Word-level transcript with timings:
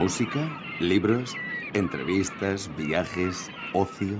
Música, 0.00 0.48
libros, 0.80 1.34
entrevistas, 1.74 2.70
viajes, 2.74 3.50
ocio. 3.74 4.16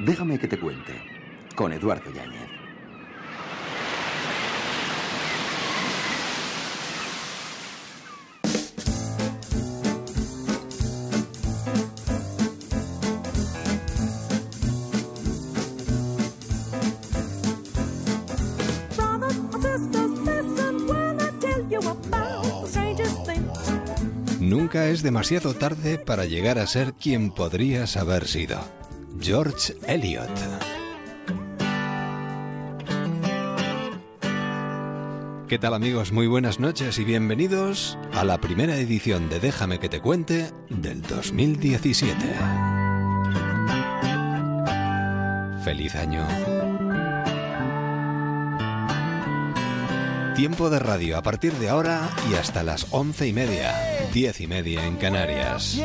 Déjame 0.00 0.36
que 0.36 0.48
te 0.48 0.58
cuente. 0.58 1.00
Con 1.54 1.72
Eduardo 1.72 2.12
Yáñez. 2.12 2.55
Demasiado 25.06 25.54
tarde 25.54 25.98
para 25.98 26.24
llegar 26.24 26.58
a 26.58 26.66
ser 26.66 26.92
quien 26.94 27.30
podrías 27.30 27.96
haber 27.96 28.26
sido. 28.26 28.58
George 29.20 29.74
Eliot. 29.86 30.28
¿Qué 35.46 35.60
tal 35.60 35.74
amigos? 35.74 36.10
Muy 36.10 36.26
buenas 36.26 36.58
noches 36.58 36.98
y 36.98 37.04
bienvenidos 37.04 37.96
a 38.14 38.24
la 38.24 38.40
primera 38.40 38.78
edición 38.78 39.28
de 39.28 39.38
Déjame 39.38 39.78
que 39.78 39.88
te 39.88 40.00
cuente 40.00 40.50
del 40.70 41.02
2017. 41.02 42.16
Feliz 45.62 45.94
año. 45.94 46.65
Tiempo 50.36 50.68
de 50.68 50.78
radio 50.78 51.16
a 51.16 51.22
partir 51.22 51.54
de 51.54 51.70
ahora 51.70 52.10
y 52.30 52.34
hasta 52.34 52.62
las 52.62 52.88
once 52.90 53.26
y 53.26 53.32
media, 53.32 53.74
diez 54.12 54.38
y 54.42 54.46
media 54.46 54.84
en 54.84 54.96
Canarias. 54.96 55.80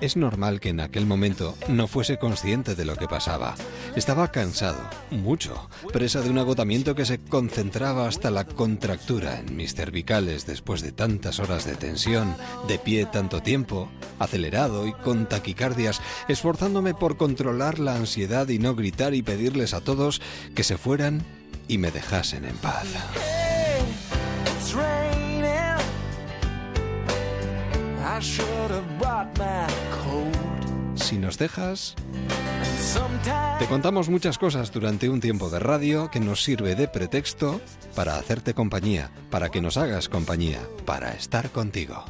Es 0.00 0.16
normal 0.16 0.60
que 0.60 0.68
en 0.68 0.80
aquel 0.80 1.06
momento 1.06 1.56
no 1.68 1.86
fuese 1.86 2.18
consciente 2.18 2.74
de 2.74 2.84
lo 2.84 2.96
que 2.96 3.08
pasaba. 3.08 3.54
Estaba 3.94 4.30
cansado, 4.30 4.78
mucho, 5.10 5.70
presa 5.90 6.20
de 6.20 6.28
un 6.28 6.38
agotamiento 6.38 6.94
que 6.94 7.06
se 7.06 7.18
concentraba 7.18 8.06
hasta 8.06 8.30
la 8.30 8.44
contractura 8.44 9.38
en 9.38 9.56
mis 9.56 9.74
cervicales 9.74 10.46
después 10.46 10.82
de 10.82 10.92
tantas 10.92 11.40
horas 11.40 11.64
de 11.64 11.76
tensión, 11.76 12.36
de 12.68 12.78
pie 12.78 13.06
tanto 13.06 13.40
tiempo, 13.40 13.88
acelerado 14.18 14.86
y 14.86 14.92
con 14.92 15.26
taquicardias, 15.26 16.02
esforzándome 16.28 16.92
por 16.92 17.16
controlar 17.16 17.78
la 17.78 17.96
ansiedad 17.96 18.48
y 18.48 18.58
no 18.58 18.74
gritar 18.74 19.14
y 19.14 19.22
pedirles 19.22 19.72
a 19.72 19.80
todos 19.80 20.20
que 20.54 20.62
se 20.62 20.76
fueran 20.76 21.22
y 21.68 21.78
me 21.78 21.90
dejasen 21.90 22.44
en 22.44 22.56
paz. 22.56 22.86
Si 30.94 31.18
nos 31.18 31.36
dejas, 31.36 31.94
te 33.58 33.66
contamos 33.66 34.08
muchas 34.08 34.38
cosas 34.38 34.72
durante 34.72 35.10
un 35.10 35.20
tiempo 35.20 35.50
de 35.50 35.58
radio 35.58 36.10
que 36.10 36.18
nos 36.18 36.42
sirve 36.42 36.74
de 36.74 36.88
pretexto 36.88 37.60
para 37.94 38.16
hacerte 38.16 38.54
compañía, 38.54 39.10
para 39.30 39.50
que 39.50 39.60
nos 39.60 39.76
hagas 39.76 40.08
compañía, 40.08 40.60
para 40.86 41.12
estar 41.12 41.50
contigo. 41.50 42.04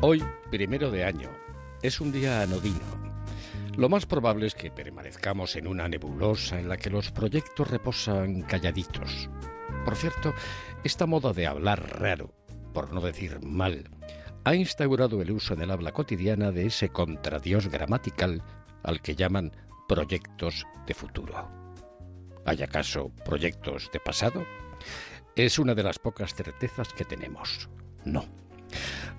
Hoy, 0.00 0.24
primero 0.50 0.90
de 0.90 1.04
año, 1.04 1.28
es 1.82 2.00
un 2.00 2.10
día 2.10 2.40
anodino. 2.40 2.80
Lo 3.76 3.90
más 3.90 4.06
probable 4.06 4.46
es 4.46 4.54
que 4.54 4.70
permanezcamos 4.70 5.56
en 5.56 5.66
una 5.66 5.88
nebulosa 5.88 6.58
en 6.58 6.70
la 6.70 6.78
que 6.78 6.88
los 6.88 7.10
proyectos 7.10 7.70
reposan 7.70 8.40
calladitos. 8.42 9.28
Por 9.84 9.96
cierto, 9.96 10.34
esta 10.84 11.06
moda 11.06 11.32
de 11.32 11.46
hablar 11.46 12.00
raro, 12.00 12.34
por 12.72 12.92
no 12.92 13.00
decir 13.00 13.40
mal, 13.42 13.88
ha 14.44 14.54
instaurado 14.54 15.20
el 15.20 15.30
uso 15.30 15.54
en 15.54 15.62
el 15.62 15.70
habla 15.70 15.92
cotidiana 15.92 16.52
de 16.52 16.66
ese 16.66 16.90
contradios 16.90 17.68
gramatical 17.68 18.42
al 18.82 19.00
que 19.02 19.14
llaman 19.14 19.52
proyectos 19.88 20.66
de 20.86 20.94
futuro. 20.94 21.50
¿Hay 22.46 22.62
acaso 22.62 23.10
proyectos 23.24 23.90
de 23.92 24.00
pasado? 24.00 24.44
Es 25.36 25.58
una 25.58 25.74
de 25.74 25.82
las 25.82 25.98
pocas 25.98 26.34
certezas 26.34 26.92
que 26.92 27.04
tenemos. 27.04 27.68
No. 28.04 28.24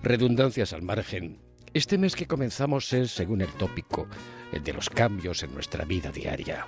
Redundancias 0.02 0.74
al 0.74 0.82
margen. 0.82 1.40
Este 1.74 1.98
mes 1.98 2.16
que 2.16 2.28
comenzamos 2.28 2.92
es, 2.94 3.12
según 3.12 3.42
el 3.42 3.50
tópico, 3.54 4.08
el 4.52 4.64
de 4.64 4.74
los 4.74 4.90
cambios 4.90 5.44
en 5.44 5.54
nuestra 5.54 5.86
vida 5.86 6.12
diaria. 6.12 6.66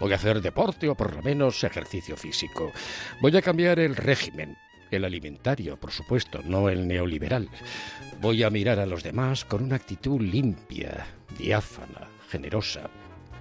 Voy 0.00 0.12
a 0.12 0.16
hacer 0.16 0.40
deporte 0.40 0.88
o 0.88 0.94
por 0.94 1.14
lo 1.14 1.22
menos 1.22 1.62
ejercicio 1.62 2.16
físico. 2.16 2.72
Voy 3.20 3.36
a 3.36 3.42
cambiar 3.42 3.78
el 3.78 3.94
régimen, 3.94 4.56
el 4.90 5.04
alimentario, 5.04 5.78
por 5.78 5.90
supuesto, 5.90 6.40
no 6.42 6.70
el 6.70 6.88
neoliberal. 6.88 7.50
Voy 8.18 8.42
a 8.42 8.48
mirar 8.48 8.78
a 8.78 8.86
los 8.86 9.02
demás 9.02 9.44
con 9.44 9.62
una 9.62 9.76
actitud 9.76 10.18
limpia, 10.18 11.06
diáfana, 11.38 12.08
generosa. 12.30 12.88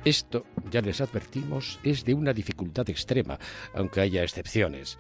Esto, 0.03 0.45
ya 0.69 0.81
les 0.81 0.99
advertimos, 0.99 1.79
es 1.83 2.03
de 2.03 2.13
una 2.13 2.33
dificultad 2.33 2.89
extrema, 2.89 3.39
aunque 3.73 4.01
haya 4.01 4.23
excepciones. 4.23 4.97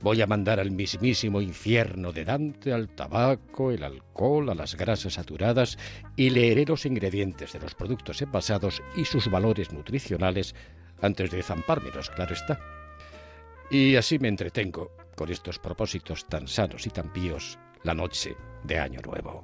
Voy 0.00 0.20
a 0.20 0.26
mandar 0.26 0.58
al 0.58 0.70
mismísimo 0.70 1.40
infierno 1.40 2.12
de 2.12 2.24
Dante 2.24 2.72
al 2.72 2.88
tabaco, 2.88 3.72
el 3.72 3.82
alcohol, 3.82 4.50
a 4.50 4.54
las 4.54 4.76
grasas 4.76 5.14
saturadas 5.14 5.76
y 6.16 6.30
leeré 6.30 6.64
los 6.66 6.86
ingredientes 6.86 7.52
de 7.52 7.60
los 7.60 7.74
productos 7.74 8.22
envasados 8.22 8.80
y 8.96 9.04
sus 9.04 9.28
valores 9.28 9.72
nutricionales 9.72 10.54
antes 11.00 11.30
de 11.30 11.42
zampármelos, 11.42 12.10
claro 12.10 12.34
está. 12.34 12.60
Y 13.70 13.96
así 13.96 14.18
me 14.18 14.28
entretengo 14.28 14.92
con 15.14 15.30
estos 15.30 15.58
propósitos 15.58 16.26
tan 16.26 16.48
sanos 16.48 16.86
y 16.86 16.90
tan 16.90 17.12
píos 17.12 17.58
la 17.82 17.94
noche 17.94 18.36
de 18.64 18.78
Año 18.78 19.00
Nuevo. 19.00 19.42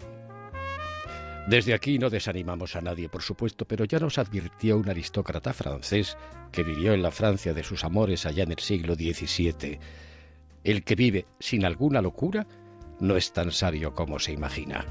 Desde 1.46 1.74
aquí 1.74 1.98
no 1.98 2.08
desanimamos 2.08 2.74
a 2.74 2.80
nadie, 2.80 3.10
por 3.10 3.20
supuesto, 3.20 3.66
pero 3.66 3.84
ya 3.84 3.98
nos 3.98 4.16
advirtió 4.16 4.78
un 4.78 4.88
aristócrata 4.88 5.52
francés 5.52 6.16
que 6.50 6.62
vivió 6.62 6.94
en 6.94 7.02
la 7.02 7.10
Francia 7.10 7.52
de 7.52 7.62
sus 7.62 7.84
amores 7.84 8.24
allá 8.24 8.44
en 8.44 8.52
el 8.52 8.60
siglo 8.60 8.94
XVII. 8.94 9.78
El 10.64 10.84
que 10.84 10.94
vive 10.94 11.26
sin 11.38 11.66
alguna 11.66 12.00
locura 12.00 12.46
no 12.98 13.16
es 13.16 13.32
tan 13.34 13.52
sabio 13.52 13.94
como 13.94 14.18
se 14.18 14.32
imagina. 14.32 14.86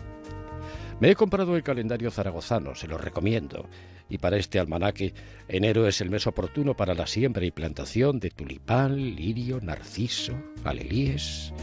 Me 1.00 1.10
he 1.10 1.16
comprado 1.16 1.56
el 1.56 1.64
calendario 1.64 2.12
zaragozano, 2.12 2.76
se 2.76 2.88
lo 2.88 3.00
recomiendo, 3.00 3.68
y 4.10 4.18
para 4.18 4.38
este 4.38 4.60
almanaque, 4.60 5.14
enero 5.48 5.88
es 5.88 6.02
el 6.02 6.10
mes 6.10 6.28
oportuno 6.28 6.76
para 6.76 6.94
la 6.94 7.08
siembra 7.08 7.46
y 7.46 7.52
plantación 7.52 8.20
de 8.20 8.30
tulipán, 8.30 9.16
lirio, 9.16 9.60
narciso, 9.62 10.34
alelíes. 10.64 11.54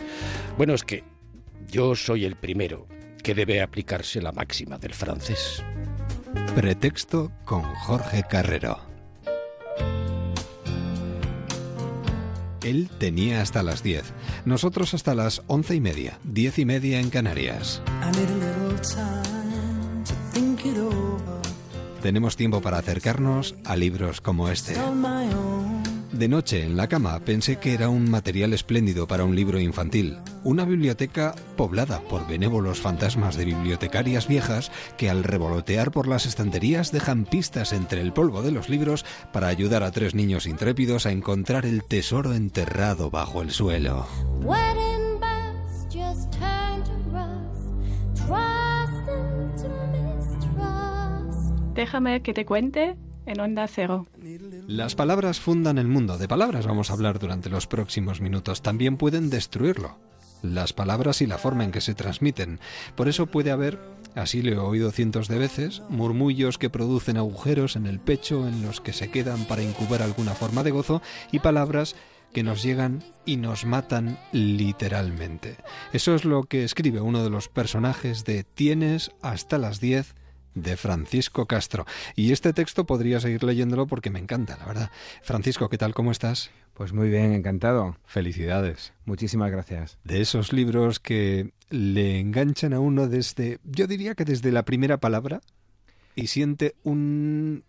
Bueno, 0.57 0.75
es 0.75 0.85
que 0.85 1.05
yo 1.71 1.95
soy 1.95 2.25
el 2.25 2.37
primero 2.37 2.87
que 3.23 3.35
debe 3.35 3.63
aplicarse 3.63 4.21
la 4.21 4.33
máxima 4.33 4.79
del 4.79 4.95
francés. 4.95 5.63
Pretexto 6.55 7.31
con 7.45 7.63
Jorge 7.63 8.25
Carrero. 8.29 8.91
Él 12.63 12.91
tenía 12.99 13.41
hasta 13.41 13.63
las 13.63 13.83
10, 13.83 14.13
nosotros 14.45 14.93
hasta 14.95 15.15
las 15.15 15.43
once 15.47 15.75
y 15.75 15.81
media, 15.81 16.19
diez 16.25 16.59
y 16.59 16.67
media 16.67 17.01
en 17.01 17.09
Canarias. 17.09 17.81
Tenemos 22.03 22.37
tiempo 22.37 22.63
para 22.63 22.79
acercarnos 22.79 23.55
a 23.65 23.77
libros 23.77 24.21
como 24.21 24.49
este. 24.49 24.75
De 26.13 26.29
noche, 26.29 26.65
en 26.65 26.77
la 26.77 26.89
cama, 26.89 27.19
pensé 27.21 27.57
que 27.57 27.73
era 27.73 27.89
un 27.89 28.11
material 28.11 28.53
espléndido 28.53 29.07
para 29.07 29.25
un 29.25 29.37
libro 29.37 29.61
infantil. 29.61 30.19
Una 30.45 30.65
biblioteca 30.65 31.35
poblada 31.57 32.01
por 32.01 32.27
benévolos 32.27 32.81
fantasmas 32.81 33.37
de 33.37 33.45
bibliotecarias 33.45 34.29
viejas 34.29 34.73
que 34.99 35.09
al 35.09 35.25
revolotear 35.25 35.93
por 35.93 36.09
las 36.09 36.27
estanterías 36.27 36.91
dejan 36.91 37.25
pistas 37.25 37.73
entre 37.73 38.01
el 38.01 38.13
polvo 38.13 38.43
de 38.43 38.51
los 38.51 38.69
libros 38.69 39.05
para 39.33 39.49
ayudar 39.49 39.83
a 39.83 39.93
tres 39.93 40.15
niños 40.15 40.47
intrépidos 40.47 41.07
a 41.07 41.13
encontrar 41.13 41.65
el 41.65 41.85
tesoro 41.85 42.35
enterrado 42.35 43.11
bajo 43.11 43.41
el 43.41 43.51
suelo. 43.51 44.07
Déjame 51.75 52.23
que 52.23 52.35
te 52.35 52.45
cuente 52.45 52.97
en 53.27 53.41
Onda 53.41 53.67
Cero. 53.69 54.07
Las 54.67 54.97
palabras 54.97 55.39
fundan 55.39 55.79
el 55.79 55.87
mundo. 55.87 56.19
De 56.19 56.27
palabras 56.27 56.67
vamos 56.67 56.91
a 56.91 56.95
hablar 56.95 57.19
durante 57.19 57.49
los 57.49 57.67
próximos 57.67 58.21
minutos. 58.21 58.61
También 58.61 58.97
pueden 58.97 59.31
destruirlo. 59.31 59.97
Las 60.43 60.73
palabras 60.73 61.23
y 61.23 61.27
la 61.27 61.39
forma 61.39 61.65
en 61.65 61.71
que 61.71 61.81
se 61.81 61.95
transmiten. 61.95 62.59
Por 62.97 63.09
eso 63.09 63.27
puede 63.27 63.51
haber, 63.51 63.79
así 64.15 64.43
lo 64.43 64.53
he 64.53 64.59
oído 64.59 64.91
cientos 64.91 65.29
de 65.29 65.39
veces, 65.39 65.83
murmullos 65.89 66.59
que 66.59 66.71
producen 66.71 67.19
agujeros 67.19 67.77
en 67.77 67.87
el 67.87 68.01
pecho 68.01 68.49
en 68.49 68.63
los 68.63 68.81
que 68.81 68.93
se 68.93 69.11
quedan 69.11 69.45
para 69.45 69.63
incubar 69.63 70.03
alguna 70.03 70.35
forma 70.35 70.63
de 70.63 70.73
gozo 70.73 71.03
y 71.31 71.39
palabras 71.39 71.95
que 72.33 72.43
nos 72.43 72.63
llegan 72.63 73.03
y 73.27 73.37
nos 73.37 73.65
matan 73.65 74.19
literalmente. 74.33 75.57
Eso 75.93 76.15
es 76.15 76.25
lo 76.25 76.45
que 76.45 76.65
escribe 76.65 77.01
uno 77.01 77.23
de 77.23 77.31
los 77.31 77.49
personajes 77.49 78.25
de 78.25 78.45
Tienes 78.45 79.13
hasta 79.21 79.59
las 79.59 79.81
10 79.81 80.15
de 80.55 80.77
Francisco 80.77 81.47
Castro. 81.47 81.87
Y 82.17 82.33
este 82.33 82.53
texto 82.53 82.87
podría 82.87 83.21
seguir 83.21 83.45
leyéndolo 83.45 83.87
porque 83.87 84.11
me 84.11 84.19
encanta, 84.19 84.57
la 84.57 84.67
verdad. 84.67 84.91
Francisco, 85.23 85.69
¿qué 85.69 85.79
tal? 85.79 85.95
¿Cómo 85.95 86.11
estás? 86.11 86.51
Pues 86.75 86.93
muy 86.93 87.11
bien, 87.11 87.33
encantado. 87.33 87.97
Felicidades. 88.07 88.93
Muchísimas 89.05 89.51
gracias. 89.51 89.99
De 90.05 90.21
esos 90.21 90.53
libros 90.53 90.99
que 90.99 91.53
le 91.69 92.19
enganchan 92.19 92.73
a 92.73 92.81
uno 92.81 93.07
desde, 93.07 93.59
yo 93.65 93.87
diría 93.87 94.15
que 94.15 94.25
desde 94.25 94.51
la 94.51 94.65
primera 94.65 94.99
palabra, 94.99 95.41
y 96.15 96.27
siente 96.29 96.75
un 96.83 97.65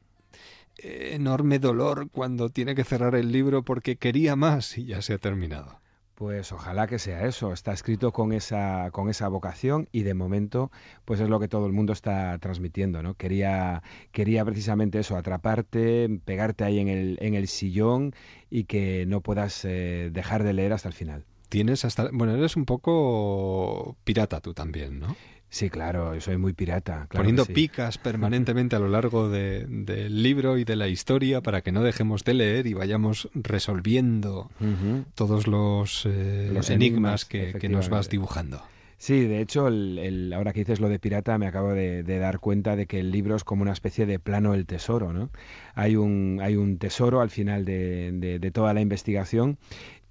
enorme 0.77 1.59
dolor 1.59 2.09
cuando 2.11 2.49
tiene 2.49 2.75
que 2.75 2.83
cerrar 2.83 3.15
el 3.15 3.31
libro 3.31 3.63
porque 3.63 3.97
quería 3.97 4.35
más 4.35 4.77
y 4.77 4.85
ya 4.85 5.01
se 5.01 5.13
ha 5.13 5.17
terminado. 5.17 5.80
Pues 6.21 6.51
ojalá 6.51 6.85
que 6.85 6.99
sea 6.99 7.25
eso. 7.25 7.51
Está 7.51 7.73
escrito 7.73 8.11
con 8.11 8.31
esa, 8.31 8.91
con 8.91 9.09
esa 9.09 9.27
vocación 9.27 9.89
y 9.91 10.03
de 10.03 10.13
momento, 10.13 10.69
pues 11.03 11.19
es 11.19 11.27
lo 11.29 11.39
que 11.39 11.47
todo 11.47 11.65
el 11.65 11.71
mundo 11.71 11.93
está 11.93 12.37
transmitiendo, 12.37 13.01
¿no? 13.01 13.15
Quería, 13.15 13.81
quería 14.11 14.45
precisamente 14.45 14.99
eso, 14.99 15.17
atraparte, 15.17 16.19
pegarte 16.23 16.63
ahí 16.63 16.77
en 16.77 16.89
el, 16.89 17.17
en 17.21 17.33
el 17.33 17.47
sillón 17.47 18.13
y 18.51 18.65
que 18.65 19.05
no 19.07 19.21
puedas 19.21 19.65
eh, 19.65 20.11
dejar 20.13 20.43
de 20.43 20.53
leer 20.53 20.73
hasta 20.73 20.89
el 20.89 20.93
final. 20.93 21.25
Tienes 21.49 21.85
hasta, 21.85 22.11
bueno, 22.13 22.35
eres 22.35 22.55
un 22.55 22.65
poco 22.65 23.97
pirata 24.03 24.41
tú 24.41 24.53
también, 24.53 24.99
¿no? 24.99 25.15
Sí, 25.51 25.69
claro, 25.69 26.19
soy 26.21 26.37
muy 26.37 26.53
pirata. 26.53 27.07
Poniendo 27.11 27.45
picas 27.45 27.97
permanentemente 27.97 28.77
a 28.77 28.79
lo 28.79 28.87
largo 28.87 29.27
del 29.27 30.23
libro 30.23 30.57
y 30.57 30.63
de 30.63 30.77
la 30.77 30.87
historia 30.87 31.41
para 31.41 31.59
que 31.61 31.73
no 31.73 31.83
dejemos 31.83 32.23
de 32.23 32.35
leer 32.35 32.67
y 32.67 32.73
vayamos 32.73 33.29
resolviendo 33.33 34.49
todos 35.13 35.47
los, 35.47 36.05
eh, 36.05 36.57
enigmas, 36.69 37.25
que, 37.25 37.67
nos 37.69 37.89
vas 37.89 38.09
dibujando. 38.09 38.63
Sí, 38.95 39.25
de 39.25 39.41
hecho, 39.41 39.67
el, 39.67 40.31
ahora 40.33 40.53
que 40.53 40.59
dices 40.59 40.79
lo 40.79 40.87
de 40.87 40.99
pirata, 40.99 41.37
me 41.37 41.47
acabo 41.47 41.73
de, 41.73 42.03
dar 42.03 42.39
cuenta 42.39 42.77
de 42.77 42.85
que 42.85 43.01
el 43.01 43.11
libro 43.11 43.35
es 43.35 43.43
como 43.43 43.63
una 43.63 43.73
especie 43.73 44.05
de 44.05 44.19
plano 44.19 44.53
del 44.53 44.65
tesoro, 44.65 45.11
¿no? 45.11 45.31
Hay 45.75 45.97
un, 45.97 46.39
hay 46.41 46.55
un 46.55 46.77
tesoro 46.77 47.19
al 47.19 47.29
final 47.29 47.65
de, 47.65 48.39
de 48.39 48.51
toda 48.51 48.73
la 48.73 48.79
investigación 48.79 49.57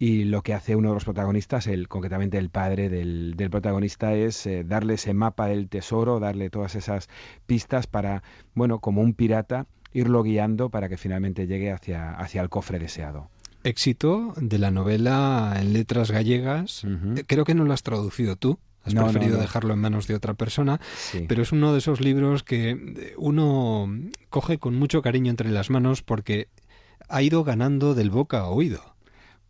y 0.00 0.24
lo 0.24 0.40
que 0.40 0.54
hace 0.54 0.76
uno 0.76 0.88
de 0.88 0.94
los 0.94 1.04
protagonistas, 1.04 1.66
el, 1.66 1.86
concretamente 1.86 2.38
el 2.38 2.48
padre 2.48 2.88
del, 2.88 3.34
del 3.36 3.50
protagonista, 3.50 4.14
es 4.14 4.46
eh, 4.46 4.64
darle 4.64 4.94
ese 4.94 5.12
mapa 5.12 5.46
del 5.46 5.68
tesoro, 5.68 6.18
darle 6.20 6.48
todas 6.48 6.74
esas 6.74 7.10
pistas 7.44 7.86
para, 7.86 8.22
bueno, 8.54 8.78
como 8.78 9.02
un 9.02 9.12
pirata, 9.12 9.66
irlo 9.92 10.22
guiando 10.22 10.70
para 10.70 10.88
que 10.88 10.96
finalmente 10.96 11.46
llegue 11.46 11.70
hacia, 11.70 12.12
hacia 12.12 12.40
el 12.40 12.48
cofre 12.48 12.78
deseado. 12.78 13.28
Éxito 13.62 14.32
de 14.38 14.58
la 14.58 14.70
novela 14.70 15.58
en 15.60 15.74
letras 15.74 16.10
gallegas. 16.10 16.82
Eh, 16.84 17.24
creo 17.26 17.44
que 17.44 17.54
no 17.54 17.64
lo 17.64 17.74
has 17.74 17.82
traducido 17.82 18.36
tú. 18.36 18.58
Has 18.82 18.94
preferido 18.94 19.38
dejarlo 19.38 19.74
en 19.74 19.80
manos 19.80 20.06
de 20.06 20.14
otra 20.14 20.32
persona, 20.32 20.80
pero 21.28 21.42
es 21.42 21.52
uno 21.52 21.74
de 21.74 21.80
esos 21.80 22.00
libros 22.00 22.42
que 22.42 23.12
uno 23.18 23.86
coge 24.30 24.56
con 24.56 24.76
mucho 24.76 25.02
cariño 25.02 25.28
entre 25.28 25.50
las 25.50 25.68
manos 25.68 26.00
porque 26.02 26.48
ha 27.06 27.20
ido 27.20 27.44
ganando 27.44 27.94
del 27.94 28.08
boca 28.08 28.38
a 28.38 28.48
oído. 28.48 28.96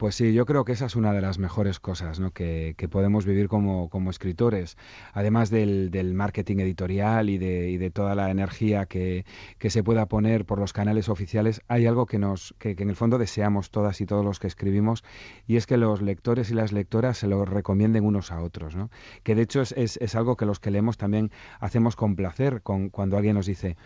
Pues 0.01 0.15
sí, 0.15 0.33
yo 0.33 0.47
creo 0.47 0.65
que 0.65 0.73
esa 0.73 0.87
es 0.87 0.97
una 0.97 1.13
de 1.13 1.21
las 1.21 1.39
mejores 1.39 1.79
cosas 1.79 2.21
¿no? 2.21 2.31
que, 2.31 2.75
podemos 2.91 3.27
vivir 3.27 3.49
como, 3.49 3.91
escritores. 4.09 4.79
Además 5.13 5.51
del, 5.51 6.15
marketing 6.15 6.57
editorial 6.61 7.29
y 7.29 7.37
de, 7.37 7.69
y 7.69 7.77
de, 7.77 7.91
toda 7.91 8.15
la 8.15 8.31
energía 8.31 8.87
que, 8.87 9.27
se 9.59 9.83
pueda 9.85 10.07
poner 10.07 10.47
por 10.47 10.59
los 10.59 10.73
canales 10.73 11.11
oficiales, 11.11 11.61
hay 11.69 11.85
algo 11.85 12.07
que, 12.07 12.19
nos, 12.19 12.55
que, 12.59 12.71
en 12.79 12.89
el 12.89 12.97
fondo 12.97 13.19
deseamos 13.19 13.71
todas 13.71 14.01
y 14.01 14.07
todos 14.07 14.25
los 14.25 14.39
que 14.39 14.47
escribimos, 14.47 15.05
y 15.47 15.57
es 15.57 15.67
que 15.67 15.77
los 15.77 16.01
lectores 16.01 16.51
y 16.51 16.55
las 16.55 16.73
lectoras 16.73 17.19
se 17.19 17.27
lo 17.27 17.45
recomienden 17.45 18.07
unos 18.07 18.33
a 18.33 18.41
otros. 18.41 18.75
¿no? 18.75 18.89
Que 19.23 19.35
de 19.35 19.43
hecho 19.43 19.61
es, 19.61 20.15
algo 20.15 20.39
que 20.39 20.47
los 20.47 20.61
que 20.61 20.71
leemos 20.71 20.97
también 20.97 21.31
hacemos 21.59 21.95
con 21.95 22.17
placer 22.17 22.63
cuando 22.63 23.19
alguien 23.19 23.35
nos 23.35 23.45
dice, 23.45 23.77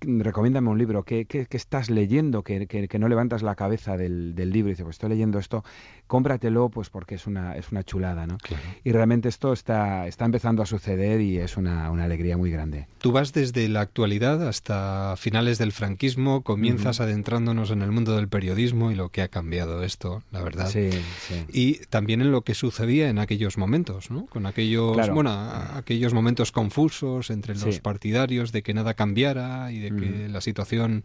recomiéndame 0.00 0.70
un 0.70 0.78
libro, 0.78 1.04
¿qué, 1.04 1.26
qué, 1.26 1.46
estás 1.50 1.90
leyendo? 1.90 2.42
Que, 2.42 2.66
que, 2.66 2.98
no 2.98 3.08
levantas 3.08 3.42
la 3.42 3.54
cabeza 3.54 3.96
del, 3.96 4.34
del, 4.34 4.50
libro 4.50 4.70
y 4.70 4.72
dices, 4.72 4.84
pues 4.84 4.96
estoy 4.96 5.10
leyendo 5.10 5.38
esto, 5.38 5.64
cómpratelo 6.06 6.68
pues 6.70 6.90
porque 6.90 7.16
es 7.16 7.26
una, 7.26 7.56
es 7.56 7.70
una 7.70 7.84
chulada, 7.84 8.26
¿no? 8.26 8.38
Y 8.84 8.92
realmente 8.92 9.28
esto 9.28 9.52
está, 9.52 10.06
está 10.06 10.24
empezando 10.24 10.62
a 10.62 10.66
suceder 10.66 11.20
y 11.20 11.38
es 11.38 11.56
una, 11.56 11.90
una, 11.90 12.04
alegría 12.04 12.36
muy 12.36 12.50
grande. 12.50 12.86
Tú 12.98 13.12
vas 13.12 13.32
desde 13.32 13.68
la 13.68 13.80
actualidad 13.80 14.46
hasta 14.46 15.14
finales 15.16 15.58
del 15.58 15.72
franquismo, 15.72 16.42
comienzas 16.42 17.00
adentrándonos 17.00 17.70
en 17.70 17.82
el 17.82 17.92
mundo 17.92 18.16
del 18.16 18.28
periodismo 18.28 18.90
y 18.90 18.94
lo 18.94 19.10
que 19.10 19.22
ha 19.22 19.28
cambiado 19.28 19.82
esto, 19.82 20.22
la 20.32 20.42
verdad. 20.42 20.68
Sí, 20.68 20.90
sí. 20.90 21.44
Y 21.52 21.74
también 21.86 22.22
en 22.22 22.32
lo 22.32 22.42
que 22.42 22.54
sucedía 22.54 23.10
en 23.10 23.18
aquellos 23.18 23.58
momentos, 23.58 24.10
¿no? 24.10 24.26
Con 24.26 24.46
aquellos, 24.46 24.96
bueno, 25.10 25.30
aquellos 25.30 26.14
momentos 26.14 26.52
confusos 26.52 27.30
entre 27.30 27.54
los 27.54 27.80
partidarios 27.80 28.52
de 28.52 28.62
que 28.62 28.74
nada 28.74 28.94
cambiara 28.94 29.57
y 29.70 29.78
de 29.80 29.94
que 29.94 30.28
la 30.28 30.40
situación 30.40 31.02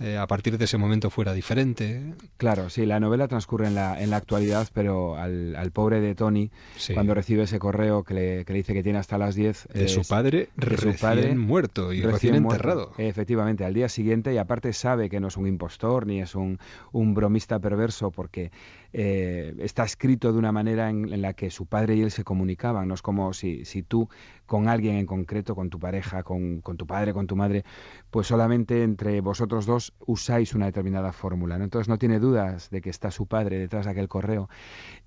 eh, 0.00 0.16
a 0.16 0.26
partir 0.26 0.58
de 0.58 0.64
ese 0.64 0.78
momento 0.78 1.10
fuera 1.10 1.32
diferente. 1.32 2.14
Claro, 2.36 2.70
sí, 2.70 2.86
la 2.86 2.98
novela 2.98 3.28
transcurre 3.28 3.68
en 3.68 3.76
la, 3.76 4.02
en 4.02 4.10
la 4.10 4.16
actualidad, 4.16 4.68
pero 4.72 5.16
al, 5.16 5.54
al 5.54 5.70
pobre 5.70 6.00
de 6.00 6.16
Tony, 6.16 6.50
cuando 6.92 7.14
recibe 7.14 7.44
ese 7.44 7.60
correo 7.60 8.02
que 8.02 8.14
le, 8.14 8.44
que 8.44 8.52
le, 8.52 8.58
dice 8.60 8.72
que 8.72 8.82
tiene 8.82 8.98
hasta 8.98 9.16
las 9.16 9.36
10... 9.36 9.68
De 9.72 9.88
su 9.88 10.02
padre 10.02 10.48
de 10.56 10.66
recién 10.66 10.94
su 10.94 11.00
padre, 11.00 11.34
muerto 11.36 11.92
y 11.92 12.00
recién, 12.00 12.34
enterrado. 12.34 12.92
Efectivamente, 12.98 13.64
al 13.64 13.74
día 13.74 13.88
siguiente, 13.88 14.34
y 14.34 14.38
aparte 14.38 14.72
sabe 14.72 15.08
que 15.08 15.20
no 15.20 15.28
es 15.28 15.36
un 15.36 15.46
impostor 15.46 16.06
ni 16.06 16.20
es 16.20 16.34
un, 16.34 16.58
un 16.90 17.14
bromista 17.14 17.60
perverso, 17.60 18.10
porque 18.10 18.50
eh, 18.92 19.54
está 19.60 19.84
escrito 19.84 20.32
de 20.32 20.38
una 20.38 20.50
manera 20.50 20.90
en, 20.90 21.12
en, 21.12 21.22
la 21.22 21.34
que 21.34 21.50
su 21.50 21.66
padre 21.66 21.94
y 21.96 22.02
él 22.02 22.10
se 22.10 22.24
comunicaban. 22.24 22.88
No 22.88 22.94
es 22.94 23.02
como 23.02 23.32
si, 23.34 23.64
si 23.64 23.82
tú 23.82 24.08
con 24.46 24.68
alguien 24.68 24.96
en 24.96 25.06
concreto, 25.06 25.54
con 25.54 25.70
tu 25.70 25.78
pareja, 25.78 26.22
con, 26.22 26.60
tu 26.62 26.86
padre, 26.86 27.12
con 27.12 27.26
tu 27.26 27.36
madre, 27.36 27.64
pues 28.10 28.26
solamente 28.26 28.82
entre 28.82 29.20
vosotros 29.20 29.66
dos 29.66 29.94
usáis 30.06 30.54
una 30.54 30.66
determinada 30.66 31.12
fórmula. 31.12 31.58
¿no? 31.58 31.64
Entonces 31.64 31.88
no 31.88 31.98
tiene 31.98 32.18
dudas 32.18 32.70
de 32.70 32.80
que 32.80 32.90
está 32.90 33.10
su 33.10 33.26
padre 33.26 33.58
detrás 33.58 33.86
de 33.86 33.92
aquel 33.92 34.08
correo 34.08 34.48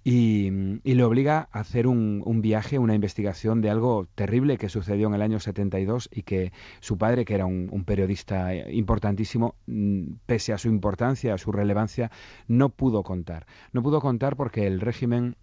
y, 0.04 0.52
le 0.84 1.04
obliga 1.04 1.50
a 1.52 1.60
hacer 1.60 1.88
un, 1.88 2.24
viaje, 2.42 2.80
una 2.80 2.96
investigación 2.96 3.62
de 3.62 3.70
algo 3.70 4.08
terrible 4.16 4.58
que 4.58 4.70
sucedió 4.70 5.08
en 5.08 5.14
el 5.14 5.22
año 5.22 5.40
72 5.40 6.10
y 6.12 6.24
que 6.24 6.54
su 6.80 6.98
padre, 6.98 7.26
que 7.26 7.36
era 7.36 7.46
un, 7.46 7.68
un 7.72 7.84
periodista 7.84 8.56
importantísimo, 8.56 9.56
mm, 9.68 10.14
pese 10.26 10.54
a 10.54 10.58
su 10.58 10.70
importancia, 10.70 11.34
a 11.34 11.38
su 11.38 11.52
relevancia, 11.52 12.12
no 12.48 12.70
pudo 12.70 13.04
contar. 13.04 13.46
No 13.74 13.84
pudo 13.84 14.00
contar 14.00 14.38
porque 14.38 14.68
el 14.68 14.80
régimen 14.80 15.36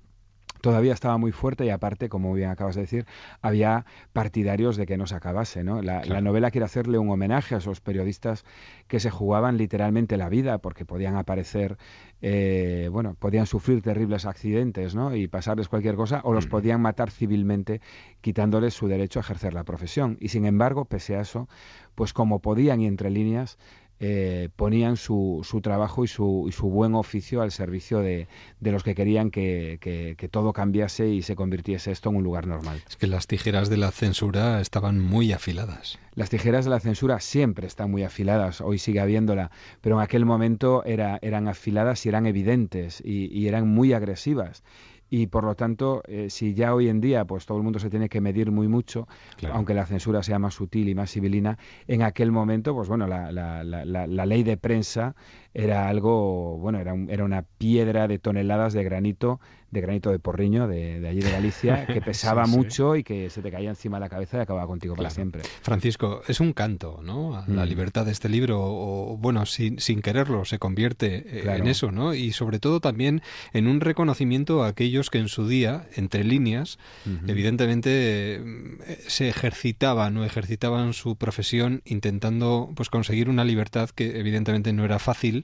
todavía 0.62 0.94
estaba 0.94 1.18
muy 1.18 1.32
fuerte 1.32 1.66
y 1.66 1.70
aparte, 1.70 2.08
como 2.08 2.32
bien 2.32 2.48
acabas 2.48 2.76
de 2.76 2.82
decir, 2.82 3.04
había 3.42 3.84
partidarios 4.12 4.76
de 4.76 4.86
que 4.86 4.96
no 4.96 5.06
se 5.06 5.16
acabase. 5.16 5.64
¿no? 5.64 5.82
La, 5.82 6.02
novela 6.22 6.50
quiere 6.50 6.64
hacerle 6.64 6.98
un 6.98 7.10
homenaje 7.10 7.56
a 7.56 7.58
esos 7.58 7.80
periodistas 7.80 8.44
que 8.86 9.00
se 9.00 9.10
jugaban 9.10 9.58
literalmente 9.58 10.16
la 10.16 10.28
vida 10.28 10.58
porque 10.58 10.86
podían 10.86 11.16
aparecer, 11.16 11.76
eh, 12.22 12.88
bueno, 12.92 13.16
podían 13.18 13.46
sufrir 13.46 13.82
terribles 13.82 14.24
accidentes 14.24 14.94
¿no? 14.94 15.14
y 15.16 15.26
pasarles 15.26 15.68
cualquier 15.68 15.96
cosa 15.96 16.20
o 16.24 16.32
los 16.32 16.46
podían 16.46 16.80
matar 16.80 17.10
civilmente 17.10 17.80
quitándoles 18.20 18.72
su 18.72 18.86
derecho 18.86 19.18
a 19.18 19.22
ejercer 19.22 19.54
la 19.54 19.64
profesión. 19.64 20.16
Y 20.20 20.28
sin 20.28 20.46
embargo, 20.46 20.84
pese 20.84 21.16
a 21.16 21.20
eso, 21.22 21.48
pues 21.96 22.12
como 22.12 22.38
podían 22.38 22.80
y 22.80 22.86
entre 22.86 23.10
líneas, 23.10 23.58
eh, 24.04 24.48
ponían 24.56 24.96
su, 24.96 25.42
su 25.44 25.60
trabajo 25.60 26.02
y 26.02 26.08
su, 26.08 26.46
y 26.48 26.52
su, 26.52 26.68
buen 26.68 26.96
oficio 26.96 27.40
al 27.40 27.52
servicio 27.52 28.00
de, 28.00 28.26
de 28.58 28.72
los 28.72 28.82
que 28.82 28.96
querían 28.96 29.30
que, 29.30 29.78
que, 29.80 30.28
todo 30.28 30.52
cambiase 30.52 31.08
y 31.08 31.22
se 31.22 31.36
convirtiese 31.36 31.92
esto 31.92 32.10
en 32.10 32.16
un 32.16 32.24
lugar 32.24 32.48
normal. 32.48 32.82
Es 32.88 32.96
que 32.96 33.06
las 33.06 33.28
tijeras 33.28 33.70
de 33.70 33.76
la 33.76 33.92
censura 33.92 34.60
estaban 34.60 34.98
muy 34.98 35.32
afiladas. 35.32 36.00
Las 36.16 36.30
tijeras 36.30 36.64
de 36.64 36.72
la 36.72 36.80
censura 36.80 37.20
siempre 37.20 37.68
están 37.68 37.92
muy 37.92 38.02
afiladas, 38.02 38.60
hoy 38.60 38.78
sigue 38.78 38.98
habiéndola, 38.98 39.52
pero 39.80 39.98
en 39.98 40.02
aquel 40.02 40.24
momento 40.24 40.82
era, 40.84 41.20
eran 41.22 41.46
afiladas 41.46 42.04
y 42.04 42.08
eran 42.08 42.26
evidentes 42.26 43.00
y, 43.04 43.26
y 43.26 43.46
eran 43.46 43.68
muy 43.68 43.92
agresivas 43.92 44.64
y 45.12 45.26
por 45.26 45.44
lo 45.44 45.54
tanto, 45.54 46.02
eh, 46.06 46.30
si 46.30 46.54
ya 46.54 46.74
hoy 46.74 46.88
en 46.88 47.02
día 47.02 47.26
pues 47.26 47.44
todo 47.44 47.58
el 47.58 47.64
mundo 47.64 47.78
se 47.78 47.90
tiene 47.90 48.08
que 48.08 48.22
medir 48.22 48.50
muy 48.50 48.66
mucho, 48.66 49.06
aunque 49.52 49.74
la 49.74 49.84
censura 49.84 50.22
sea 50.22 50.38
más 50.38 50.54
sutil 50.54 50.88
y 50.88 50.94
más 50.94 51.10
civilina, 51.10 51.58
en 51.86 52.02
aquel 52.02 52.32
momento, 52.32 52.74
pues 52.74 52.88
bueno, 52.88 53.06
la, 53.06 53.30
la, 53.30 53.62
la, 53.62 53.84
la 53.84 54.26
ley 54.26 54.42
de 54.42 54.56
prensa 54.56 55.14
era 55.54 55.88
algo, 55.88 56.56
bueno, 56.58 56.80
era, 56.80 56.94
era 57.08 57.24
una 57.24 57.42
piedra 57.42 58.08
de 58.08 58.18
toneladas 58.18 58.72
de 58.72 58.84
granito 58.84 59.40
de 59.72 59.80
granito 59.80 60.10
de 60.10 60.18
porriño 60.18 60.68
de, 60.68 61.06
allí 61.08 61.20
de 61.20 61.30
Galicia, 61.30 61.86
que 61.86 62.00
pesaba 62.02 62.46
mucho 62.46 62.94
y 62.94 63.02
que 63.02 63.30
se 63.30 63.40
te 63.40 63.50
caía 63.50 63.70
encima 63.70 63.96
de 63.96 64.02
la 64.02 64.08
cabeza 64.10 64.36
y 64.36 64.40
acababa 64.40 64.66
contigo 64.66 64.94
para 64.94 65.08
siempre. 65.08 65.42
Francisco, 65.62 66.20
es 66.28 66.40
un 66.40 66.52
canto, 66.52 67.00
¿no? 67.02 67.36
A 67.36 67.48
la 67.48 67.64
mm. 67.64 67.68
libertad 67.68 68.04
de 68.04 68.12
este 68.12 68.28
libro, 68.28 68.60
o 68.62 69.16
bueno, 69.16 69.46
sin, 69.46 69.80
sin 69.80 70.02
quererlo, 70.02 70.44
se 70.44 70.58
convierte 70.58 71.24
eh, 71.26 71.56
en 71.56 71.66
eso, 71.66 71.90
¿no? 71.90 72.12
Y 72.12 72.32
sobre 72.32 72.58
todo 72.58 72.80
también 72.80 73.22
en 73.54 73.66
un 73.66 73.80
reconocimiento 73.80 74.62
a 74.62 74.68
aquellos 74.68 75.08
que 75.08 75.18
en 75.18 75.28
su 75.28 75.48
día, 75.48 75.88
entre 75.96 76.22
líneas, 76.22 76.78
evidentemente 77.26 77.90
eh, 78.36 78.98
se 79.06 79.30
ejercitaban 79.30 80.18
o 80.18 80.24
ejercitaban 80.26 80.92
su 80.92 81.16
profesión 81.16 81.80
intentando 81.86 82.70
pues 82.76 82.90
conseguir 82.90 83.30
una 83.30 83.44
libertad 83.44 83.88
que 83.88 84.18
evidentemente 84.20 84.74
no 84.74 84.84
era 84.84 84.98
fácil 84.98 85.41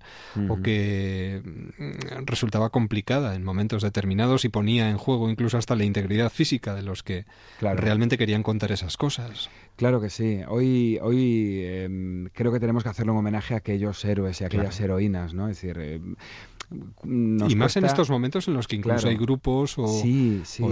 o 0.49 0.61
que 0.63 1.43
mm, 1.45 2.27
resultaba 2.27 2.71
complicada 2.71 3.35
en 3.35 3.45
momentos 3.45 3.83
determinados 3.83 4.45
y 4.45 4.49
ponía 4.49 4.91
en 4.91 4.99
juego 4.99 5.31
incluso 5.31 5.59
hasta 5.59 5.77
la 5.77 5.85
integridad 5.85 6.31
física 6.31 6.75
de 6.75 6.83
los 6.83 7.03
que 7.03 7.27
realmente 7.61 8.19
querían 8.19 8.43
contar 8.43 8.73
esas 8.73 8.97
cosas. 8.97 9.51
Claro 9.79 10.01
que 10.01 10.11
sí. 10.11 10.41
Hoy, 10.49 10.99
hoy 11.01 11.63
em, 11.65 12.29
creo 12.33 12.51
que 12.51 12.59
tenemos 12.59 12.83
que 12.83 12.89
hacerle 12.89 13.13
un 13.13 13.19
homenaje 13.19 13.55
a 13.55 13.59
aquellos 13.59 14.05
héroes 14.05 14.41
y 14.41 14.45
a 14.45 14.49
aquellas 14.49 14.81
heroínas, 14.81 15.35
¿no? 15.35 15.49
Es 15.49 15.63
decir, 15.63 15.79
em, 15.79 16.17
y 17.49 17.55
más 17.55 17.77
en 17.77 17.85
estos 17.85 18.11
momentos 18.11 18.49
en 18.49 18.55
los 18.55 18.67
que 18.67 18.75
incluso 18.75 19.09
hay 19.09 19.17
grupos 19.17 19.79
o, 19.79 20.03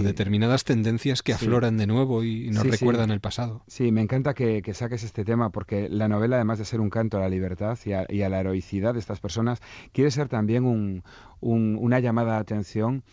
determinadas 0.03 0.65
tendencias 0.65 1.23
que 1.23 1.31
afloran 1.31 1.77
de 1.77 1.87
nuevo 1.87 2.23
y 2.23 2.49
nos 2.51 2.67
recuerdan 2.67 3.09
el 3.09 3.21
pasado. 3.21 3.63
Sí, 3.67 3.93
me 3.93 4.01
encanta 4.01 4.33
que, 4.33 4.61
saques 4.73 5.03
este 5.03 5.23
tema 5.23 5.51
porque 5.51 5.87
la 5.89 6.09
novela, 6.09 6.35
además 6.35 6.59
de 6.59 6.65
ser 6.65 6.81
un 6.81 6.89
canto 6.89 7.17
a 7.17 7.21
la 7.21 7.29
libertad 7.29 7.79
y 7.85 7.93
a, 7.93 8.29
la 8.29 8.39
heroicidad 8.41 8.93
de 8.93 8.99
estas 8.99 9.21
personas, 9.21 9.61
quiere 9.93 10.11
ser 10.11 10.27
también 10.27 10.65
un, 10.65 11.03
una 11.39 11.99
llamada 11.99 12.33
de 12.33 12.39
atención 12.39 13.03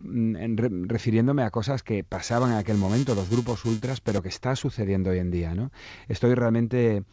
refiriéndome 0.00 1.42
a 1.42 1.50
cosas 1.50 1.82
que 1.82 2.04
pasaban 2.04 2.52
en 2.52 2.56
aquel 2.58 2.76
momento, 2.76 3.14
los 3.14 3.30
grupos 3.30 3.64
ultras, 3.64 4.00
pero 4.00 4.22
que 4.22 4.28
está 4.28 4.56
sucediendo 4.56 5.10
hoy 5.10 5.18
en 5.18 5.30
día. 5.30 5.54
¿no? 5.54 5.70
Estoy 6.08 6.34
realmente, 6.34 7.04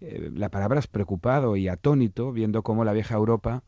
eh, 0.00 0.30
la 0.34 0.48
palabra 0.48 0.80
es 0.80 0.86
preocupado 0.86 1.56
y 1.56 1.68
atónito 1.68 2.32
viendo 2.32 2.62
cómo 2.62 2.84
la 2.84 2.92
vieja 2.92 3.14
Europa 3.14 3.62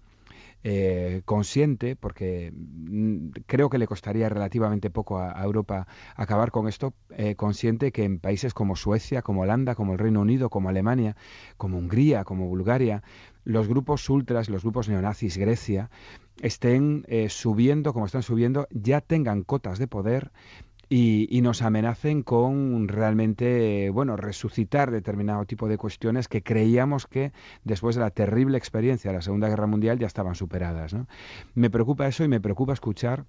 eh, 0.67 1.21
consciente, 1.27 1.95
porque 1.95 2.51
mm, 2.55 3.29
creo 3.47 3.69
que 3.69 3.77
le 3.77 3.87
costaría 3.87 4.31
relativamente 4.31 4.89
poco 4.89 5.19
a, 5.19 5.45
Europa 5.45 5.87
acabar 6.17 6.51
con 6.53 6.69
esto, 6.69 6.95
eh, 7.11 7.37
consciente 7.37 7.93
que 7.93 8.05
en 8.05 8.19
países 8.19 8.55
como 8.55 8.75
Suecia, 8.75 9.21
como 9.21 9.43
Holanda, 9.43 9.75
como 9.75 9.93
el 9.93 9.99
Reino 9.99 10.23
Unido, 10.23 10.49
como 10.49 10.71
Alemania, 10.71 11.17
como 11.59 11.77
Hungría, 11.77 12.25
como 12.25 12.49
Bulgaria, 12.49 13.03
los 13.45 13.69
grupos 13.69 14.09
ultras, 14.09 14.49
los 14.49 14.63
grupos 14.63 14.89
neonazis, 14.89 15.37
Grecia, 15.37 15.91
estén 16.41 17.05
eh, 17.09 17.29
subiendo 17.29 17.93
como 17.93 18.07
están 18.07 18.23
subiendo, 18.23 18.67
ya 18.71 19.01
tengan 19.01 19.43
cotas 19.43 19.79
de 19.79 19.87
poder 19.87 20.33
y, 20.89 21.41
nos 21.43 21.63
amenacen 21.63 22.23
con 22.23 22.89
realmente, 22.89 23.91
bueno, 23.91 24.17
resucitar 24.17 24.91
determinado 24.91 25.45
tipo 25.45 25.69
de 25.69 25.79
cuestiones 25.79 26.29
que 26.29 26.43
creíamos 26.43 27.07
que 27.07 27.33
después 27.65 27.97
de 27.97 28.03
la 28.03 28.11
terrible 28.11 28.59
experiencia 28.59 29.11
de 29.11 29.17
la 29.17 29.23
Segunda 29.23 29.49
Guerra 29.49 29.67
Mundial 29.67 29.99
ya 29.99 30.07
estaban 30.07 30.35
superadas. 30.35 30.95
Me 31.55 31.71
preocupa 31.71 32.07
eso 32.07 32.25
y 32.25 32.29
me 32.29 32.41
preocupa 32.41 32.75
escuchar 32.75 33.25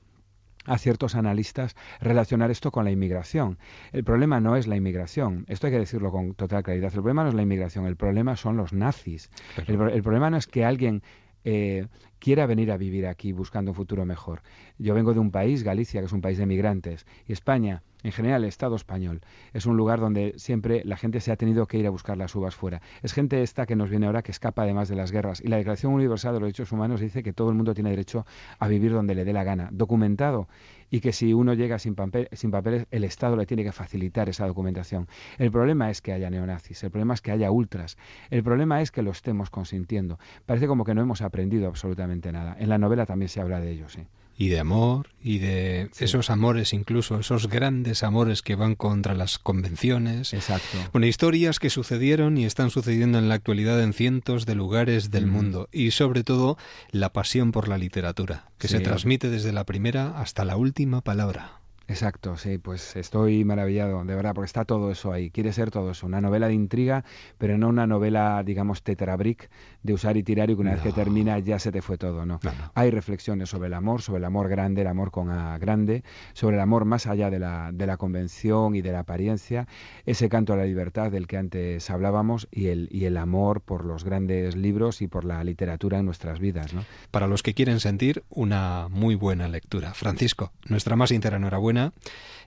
a 0.66 0.78
ciertos 0.78 1.16
analistas 1.16 1.76
relacionar 2.02 2.52
esto 2.52 2.72
con 2.72 2.86
la 2.86 2.92
inmigración. 2.92 3.58
El 3.92 4.04
problema 4.04 4.40
no 4.40 4.56
es 4.56 4.68
la 4.68 4.76
inmigración, 4.76 5.46
esto 5.48 5.68
hay 5.68 5.74
que 5.74 5.80
decirlo 5.80 6.12
con 6.12 6.34
total 6.34 6.64
claridad, 6.64 6.92
el 6.94 7.02
problema 7.02 7.24
no 7.24 7.30
es 7.30 7.36
la 7.36 7.44
inmigración, 7.44 7.86
el 7.86 7.96
problema 7.96 8.36
son 8.36 8.58
los 8.58 8.74
nazis. 8.74 9.30
el, 9.68 10.02
problema 10.02 10.30
no 10.30 10.38
es 10.38 10.48
que 10.48 10.66
alguien 10.66 11.04
eh, 11.44 11.88
quiera 12.20 12.46
venir 12.46 12.72
a 12.72 12.78
vivir 12.78 13.08
aquí 13.08 13.32
buscando 13.32 13.72
un 13.72 13.76
futuro 13.76 14.06
mejor. 14.06 14.42
Yo 14.78 14.94
vengo 14.94 15.14
de 15.14 15.20
un 15.20 15.32
país, 15.32 15.64
Galicia, 15.64 16.02
que 16.02 16.08
es 16.08 16.14
un 16.14 16.22
país 16.22 16.38
de 16.38 16.46
migrantes, 16.46 17.06
y 17.28 17.34
España, 17.34 17.84
en 18.04 18.12
general 18.12 18.44
el 18.44 18.50
Estado 18.50 18.76
español, 18.76 19.22
es 19.54 19.66
un 19.66 19.78
lugar 19.78 20.00
donde 20.00 20.34
siempre 20.38 20.84
la 20.86 20.96
gente 20.96 21.20
se 21.22 21.32
ha 21.32 21.38
tenido 21.38 21.66
que 21.66 21.78
ir 21.78 21.88
a 21.88 21.90
buscar 21.90 22.18
las 22.18 22.36
uvas 22.36 22.56
fuera. 22.56 22.82
Es 23.02 23.14
gente 23.14 23.42
esta 23.42 23.66
que 23.66 23.76
nos 23.76 23.90
viene 23.90 24.06
ahora 24.06 24.22
que 24.22 24.32
escapa 24.32 24.62
además 24.62 24.90
de 24.90 24.96
las 24.96 25.12
guerras. 25.12 25.42
Y 25.42 25.48
la 25.48 25.58
Declaración 25.58 25.94
Universal 25.94 26.34
de 26.34 26.40
los 26.40 26.48
Derechos 26.48 26.72
Humanos 26.72 27.02
dice 27.02 27.24
que 27.24 27.34
todo 27.34 27.50
el 27.50 27.56
mundo 27.56 27.74
tiene 27.74 27.90
derecho 27.90 28.26
a 28.60 28.68
vivir 28.68 28.92
donde 28.92 29.16
le 29.16 29.26
dé 29.26 29.34
la 29.34 29.44
gana, 29.44 29.70
documentado 29.72 30.48
y 30.92 31.00
que 31.00 31.12
si 31.12 31.34
uno 31.34 31.54
llega 31.54 31.80
sin, 31.80 31.96
sin 32.32 32.52
papeles, 32.52 32.86
el 32.92 33.04
Estado 33.04 33.36
le 33.36 33.46
tiene 33.46 33.64
que 33.64 33.72
facilitar 33.72 34.30
esa 34.30 34.46
documentación. 34.46 35.08
El 35.38 35.52
problema 35.52 35.90
es 35.90 36.02
que 36.02 36.14
haya 36.14 36.30
neonazis, 36.30 36.84
el 36.84 36.92
problema 36.92 37.16
es 37.16 37.22
que 37.22 37.32
haya 37.32 37.52
ultras, 37.52 37.98
el 38.30 38.44
problema 38.44 38.82
es 38.82 38.92
que 38.92 39.02
lo 39.02 39.12
estemos 39.12 39.50
consintiendo. 39.50 40.20
Parece 40.46 40.68
como 40.68 40.86
que 40.86 40.94
no 40.94 41.02
hemos 41.02 41.22
aprendido 41.22 41.68
absolutamente 41.68 42.05
nada. 42.08 42.56
En 42.60 42.70
la 42.70 42.78
novela 42.78 43.06
también 43.06 43.30
se 43.30 43.42
habla 43.42 43.60
de 43.60 43.72
ello, 43.72 43.90
sí 43.90 44.08
y 44.38 44.50
de 44.50 44.60
amor 44.60 45.10
y 45.22 45.40
de 45.40 45.90
esos 46.00 46.30
amores 46.30 46.74
incluso, 46.74 47.20
esos 47.20 47.48
grandes 47.48 48.04
amores 48.04 48.42
que 48.42 48.56
van 48.56 48.76
contra 48.76 49.14
las 49.14 49.40
convenciones. 49.40 50.34
Exacto. 50.34 50.78
Bueno, 50.92 51.08
historias 51.08 51.60
que 51.60 51.70
sucedieron 51.70 52.38
y 52.38 52.46
están 52.46 52.70
sucediendo 52.70 53.18
en 53.18 53.30
la 53.30 53.36
actualidad 53.36 53.82
en 53.82 53.94
cientos 53.94 54.46
de 54.46 54.56
lugares 54.56 55.12
del 55.12 55.28
mundo 55.28 55.70
y 55.72 55.92
sobre 55.92 56.24
todo 56.24 56.58
la 56.92 57.14
pasión 57.14 57.52
por 57.52 57.68
la 57.68 57.78
literatura, 57.78 58.50
que 58.58 58.68
se 58.68 58.80
transmite 58.80 59.30
desde 59.30 59.54
la 59.54 59.64
primera 59.64 60.20
hasta 60.20 60.44
la 60.46 60.58
última 60.58 61.02
palabra. 61.02 61.62
Exacto, 61.88 62.36
sí, 62.36 62.58
pues 62.58 62.96
estoy 62.96 63.46
maravillado, 63.46 64.04
de 64.04 64.16
verdad, 64.16 64.34
porque 64.34 64.48
está 64.48 64.66
todo 64.66 64.92
eso 64.92 65.12
ahí. 65.12 65.30
Quiere 65.30 65.54
ser 65.54 65.70
todo 65.70 65.92
eso, 65.92 66.08
una 66.08 66.20
novela 66.20 66.48
de 66.48 66.56
intriga, 66.56 67.06
pero 67.38 67.60
no 67.60 67.70
una 67.70 67.86
novela, 67.86 68.42
digamos, 68.44 68.82
tetrabric 68.82 69.52
de 69.86 69.94
usar 69.94 70.18
y 70.18 70.24
tirar 70.24 70.50
y 70.50 70.56
que 70.56 70.62
una 70.62 70.74
vez 70.74 70.82
que 70.82 70.92
termina 70.92 71.38
ya 71.40 71.60
se 71.60 71.72
te 71.72 71.82
fue 71.82 71.98
todo, 71.98 72.26
¿no? 72.26 72.40
Hay 72.74 72.90
reflexiones 72.90 73.50
sobre 73.50 73.68
el 73.68 73.74
amor, 73.76 74.02
sobre 74.02 74.18
el 74.18 74.26
amor 74.26 74.50
grande, 74.50 74.82
el 74.82 74.88
amor 74.88 75.12
con 75.12 75.30
A 75.30 75.58
grande, 75.60 76.04
sobre 76.34 76.56
el 76.56 76.62
amor 76.62 76.86
más 76.86 77.06
allá 77.06 77.30
de 77.30 77.38
la, 77.38 77.72
de 77.72 77.86
la 77.86 77.98
convención 77.98 78.76
y 78.76 78.82
de 78.82 78.92
la 78.92 79.00
apariencia, 79.00 79.68
ese 80.06 80.28
canto 80.28 80.54
a 80.54 80.58
la 80.58 80.66
libertad 80.66 81.12
del 81.12 81.28
que 81.28 81.38
antes 81.38 81.90
hablábamos 81.90 82.48
y 82.52 82.68
el, 82.68 82.90
y 82.92 83.06
el 83.06 83.18
amor 83.18 83.62
por 83.62 83.86
los 83.86 84.04
grandes 84.04 84.56
libros 84.56 85.02
y 85.02 85.08
por 85.08 85.24
la 85.24 85.44
literatura 85.44 86.00
en 86.00 86.06
nuestras 86.06 86.40
vidas, 86.40 86.74
¿no? 86.74 86.84
Para 87.12 87.28
los 87.28 87.44
que 87.44 87.54
quieren 87.54 87.80
sentir 87.80 88.24
una 88.30 88.88
muy 88.90 89.14
buena 89.14 89.48
lectura. 89.48 89.94
Francisco, 89.94 90.52
nuestra 90.68 90.96
más 90.96 91.12
entera 91.12 91.38
enhorabuena 91.38 91.94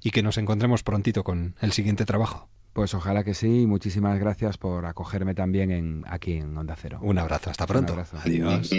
y 0.03 0.11
que 0.11 0.23
nos 0.23 0.39
encontremos 0.39 0.83
prontito 0.83 1.23
con 1.23 1.55
el 1.61 1.73
siguiente 1.73 2.05
trabajo. 2.05 2.49
Pues 2.79 2.95
ojalá 2.95 3.25
que 3.25 3.35
sí. 3.35 3.67
Muchísimas 3.67 4.21
gracias 4.21 4.57
por 4.57 4.87
acogerme 4.87 5.35
también 5.35 5.73
en, 5.73 6.05
aquí 6.07 6.35
en 6.35 6.57
Onda 6.57 6.77
Cero. 6.81 7.01
Un 7.03 7.19
abrazo. 7.19 7.51
Hasta 7.51 7.67
pronto. 7.67 7.97
Adiós. 8.23 8.71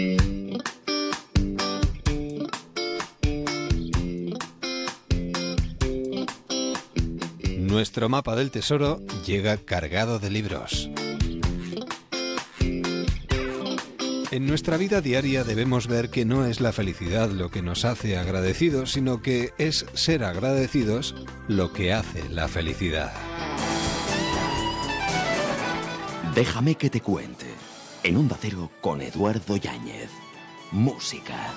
Nuestro 7.58 8.08
mapa 8.08 8.36
del 8.36 8.50
tesoro 8.50 9.02
llega 9.26 9.58
cargado 9.58 10.18
de 10.18 10.30
libros. 10.30 10.88
En 14.30 14.46
nuestra 14.46 14.78
vida 14.78 15.02
diaria 15.02 15.44
debemos 15.44 15.88
ver 15.88 16.08
que 16.08 16.24
no 16.24 16.46
es 16.46 16.62
la 16.62 16.72
felicidad 16.72 17.28
lo 17.28 17.50
que 17.50 17.60
nos 17.60 17.84
hace 17.84 18.16
agradecidos, 18.16 18.92
sino 18.92 19.20
que 19.20 19.52
es 19.58 19.84
ser 19.92 20.24
agradecidos 20.24 21.14
lo 21.48 21.74
que 21.74 21.92
hace 21.92 22.26
la 22.30 22.48
felicidad. 22.48 23.12
Déjame 26.34 26.76
que 26.76 26.90
te 26.90 27.00
cuente. 27.00 27.46
En 28.04 28.16
un 28.16 28.30
Cero 28.40 28.70
con 28.80 29.02
Eduardo 29.02 29.56
Yáñez. 29.56 30.10
Música. 30.70 31.52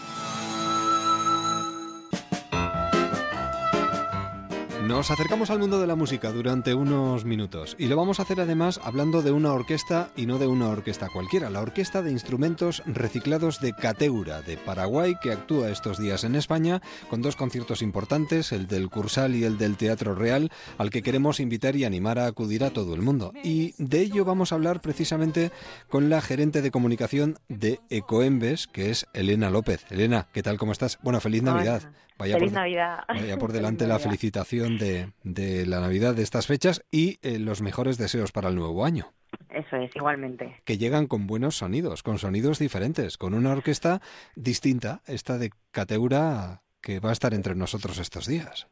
Nos 4.88 5.12
acercamos 5.12 5.50
al 5.50 5.60
mundo 5.60 5.80
de 5.80 5.88
la 5.88 5.96
música 5.96 6.34
durante 6.34 6.74
unos 6.74 7.24
minutos 7.24 7.78
y 7.80 7.88
lo 7.88 7.96
vamos 7.96 8.20
a 8.20 8.24
hacer 8.24 8.42
además 8.42 8.82
hablando 8.84 9.22
de 9.22 9.32
una 9.32 9.54
orquesta 9.54 10.12
y 10.18 10.26
no 10.26 10.40
de 10.40 10.48
una 10.48 10.68
orquesta 10.68 11.08
cualquiera, 11.08 11.50
la 11.50 11.62
Orquesta 11.62 12.02
de 12.02 12.12
Instrumentos 12.12 12.84
Reciclados 12.86 13.62
de 13.62 13.72
Cateura 13.72 14.42
de 14.42 14.58
Paraguay 14.58 15.16
que 15.22 15.32
actúa 15.32 15.70
estos 15.70 16.00
días 16.00 16.26
en 16.26 16.36
España 16.36 16.82
con 17.10 17.22
dos 17.22 17.38
conciertos 17.38 17.82
importantes, 17.82 18.52
el 18.52 18.68
del 18.68 18.90
Cursal 18.90 19.36
y 19.36 19.46
el 19.46 19.58
del 19.58 19.78
Teatro 19.78 20.16
Real, 20.16 20.52
al 20.78 20.90
que 20.90 21.02
queremos 21.02 21.40
invitar 21.40 21.78
y 21.78 21.86
animar 21.86 22.20
a 22.20 22.26
acudir 22.26 22.66
a 22.66 22.72
todo 22.72 22.94
el 22.94 23.02
mundo. 23.02 23.32
Y 23.42 23.76
de 23.78 24.02
ello 24.02 24.26
vamos 24.26 24.52
a 24.52 24.56
hablar 24.56 24.82
precisamente 24.82 25.54
con 25.88 26.10
la 26.10 26.20
gerente 26.20 26.62
de 26.62 26.72
comunicación 26.72 27.38
de 27.48 27.80
Ecoembes, 27.90 28.68
que 28.68 28.90
es 28.90 29.06
Elena 29.14 29.50
López. 29.50 29.86
Elena, 29.92 30.28
¿qué 30.34 30.44
tal? 30.44 30.58
¿Cómo 30.58 30.74
estás? 30.74 31.00
Bueno, 31.02 31.22
feliz 31.22 31.42
Navidad. 31.42 31.84
Vaya 32.18 32.38
Feliz 32.38 32.54
Navidad. 32.54 33.04
Vaya 33.08 33.38
por 33.38 33.52
delante 33.54 33.88
la 33.88 34.00
felicitación 34.00 34.78
de, 34.78 35.12
de, 35.24 35.66
la 35.66 35.80
Navidad 35.80 36.16
de 36.16 36.24
estas 36.24 36.48
fechas 36.48 36.86
y 36.92 37.20
eh, 37.22 37.40
los 37.40 37.62
mejores 37.62 37.98
deseos 37.98 38.32
para 38.32 38.50
el 38.50 38.56
nuevo 38.56 38.86
año. 38.86 39.14
Eso 39.50 39.78
es, 39.78 39.96
igualmente. 39.96 40.62
Que 40.66 40.78
llegan 40.78 41.08
con 41.08 41.28
buenos 41.28 41.56
sonidos, 41.56 42.04
con 42.04 42.18
sonidos 42.18 42.60
diferentes, 42.60 43.18
con 43.18 43.34
una 43.34 43.52
orquesta 43.52 44.00
distinta, 44.36 45.02
esta 45.08 45.38
de 45.38 45.52
Cateura, 45.72 46.62
que 46.82 47.00
va 47.00 47.10
a 47.10 47.14
estar 47.14 47.34
entre 47.34 47.56
nosotros 47.56 48.00
estos 48.00 48.28
días. 48.28 48.68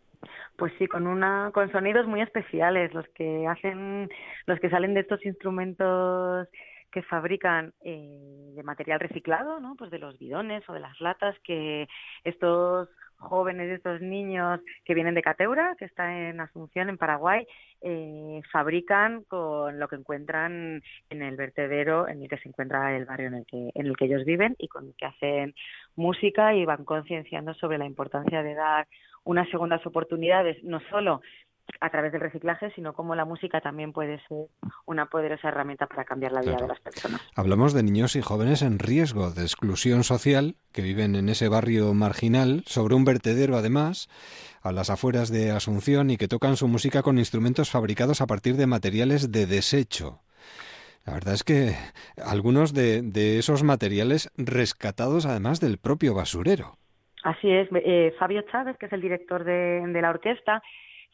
Pues 0.57 0.73
sí, 0.77 0.87
con 0.87 1.07
una, 1.07 1.51
con 1.53 1.71
sonidos 1.71 2.05
muy 2.07 2.21
especiales, 2.21 2.93
los 2.93 3.07
que 3.15 3.47
hacen, 3.47 4.09
los 4.45 4.59
que 4.59 4.69
salen 4.69 4.93
de 4.93 5.01
estos 5.01 5.25
instrumentos 5.25 6.47
que 6.91 7.01
fabrican 7.03 7.73
eh, 7.83 8.51
de 8.53 8.63
material 8.63 8.99
reciclado, 8.99 9.59
¿no? 9.59 9.75
Pues 9.75 9.89
de 9.91 9.99
los 9.99 10.19
bidones 10.19 10.67
o 10.69 10.73
de 10.73 10.81
las 10.81 10.99
latas 10.99 11.35
que 11.43 11.87
estos 12.23 12.89
jóvenes, 13.21 13.69
estos 13.69 14.01
niños 14.01 14.59
que 14.83 14.93
vienen 14.93 15.15
de 15.15 15.21
Cateura, 15.21 15.75
que 15.77 15.85
está 15.85 16.29
en 16.29 16.39
Asunción, 16.39 16.89
en 16.89 16.97
Paraguay, 16.97 17.45
eh, 17.81 18.41
fabrican 18.51 19.23
con 19.23 19.79
lo 19.79 19.87
que 19.87 19.95
encuentran 19.95 20.81
en 21.09 21.21
el 21.21 21.35
vertedero 21.35 22.07
en 22.07 22.21
el 22.21 22.29
que 22.29 22.37
se 22.37 22.49
encuentra 22.49 22.95
el 22.95 23.05
barrio 23.05 23.27
en 23.27 23.35
el 23.35 23.45
que, 23.45 23.69
en 23.73 23.87
el 23.87 23.95
que 23.95 24.05
ellos 24.05 24.25
viven 24.25 24.55
y 24.57 24.67
con 24.67 24.87
el 24.87 24.95
que 24.95 25.05
hacen 25.05 25.55
música 25.95 26.53
y 26.53 26.65
van 26.65 26.83
concienciando 26.83 27.53
sobre 27.53 27.77
la 27.77 27.85
importancia 27.85 28.43
de 28.43 28.55
dar 28.55 28.87
unas 29.23 29.49
segundas 29.49 29.85
oportunidades, 29.85 30.63
no 30.63 30.79
solo 30.89 31.21
a 31.79 31.89
través 31.89 32.11
del 32.11 32.21
reciclaje, 32.21 32.71
sino 32.75 32.93
cómo 32.93 33.15
la 33.15 33.25
música 33.25 33.61
también 33.61 33.91
puede 33.91 34.19
ser 34.27 34.47
una 34.85 35.07
poderosa 35.07 35.47
herramienta 35.47 35.87
para 35.87 36.05
cambiar 36.05 36.31
la 36.31 36.41
vida 36.41 36.57
de 36.57 36.67
las 36.67 36.79
personas. 36.79 37.21
Hablamos 37.35 37.73
de 37.73 37.83
niños 37.83 38.15
y 38.15 38.21
jóvenes 38.21 38.61
en 38.61 38.79
riesgo 38.79 39.31
de 39.31 39.41
exclusión 39.41 40.03
social 40.03 40.55
que 40.71 40.81
viven 40.83 41.15
en 41.15 41.29
ese 41.29 41.49
barrio 41.49 41.93
marginal, 41.93 42.63
sobre 42.65 42.95
un 42.95 43.03
vertedero 43.03 43.57
además, 43.57 44.09
a 44.61 44.71
las 44.71 44.89
afueras 44.89 45.31
de 45.31 45.51
Asunción 45.51 46.11
y 46.11 46.17
que 46.17 46.27
tocan 46.27 46.55
su 46.55 46.67
música 46.67 47.01
con 47.01 47.17
instrumentos 47.17 47.71
fabricados 47.71 48.21
a 48.21 48.27
partir 48.27 48.55
de 48.55 48.67
materiales 48.67 49.31
de 49.31 49.47
desecho. 49.47 50.19
La 51.05 51.13
verdad 51.13 51.33
es 51.33 51.43
que 51.43 51.73
algunos 52.23 52.73
de, 52.73 53.39
esos 53.39 53.63
materiales 53.63 54.31
rescatados 54.37 55.25
además 55.25 55.59
del 55.59 55.79
propio 55.79 56.13
basurero. 56.13 56.75
Así 57.23 57.49
es. 57.51 57.69
Eh, 57.71 58.13
Fabio 58.19 58.43
Chávez, 58.51 58.77
que 58.77 58.85
es 58.85 58.93
el 58.93 59.01
director 59.01 59.43
de, 59.43 59.81
de 59.87 60.01
la 60.01 60.11
orquesta, 60.11 60.61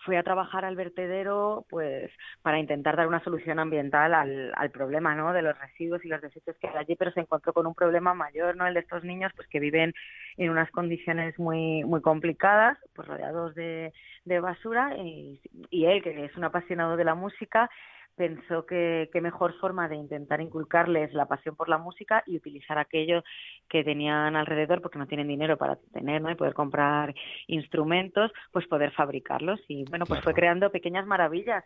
fue 0.08 0.18
a 0.18 0.24
trabajar 0.24 0.64
al 0.64 0.78
vertedero 0.78 1.66
pues 1.70 2.10
para 2.42 2.60
intentar 2.60 2.96
dar 2.96 3.08
una 3.08 3.22
solución 3.26 3.60
ambiental 3.60 4.14
al, 4.14 4.54
al 4.56 4.72
problema 4.72 5.14
¿no? 5.16 5.34
de 5.34 5.42
los 5.42 5.60
residuos 5.60 6.04
y 6.06 6.08
los 6.08 6.22
desechos 6.22 6.56
que 6.62 6.68
hay 6.68 6.78
allí, 6.78 6.96
pero 6.96 7.12
se 7.12 7.20
encontró 7.20 7.52
con 7.52 7.68
un 7.68 7.76
problema 7.76 8.14
mayor, 8.14 8.56
¿no? 8.56 8.66
el 8.66 8.74
de 8.74 8.80
estos 8.80 9.04
niños 9.04 9.34
pues 9.36 9.50
que 9.50 9.60
viven 9.60 9.94
en 10.38 10.50
unas 10.50 10.72
condiciones 10.72 11.38
muy 11.38 11.84
muy 11.84 12.02
complicadas, 12.02 12.78
pues 12.96 13.06
rodeados 13.06 13.54
de, 13.56 13.92
de 14.24 14.40
basura 14.40 14.96
y 14.96 15.86
él, 15.86 16.02
que 16.02 16.24
es 16.24 16.38
un 16.38 16.46
apasionado 16.46 16.96
de 16.96 17.04
la 17.04 17.16
música, 17.16 17.70
pensó 18.17 18.65
que, 18.65 19.09
qué 19.13 19.21
mejor 19.21 19.53
forma 19.59 19.88
de 19.88 19.95
intentar 19.95 20.41
inculcarles 20.41 21.13
la 21.13 21.27
pasión 21.27 21.55
por 21.55 21.69
la 21.69 21.77
música 21.77 22.24
y 22.25 22.36
utilizar 22.36 22.77
aquello 22.79 23.24
que 23.69 23.83
tenían 23.83 24.36
alrededor 24.36 24.81
porque 24.81 25.00
no 25.00 25.07
tienen 25.07 25.27
dinero 25.27 25.57
para 25.57 25.77
tener 25.93 26.21
¿no? 26.21 26.31
y 26.31 26.36
poder 26.36 26.53
comprar 26.53 27.13
instrumentos, 27.45 28.31
pues 28.51 28.67
poder 28.67 28.91
fabricarlos. 28.91 29.62
Y 29.67 29.86
bueno, 29.86 30.05
pues 30.05 30.21
fue 30.21 30.33
creando 30.33 30.71
pequeñas 30.71 31.05
maravillas 31.05 31.63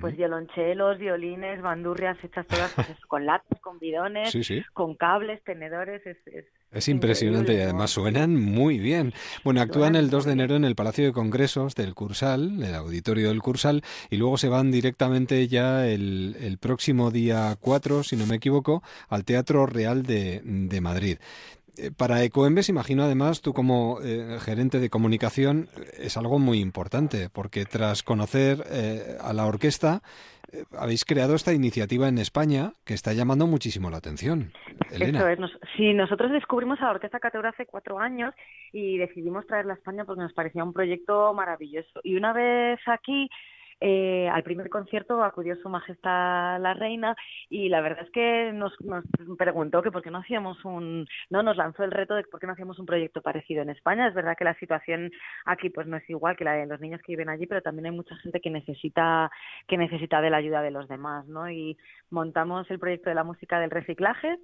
pues 0.00 0.16
violonchelos, 0.16 0.98
violines, 0.98 1.60
bandurrias 1.62 2.16
hechas 2.22 2.46
todas 2.46 2.72
pues 2.74 2.88
con 3.08 3.26
lápiz, 3.26 3.58
con 3.60 3.78
bidones, 3.78 4.36
con 4.72 4.94
cables, 4.94 5.42
tenedores. 5.44 6.06
Es, 6.06 6.16
es, 6.72 6.88
impresionante 6.88 7.54
y 7.54 7.60
además 7.60 7.90
suenan 7.90 8.36
muy 8.36 8.78
bien. 8.78 9.12
Bueno, 9.44 9.60
actúan 9.60 9.96
el 9.96 10.10
2 10.10 10.24
de 10.26 10.32
enero 10.32 10.56
en 10.56 10.64
el 10.64 10.74
Palacio 10.74 11.04
de 11.06 11.12
Congresos 11.12 11.74
del 11.74 11.94
Cursal, 11.94 12.62
el 12.62 12.74
auditorio 12.74 13.28
del 13.28 13.40
Cursal, 13.40 13.82
y 14.10 14.16
luego 14.16 14.36
se 14.36 14.48
van 14.48 14.70
directamente 14.70 15.48
ya 15.48 15.86
el, 15.86 16.36
el 16.40 16.58
próximo 16.58 17.10
día 17.10 17.56
4, 17.60 18.02
si 18.02 18.16
no 18.16 18.26
me 18.26 18.36
equivoco, 18.36 18.82
al 19.08 19.24
Teatro 19.24 19.66
Real 19.66 20.02
de, 20.02 20.40
de 20.44 20.80
Madrid. 20.80 21.18
Eh, 21.78 21.90
para 21.96 22.22
Ecoembes, 22.22 22.68
imagino 22.68 23.02
además, 23.02 23.42
tú 23.42 23.52
como 23.52 23.98
eh, 24.02 24.38
gerente 24.40 24.80
de 24.80 24.88
comunicación, 24.90 25.68
es 25.98 26.16
algo 26.16 26.38
muy 26.38 26.60
importante, 26.60 27.28
porque 27.30 27.64
tras 27.64 28.02
conocer 28.02 28.64
eh, 28.70 29.16
a 29.20 29.32
la 29.32 29.46
orquesta, 29.46 30.02
habéis 30.78 31.04
creado 31.04 31.34
esta 31.34 31.52
iniciativa 31.52 32.08
en 32.08 32.18
España 32.18 32.72
que 32.84 32.94
está 32.94 33.12
llamando 33.12 33.46
muchísimo 33.46 33.90
la 33.90 33.98
atención. 33.98 34.52
Elena. 34.90 35.32
Eso 35.32 35.44
es. 35.44 35.50
sí, 35.76 35.92
nosotros 35.92 36.32
descubrimos 36.32 36.80
a 36.80 36.84
la 36.84 36.90
Orquesta 36.92 37.18
Cateura 37.18 37.50
hace 37.50 37.66
cuatro 37.66 37.98
años 37.98 38.32
y 38.72 38.96
decidimos 38.96 39.46
traerla 39.46 39.74
a 39.74 39.76
España 39.76 40.04
porque 40.04 40.22
nos 40.22 40.32
parecía 40.32 40.64
un 40.64 40.72
proyecto 40.72 41.34
maravilloso. 41.34 42.00
Y 42.04 42.16
una 42.16 42.32
vez 42.32 42.78
aquí, 42.86 43.28
eh, 43.80 44.28
al 44.32 44.42
primer 44.42 44.70
concierto 44.70 45.22
acudió 45.22 45.54
Su 45.56 45.68
Majestad 45.68 46.60
la 46.60 46.74
Reina 46.74 47.14
y 47.50 47.68
la 47.68 47.80
verdad 47.80 48.04
es 48.04 48.10
que 48.10 48.50
nos, 48.52 48.72
nos 48.80 49.04
preguntó 49.36 49.82
que 49.82 49.90
por 49.90 50.02
qué 50.02 50.10
no 50.10 50.18
hacíamos 50.18 50.64
un, 50.64 51.06
no 51.28 51.42
nos 51.42 51.56
lanzó 51.56 51.84
el 51.84 51.90
reto 51.90 52.14
de 52.14 52.24
por 52.24 52.40
qué 52.40 52.46
no 52.46 52.54
hacíamos 52.54 52.78
un 52.78 52.86
proyecto 52.86 53.20
parecido 53.20 53.62
en 53.62 53.70
España. 53.70 54.08
Es 54.08 54.14
verdad 54.14 54.36
que 54.38 54.44
la 54.44 54.58
situación 54.58 55.10
aquí 55.44 55.70
pues 55.70 55.86
no 55.86 55.96
es 55.96 56.08
igual 56.08 56.36
que 56.36 56.44
la 56.44 56.54
de 56.54 56.66
los 56.66 56.80
niños 56.80 57.00
que 57.02 57.12
viven 57.12 57.28
allí, 57.28 57.46
pero 57.46 57.62
también 57.62 57.86
hay 57.86 57.92
mucha 57.92 58.16
gente 58.16 58.40
que 58.40 58.50
necesita 58.50 59.30
que 59.66 59.76
necesita 59.76 60.20
de 60.20 60.30
la 60.30 60.38
ayuda 60.38 60.62
de 60.62 60.70
los 60.70 60.88
demás, 60.88 61.26
¿no? 61.26 61.50
Y 61.50 61.76
montamos 62.10 62.70
el 62.70 62.78
proyecto 62.78 63.10
de 63.10 63.14
la 63.16 63.24
música 63.24 63.60
del 63.60 63.70
reciclaje 63.70 64.38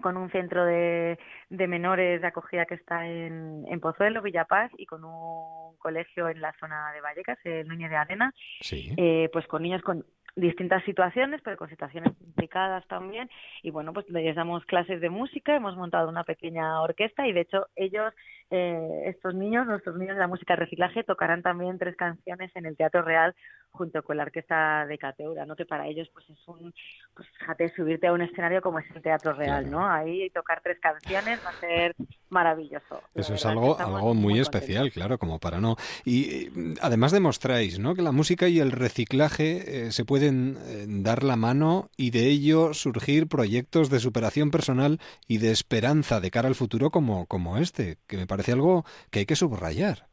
con 0.00 0.16
un 0.16 0.30
centro 0.30 0.64
de, 0.64 1.18
de 1.50 1.66
menores 1.66 2.20
de 2.20 2.26
acogida 2.26 2.66
que 2.66 2.74
está 2.74 3.06
en, 3.06 3.64
en 3.68 3.80
Pozuelo, 3.80 4.22
Villapaz, 4.22 4.70
y 4.78 4.86
con 4.86 5.04
un 5.04 5.76
colegio 5.78 6.28
en 6.28 6.40
la 6.40 6.54
zona 6.58 6.92
de 6.92 7.00
Vallecas, 7.00 7.38
el 7.44 7.68
Núñez 7.68 7.90
de 7.90 7.96
Arena, 7.96 8.32
eh, 8.70 9.28
pues 9.32 9.46
con 9.46 9.62
niños 9.62 9.82
con 9.82 10.04
distintas 10.36 10.82
situaciones, 10.84 11.40
pero 11.44 11.56
con 11.56 11.68
situaciones 11.68 12.12
implicadas 12.20 12.86
también. 12.88 13.28
Y 13.62 13.70
bueno, 13.70 13.92
pues 13.92 14.08
les 14.08 14.34
damos 14.34 14.64
clases 14.64 15.00
de 15.00 15.10
música, 15.10 15.54
hemos 15.54 15.76
montado 15.76 16.08
una 16.08 16.24
pequeña 16.24 16.80
orquesta 16.80 17.26
y 17.26 17.32
de 17.32 17.42
hecho 17.42 17.66
ellos, 17.76 18.14
eh, 18.54 19.04
estos 19.06 19.34
niños, 19.34 19.66
nuestros 19.66 19.96
niños 19.96 20.14
de 20.14 20.20
la 20.20 20.28
música 20.28 20.54
reciclaje, 20.54 21.04
tocarán 21.04 21.40
también 21.42 21.78
tres 21.78 21.96
canciones 21.96 22.54
en 22.54 22.66
el 22.66 22.76
Teatro 22.76 23.00
Real 23.00 23.34
junto 23.70 24.02
con 24.02 24.18
la 24.18 24.24
orquesta 24.24 24.84
de 24.84 24.98
Cateura, 24.98 25.46
¿no? 25.46 25.56
Que 25.56 25.64
para 25.64 25.86
ellos 25.88 26.06
pues 26.12 26.28
es 26.28 26.38
un, 26.46 26.74
pues 27.14 27.26
fíjate, 27.38 27.72
subirte 27.74 28.06
a 28.06 28.12
un 28.12 28.20
escenario 28.20 28.60
como 28.60 28.78
es 28.78 28.84
el 28.94 29.00
Teatro 29.00 29.32
Real, 29.32 29.70
¿no? 29.70 29.88
Ahí 29.88 30.28
tocar 30.30 30.60
tres 30.62 30.78
canciones 30.80 31.40
va 31.44 31.48
a 31.48 31.60
ser 31.60 31.96
maravilloso. 32.28 33.00
Eso 33.14 33.34
es 33.34 33.46
algo, 33.46 33.78
algo 33.78 34.12
muy, 34.12 34.38
especial, 34.38 34.90
claro, 34.92 35.16
como 35.16 35.38
para 35.38 35.58
no. 35.58 35.76
Y 36.04 36.76
además 36.82 37.12
demostráis, 37.12 37.78
¿no? 37.78 37.94
Que 37.94 38.02
la 38.02 38.12
música 38.12 38.48
y 38.48 38.60
el 38.60 38.72
reciclaje 38.72 39.86
eh, 39.86 39.92
se 39.92 40.04
pueden 40.04 40.58
eh, 40.66 40.84
dar 40.86 41.22
la 41.22 41.36
mano 41.36 41.88
y 41.96 42.10
de 42.10 42.26
ello 42.26 42.74
surgir 42.74 43.26
proyectos 43.26 43.88
de 43.88 44.00
superación 44.00 44.50
personal 44.50 45.00
y 45.26 45.38
de 45.38 45.50
esperanza 45.50 46.20
de 46.20 46.30
cara 46.30 46.48
al 46.48 46.54
futuro 46.54 46.90
como, 46.90 47.24
como 47.24 47.56
este, 47.56 47.96
que 48.06 48.18
me 48.18 48.26
parece 48.26 48.41
algo 48.50 48.84
que 49.10 49.20
hay 49.20 49.26
que 49.26 49.36
subrayar. 49.36 50.08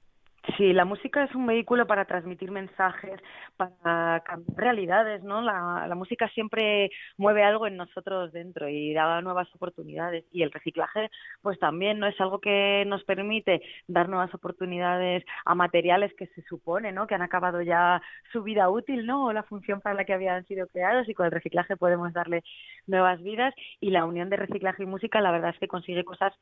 Sí, 0.57 0.73
la 0.73 0.85
música 0.85 1.23
es 1.23 1.35
un 1.35 1.45
vehículo 1.45 1.85
para 1.85 2.05
transmitir 2.05 2.49
mensajes, 2.49 3.19
para 3.57 4.21
cambiar 4.21 4.57
realidades, 4.57 5.21
¿no? 5.21 5.41
La, 5.41 5.85
la, 5.87 5.95
música 5.95 6.27
siempre 6.29 6.89
mueve 7.17 7.43
algo 7.43 7.67
en 7.67 7.77
nosotros 7.77 8.31
dentro 8.31 8.67
y 8.67 8.93
da 8.93 9.21
nuevas 9.21 9.53
oportunidades. 9.53 10.25
Y 10.31 10.43
el 10.43 10.51
reciclaje, 10.51 11.09
pues 11.41 11.59
también, 11.59 11.99
¿no? 11.99 12.07
Es 12.07 12.19
algo 12.21 12.39
que 12.39 12.83
nos 12.87 13.03
permite 13.03 13.61
dar 13.87 14.09
nuevas 14.09 14.33
oportunidades 14.33 15.23
a 15.45 15.55
materiales 15.55 16.13
que 16.17 16.27
se 16.27 16.41
supone, 16.43 16.91
¿no? 16.91 17.05
Que 17.05 17.15
han 17.15 17.21
acabado 17.21 17.61
ya 17.61 18.01
su 18.31 18.41
vida 18.41 18.69
útil, 18.69 19.05
¿no? 19.05 19.25
O 19.27 19.33
la 19.33 19.43
función 19.43 19.81
para 19.81 19.95
la 19.95 20.05
que 20.05 20.13
habían 20.13 20.45
sido 20.45 20.67
creados 20.67 21.07
y 21.09 21.13
con 21.13 21.25
el 21.25 21.31
reciclaje 21.31 21.77
podemos 21.77 22.13
darle 22.13 22.43
nuevas 22.87 23.21
vidas. 23.21 23.53
Y 23.81 23.91
la 23.91 24.05
unión 24.05 24.29
de 24.29 24.37
reciclaje 24.37 24.83
y 24.83 24.87
música, 24.87 25.21
la 25.21 25.31
verdad 25.31 25.51
es 25.51 25.59
que 25.59 25.67
consigue 25.67 26.03
cosas 26.03 26.33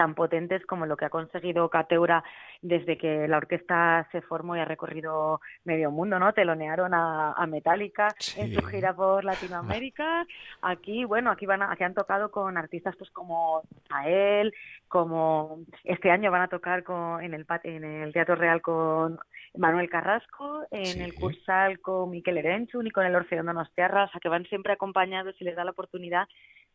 tan 0.00 0.14
potentes 0.14 0.64
como 0.64 0.86
lo 0.86 0.96
que 0.96 1.04
ha 1.04 1.10
conseguido 1.10 1.68
Cateura 1.68 2.24
desde 2.62 2.96
que 2.96 3.28
la 3.28 3.36
orquesta 3.36 4.08
se 4.10 4.22
formó 4.22 4.56
y 4.56 4.60
ha 4.60 4.64
recorrido 4.64 5.42
medio 5.64 5.90
mundo, 5.90 6.18
¿no? 6.18 6.32
Telonearon 6.32 6.94
a, 6.94 7.32
a 7.32 7.46
Metallica 7.46 8.08
en 8.38 8.54
su 8.54 8.62
gira 8.62 8.94
por 8.94 9.26
Latinoamérica. 9.26 10.24
Aquí, 10.62 11.04
bueno, 11.04 11.30
aquí 11.30 11.44
van 11.44 11.60
aquí 11.62 11.84
han 11.84 11.92
tocado 11.92 12.30
con 12.30 12.56
artistas 12.56 12.96
pues 12.96 13.10
como 13.10 13.60
Ael, 13.90 14.54
como 14.88 15.58
este 15.84 16.10
año 16.10 16.30
van 16.30 16.42
a 16.42 16.48
tocar 16.48 16.82
con, 16.82 17.22
en 17.22 17.34
el 17.34 17.44
en 17.64 17.84
el 17.84 18.12
Teatro 18.14 18.36
Real 18.36 18.62
con 18.62 19.18
Manuel 19.54 19.90
Carrasco, 19.90 20.64
en 20.70 21.02
el 21.02 21.14
Cursal 21.14 21.80
con 21.80 22.10
Miquel 22.10 22.38
Erenchun 22.38 22.86
y 22.86 22.90
con 22.90 23.04
el 23.04 23.14
Orfeón 23.14 23.46
Donostiarra, 23.46 24.04
o 24.04 24.08
sea 24.08 24.20
que 24.20 24.28
van 24.30 24.46
siempre 24.46 24.72
acompañados 24.72 25.34
y 25.40 25.44
les 25.44 25.56
da 25.56 25.64
la 25.64 25.72
oportunidad 25.72 26.26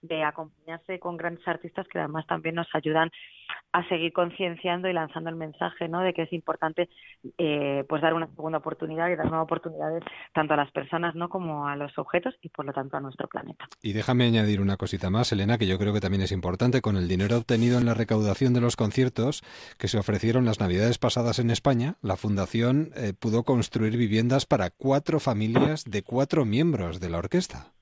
de 0.01 0.23
acompañarse 0.23 0.99
con 0.99 1.17
grandes 1.17 1.47
artistas 1.47 1.87
que 1.87 1.99
además 1.99 2.25
también 2.27 2.55
nos 2.55 2.67
ayudan 2.73 3.11
a 3.71 3.87
seguir 3.89 4.13
concienciando 4.13 4.87
y 4.87 4.93
lanzando 4.93 5.29
el 5.29 5.35
mensaje 5.35 5.87
¿no? 5.87 6.01
de 6.01 6.13
que 6.13 6.23
es 6.23 6.33
importante 6.33 6.89
eh, 7.37 7.83
pues 7.89 8.01
dar 8.01 8.13
una 8.13 8.27
segunda 8.27 8.59
oportunidad 8.59 9.09
y 9.09 9.15
dar 9.15 9.27
nuevas 9.27 9.45
oportunidades 9.45 10.03
tanto 10.33 10.53
a 10.53 10.57
las 10.57 10.71
personas 10.71 11.15
¿no? 11.15 11.29
como 11.29 11.67
a 11.67 11.75
los 11.75 11.97
objetos 11.97 12.35
y 12.41 12.49
por 12.49 12.65
lo 12.65 12.73
tanto 12.73 12.97
a 12.97 13.01
nuestro 13.01 13.27
planeta. 13.27 13.65
Y 13.81 13.93
déjame 13.93 14.25
añadir 14.25 14.61
una 14.61 14.77
cosita 14.77 15.09
más, 15.09 15.31
Elena, 15.31 15.57
que 15.57 15.67
yo 15.67 15.77
creo 15.77 15.93
que 15.93 15.99
también 15.99 16.23
es 16.23 16.31
importante. 16.31 16.81
Con 16.81 16.95
el 16.95 17.07
dinero 17.07 17.37
obtenido 17.37 17.77
en 17.77 17.85
la 17.85 17.93
recaudación 17.93 18.53
de 18.53 18.61
los 18.61 18.75
conciertos 18.75 19.43
que 19.77 19.87
se 19.87 19.97
ofrecieron 19.97 20.45
las 20.45 20.59
navidades 20.59 20.97
pasadas 20.97 21.39
en 21.39 21.51
España, 21.51 21.95
la 22.01 22.15
Fundación 22.15 22.91
eh, 22.95 23.13
pudo 23.13 23.43
construir 23.43 23.97
viviendas 23.97 24.45
para 24.45 24.69
cuatro 24.69 25.19
familias 25.19 25.83
de 25.85 26.03
cuatro 26.03 26.45
miembros 26.45 26.99
de 26.99 27.09
la 27.09 27.17
orquesta. 27.17 27.73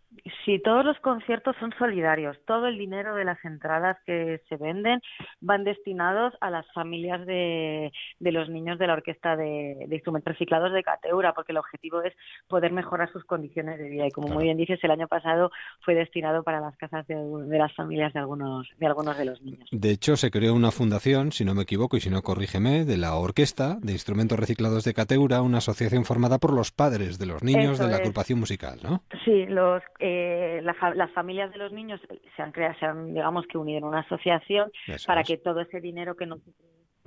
Sí, 0.45 0.59
todos 0.59 0.85
los 0.85 0.97
conciertos 0.99 1.55
son 1.59 1.73
solidarios. 1.77 2.37
Todo 2.47 2.67
el 2.67 2.77
dinero 2.77 3.13
de 3.15 3.25
las 3.25 3.43
entradas 3.43 3.97
que 4.05 4.41
se 4.47 4.55
venden 4.55 5.01
van 5.41 5.65
destinados 5.65 6.33
a 6.39 6.49
las 6.49 6.65
familias 6.71 7.25
de, 7.25 7.91
de 8.19 8.31
los 8.31 8.47
niños 8.49 8.79
de 8.79 8.87
la 8.87 8.93
orquesta 8.93 9.35
de, 9.35 9.85
de, 9.85 9.95
instrumentos 9.95 10.33
reciclados 10.33 10.71
de 10.71 10.81
Cateura, 10.81 11.33
porque 11.33 11.51
el 11.51 11.57
objetivo 11.57 12.01
es 12.01 12.13
poder 12.47 12.71
mejorar 12.71 13.11
sus 13.11 13.25
condiciones 13.25 13.77
de 13.79 13.89
vida. 13.89 14.07
Y 14.07 14.11
como 14.11 14.29
muy 14.29 14.45
bien 14.45 14.55
dices, 14.57 14.79
el 14.83 14.91
año 14.91 15.09
pasado 15.09 15.51
fue 15.81 15.93
destinado 15.93 16.43
para 16.43 16.61
las 16.61 16.77
casas 16.77 17.05
de, 17.07 17.15
de, 17.15 17.57
las 17.57 17.73
familias 17.75 18.13
de 18.13 18.19
algunos, 18.19 18.69
de 18.77 18.87
algunos 18.87 19.17
de 19.17 19.25
los 19.25 19.41
niños. 19.41 19.67
De 19.73 19.91
hecho, 19.91 20.15
se 20.15 20.31
creó 20.31 20.53
una 20.53 20.71
fundación, 20.71 21.33
si 21.33 21.43
no 21.43 21.53
me 21.53 21.63
equivoco 21.63 21.97
y 21.97 21.99
si 21.99 22.09
no 22.09 22.21
corrígeme, 22.21 22.85
de 22.85 22.95
la 22.95 23.15
orquesta 23.15 23.77
de 23.81 23.91
instrumentos 23.91 24.39
reciclados 24.39 24.85
de 24.85 24.93
Cateura, 24.93 25.41
una 25.41 25.57
asociación 25.57 26.05
formada 26.05 26.37
por 26.37 26.53
los 26.53 26.71
padres 26.71 27.19
de 27.19 27.25
los 27.25 27.43
niños 27.43 27.73
Eso 27.73 27.83
de 27.83 27.89
la 27.89 27.95
es. 27.95 28.01
agrupación 28.01 28.39
musical, 28.39 28.79
¿no? 28.81 29.03
Sí, 29.25 29.45
los. 29.47 29.83
Eh, 29.99 30.12
eh, 30.13 30.61
la, 30.61 30.75
las 30.95 31.11
familias 31.11 31.51
de 31.51 31.57
los 31.57 31.71
niños 31.71 32.01
se 32.35 32.41
han 32.41 32.51
creado, 32.51 32.75
se 32.79 32.85
han, 32.85 33.13
digamos 33.13 33.45
que 33.47 33.57
unido 33.57 33.79
en 33.79 33.83
una 33.85 33.99
asociación 33.99 34.71
Eso 34.87 35.07
para 35.07 35.21
es. 35.21 35.27
que 35.27 35.37
todo 35.37 35.61
ese 35.61 35.81
dinero 35.81 36.15
que 36.15 36.25
no 36.25 36.37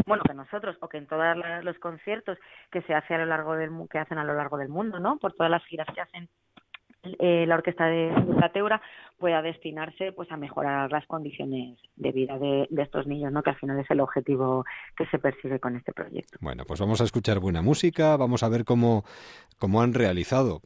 bueno, 0.07 0.23
que 0.25 0.35
nosotros 0.35 0.77
o 0.81 0.89
que 0.89 0.99
en 0.99 1.07
todos 1.07 1.37
los 1.63 1.79
conciertos 1.79 2.39
que 2.71 2.83
se 2.83 2.95
hace 2.95 3.15
a 3.15 3.19
lo 3.19 3.27
largo 3.27 3.57
del 3.57 3.71
que 3.91 3.99
hacen 3.99 4.19
a 4.19 4.25
lo 4.25 4.35
largo 4.35 4.57
del 4.57 4.69
mundo, 4.69 5.01
¿no? 5.01 5.19
Por 5.19 5.33
todas 5.33 5.51
las 5.51 5.65
giras 5.65 5.89
que 5.93 6.01
hacen 6.01 6.29
eh, 7.19 7.45
la 7.47 7.57
orquesta 7.57 7.87
de, 7.87 8.13
Cateura 8.39 8.81
pueda 9.19 9.41
destinarse 9.43 10.13
pues 10.13 10.31
a 10.31 10.37
mejorar 10.37 10.91
las 10.91 11.07
condiciones 11.07 11.79
de 11.97 12.13
vida 12.13 12.39
de, 12.39 12.69
estos 12.77 13.07
niños, 13.07 13.33
¿no? 13.33 13.43
que 13.43 13.51
al 13.51 13.57
final 13.57 13.79
es 13.81 13.91
el 13.91 14.01
objetivo 14.01 14.65
que 14.97 15.07
se 15.07 15.19
persigue 15.19 15.59
con 15.59 15.77
este 15.77 15.93
proyecto. 15.93 16.39
Bueno, 16.41 16.65
pues 16.67 16.81
vamos 16.81 17.01
a 17.01 17.05
escuchar 17.05 17.39
buena 17.39 17.63
música, 17.63 18.17
vamos 18.17 18.43
a 18.43 18.49
ver 18.49 18.65
cómo, 18.65 19.05
cómo 19.59 19.81
han 19.81 19.95
realizado 19.95 20.61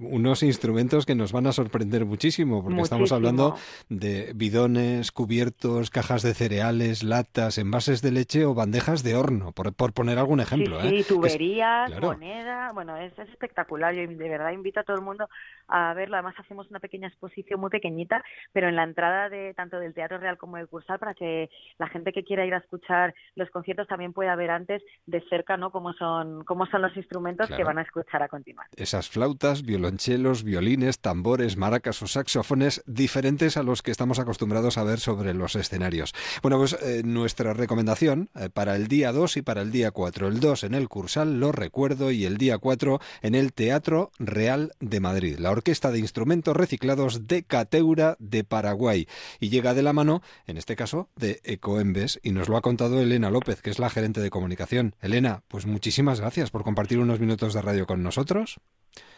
unos 0.00 0.42
instrumentos 0.42 1.06
que 1.06 1.14
nos 1.14 1.32
van 1.32 1.46
a 1.46 1.52
sorprender 1.52 2.04
muchísimo, 2.04 2.62
porque 2.62 2.80
estamos 2.80 3.12
hablando 3.12 3.54
de 3.88 4.32
bidones, 4.34 5.12
cubiertos, 5.12 5.90
cajas 5.90 6.22
de 6.22 6.34
cereales, 6.34 7.04
latas, 7.04 7.58
envases 7.58 8.02
de 8.02 8.10
leche 8.10 8.44
o 8.44 8.54
bandejas 8.54 9.02
de 9.04 9.14
horno, 9.14 9.52
por, 9.52 9.72
poner 9.92 10.18
algún 10.18 10.40
ejemplo. 10.40 10.80
Sí, 10.82 10.96
¿eh? 10.96 11.04
tuberías, 11.06 11.90
moneda, 12.00 12.72
bueno, 12.72 12.96
es, 12.96 13.16
es 13.18 13.28
espectacular. 13.28 13.94
Yo 13.94 14.02
de 14.06 14.28
verdad 14.28 14.52
invito 14.52 14.80
a 14.80 14.84
todo 14.84 14.96
el 14.96 15.02
mundo 15.02 15.28
a 15.68 15.94
verlo. 15.94 16.16
Además 16.16 16.34
hacemos 16.38 16.68
una 16.70 16.80
pequeña 16.80 17.08
exposición 17.08 17.60
muy 17.60 17.70
pequeñita, 17.84 18.24
pero 18.52 18.68
en 18.68 18.76
la 18.76 18.84
entrada 18.84 19.28
de 19.28 19.52
tanto 19.54 19.78
del 19.78 19.92
Teatro 19.92 20.18
Real 20.18 20.38
como 20.38 20.56
del 20.56 20.68
Cursal 20.68 20.98
para 20.98 21.12
que 21.12 21.50
la 21.78 21.88
gente 21.88 22.12
que 22.12 22.24
quiera 22.24 22.46
ir 22.46 22.54
a 22.54 22.58
escuchar 22.58 23.14
los 23.34 23.50
conciertos 23.50 23.86
también 23.86 24.14
pueda 24.14 24.34
ver 24.36 24.50
antes 24.50 24.82
de 25.06 25.22
cerca, 25.28 25.56
¿no? 25.58 25.70
Cómo 25.70 25.92
son 25.92 26.44
cómo 26.44 26.66
son 26.66 26.80
los 26.82 26.96
instrumentos 26.96 27.48
que 27.48 27.62
van 27.62 27.78
a 27.78 27.82
escuchar 27.82 28.22
a 28.22 28.28
continuar. 28.28 28.66
Esas 28.76 29.10
flautas, 29.10 29.64
violonchelos, 29.64 30.44
violines, 30.44 31.00
tambores, 31.00 31.56
maracas 31.58 32.02
o 32.02 32.06
saxofones 32.06 32.82
diferentes 32.86 33.56
a 33.56 33.62
los 33.62 33.82
que 33.82 33.90
estamos 33.90 34.18
acostumbrados 34.18 34.78
a 34.78 34.84
ver 34.84 34.98
sobre 34.98 35.34
los 35.34 35.54
escenarios. 35.54 36.14
Bueno, 36.42 36.56
pues 36.56 36.72
eh, 36.82 37.02
nuestra 37.04 37.52
recomendación 37.52 38.30
eh, 38.34 38.48
para 38.48 38.76
el 38.76 38.88
día 38.88 39.12
2 39.12 39.36
y 39.36 39.42
para 39.42 39.60
el 39.60 39.70
día 39.70 39.90
4. 39.90 40.28
El 40.28 40.40
2 40.40 40.64
en 40.64 40.74
el 40.74 40.88
Cursal, 40.88 41.38
lo 41.38 41.52
recuerdo, 41.52 42.10
y 42.10 42.24
el 42.24 42.38
día 42.38 42.56
4 42.56 42.98
en 43.22 43.34
el 43.34 43.52
Teatro 43.52 44.10
Real 44.18 44.72
de 44.80 45.00
Madrid. 45.00 45.38
La 45.38 45.50
Orquesta 45.50 45.90
de 45.90 45.98
Instrumentos 45.98 46.56
Reciclados 46.56 47.26
de 47.26 47.42
Cateura 47.74 48.14
de 48.20 48.44
Paraguay. 48.44 49.08
Y 49.40 49.48
llega 49.48 49.74
de 49.74 49.82
la 49.82 49.92
mano, 49.92 50.22
en 50.46 50.58
este 50.58 50.76
caso, 50.76 51.08
de 51.16 51.40
Ecoembes. 51.42 52.20
Y 52.22 52.30
nos 52.30 52.48
lo 52.48 52.56
ha 52.56 52.60
contado 52.60 53.00
Elena 53.00 53.30
López, 53.30 53.62
que 53.62 53.70
es 53.70 53.80
la 53.80 53.90
gerente 53.90 54.20
de 54.20 54.30
comunicación. 54.30 54.94
Elena, 55.00 55.42
pues 55.48 55.66
muchísimas 55.66 56.20
gracias 56.20 56.52
por 56.52 56.62
compartir 56.62 57.00
unos 57.00 57.18
minutos 57.18 57.52
de 57.52 57.62
radio 57.62 57.84
con 57.86 58.04
nosotros. 58.04 58.60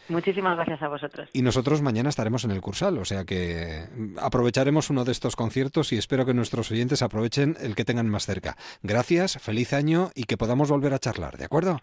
Muchísimas 0.08 0.56
gracias 0.56 0.80
a 0.80 0.88
vosotros. 0.88 1.28
Y 1.34 1.42
nosotros 1.42 1.82
mañana 1.82 2.08
estaremos 2.08 2.44
en 2.44 2.52
el 2.52 2.62
Cursal, 2.62 2.96
o 2.96 3.04
sea 3.04 3.26
que 3.26 3.84
aprovecharemos 4.22 4.88
uno 4.88 5.04
de 5.04 5.12
estos 5.12 5.36
conciertos 5.36 5.92
y 5.92 5.98
espero 5.98 6.24
que 6.24 6.32
nuestros 6.32 6.70
oyentes 6.70 7.02
aprovechen 7.02 7.56
el 7.60 7.74
que 7.74 7.84
tengan 7.84 8.08
más 8.08 8.24
cerca. 8.24 8.56
Gracias, 8.82 9.36
feliz 9.38 9.74
año 9.74 10.12
y 10.14 10.24
que 10.24 10.38
podamos 10.38 10.70
volver 10.70 10.94
a 10.94 10.98
charlar, 10.98 11.36
¿de 11.36 11.44
acuerdo? 11.44 11.82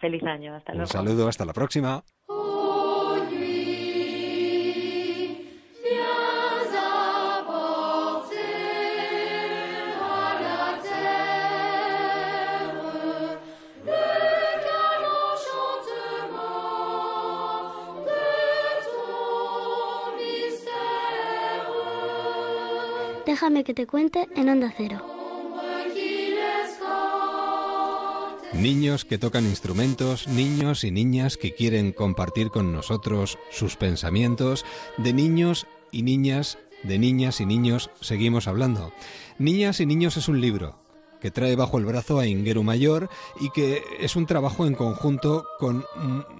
Feliz 0.00 0.22
año, 0.22 0.54
hasta 0.54 0.72
luego. 0.72 0.84
Un 0.84 0.92
saludo, 0.92 1.28
hasta 1.28 1.44
la 1.44 1.52
próxima. 1.52 2.04
Déjame 23.34 23.64
que 23.64 23.74
te 23.74 23.88
cuente 23.88 24.28
en 24.36 24.48
Onda 24.48 24.72
Cero. 24.76 25.04
Niños 28.52 29.04
que 29.04 29.18
tocan 29.18 29.44
instrumentos, 29.44 30.28
niños 30.28 30.84
y 30.84 30.92
niñas 30.92 31.36
que 31.36 31.52
quieren 31.52 31.90
compartir 31.90 32.50
con 32.50 32.72
nosotros 32.72 33.36
sus 33.50 33.74
pensamientos, 33.74 34.64
de 34.98 35.12
niños 35.12 35.66
y 35.90 36.04
niñas, 36.04 36.58
de 36.84 37.00
niñas 37.00 37.40
y 37.40 37.46
niños 37.46 37.90
seguimos 38.00 38.46
hablando. 38.46 38.92
Niñas 39.38 39.80
y 39.80 39.86
niños 39.86 40.16
es 40.16 40.28
un 40.28 40.40
libro 40.40 40.78
que 41.20 41.32
trae 41.32 41.56
bajo 41.56 41.78
el 41.78 41.86
brazo 41.86 42.20
a 42.20 42.28
Ingeru 42.28 42.62
Mayor 42.62 43.10
y 43.40 43.50
que 43.50 43.82
es 43.98 44.14
un 44.14 44.26
trabajo 44.26 44.64
en 44.64 44.76
conjunto 44.76 45.44
con 45.58 45.84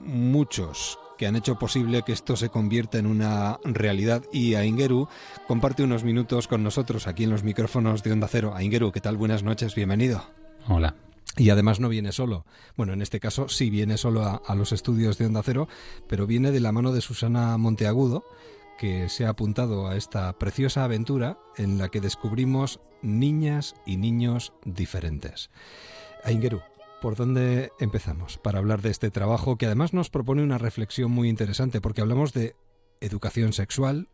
muchos 0.04 0.96
que 1.16 1.26
han 1.26 1.36
hecho 1.36 1.58
posible 1.58 2.02
que 2.02 2.12
esto 2.12 2.36
se 2.36 2.48
convierta 2.48 2.98
en 2.98 3.06
una 3.06 3.58
realidad. 3.64 4.22
Y 4.32 4.54
Aingeru 4.54 5.08
comparte 5.46 5.82
unos 5.82 6.04
minutos 6.04 6.48
con 6.48 6.62
nosotros 6.62 7.06
aquí 7.06 7.24
en 7.24 7.30
los 7.30 7.44
micrófonos 7.44 8.02
de 8.02 8.12
Onda 8.12 8.28
Cero. 8.28 8.52
Aingeru, 8.54 8.92
¿qué 8.92 9.00
tal? 9.00 9.16
Buenas 9.16 9.42
noches, 9.42 9.74
bienvenido. 9.74 10.24
Hola. 10.68 10.94
Y 11.36 11.50
además 11.50 11.80
no 11.80 11.88
viene 11.88 12.12
solo. 12.12 12.44
Bueno, 12.76 12.92
en 12.92 13.02
este 13.02 13.20
caso 13.20 13.48
sí 13.48 13.70
viene 13.70 13.96
solo 13.96 14.22
a, 14.22 14.40
a, 14.46 14.54
los 14.54 14.72
estudios 14.72 15.18
de 15.18 15.26
Onda 15.26 15.42
Cero, 15.42 15.68
pero 16.08 16.26
viene 16.26 16.52
de 16.52 16.60
la 16.60 16.72
mano 16.72 16.92
de 16.92 17.00
Susana 17.00 17.56
Monteagudo, 17.58 18.24
que 18.78 19.08
se 19.08 19.24
ha 19.24 19.30
apuntado 19.30 19.88
a 19.88 19.96
esta 19.96 20.32
preciosa 20.38 20.84
aventura 20.84 21.38
en 21.56 21.78
la 21.78 21.88
que 21.88 22.00
descubrimos 22.00 22.80
niñas 23.02 23.74
y 23.86 23.96
niños 23.96 24.52
diferentes. 24.64 25.50
Aingeru, 26.24 26.62
¿Por 27.04 27.16
dónde 27.16 27.70
empezamos 27.80 28.38
para 28.38 28.60
hablar 28.60 28.80
de 28.80 28.88
este 28.88 29.10
trabajo 29.10 29.58
que 29.58 29.66
además 29.66 29.92
nos 29.92 30.08
propone 30.08 30.42
una 30.42 30.56
reflexión 30.56 31.10
muy 31.10 31.28
interesante 31.28 31.82
porque 31.82 32.00
hablamos 32.00 32.32
de 32.32 32.56
educación 33.02 33.52
sexual, 33.52 34.08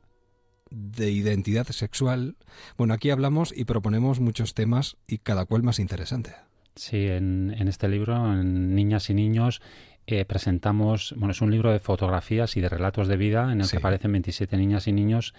de 0.72 1.12
identidad 1.12 1.68
sexual. 1.68 2.34
Bueno, 2.76 2.92
aquí 2.92 3.10
hablamos 3.10 3.56
y 3.56 3.64
proponemos 3.64 4.18
muchos 4.18 4.54
temas 4.54 4.96
y 5.06 5.18
cada 5.18 5.44
cual 5.44 5.62
más 5.62 5.78
interesante. 5.78 6.34
Sí, 6.74 7.06
en, 7.06 7.54
este 7.68 7.86
libro, 7.86 8.32
en 8.32 8.74
Niñas 8.74 9.08
y 9.08 9.14
Niños, 9.14 9.62
eh, 10.08 10.24
presentamos, 10.24 11.14
bueno, 11.16 11.30
es 11.30 11.40
un 11.42 11.52
libro 11.52 11.70
de 11.70 11.78
fotografías 11.78 12.56
y 12.56 12.60
de 12.60 12.68
relatos 12.68 13.06
de 13.06 13.16
vida 13.16 13.52
en 13.52 13.60
el 13.60 13.70
que 13.70 13.76
aparecen 13.76 14.10
27 14.10 14.56
niñas 14.56 14.88
y 14.88 14.92
niños 14.92 15.32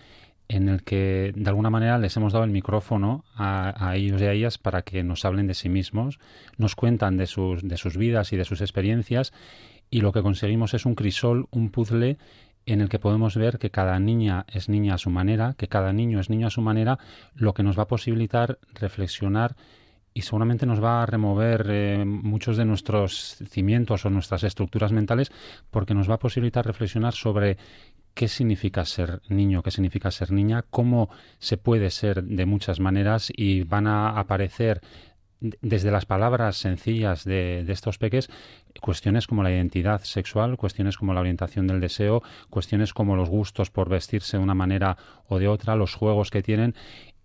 en 0.51 0.67
el 0.67 0.83
que 0.83 1.31
de 1.33 1.49
alguna 1.49 1.69
manera 1.69 1.97
les 1.97 2.15
hemos 2.17 2.33
dado 2.33 2.43
el 2.43 2.51
micrófono 2.51 3.23
a, 3.35 3.93
ellos 3.95 4.21
y 4.21 4.25
a 4.25 4.33
ellas 4.33 4.57
para 4.57 4.81
que 4.81 5.01
nos 5.01 5.23
hablen 5.23 5.47
de 5.47 5.53
sí 5.53 5.69
mismos, 5.69 6.19
nos 6.57 6.75
cuentan 6.75 7.15
de 7.15 7.25
sus, 7.25 7.65
de 7.65 7.77
sus 7.77 7.95
vidas 7.95 8.33
y 8.33 8.37
de 8.37 8.43
sus 8.43 8.59
experiencias 8.59 9.31
y 9.89 10.01
lo 10.01 10.11
que 10.11 10.21
conseguimos 10.21 10.73
es 10.73 10.85
un 10.85 10.95
crisol, 10.95 11.47
un 11.51 11.69
puzzle 11.69 12.17
en 12.65 12.81
el 12.81 12.89
que 12.89 12.99
podemos 12.99 13.37
ver 13.37 13.59
que 13.59 13.71
cada 13.71 13.97
niña 13.99 14.45
es 14.51 14.67
niña 14.67 14.95
a 14.95 14.97
su 14.97 15.09
manera, 15.09 15.55
que 15.57 15.69
cada 15.69 15.93
niño 15.93 16.19
es 16.19 16.29
niño 16.29 16.47
a 16.47 16.51
su 16.51 16.61
manera, 16.61 16.99
lo 17.33 17.53
que 17.53 17.63
nos 17.63 17.79
va 17.79 17.83
a 17.83 17.87
posibilitar 17.87 18.59
reflexionar 18.73 19.55
y 20.13 20.23
seguramente 20.23 20.65
nos 20.65 20.83
va 20.83 21.01
a 21.01 21.05
remover 21.05 21.67
eh, 21.69 22.03
muchos 22.05 22.57
de 22.57 22.65
nuestros 22.65 23.37
cimientos 23.49 24.05
o 24.05 24.09
nuestras 24.09 24.43
estructuras 24.43 24.91
mentales 24.91 25.31
porque 25.69 25.93
nos 25.93 26.09
va 26.09 26.15
a 26.15 26.19
posibilitar 26.19 26.65
reflexionar 26.65 27.13
sobre 27.13 27.57
qué 28.13 28.27
significa 28.27 28.85
ser 28.85 29.21
niño, 29.29 29.63
qué 29.63 29.71
significa 29.71 30.11
ser 30.11 30.31
niña, 30.31 30.63
cómo 30.69 31.09
se 31.39 31.57
puede 31.57 31.89
ser 31.89 32.23
de 32.23 32.45
muchas 32.45 32.79
maneras 32.79 33.31
y 33.35 33.63
van 33.63 33.87
a 33.87 34.19
aparecer 34.19 34.81
desde 35.41 35.89
las 35.89 36.05
palabras 36.05 36.57
sencillas 36.57 37.23
de, 37.23 37.65
estos 37.67 37.97
peques, 37.97 38.29
cuestiones 38.79 39.25
como 39.25 39.41
la 39.41 39.51
identidad 39.51 40.01
sexual, 40.03 40.55
cuestiones 40.55 40.97
como 40.97 41.13
la 41.13 41.21
orientación 41.21 41.65
del 41.67 41.79
deseo, 41.79 42.21
cuestiones 42.49 42.93
como 42.93 43.15
los 43.15 43.29
gustos 43.29 43.71
por 43.71 43.89
vestirse 43.89 44.37
de 44.37 44.43
una 44.43 44.53
manera 44.53 44.97
o 45.27 45.39
de 45.39 45.47
otra, 45.47 45.75
los 45.75 45.95
juegos 45.95 46.29
que 46.29 46.43
tienen. 46.43 46.75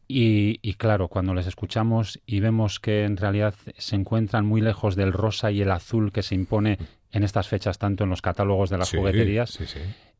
Y, 0.08 0.60
y, 0.62 0.74
claro, 0.74 1.08
cuando 1.08 1.34
les 1.34 1.48
escuchamos 1.48 2.20
y 2.26 2.38
vemos 2.40 2.78
que 2.78 3.04
en 3.04 3.16
realidad 3.16 3.54
se 3.76 3.96
encuentran 3.96 4.46
muy 4.46 4.60
lejos 4.60 4.94
del 4.94 5.12
rosa 5.12 5.50
y 5.50 5.60
el 5.60 5.70
azul 5.72 6.12
que 6.12 6.22
se 6.22 6.36
impone 6.36 6.78
en 7.10 7.24
estas 7.24 7.48
fechas 7.48 7.78
tanto 7.78 8.04
en 8.04 8.10
los 8.10 8.22
catálogos 8.22 8.70
de 8.70 8.78
las 8.78 8.90
jugueterías, 8.90 9.58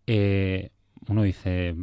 eh, 0.07 0.71
uno 1.09 1.23
dice, 1.23 1.75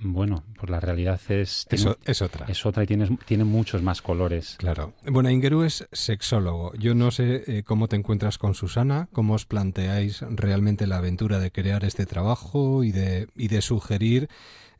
bueno, 0.00 0.44
pues 0.58 0.70
la 0.70 0.80
realidad 0.80 1.20
es... 1.28 1.66
es 1.70 2.22
otra. 2.22 2.46
Es 2.46 2.64
otra 2.64 2.84
y 2.84 2.86
tiene, 2.86 3.18
tiene 3.26 3.44
muchos 3.44 3.82
más 3.82 4.00
colores. 4.00 4.56
Claro. 4.58 4.94
Bueno, 5.06 5.30
Ingeru 5.30 5.62
es 5.62 5.86
sexólogo. 5.92 6.72
Yo 6.74 6.94
no 6.94 7.10
sé 7.10 7.42
eh, 7.46 7.62
cómo 7.64 7.88
te 7.88 7.96
encuentras 7.96 8.38
con 8.38 8.54
Susana, 8.54 9.08
cómo 9.12 9.34
os 9.34 9.44
planteáis 9.46 10.22
realmente 10.22 10.86
la 10.86 10.98
aventura 10.98 11.38
de 11.38 11.50
crear 11.50 11.84
este 11.84 12.06
trabajo 12.06 12.84
y 12.84 12.92
de, 12.92 13.28
y 13.36 13.48
de 13.48 13.60
sugerir 13.60 14.28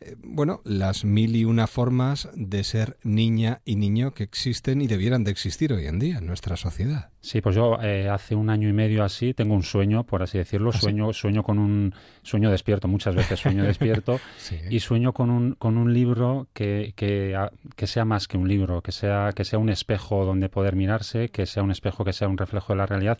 eh, 0.04 0.16
bueno, 0.22 0.60
las 0.64 1.04
mil 1.04 1.36
y 1.36 1.44
una 1.44 1.66
formas 1.66 2.28
de 2.34 2.64
ser 2.64 2.98
niña 3.02 3.60
y 3.64 3.76
niño 3.76 4.12
que 4.14 4.24
existen 4.24 4.80
y 4.80 4.86
debieran 4.86 5.24
de 5.24 5.30
existir 5.30 5.72
hoy 5.72 5.86
en 5.86 5.98
día 5.98 6.18
en 6.18 6.26
nuestra 6.26 6.56
sociedad. 6.56 7.10
Sí, 7.20 7.40
pues 7.40 7.54
yo 7.54 7.78
eh, 7.82 8.08
hace 8.08 8.34
un 8.34 8.50
año 8.50 8.68
y 8.68 8.72
medio 8.72 9.04
así 9.04 9.32
tengo 9.34 9.54
un 9.54 9.62
sueño, 9.62 10.04
por 10.04 10.22
así 10.22 10.38
decirlo, 10.38 10.70
¿Ah, 10.74 10.78
sueño, 10.78 11.12
sueño 11.12 11.42
con 11.42 11.58
un 11.58 11.94
sueño 12.22 12.50
despierto, 12.50 12.88
muchas 12.88 13.14
veces 13.14 13.38
sueño 13.38 13.62
despierto, 13.64 14.20
y 14.68 14.80
sueño 14.80 15.12
con 15.12 15.30
un, 15.30 15.54
con 15.54 15.76
un 15.76 15.94
libro 15.94 16.48
que, 16.52 16.92
que, 16.96 17.38
que, 17.76 17.86
sea 17.86 18.04
más 18.04 18.26
que 18.26 18.36
un 18.36 18.48
libro, 18.48 18.82
que 18.82 18.92
sea, 18.92 19.30
que 19.34 19.44
sea 19.44 19.58
un 19.58 19.70
espejo 19.70 20.24
donde 20.24 20.48
poder 20.48 20.74
mirarse, 20.74 21.28
que 21.28 21.46
sea 21.46 21.62
un 21.62 21.70
espejo 21.70 22.04
que 22.04 22.12
sea 22.12 22.28
un 22.28 22.38
reflejo 22.38 22.72
de 22.72 22.78
la 22.78 22.86
realidad, 22.86 23.18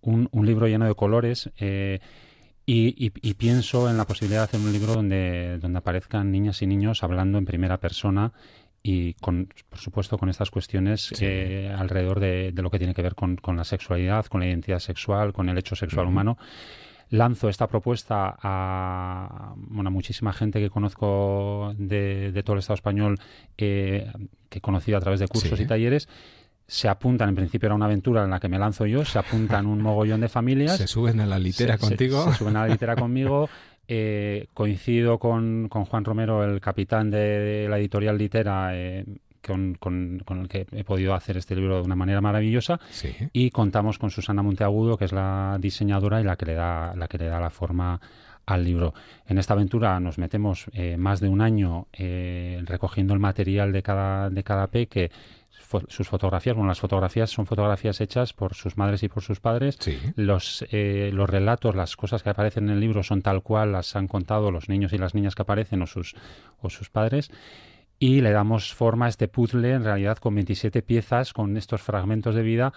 un, 0.00 0.28
un 0.30 0.46
libro 0.46 0.66
lleno 0.68 0.86
de 0.86 0.94
colores. 0.94 1.50
Eh, 1.58 2.00
y, 2.66 3.10
pienso 3.34 3.90
en 3.90 3.96
la 3.96 4.06
posibilidad 4.06 4.40
de 4.40 4.44
hacer 4.44 4.60
un 4.60 4.72
libro 4.72 4.94
donde, 4.94 5.58
donde 5.58 5.78
aparezcan 5.78 6.30
niñas 6.30 6.62
y 6.62 6.66
niños 6.66 7.02
hablando 7.02 7.38
en 7.38 7.44
primera 7.44 7.78
persona 7.78 8.32
y 8.82 9.14
con, 9.14 9.48
por 9.68 9.78
supuesto 9.78 10.16
con 10.18 10.28
estas 10.28 10.50
cuestiones 10.50 11.12
eh, 11.20 11.74
alrededor 11.76 12.20
de, 12.20 12.52
lo 12.56 12.70
que 12.70 12.78
tiene 12.78 12.94
que 12.94 13.02
ver 13.02 13.14
con, 13.14 13.38
la 13.56 13.64
sexualidad, 13.64 14.26
con 14.26 14.40
la 14.40 14.46
identidad 14.46 14.78
sexual, 14.78 15.32
con 15.32 15.48
el 15.48 15.58
hecho 15.58 15.76
sexual 15.76 16.06
humano. 16.06 16.38
Lanzo 17.10 17.48
esta 17.48 17.66
propuesta 17.66 18.36
a 18.40 19.54
bueno, 19.56 19.90
muchísima 19.90 20.32
gente 20.32 20.60
que 20.60 20.70
conozco 20.70 21.74
de, 21.76 22.40
todo 22.44 22.54
el 22.54 22.60
Estado 22.60 22.76
español, 22.76 23.18
eh, 23.58 24.10
que 24.48 24.58
he 24.58 24.62
conocido 24.62 24.96
a 24.96 25.00
través 25.00 25.18
de 25.18 25.26
cursos 25.26 25.58
y 25.60 25.66
talleres 25.66 26.08
se 26.70 26.88
apuntan, 26.88 27.30
en 27.30 27.34
principio 27.34 27.66
era 27.66 27.74
una 27.74 27.86
aventura 27.86 28.22
en 28.22 28.30
la 28.30 28.38
que 28.38 28.48
me 28.48 28.56
lanzo 28.56 28.86
yo, 28.86 29.04
se 29.04 29.18
apuntan 29.18 29.66
un 29.66 29.82
mogollón 29.82 30.20
de 30.20 30.28
familias. 30.28 30.76
Se 30.76 30.86
suben 30.86 31.18
a 31.18 31.26
la 31.26 31.36
litera 31.36 31.76
contigo. 31.76 32.30
Se, 32.30 32.38
suben 32.38 32.56
a 32.56 32.66
la 32.66 32.68
litera 32.68 32.96
conmigo. 32.96 33.48
Eh, 33.92 34.46
coincido 34.54 35.18
con, 35.18 35.68
Juan 35.68 36.04
Romero, 36.04 36.44
el 36.44 36.60
capitán 36.60 37.10
de, 37.10 37.66
la 37.68 37.76
editorial 37.76 38.16
Litera, 38.16 38.70
eh, 38.72 39.04
con, 39.44 39.76
el 40.28 40.48
que 40.48 40.64
he 40.70 40.84
podido 40.84 41.12
hacer 41.12 41.36
este 41.36 41.56
libro 41.56 41.78
de 41.78 41.82
una 41.82 41.96
manera 41.96 42.20
maravillosa. 42.20 42.78
Y 43.32 43.50
contamos 43.50 43.98
con 43.98 44.12
Susana 44.12 44.44
Monteagudo, 44.44 44.96
que 44.96 45.06
es 45.06 45.12
la 45.12 45.58
diseñadora 45.60 46.20
y 46.20 46.24
la 46.24 46.36
que 46.36 46.46
le 46.46 46.54
da 46.54 46.94
la, 46.94 47.08
que 47.08 47.18
le 47.18 47.26
da 47.26 47.40
la 47.40 47.50
forma 47.50 48.00
al 48.50 48.64
libro. 48.64 48.94
En 49.26 49.38
esta 49.38 49.54
aventura 49.54 49.98
nos 50.00 50.18
metemos 50.18 50.66
eh, 50.72 50.96
más 50.96 51.20
de 51.20 51.28
un 51.28 51.40
año 51.40 51.86
recogiendo 52.62 53.14
el 53.14 53.20
material 53.20 53.72
de 53.72 53.82
cada, 53.82 54.30
de 54.30 54.42
cada 54.42 54.66
peque 54.68 55.10
sus 55.88 56.08
fotografías. 56.08 56.56
Bueno, 56.56 56.68
las 56.68 56.80
fotografías 56.80 57.30
son 57.30 57.46
fotografías 57.46 58.00
hechas 58.00 58.32
por 58.32 58.54
sus 58.54 58.76
madres 58.76 59.02
y 59.02 59.08
por 59.08 59.22
sus 59.22 59.40
padres. 59.40 59.78
Los, 60.16 60.64
eh, 60.70 61.10
los 61.12 61.28
relatos, 61.28 61.74
las 61.74 61.96
cosas 61.96 62.22
que 62.22 62.30
aparecen 62.30 62.64
en 62.64 62.70
el 62.70 62.80
libro 62.80 63.02
son 63.02 63.22
tal 63.22 63.42
cual 63.42 63.72
las 63.72 63.94
han 63.96 64.08
contado 64.08 64.50
los 64.50 64.68
niños 64.68 64.92
y 64.92 64.98
las 64.98 65.14
niñas 65.14 65.34
que 65.34 65.42
aparecen 65.42 65.82
o 65.82 65.86
sus, 65.86 66.14
o 66.60 66.70
sus 66.70 66.90
padres. 66.90 67.30
Y 67.98 68.22
le 68.22 68.32
damos 68.32 68.74
forma 68.74 69.06
a 69.06 69.08
este 69.10 69.28
puzzle, 69.28 69.72
en 69.72 69.84
realidad, 69.84 70.18
con 70.18 70.34
27 70.34 70.82
piezas, 70.82 71.32
con 71.32 71.56
estos 71.56 71.82
fragmentos 71.82 72.34
de 72.34 72.42
vida 72.42 72.72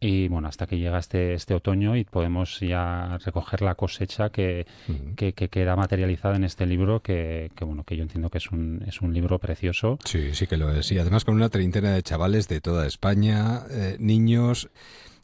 y 0.00 0.28
bueno, 0.28 0.48
hasta 0.48 0.66
que 0.66 0.78
llega 0.78 0.98
este, 0.98 1.34
este 1.34 1.52
otoño 1.52 1.94
y 1.94 2.04
podemos 2.04 2.58
ya 2.60 3.18
recoger 3.18 3.60
la 3.60 3.74
cosecha 3.74 4.30
que, 4.30 4.66
que, 5.14 5.32
queda 5.34 5.76
materializada 5.76 6.36
en 6.36 6.44
este 6.44 6.64
libro, 6.64 7.00
que, 7.00 7.50
que, 7.54 7.66
bueno, 7.66 7.84
que 7.84 7.98
yo 7.98 8.02
entiendo 8.02 8.30
que 8.30 8.38
es 8.38 8.50
un, 8.50 8.82
es 8.86 9.02
un 9.02 9.12
libro 9.12 9.38
precioso. 9.38 9.98
Sí, 10.06 10.34
sí 10.34 10.46
que 10.46 10.56
lo 10.56 10.72
es. 10.72 10.90
Y 10.90 10.98
además 10.98 11.26
con 11.26 11.34
una 11.34 11.50
treintena 11.50 11.92
de 11.92 12.02
chavales 12.02 12.48
de 12.48 12.62
toda 12.62 12.86
España, 12.86 13.64
eh, 13.70 13.98
niños 14.00 14.70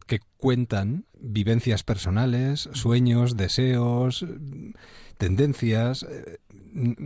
que 0.07 0.21
cuentan 0.37 1.07
vivencias 1.19 1.83
personales, 1.83 2.69
sueños, 2.75 3.37
deseos, 3.37 4.27
tendencias. 5.16 6.05
Eh, 6.05 6.38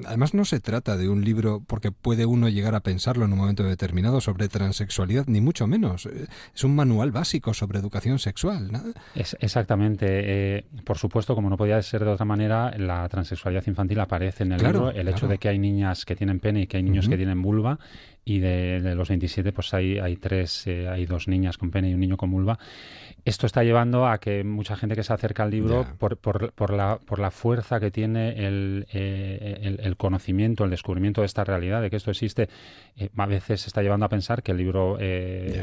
además 0.07 0.35
no 0.35 0.44
se 0.44 0.61
trata 0.61 0.96
de 0.96 1.09
un 1.09 1.25
libro 1.25 1.62
porque 1.66 1.92
puede 1.92 2.27
uno 2.27 2.49
llegar 2.49 2.75
a 2.75 2.81
pensarlo 2.81 3.25
en 3.25 3.33
un 3.33 3.38
momento 3.38 3.62
determinado 3.62 4.20
sobre 4.20 4.49
transexualidad, 4.49 5.27
ni 5.27 5.40
mucho 5.40 5.66
menos. 5.66 6.07
Eh, 6.07 6.27
es 6.55 6.64
un 6.64 6.75
manual 6.75 7.12
básico 7.12 7.55
sobre 7.55 7.79
educación 7.79 8.18
sexual. 8.18 8.70
Es, 9.14 9.37
exactamente. 9.40 10.07
Eh, 10.09 10.64
por 10.85 10.99
supuesto, 10.99 11.35
como 11.35 11.51
no 11.51 11.57
podía 11.57 11.81
ser 11.83 12.05
de 12.05 12.11
otra 12.11 12.25
manera, 12.25 12.77
la 12.77 13.09
transexualidad 13.09 13.66
infantil 13.66 14.01
aparece 14.01 14.44
en 14.44 14.53
el 14.53 14.62
libro. 14.62 14.90
El 14.90 15.09
hecho 15.09 15.29
de 15.29 15.38
que 15.38 15.49
hay 15.49 15.59
niñas 15.59 16.05
que 16.05 16.16
tienen 16.16 16.40
pene 16.40 16.62
y 16.62 16.66
que 16.66 16.77
hay 16.77 16.83
niños 16.83 17.09
que 17.09 17.16
tienen 17.16 17.40
vulva 17.42 17.79
y 18.25 18.39
de, 18.41 18.95
los 18.95 19.09
27 19.09 19.53
pues 19.53 19.73
hay, 19.75 19.99
hay 19.99 20.17
tres, 20.17 20.67
eh, 20.67 20.89
hay 20.89 21.07
dos 21.07 21.29
niñas 21.29 21.59
con 21.59 21.71
pene 21.71 21.91
y 21.91 21.95
un 21.95 22.01
niño 22.01 22.17
con 22.17 22.31
vulva. 22.31 22.59
Esto 23.25 23.47
está 23.47 23.63
llevando 23.65 24.07
a 24.07 24.19
que 24.19 24.45
mucha 24.45 24.77
gente 24.77 24.95
que 24.95 25.03
se 25.03 25.13
acerca 25.13 25.43
al 25.43 25.51
libro, 25.51 25.87
por, 25.99 26.17
por, 26.17 26.53
por, 26.53 26.73
la, 26.73 26.99
por 26.99 27.19
la 27.19 27.31
fuerza 27.31 27.81
que 27.81 27.91
tiene 27.91 28.47
el, 28.47 28.87
eh, 28.93 29.79
el, 29.79 29.97
conocimiento, 29.97 30.65
el 30.65 30.71
descubrimiento 30.71 31.21
de 31.21 31.27
esta 31.27 31.45
realidad, 31.45 31.83
de 31.83 31.91
que 31.91 31.97
esto 31.97 32.11
existe, 32.11 32.49
eh, 32.97 33.11
a 33.17 33.27
veces 33.27 33.63
se 33.63 33.69
está 33.69 33.83
llevando 33.83 34.07
a 34.07 34.09
pensar 34.09 34.43
que 34.43 34.53
el 34.53 34.59
libro 34.59 34.99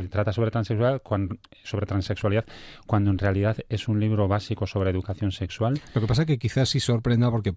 trata 0.10 0.34
sobre 0.34 0.52
transexualidad, 0.52 1.02
cuando, 1.02 1.38
sobre 1.64 1.86
transexualidad, 1.86 2.46
cuando 2.86 3.10
en 3.10 3.18
realidad 3.18 3.58
es 3.70 3.88
un 3.88 4.00
libro 4.00 4.28
básico 4.28 4.68
sobre 4.68 4.92
educación 4.92 5.32
sexual. 5.32 5.80
Lo 5.96 6.02
que 6.02 6.08
pasa 6.08 6.24
es 6.24 6.28
que 6.28 6.38
quizás 6.38 6.70
sí 6.70 6.80
sorprenda 6.80 7.32
porque 7.32 7.54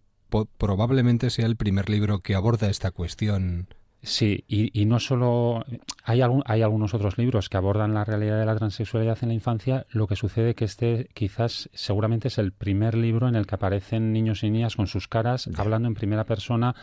probablemente 0.57 1.31
sea 1.31 1.47
el 1.47 1.57
primer 1.57 1.91
libro 1.91 2.21
que 2.21 2.35
aborda 2.35 2.71
esta 2.71 2.91
cuestión 2.91 3.69
Sí, 4.03 4.45
y, 4.49 4.87
no 4.87 4.99
solo 4.99 5.65
hay, 6.05 6.23
algún, 6.23 6.43
hay 6.47 6.63
algunos 6.63 6.95
otros 6.95 7.19
libros 7.19 7.51
que 7.51 7.59
abordan 7.59 7.93
la 7.93 8.05
realidad 8.05 8.39
de 8.39 8.47
la 8.47 8.57
transexualidad 8.57 9.19
en 9.21 9.29
la 9.29 9.35
infancia. 9.35 9.87
Lo 9.91 10.07
que 10.07 10.17
sucede 10.17 10.55
que 10.55 10.65
este 10.65 11.11
quizás 11.13 11.69
seguramente 11.75 12.29
es 12.29 12.39
el 12.39 12.53
primer 12.53 12.95
libro 12.95 13.29
en 13.29 13.37
el 13.37 13.47
que 13.47 13.57
aparecen 13.57 14.13
niños 14.13 14.43
y 14.43 14.51
niñas 14.51 14.77
con 14.77 14.87
sus 14.87 15.07
caras 15.07 15.51
hablando 15.57 15.87
en 15.87 15.95
primera 15.95 16.25
persona 16.25 16.75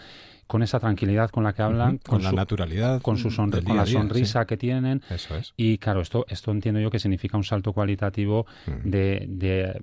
con 0.45 0.63
esa 0.63 0.79
tranquilidad 0.79 1.29
con 1.29 1.43
la 1.43 1.53
que 1.53 1.61
hablan, 1.61 1.97
con, 1.97 2.23
la 2.23 2.31
naturalidad, 2.31 3.01
con 3.01 3.17
su 3.17 3.35
con 3.35 3.77
la 3.77 3.85
sonrisa 3.85 4.45
que 4.45 4.55
tienen. 4.55 5.01
Eso 5.09 5.35
es. 5.35 5.53
Y 5.57 5.79
claro, 5.79 6.01
esto, 6.01 6.25
esto 6.29 6.51
entiendo 6.51 6.79
yo 6.79 6.89
que 6.89 6.99
significa 6.99 7.35
un 7.35 7.43
salto 7.43 7.73
cualitativo 7.73 8.45
de, 8.83 9.25
de 9.27 9.81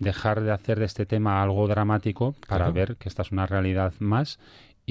dejar 0.00 0.40
de 0.40 0.50
hacer 0.50 0.80
de 0.80 0.86
este 0.86 1.06
tema 1.06 1.42
algo 1.42 1.68
dramático 1.68 2.34
para 2.48 2.70
ver 2.70 2.96
que 2.96 3.08
esta 3.08 3.22
es 3.22 3.30
una 3.30 3.46
realidad 3.46 3.92
más 4.00 4.40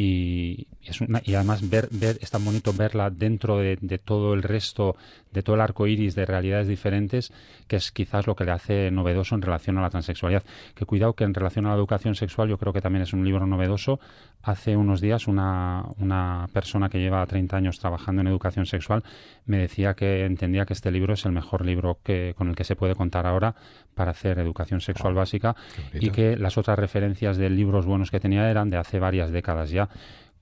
y, 0.02 0.66
es 0.82 1.02
y 1.26 1.36
además 1.36 1.70
ver, 1.70 1.90
ver, 1.92 2.18
es 2.22 2.32
tan 2.32 2.46
bonito 2.46 2.72
verla 2.72 3.10
dentro 3.10 3.58
de, 3.58 3.76
todo 3.98 4.34
el 4.34 4.44
resto, 4.44 4.96
de 5.34 5.44
todo 5.44 5.58
el 5.58 5.62
arco 5.62 5.88
iris 5.88 6.16
de 6.16 6.26
realidades 6.26 6.70
diferentes, 6.70 7.34
que 7.68 7.76
es 7.76 7.92
quizás 7.92 8.26
lo 8.26 8.34
que 8.34 8.46
le 8.46 8.52
hace 8.52 8.92
novedoso 8.92 9.36
en 9.36 9.42
relación 9.42 9.78
a 9.78 9.82
la 9.82 9.90
transexualidad. 9.90 10.44
Que 10.74 10.86
cuidado 10.86 11.16
que 11.16 11.26
en 11.26 11.34
relación 11.34 11.66
a 11.66 11.72
la 11.72 11.76
educación 11.76 12.16
sexual 12.16 12.48
yo 12.48 12.58
creo 12.58 12.72
que 12.72 12.80
también 12.80 13.04
es 13.04 13.12
un 13.12 13.26
libro 13.26 13.46
novedoso. 13.46 14.00
Hace 14.42 14.78
unos 14.78 15.02
días 15.02 15.28
una, 15.28 15.86
una 15.98 16.48
persona 16.54 16.90
que 16.90 17.00
lleva 17.00 17.26
30 17.26 17.58
años 17.58 17.80
trabajando 17.80 18.22
en 18.22 18.28
educación 18.28 18.66
sexual 18.66 19.04
me 19.46 19.58
decía 19.58 19.96
que 19.96 20.26
entendía 20.26 20.66
que 20.66 20.74
este 20.74 20.92
libro 20.92 21.14
es 21.14 21.26
el 21.26 21.34
mejor 21.34 21.66
libro 21.66 22.00
que, 22.04 22.34
con 22.38 22.48
el 22.48 22.56
que 22.56 22.64
se 22.64 22.78
puede 22.78 22.96
contar 22.96 23.28
ahora 23.28 23.56
para 23.96 24.12
hacer 24.12 24.40
educación 24.40 24.80
sexual 24.80 25.14
básica 25.14 25.56
y 25.94 26.12
que 26.12 26.38
las 26.38 26.58
otras 26.58 26.80
referencias 26.80 27.38
de 27.38 27.50
libros 27.50 27.86
buenos 27.86 28.12
que 28.12 28.22
tenía 28.22 28.50
eran 28.50 28.70
de 28.70 28.78
hace 28.78 29.00
varias 29.00 29.32
décadas 29.32 29.72
ya. 29.72 29.90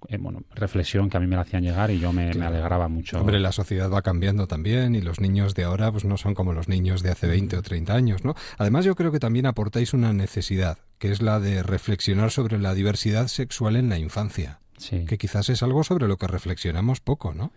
Eh, 0.09 0.17
bueno, 0.17 0.43
reflexión 0.53 1.09
que 1.09 1.17
a 1.17 1.19
mí 1.19 1.27
me 1.27 1.35
la 1.35 1.41
hacían 1.41 1.63
llegar 1.63 1.91
y 1.91 1.99
yo 1.99 2.13
me, 2.13 2.29
alegraba 2.29 2.87
mucho. 2.87 3.19
Hombre, 3.19 3.39
la 3.39 3.51
sociedad 3.51 3.91
va 3.91 4.01
cambiando 4.01 4.47
también 4.47 4.95
y 4.95 5.01
los 5.01 5.19
niños 5.19 5.55
de 5.55 5.63
ahora 5.63 5.91
pues 5.91 6.05
no 6.05 6.17
son 6.17 6.33
como 6.33 6.53
los 6.53 6.67
niños 6.67 7.01
de 7.01 7.11
hace 7.11 7.27
20 7.27 7.57
o 7.57 7.61
30 7.61 7.93
años, 7.93 8.23
¿no? 8.23 8.35
Además 8.57 8.85
yo 8.85 8.95
creo 8.95 9.11
que 9.11 9.19
también 9.19 9.45
aportáis 9.45 9.93
una 9.93 10.13
necesidad, 10.13 10.77
que 10.99 11.11
es 11.11 11.21
la 11.21 11.39
de 11.39 11.63
reflexionar 11.63 12.31
sobre 12.31 12.59
la 12.59 12.73
diversidad 12.73 13.27
sexual 13.27 13.75
en 13.75 13.89
la 13.89 13.97
infancia. 13.97 14.59
Sí. 14.77 15.05
Que 15.05 15.17
quizás 15.17 15.49
es 15.49 15.63
algo 15.63 15.83
sobre 15.83 16.07
lo 16.07 16.17
que 16.17 16.27
reflexionamos 16.27 16.99
poco, 16.99 17.33
¿no? 17.33 17.51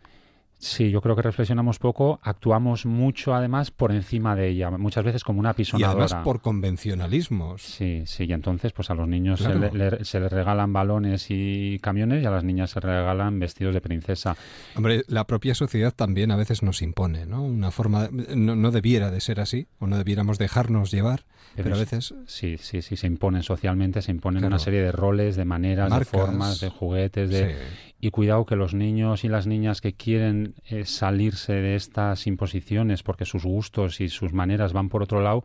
Sí, 0.61 0.91
yo 0.91 1.01
creo 1.01 1.17
que 1.17 1.23
reflexionamos 1.23 1.79
poco, 1.79 2.21
actuamos 2.23 2.85
mucho 2.85 3.35
además 3.35 3.71
por 3.71 3.93
encima 3.93 4.37
de 4.37 4.49
ella, 4.49 4.71
muchas 4.71 5.03
veces 5.03 5.25
como 5.25 5.41
una 5.41 5.55
pisonadora. 5.55 6.03
Y 6.03 6.05
además 6.05 6.23
por 6.23 6.43
convencionalismos. 6.43 7.63
Sí, 7.63 8.03
sí, 8.05 8.25
y 8.25 8.33
entonces 8.35 8.75
pues 8.75 8.91
a 8.91 8.95
los 8.95 9.09
niños 9.09 9.41
se, 9.41 10.21
les 10.21 10.33
regalan 10.33 10.71
balones 10.71 11.29
y 11.31 11.79
camiones 11.81 12.23
y 12.23 12.27
a 12.27 12.31
las 12.31 12.45
niñas 12.45 12.73
se 12.73 12.81
regalan 12.81 13.41
vestidos 13.41 13.73
de 13.73 13.81
princesa. 13.81 14.37
Hombre, 14.77 15.03
la 15.09 15.27
propia 15.27 15.55
sociedad 15.55 15.95
también 15.95 16.31
a 16.31 16.37
veces 16.37 16.63
nos 16.63 16.83
impone, 16.83 17.25
¿no? 17.25 17.43
Una 17.43 17.71
forma, 17.71 18.11
no, 18.11 18.71
debiera 18.71 19.11
de 19.11 19.23
ser 19.23 19.41
así, 19.41 19.67
o 19.79 19.87
no 19.87 19.97
debiéramos 19.97 20.37
dejarnos 20.37 20.91
llevar, 20.91 21.25
pero, 21.57 21.75
a 21.75 21.79
veces... 21.79 22.15
Sí, 22.27 22.59
sí, 22.59 22.83
sí, 22.83 22.97
se 22.97 23.07
imponen 23.07 23.43
socialmente, 23.43 24.03
se 24.03 24.11
imponen 24.11 24.45
una 24.45 24.59
serie 24.59 24.83
de 24.83 24.93
roles, 24.93 25.37
de 25.37 25.47
maneras, 25.47 25.91
de 25.99 26.05
formas, 26.05 26.61
de 26.61 26.69
juguetes, 26.69 27.31
de 27.31 27.57
y 28.01 28.11
cuidado 28.11 28.47
que 28.47 28.57
los 28.57 28.75
niños 28.75 29.25
y 29.25 29.29
las 29.29 29.47
niñas 29.47 29.81
que 29.81 29.93
quieren 29.93 30.55
eh, 30.69 30.85
salirse 30.85 31.53
de 31.53 31.75
estas 31.75 32.27
imposiciones 32.27 33.03
porque 33.03 33.27
sus 33.27 33.45
gustos 33.45 34.01
y 34.01 34.09
sus 34.09 34.33
maneras 34.33 34.73
van 34.73 34.89
por 34.89 35.03
otro 35.03 35.21
lado, 35.21 35.45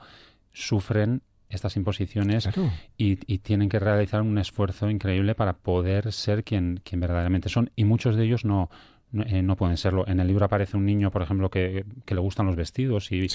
sufren 0.54 1.22
estas 1.50 1.76
imposiciones 1.76 2.50
y, 2.98 3.15
tienen 3.39 3.70
que 3.70 3.80
realizar 3.80 4.22
un 4.22 4.38
esfuerzo 4.38 4.89
increíble 4.89 5.36
para 5.36 5.54
poder 5.54 6.12
ser 6.12 6.44
quien, 6.44 6.82
quien 6.84 7.00
verdaderamente 7.00 7.50
son. 7.50 7.70
Y 7.76 7.84
muchos 7.84 8.15
de 8.15 8.26
ellos 8.26 8.46
no, 8.46 8.70
no, 9.12 9.24
eh, 9.24 9.56
pueden 9.56 9.78
serlo. 9.78 10.08
En 10.08 10.20
el 10.20 10.28
libro 10.28 10.46
aparece 10.46 10.76
un 10.76 10.86
niño, 10.86 11.12
por 11.12 11.22
ejemplo, 11.22 11.50
que, 11.50 11.86
le 12.08 12.20
gustan 12.20 12.48
los 12.48 12.56
vestidos 12.56 13.12
y, 13.12 13.28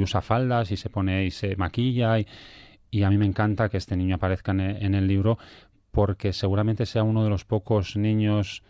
usa 0.00 0.22
faldas 0.22 0.70
y 0.70 0.76
se 0.76 0.90
pone 0.90 1.24
y 1.24 1.30
se 1.30 1.56
maquilla. 1.56 2.18
Y, 2.20 2.26
y, 2.90 3.02
a 3.02 3.10
mí 3.10 3.18
me 3.18 3.26
encanta 3.26 3.68
que 3.68 3.78
este 3.78 3.96
niño 3.96 4.14
aparezca 4.14 4.52
en 4.52 4.94
el 4.94 5.06
libro 5.06 5.38
porque 5.96 6.34
seguramente 6.34 6.84
sea 6.84 7.04
uno 7.04 7.24
de 7.24 7.30
los 7.30 7.46
pocos 7.46 7.96
niños 7.96 8.62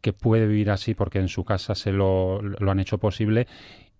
que 0.00 0.12
puede 0.12 0.48
vivir 0.48 0.68
así 0.68 0.94
porque 0.94 1.20
en 1.20 1.28
su 1.28 1.44
casa 1.44 1.76
se 1.76 1.92
lo, 1.92 2.42
lo 2.42 2.70
han 2.72 2.80
hecho 2.80 2.98
posible 2.98 3.46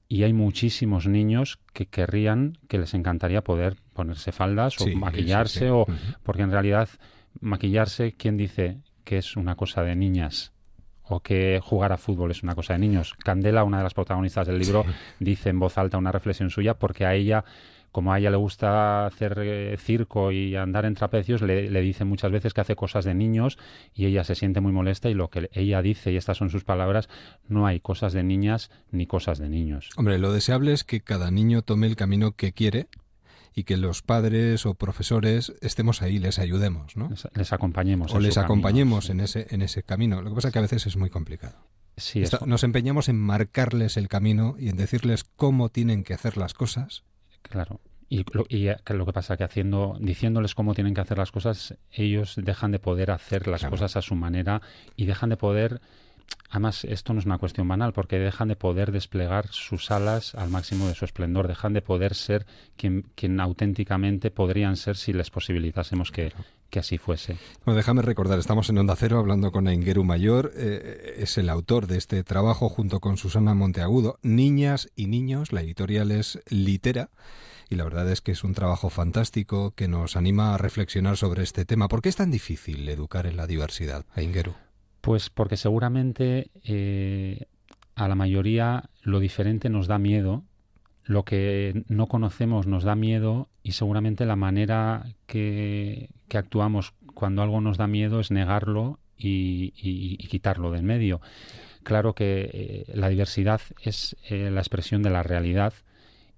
y 0.09 0.25
hay 0.25 0.33
muchísimos 0.33 1.07
niños 1.07 1.61
que 1.73 1.87
querrían, 1.87 2.59
que 2.67 2.79
les 2.79 2.93
encantaría 2.95 3.45
poder 3.45 3.77
ponerse 3.95 4.33
faldas 4.33 4.81
o 4.81 4.89
maquillarse 4.97 5.71
o 5.71 5.87
porque 6.25 6.43
en 6.43 6.51
realidad 6.51 6.89
maquillarse, 7.41 8.15
¿quién 8.19 8.37
dice 8.37 8.79
que 9.05 9.19
es 9.19 9.37
una 9.37 9.55
cosa 9.55 9.85
de 9.85 9.95
niñas? 9.95 10.53
o 11.05 11.21
que 11.21 11.61
jugar 11.63 11.93
a 11.93 11.99
fútbol 11.99 12.31
es 12.31 12.43
una 12.43 12.55
cosa 12.55 12.73
de 12.73 12.79
niños. 12.79 13.15
Candela, 13.23 13.65
una 13.65 13.79
de 13.79 13.83
las 13.83 13.93
protagonistas 13.93 14.47
del 14.47 14.59
libro, 14.59 14.85
dice 15.21 15.51
en 15.51 15.59
voz 15.59 15.77
alta 15.77 15.99
una 15.99 16.11
reflexión 16.11 16.49
suya 16.49 16.75
porque 16.75 17.05
a 17.05 17.15
ella 17.15 17.45
como 17.93 18.13
a 18.13 18.19
ella 18.19 18.31
le 18.31 18.37
gusta 18.39 19.07
hacer 19.07 19.39
eh, 19.43 19.77
circo 19.79 20.33
y 20.33 20.57
andar 20.57 20.87
en 20.87 20.95
trapecios, 20.95 21.43
le, 21.43 21.71
le 21.71 21.81
dice 21.83 22.05
muchas 22.05 22.33
veces 22.33 22.55
que 22.55 22.63
hace 22.63 22.75
cosas 22.75 23.05
de 23.05 23.15
niños 23.15 23.59
y 23.95 24.07
ella 24.07 24.25
se 24.25 24.35
siente 24.35 24.61
muy 24.61 24.73
molesta 24.73 25.11
y 25.11 25.15
lo 25.15 25.29
que 25.29 25.51
ella 25.53 25.83
dice, 25.83 26.11
y 26.11 26.17
estas 26.17 26.39
son 26.39 26.51
sus 26.51 26.65
palabras, 26.65 27.09
no 27.47 27.67
hay 27.67 27.81
cosas 27.81 28.13
de 28.15 28.23
niñas 28.23 28.71
ni 28.91 29.07
cosas 29.07 29.39
de 29.39 29.49
niños. 29.49 29.91
Hombre, 29.97 30.19
lo 30.19 30.33
deseable 30.33 30.73
es 30.73 30.85
que 30.85 31.03
cada 31.03 31.31
niño 31.31 31.63
tome 31.63 31.87
el 31.87 31.97
camino 31.97 32.33
que 32.33 32.53
quiere 32.53 32.89
y 33.55 33.65
que 33.65 33.77
los 33.77 34.01
padres 34.03 34.65
o 34.65 34.75
profesores 34.75 35.53
estemos 35.61 36.01
ahí, 36.01 36.19
les 36.19 36.39
ayudemos, 36.39 36.97
¿no? 36.97 37.11
Les, 37.35 37.53
acompañemos. 37.53 38.15
O 38.15 38.21
les 38.21 38.39
acompañemos 38.39 39.11
en, 39.11 39.21
ese, 39.21 39.47
en 39.51 39.61
ese 39.61 39.83
camino. 39.83 40.23
Lo 40.23 40.31
que 40.31 40.37
pasa 40.37 40.49
es 40.49 40.53
que 40.53 40.59
a 40.59 40.63
veces 40.63 40.87
es 40.87 40.97
muy 40.97 41.11
complicado. 41.11 41.57
Sí, 41.99 42.25
Nos 42.47 42.65
empeñamos 42.65 43.11
en 43.11 43.19
marcarles 43.19 43.99
el 43.99 44.09
camino 44.09 44.57
y 44.59 44.71
en 44.71 44.77
decirles 44.79 45.25
cómo 45.25 45.69
tienen 45.69 46.05
que 46.05 46.15
hacer 46.15 46.39
las 46.39 46.55
cosas 46.55 47.05
Claro. 47.43 47.81
Y 48.09 48.25
lo, 48.33 48.45
y 48.49 48.69
eh, 48.69 48.77
lo 48.89 49.07
que 49.07 49.13
pasa 49.13 49.37
que 49.37 49.45
haciendo, 49.45 49.97
diciéndoles 49.99 50.55
cómo 50.55 50.75
tienen 50.75 50.95
que 50.95 51.01
hacer 51.01 51.17
las 51.17 51.33
cosas, 51.33 51.77
ellos 51.91 52.35
dejan 52.37 52.71
de 52.71 52.79
poder 52.79 53.11
hacer 53.11 53.49
las 53.49 53.65
cosas 53.65 53.97
a 53.97 54.03
su 54.03 54.15
manera 54.15 54.61
y 54.97 55.07
dejan 55.07 55.31
de 55.31 55.37
poder 55.37 55.81
Además, 56.51 56.85
esto 56.85 57.15
no 57.15 57.21
es 57.21 57.27
una 57.27 57.39
cuestión 57.39 57.67
banal, 57.67 57.93
porque 57.93 58.19
dejan 58.19 58.49
de 58.49 58.57
poder 58.57 58.93
desplegar 58.93 59.49
sus 59.49 59.91
alas 59.91 60.35
al 60.35 60.51
máximo 60.51 60.87
de 60.87 60.95
su 60.95 61.05
esplendor, 61.05 61.49
dejan 61.49 61.73
de 61.73 61.81
poder 61.81 62.15
ser 62.15 62.47
quien, 62.77 63.07
quien 63.15 63.41
auténticamente 63.41 64.31
podrían 64.31 64.77
ser 64.77 64.97
si 64.97 65.15
les 65.15 65.31
posibilitásemos 65.31 66.11
que, 66.11 66.33
que 66.73 66.79
así 66.79 66.97
fuese. 66.97 67.37
Bueno, 67.67 67.77
déjame 67.77 68.01
recordar, 68.01 68.39
estamos 68.39 68.71
en 68.71 68.79
Onda 68.79 68.97
Cero 68.97 69.19
hablando 69.19 69.53
con 69.53 69.69
Aingeru 69.69 70.05
Mayor, 70.05 70.53
eh, 70.57 71.17
es 71.19 71.37
el 71.37 71.51
autor 71.51 71.87
de 71.87 71.99
este 71.99 72.25
trabajo 72.25 72.71
junto 72.71 72.99
con 72.99 73.19
Susana 73.19 73.53
Monteagudo, 73.53 74.19
Niñas 74.23 74.89
y 74.97 75.07
Niños, 75.07 75.53
la 75.53 75.61
editorial 75.61 76.11
es 76.11 76.41
Litera, 76.49 77.11
y 77.69 77.77
la 77.77 77.85
verdad 77.85 78.11
es 78.11 78.23
que 78.23 78.33
es 78.33 78.43
un 78.43 78.55
trabajo 78.55 78.89
fantástico 78.89 79.73
que 79.73 79.87
nos 79.87 80.17
anima 80.17 80.55
a 80.55 80.59
reflexionar 80.59 81.19
sobre 81.19 81.43
este 81.43 81.67
tema. 81.67 81.89
¿Por 81.89 82.01
qué 82.01 82.09
es 82.09 82.17
tan 82.17 82.31
difícil 82.31 82.89
educar 82.89 83.27
en 83.27 83.37
la 83.37 83.47
diversidad, 83.47 84.07
Aingeru? 84.15 84.55
Pues 85.03 85.29
porque 85.29 85.59
seguramente 85.59 86.51
eh, 86.65 87.49
a 87.97 88.09
la 88.09 88.15
mayoría 88.15 88.89
lo 89.03 89.21
diferente 89.21 89.69
nos 89.69 89.89
da 89.89 89.99
miedo 89.99 90.43
lo 91.05 91.25
que 91.25 91.85
no 91.89 92.07
conocemos 92.07 92.67
nos 92.67 92.85
da 92.85 92.95
miedo 92.95 93.49
y 93.63 93.73
seguramente 93.73 94.27
la 94.27 94.37
manera 94.37 95.07
que, 95.27 96.11
actuamos 96.35 96.95
cuando 97.15 97.43
algo 97.43 97.61
nos 97.61 97.77
da 97.77 97.87
miedo 97.87 98.21
es 98.21 98.31
negarlo 98.31 98.99
y, 99.17 100.17
quitarlo 100.29 100.71
del 100.71 100.83
medio. 100.83 101.21
Claro 101.83 102.15
que 102.15 102.49
eh, 102.53 102.85
la 102.95 103.09
diversidad 103.09 103.61
es 103.83 104.17
eh, 104.29 104.51
la 104.51 104.61
expresión 104.61 105.03
de 105.03 105.11
la 105.11 105.23
realidad 105.23 105.75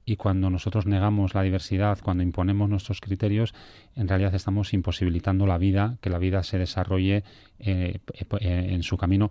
y 0.05 0.17
cuando 0.17 0.51
nosotros 0.51 0.87
negamos 0.87 1.35
la 1.35 1.43
diversidad, 1.43 1.99
cuando 2.03 2.23
imponemos 2.23 2.69
nuestros 2.69 3.01
criterios, 3.01 3.55
en 3.95 4.09
realidad 4.09 4.35
estamos 4.35 4.75
imposibilitando 4.75 5.47
la 5.47 5.59
vida, 5.59 5.97
que 6.01 6.11
la 6.11 6.19
vida 6.19 6.43
se 6.43 6.59
desarrolle 6.59 7.25
eh, 7.59 8.01
en 8.31 8.83
su 8.83 8.97
camino 8.97 9.31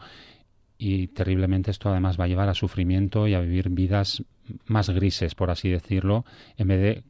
y 0.77 1.07
terriblemente 1.07 1.71
esto 1.71 1.89
además 1.89 2.19
va 2.19 2.25
a 2.25 2.27
llevar 2.27 2.49
a 2.49 2.53
sufrimiento 2.53 3.27
y 3.27 3.33
a 3.35 3.39
vivir 3.39 3.69
vidas 3.69 4.23
más 4.65 4.89
grises, 4.89 5.35
por 5.35 5.49
así 5.49 5.69
decirlo, 5.69 6.25
en 6.57 6.67
vez 6.67 6.81
de 6.81 7.03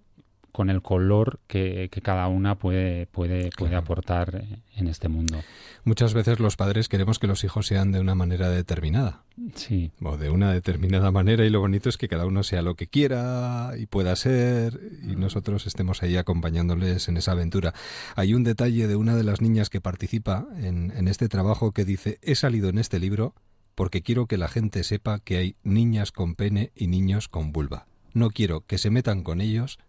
con 0.53 0.69
el 0.69 0.83
color 0.83 1.39
que, 1.47 1.89
cada 2.03 2.27
una 2.27 2.55
puede, 2.55 3.07
puede, 3.07 3.49
puede 3.57 3.75
aportar 3.75 4.45
en 4.75 4.87
este 4.87 5.09
mundo. 5.09 5.41
Muchas 5.83 6.13
veces 6.13 6.39
los 6.39 6.55
padres 6.55 6.89
queremos 6.89 7.17
que 7.17 7.25
los 7.25 7.43
hijos 7.43 7.65
sean 7.65 7.91
de 7.91 7.99
una 7.99 8.13
manera 8.13 8.49
determinada. 8.49 9.23
Sí. 9.55 9.91
O 9.99 10.15
de 10.15 10.29
una 10.29 10.53
determinada 10.53 11.09
manera 11.09 11.43
y 11.43 11.49
lo 11.49 11.59
bonito 11.59 11.89
es 11.89 11.97
que 11.97 12.07
cada 12.07 12.27
uno 12.27 12.43
sea 12.43 12.61
lo 12.61 12.75
que 12.75 12.85
quiera 12.85 13.71
y 13.79 13.87
pueda 13.87 14.15
ser 14.15 14.79
y 15.01 15.15
nosotros 15.15 15.65
estemos 15.65 16.03
ahí 16.03 16.17
acompañándoles 16.17 17.09
en 17.09 17.17
esa 17.17 17.31
aventura. 17.31 17.73
Hay 18.15 18.35
un 18.35 18.43
detalle 18.43 18.87
de 18.87 18.95
una 18.95 19.15
de 19.15 19.23
las 19.23 19.41
niñas 19.41 19.71
que 19.71 19.81
participa 19.81 20.45
en, 20.61 20.93
en 20.95 21.07
este 21.07 21.29
trabajo 21.29 21.71
que 21.71 21.83
dice, 21.83 22.19
he 22.21 22.35
salido 22.35 22.69
en 22.69 22.77
este 22.77 22.99
libro 22.99 23.33
porque 23.73 24.03
quiero 24.03 24.27
que 24.27 24.37
la 24.37 24.49
gente 24.49 24.83
sepa 24.83 25.17
que 25.17 25.37
hay 25.37 25.55
niñas 25.63 26.11
con 26.11 26.35
pene 26.35 26.71
y 26.75 26.85
niños 26.85 27.27
con 27.27 27.51
vulva. 27.51 27.87
No 28.13 28.29
quiero 28.29 28.61
que 28.67 28.77
se 28.77 28.91
metan 28.91 29.23
con 29.23 29.41
ellos 29.41 29.79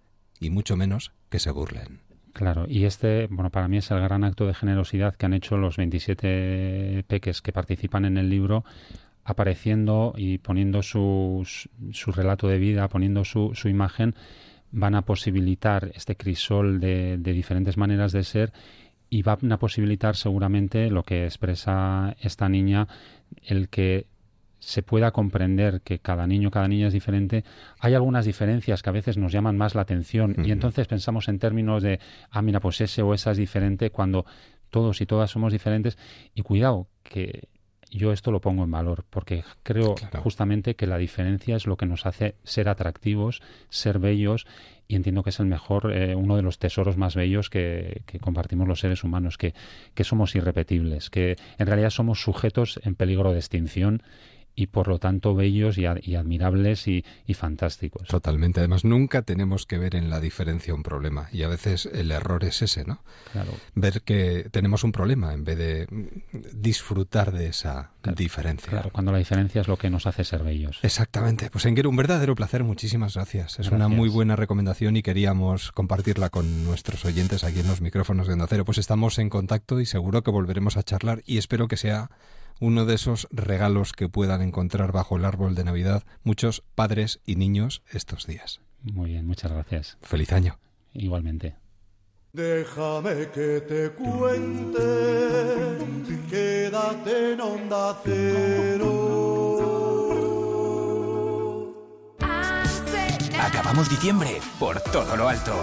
y 0.45 0.51
mucho 0.51 0.77
menos 0.77 1.13
que 1.31 1.39
se 1.39 1.51
burlen. 1.51 2.01
Claro, 2.33 2.67
y 2.69 2.85
este, 2.85 3.29
bueno, 3.29 3.51
para 3.51 3.69
mí 3.69 3.77
es 3.77 3.91
el 3.91 4.01
gran 4.01 4.25
acto 4.25 4.47
de 4.47 4.55
generosidad 4.55 5.15
que 5.15 5.27
han 5.27 5.35
hecho 5.35 5.57
los 5.57 5.77
27 5.77 7.05
peques 7.07 7.41
que 7.41 7.53
participan 7.53 8.05
en 8.05 8.19
el 8.19 8.29
libro, 8.29 8.65
apareciendo 9.25 10.15
y 10.17 10.39
poniendo 10.39 10.83
su, 10.83 11.47
su 11.93 12.13
relato 12.13 12.49
de 12.49 12.59
vida, 12.59 12.89
poniendo 12.89 13.25
su, 13.25 13.53
su, 13.55 13.69
imagen, 13.69 14.17
van 14.73 14.97
a 14.97 15.03
posibilitar 15.03 15.93
este 15.95 16.17
crisol 16.17 16.81
de, 16.81 17.19
de 17.19 17.33
diferentes 17.33 17.77
maneras 17.77 18.11
de 18.11 18.25
ser 18.25 18.53
y 19.09 19.23
van 19.23 19.53
a 19.53 19.59
posibilitar 19.59 20.17
seguramente 20.17 20.91
lo 20.91 21.05
que 21.05 21.25
expresa 21.25 22.17
esta 22.21 22.49
niña, 22.49 22.89
el 23.43 23.69
que 23.69 24.07
se 24.65 24.83
pueda 24.83 25.11
comprender 25.11 25.83
que 25.83 25.99
cada 25.99 26.27
niño, 26.27 26.51
cada 26.51 26.69
niña 26.69 26.87
es 26.87 26.93
diferente, 26.95 27.45
hay 27.79 27.95
algunas 27.95 28.25
diferencias 28.25 28.83
que 28.83 28.89
a 28.89 28.95
veces 28.95 29.19
nos 29.19 29.31
llaman 29.31 29.59
más 29.59 29.75
la 29.75 29.83
atención 29.83 30.35
y 30.43 30.53
entonces 30.53 30.87
pensamos 30.87 31.29
en 31.29 31.39
términos 31.39 31.83
de, 31.83 32.01
ah, 32.31 32.41
mira, 32.41 32.61
pues 32.61 32.81
ese 32.81 33.03
o 33.03 33.13
esa 33.13 33.33
es 33.33 33.37
diferente 33.37 33.91
cuando 33.91 34.25
todos 34.71 35.01
y 35.03 35.07
todas 35.07 35.31
somos 35.31 35.53
diferentes 35.53 35.99
y 36.35 36.43
cuidado 36.43 36.89
que 37.03 37.49
yo 37.91 38.11
esto 38.11 38.33
lo 38.33 38.41
pongo 38.41 38.65
en 38.65 38.71
valor 38.71 39.05
porque 39.09 39.45
creo 39.63 39.95
justamente 40.23 40.75
que 40.75 40.87
la 40.87 40.99
diferencia 40.99 41.55
es 41.55 41.67
lo 41.67 41.77
que 41.77 41.87
nos 41.87 42.07
hace 42.07 42.35
ser 42.43 42.69
atractivos, 42.69 43.43
ser 43.69 43.99
bellos 43.99 44.47
y 44.89 44.97
entiendo 44.97 45.23
que 45.23 45.31
es 45.31 45.41
el 45.41 45.47
mejor, 45.47 45.93
eh, 45.95 46.15
uno 46.15 46.37
de 46.37 46.43
los 46.43 46.59
tesoros 46.59 46.97
más 46.97 47.15
bellos 47.15 47.51
que, 47.51 48.03
que 48.07 48.19
compartimos 48.19 48.67
los 48.67 48.81
seres 48.81 49.05
humanos, 49.05 49.39
que, 49.39 49.55
que 49.95 50.05
somos 50.05 50.35
irrepetibles, 50.35 51.09
que 51.09 51.37
en 51.59 51.67
realidad 51.67 51.91
somos 51.91 52.21
sujetos 52.21 52.81
en 52.83 52.95
peligro 52.95 53.33
de 53.33 53.39
extinción 53.39 54.03
y 54.57 54.69
por 54.69 54.89
lo 54.89 54.99
tanto 54.99 55.35
bellos 55.35 55.79
y, 55.79 55.87
admirables 55.87 56.87
y, 56.89 57.05
fantásticos. 57.35 58.09
Totalmente. 58.09 58.61
Además, 58.61 58.85
nunca 58.85 59.23
tenemos 59.23 59.67
que 59.67 59.79
ver 59.79 59.97
en 59.97 60.11
la 60.11 60.21
diferencia 60.21 60.75
un 60.75 60.83
problema 60.83 61.29
y 61.33 61.43
a 61.43 61.49
veces 61.49 61.87
el 61.87 62.11
error 62.11 62.45
es 62.45 62.63
ese, 62.63 62.85
¿no? 62.85 63.03
Claro. 63.33 63.53
Ver 63.75 64.03
que 64.03 64.49
tenemos 64.51 64.85
un 64.85 64.93
problema 64.93 65.35
en 65.35 65.45
vez 65.45 65.59
de 65.59 65.87
disfrutar 66.53 67.33
de 67.33 67.49
esa 67.49 67.91
diferencia. 68.17 68.71
Claro, 68.71 68.91
cuando 68.91 69.13
la 69.13 69.19
diferencia 69.19 69.61
es 69.61 69.69
lo 69.69 69.77
que 69.77 69.91
nos 69.91 70.07
hace 70.07 70.25
ser 70.25 70.45
bellos. 70.45 70.79
Exactamente. 70.83 71.51
Pues 71.51 71.65
Enguero, 71.67 71.91
un 71.91 71.97
verdadero 71.97 72.35
placer. 72.35 72.63
Muchísimas 72.65 73.15
gracias. 73.15 73.59
Es 73.59 73.71
una 73.71 73.89
muy 73.89 74.09
buena 74.09 74.37
recomendación 74.37 74.97
y 74.97 75.03
queríamos 75.03 75.73
compartirla 75.73 76.31
con 76.31 76.65
nuestros 76.65 77.05
oyentes 77.05 77.45
aquí 77.45 77.61
en 77.61 77.69
los 77.69 77.81
micrófonos 77.81 78.27
de 78.27 78.35
Onda 78.35 78.47
Cero. 78.49 78.65
Pues 78.65 78.79
estamos 78.79 79.19
en 79.19 79.31
contacto 79.31 79.81
y 79.81 79.87
seguro 79.87 80.23
que 80.23 80.31
volveremos 80.31 80.77
a 80.77 80.83
charlar 80.83 81.23
y 81.27 81.39
espero 81.39 81.69
que 81.69 81.77
sea 81.77 82.11
uno 82.61 82.87
de 82.87 82.95
esos 82.95 83.29
regalos 83.31 83.93
que 83.93 84.09
puedan 84.09 84.43
encontrar 84.43 84.93
bajo 84.93 85.17
el 85.17 85.25
árbol 85.25 85.55
de 85.55 85.65
Navidad 85.65 86.05
muchos 86.23 86.63
padres 86.75 87.21
y 87.25 87.37
niños 87.37 87.83
estos 87.91 88.27
días. 88.27 88.61
Muy 88.83 89.11
bien, 89.11 89.27
muchas 89.27 89.53
gracias. 89.53 89.99
Feliz 90.03 90.33
año. 90.33 90.59
Igualmente. 90.93 91.57
Déjame 92.33 93.31
que 93.31 93.61
te 93.61 93.91
cuente, 93.91 94.81
quédate 96.29 97.33
en 97.35 97.41
onda 97.41 98.01
cero. 98.05 99.15
Acabamos 103.41 103.89
diciembre 103.89 104.41
por 104.59 104.81
todo 104.81 105.17
lo 105.17 105.29
alto. 105.29 105.55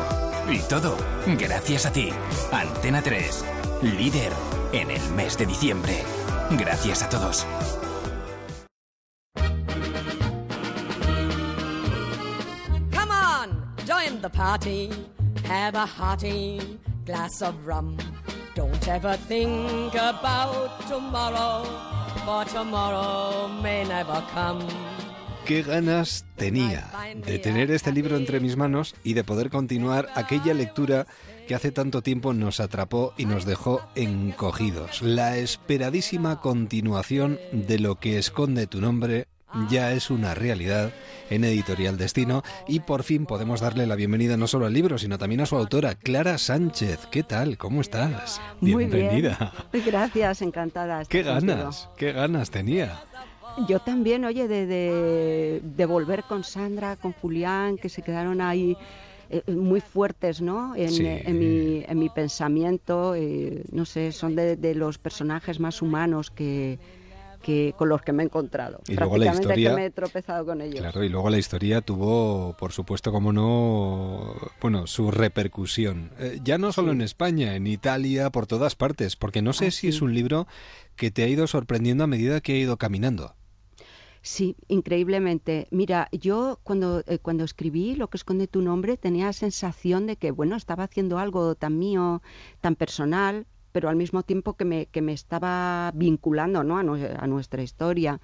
Y 0.50 0.60
todo 0.60 0.96
gracias 1.38 1.86
a 1.86 1.92
ti. 1.92 2.10
Antena 2.52 3.02
3, 3.02 3.46
líder 3.82 4.32
en 4.72 4.92
el 4.92 5.02
mes 5.12 5.38
de 5.38 5.46
diciembre. 5.46 6.04
Gracias 6.58 7.02
a 7.04 7.10
todos. 7.10 7.46
Come 12.92 13.12
on, 13.12 13.66
join 13.86 14.22
the 14.22 14.30
party. 14.30 14.90
Have 15.48 15.76
a 15.76 15.86
hearty 15.86 16.60
glass 17.06 17.42
of 17.42 17.56
rum. 17.66 17.98
Don't 18.54 18.88
ever 18.88 19.18
think 19.28 19.94
about 19.96 20.88
tomorrow, 20.90 21.64
for 22.26 22.44
tomorrow 22.46 23.48
may 23.62 23.86
never 23.86 24.22
come. 24.34 24.66
Qué 25.46 25.64
ganas 25.64 26.26
tenía 26.36 26.92
de 27.26 27.40
tener 27.40 27.72
este 27.72 27.92
libro 27.92 28.16
entre 28.16 28.40
mis 28.40 28.56
manos 28.58 28.94
y 29.04 29.14
de 29.14 29.24
poder 29.24 29.50
continuar 29.50 30.08
aquella 30.16 30.54
lectura 30.54 31.08
que 31.52 31.56
hace 31.56 31.74
tanto 31.74 32.02
tiempo 32.02 32.34
nos 32.34 32.62
atrapó 32.62 33.14
y 33.18 33.26
nos 33.26 33.44
dejó 33.44 33.82
encogidos. 33.96 35.02
La 35.02 35.36
esperadísima 35.36 36.40
continuación 36.40 37.40
de 37.52 37.78
lo 37.78 37.96
que 37.96 38.18
esconde 38.18 38.68
tu 38.68 38.80
nombre 38.80 39.28
ya 39.70 39.92
es 39.92 40.10
una 40.10 40.34
realidad 40.34 40.94
en 41.30 41.44
Editorial 41.44 41.98
Destino 41.98 42.42
y 42.70 42.80
por 42.80 43.04
fin 43.04 43.26
podemos 43.26 43.60
darle 43.60 43.86
la 43.86 43.98
bienvenida 43.98 44.38
no 44.38 44.48
solo 44.48 44.66
al 44.66 44.72
libro, 44.72 44.98
sino 44.98 45.18
también 45.18 45.42
a 45.42 45.46
su 45.46 45.58
autora, 45.58 45.96
Clara 45.96 46.38
Sánchez. 46.38 47.08
¿Qué 47.12 47.22
tal? 47.24 47.58
¿Cómo 47.58 47.82
estás? 47.82 48.42
Bienvenida. 48.62 49.52
Muy 49.74 49.82
bien. 49.82 49.86
Gracias, 49.92 50.42
encantada. 50.42 51.04
Qué 51.04 51.22
ganas, 51.22 51.90
qué 51.98 52.14
ganas 52.14 52.50
tenía. 52.50 53.04
Yo 53.68 53.80
también, 53.80 54.24
oye, 54.24 54.48
de, 54.48 55.60
de, 55.62 55.86
volver 55.86 56.24
con 56.24 56.46
Sandra, 56.46 56.96
con 56.96 57.12
Julián, 57.12 57.78
que 57.78 57.90
se 57.90 58.02
quedaron 58.02 58.40
ahí 58.40 58.78
eh, 59.32 59.52
muy 59.52 59.80
fuertes, 59.80 60.42
¿no? 60.42 60.76
En, 60.76 61.38
mi, 61.40 61.84
en 61.88 62.00
mi, 62.00 62.10
pensamiento, 62.10 63.16
eh, 63.16 63.64
no 63.72 63.86
sé, 63.86 64.12
son 64.12 64.36
de, 64.36 64.58
de 64.58 64.76
los 64.76 64.98
personajes 64.98 65.60
más 65.60 65.82
humanos 65.82 66.32
que, 66.32 66.80
que, 67.42 67.74
con 67.78 67.90
los 67.90 68.02
que 68.02 68.14
me 68.14 68.24
he 68.24 68.26
encontrado. 68.26 68.82
Y 68.88 68.96
luego 68.96 69.18
la 69.18 69.34
historia, 69.34 69.70
que 69.70 69.76
me 69.76 69.86
he 69.86 69.90
tropezado 69.90 70.46
con 70.46 70.62
ellos. 70.62 70.80
Claro, 70.80 71.04
y 71.04 71.10
luego 71.10 71.30
la 71.30 71.38
historia 71.38 71.82
tuvo, 71.82 72.56
por 72.58 72.72
supuesto, 72.72 73.12
como 73.12 73.34
no, 73.34 74.36
bueno, 74.62 74.88
su 74.88 75.12
repercusión. 75.12 76.12
Eh, 76.20 76.40
ya 76.44 76.58
no 76.58 76.72
solo 76.72 76.92
en 76.92 77.02
España, 77.02 77.56
en 77.56 77.68
Italia, 77.68 78.30
por 78.30 78.48
todas 78.48 78.76
partes, 78.76 79.16
porque 79.16 79.42
no 79.42 79.54
sé 79.54 79.68
ah, 79.68 79.72
si 79.72 79.88
es 79.88 80.02
un 80.02 80.14
libro 80.14 80.48
que 80.96 81.12
te 81.12 81.24
ha 81.24 81.28
ido 81.28 81.48
sorprendiendo 81.48 82.04
a 82.04 82.08
medida 82.08 82.42
que 82.42 82.54
ha 82.54 82.58
ido 82.58 82.78
caminando. 82.78 83.36
Sí, 84.24 84.56
increíblemente. 84.68 85.68
Mira, 85.72 86.08
yo 86.12 86.60
cuando, 86.64 87.04
eh, 87.08 87.18
cuando 87.20 87.44
escribí 87.44 87.96
Lo 87.96 88.08
que 88.10 88.18
esconde 88.18 88.48
tu 88.48 88.62
nombre 88.62 88.98
tenía 88.98 89.26
la 89.26 89.34
sensación 89.34 90.06
de 90.06 90.16
que, 90.16 90.32
bueno, 90.32 90.56
estaba 90.56 90.84
haciendo 90.84 91.18
algo 91.18 91.56
tan 91.56 91.80
mío, 91.80 92.22
tan 92.62 92.76
personal, 92.76 93.48
pero 93.72 93.90
al 93.90 93.96
mismo 93.96 94.22
tiempo 94.24 94.54
que 94.56 94.66
me, 94.66 94.86
que 94.88 95.02
me 95.02 95.14
estaba 95.14 95.92
vinculando 95.96 96.64
¿no? 96.64 96.78
a, 96.78 96.82
a, 96.82 97.28
nuestra 97.28 97.64
historia 97.64 98.20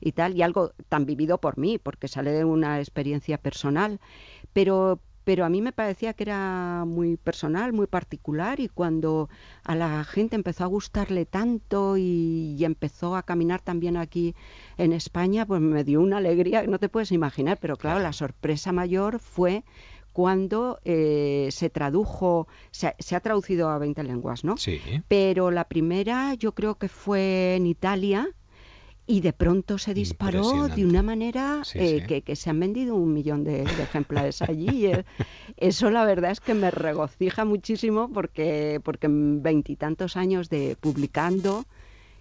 y 0.00 0.12
tal, 0.12 0.36
y 0.36 0.42
algo 0.42 0.72
tan 0.88 1.06
vivido 1.06 1.38
por 1.38 1.56
mí, 1.56 1.78
porque 1.78 2.08
sale 2.08 2.32
de 2.32 2.44
una 2.44 2.78
experiencia 2.78 3.38
personal. 3.38 4.00
Pero, 4.52 5.00
pero 5.28 5.44
a 5.44 5.50
mí 5.50 5.60
me 5.60 5.72
parecía 5.72 6.14
que 6.14 6.22
era 6.22 6.84
muy 6.86 7.18
personal, 7.18 7.74
muy 7.74 7.86
particular, 7.86 8.60
y 8.60 8.68
cuando 8.68 9.28
a 9.62 9.74
la 9.74 10.02
gente 10.04 10.36
empezó 10.36 10.64
a 10.64 10.68
gustarle 10.68 11.26
tanto 11.26 11.98
y, 11.98 12.56
y 12.58 12.64
empezó 12.64 13.14
a 13.14 13.22
caminar 13.22 13.60
también 13.60 13.98
aquí 13.98 14.34
en 14.78 14.94
España, 14.94 15.44
pues 15.44 15.60
me 15.60 15.84
dio 15.84 16.00
una 16.00 16.16
alegría 16.16 16.62
que 16.62 16.68
no 16.68 16.78
te 16.78 16.88
puedes 16.88 17.12
imaginar, 17.12 17.58
pero 17.60 17.76
claro, 17.76 18.00
la 18.00 18.14
sorpresa 18.14 18.72
mayor 18.72 19.18
fue 19.18 19.64
cuando 20.14 20.80
eh, 20.84 21.48
se 21.52 21.70
tradujo, 21.70 22.48
se, 22.70 22.88
ha 22.88 23.20
traducido 23.20 23.68
a 23.68 23.78
20 23.78 24.02
lenguas, 24.04 24.44
¿no? 24.44 24.56
Sí. 24.56 24.80
Pero 25.08 25.50
la 25.50 25.64
primera 25.64 26.34
yo 26.34 26.56
creo 26.56 26.76
que 26.76 26.88
fue 26.88 27.54
en 27.54 27.66
Italia 27.66 28.28
y 29.08 29.22
de 29.22 29.32
pronto 29.32 29.78
se 29.78 29.94
disparó 29.94 30.68
de 30.68 30.84
una 30.84 31.02
manera 31.02 31.62
eh, 31.74 32.22
Que, 32.24 32.36
se 32.36 32.50
han 32.50 32.60
vendido 32.60 32.94
un 32.94 33.14
millón 33.14 33.42
de, 33.42 33.62
ejemplares 33.62 34.42
allí. 34.42 34.92
Eso 35.56 35.90
la 35.90 36.04
verdad 36.04 36.30
es 36.30 36.40
que 36.40 36.52
me 36.52 36.70
regocija 36.70 37.46
muchísimo 37.46 38.10
porque, 38.12 38.80
porque 38.84 39.06
en 39.06 39.42
veintitantos 39.42 40.16
años 40.16 40.50
de 40.50 40.76
publicando 40.78 41.64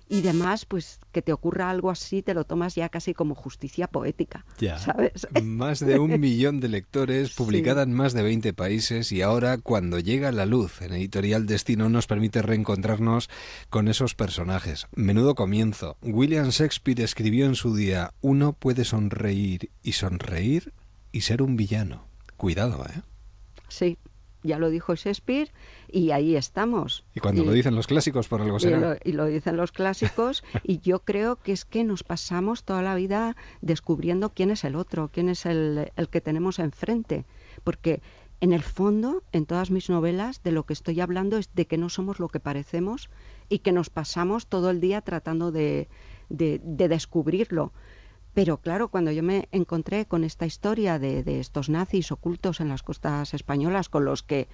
y 0.10 0.22
demás, 0.22 0.66
pues 0.66 1.00
que 1.12 1.22
te 1.22 1.34
ocurra 1.34 1.70
algo 1.70 1.90
así, 1.90 2.22
te 2.22 2.34
lo 2.34 2.46
tomas 2.46 2.76
ya 2.76 2.90
casi 2.90 3.14
como 3.14 3.36
justicia 3.36 3.88
poética. 3.88 4.46
Ya. 4.60 4.78
¿Sabes? 4.78 5.28
Más 5.44 5.80
de 5.80 6.00
un 6.00 6.20
millón 6.20 6.60
de 6.60 6.70
lectores, 6.70 7.34
publicada 7.34 7.84
en 7.84 7.94
más 7.94 8.14
de 8.14 8.24
20 8.24 8.54
países, 8.54 9.12
y 9.12 9.22
ahora, 9.22 9.58
cuando 9.58 10.00
llega 10.00 10.32
la 10.32 10.46
luz 10.46 10.82
en 10.82 10.94
Editorial 10.94 11.46
Destino, 11.46 11.90
nos 11.90 12.08
permite 12.08 12.42
reencontrarnos 12.42 13.30
con 13.70 13.88
esos 13.88 14.16
personajes. 14.16 14.88
Menudo 14.96 15.36
comienzo. 15.36 15.98
William 16.02 16.50
Shakespeare 16.50 17.04
escribió 17.04 17.46
en 17.46 17.56
su 17.56 17.76
día: 17.76 18.14
Uno 18.22 18.54
puede 18.54 18.86
sonreír 18.86 19.72
y 19.84 19.94
sonreír 19.94 20.74
y 21.12 21.22
ser 21.22 21.42
un 21.42 21.58
villano. 21.58 22.08
Cuidado, 22.38 22.86
¿eh? 22.86 23.02
Sí, 23.68 23.98
ya 24.44 24.60
lo 24.60 24.70
dijo 24.70 24.96
Shakespeare 24.96 25.52
y 25.90 26.12
ahí 26.12 26.36
estamos. 26.36 27.04
Y 27.16 27.20
cuando 27.20 27.44
lo 27.44 27.52
dicen 27.52 27.76
los 27.76 27.88
clásicos, 27.88 28.28
por 28.28 28.42
algo 28.42 28.60
será. 28.60 28.98
Y 29.04 29.14
lo, 29.14 29.26
dicen 29.26 29.58
los 29.58 29.72
clásicos, 29.72 30.44
y 30.64 30.80
yo 30.80 31.00
creo 31.00 31.38
que 31.38 31.52
es 31.52 31.66
que 31.66 31.84
nos 31.84 32.04
pasamos 32.04 32.64
toda 32.64 32.82
la 32.82 32.96
vida 32.96 33.36
descubriendo 33.62 34.32
quién 34.34 34.52
es 34.52 34.64
el 34.64 34.76
otro, 34.76 35.10
quién 35.12 35.30
es 35.30 35.46
el, 35.46 35.92
el 35.96 36.10
que 36.10 36.22
tenemos 36.22 36.60
enfrente. 36.60 37.26
Porque 37.64 38.02
en 38.40 38.54
el 38.54 38.62
fondo, 38.62 39.24
en 39.32 39.46
todas 39.46 39.72
mis 39.72 39.90
novelas, 39.90 40.44
de 40.44 40.52
lo 40.52 40.66
que 40.66 40.74
estoy 40.74 41.00
hablando 41.02 41.38
es 41.38 41.50
de 41.56 41.66
que 41.66 41.78
no 41.78 41.90
somos 41.90 42.20
lo 42.20 42.28
que 42.28 42.40
parecemos 42.40 43.10
y 43.50 43.60
que 43.60 43.72
nos 43.72 43.90
pasamos 43.90 44.48
todo 44.48 44.70
el 44.70 44.80
día 44.80 45.02
tratando 45.02 45.52
de, 45.52 45.88
de, 46.30 46.62
de 46.64 46.88
descubrirlo. 46.88 47.72
Pero 48.36 48.58
claro, 48.58 48.90
cuando 48.90 49.12
yo 49.12 49.24
me 49.24 49.48
encontré 49.52 50.06
con 50.06 50.24
esta 50.24 50.46
historia 50.46 51.00
de, 51.00 51.24
de, 51.24 51.40
estos 51.40 51.70
nazis 51.70 52.12
ocultos 52.12 52.60
en 52.60 52.70
las 52.70 52.84
costas 52.84 53.34
españolas 53.34 53.90
con 53.90 54.06
los 54.06 54.22
que 54.22 54.48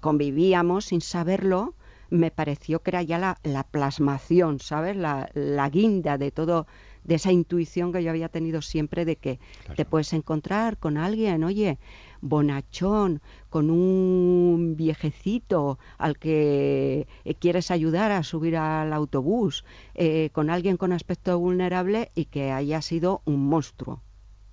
convivíamos 0.00 0.86
sin 0.86 1.00
saberlo, 1.00 1.74
me 2.10 2.30
pareció 2.30 2.80
que 2.80 2.90
era 2.90 3.02
ya 3.02 3.18
la, 3.18 3.38
la 3.42 3.64
plasmación, 3.64 4.60
¿sabes? 4.60 4.96
La, 4.96 5.30
la, 5.34 5.68
guinda 5.68 6.16
de 6.16 6.30
todo, 6.30 6.66
de 7.04 7.16
esa 7.16 7.32
intuición 7.32 7.92
que 7.92 8.02
yo 8.02 8.10
había 8.10 8.28
tenido 8.28 8.62
siempre 8.62 9.04
de 9.04 9.16
que 9.16 9.38
te 9.76 9.84
puedes 9.84 10.12
encontrar 10.12 10.78
con 10.78 10.96
alguien, 10.96 11.44
oye, 11.44 11.78
bonachón, 12.20 13.20
con 13.50 13.70
un 13.70 14.74
viejecito 14.76 15.78
al 15.98 16.18
que 16.18 17.06
eh, 17.24 17.34
quieres 17.34 17.70
ayudar 17.70 18.10
a 18.10 18.22
subir 18.22 18.56
al 18.56 18.92
autobús, 18.92 19.64
eh, 19.94 20.30
con 20.32 20.50
alguien 20.50 20.76
con 20.76 20.92
aspecto 20.92 21.38
vulnerable 21.38 22.10
y 22.14 22.26
que 22.26 22.52
haya 22.52 22.80
sido 22.80 23.22
un 23.26 23.48
monstruo. 23.48 24.02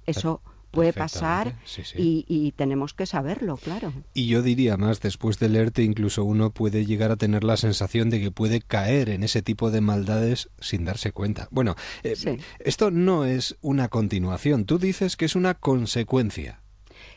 Eso 0.05 0.41
puede 0.76 0.93
pasar 0.93 1.55
Y, 1.95 2.51
tenemos 2.55 2.93
que 2.93 3.05
saberlo, 3.05 3.57
claro. 3.57 3.93
Y 4.13 4.28
yo 4.28 4.41
diría 4.41 4.78
más, 4.78 5.01
después 5.01 5.39
de 5.39 5.49
leerte, 5.49 5.84
incluso 5.84 6.23
uno 6.23 6.51
puede 6.51 6.86
llegar 6.86 7.11
a 7.11 7.15
tener 7.15 7.43
la 7.43 7.57
sensación 7.57 8.09
de 8.09 8.19
que 8.19 8.32
puede 8.32 8.61
caer 8.61 9.09
en 9.09 9.23
ese 9.23 9.41
tipo 9.41 9.71
de 9.71 9.82
maldades 9.82 10.49
sin 10.59 10.86
darse 10.86 11.11
cuenta. 11.11 11.47
Bueno, 11.51 11.76
eh, 12.03 12.39
esto 12.59 12.91
no 12.91 13.26
es 13.26 13.57
una 13.61 13.88
continuación, 13.88 14.65
tú 14.65 14.78
dices 14.78 15.17
que 15.17 15.26
es 15.26 15.36
una 15.36 15.53
consecuencia. 15.55 16.61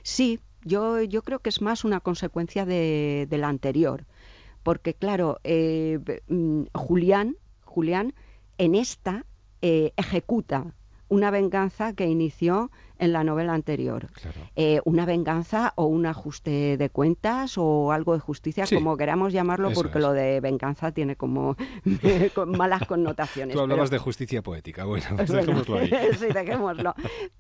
Sí, 0.03 0.41
yo, 0.65 1.03
yo 1.03 1.23
creo 1.23 1.41
que 1.41 1.51
es 1.51 1.61
más 1.61 1.85
una 1.85 2.01
consecuencia 2.01 2.65
de, 2.65 3.27
la 3.31 3.49
anterior, 3.49 4.07
porque 4.63 4.95
claro, 4.95 5.39
eh, 5.45 5.99
mm, 6.29 6.65
Julián, 6.75 7.37
Julián 7.63 8.15
en 8.59 8.75
esta 8.75 9.25
eh, 9.63 9.93
ejecuta 9.97 10.75
una 11.09 11.31
venganza 11.31 11.93
que 11.93 12.07
inició 12.07 12.71
en 12.99 13.13
la 13.13 13.25
novela 13.25 13.55
anterior. 13.55 14.09
Eh, 14.57 14.81
una 14.85 15.07
venganza 15.07 15.73
o 15.77 15.87
un 15.87 16.07
ajuste 16.07 16.77
de 16.77 16.91
cuentas 16.91 17.57
o 17.57 17.93
algo 17.93 18.15
de 18.15 18.21
justicia, 18.21 18.65
como 18.73 18.97
queramos 18.97 19.33
llamarlo, 19.33 19.71
porque 19.73 19.99
lo 19.99 20.13
de 20.13 20.41
venganza 20.41 20.93
tiene 20.93 21.17
como 21.17 21.57
malas 22.47 22.87
connotaciones. 22.87 23.55
Tú 23.55 23.61
hablabas 23.61 23.91
de 23.91 23.99
justicia 23.99 24.43
poética, 24.43 24.85
bueno, 24.85 25.07
dejémoslo 25.17 25.79
ahí. 25.79 25.91
sí, 26.19 26.27
dejémoslo. 26.33 26.95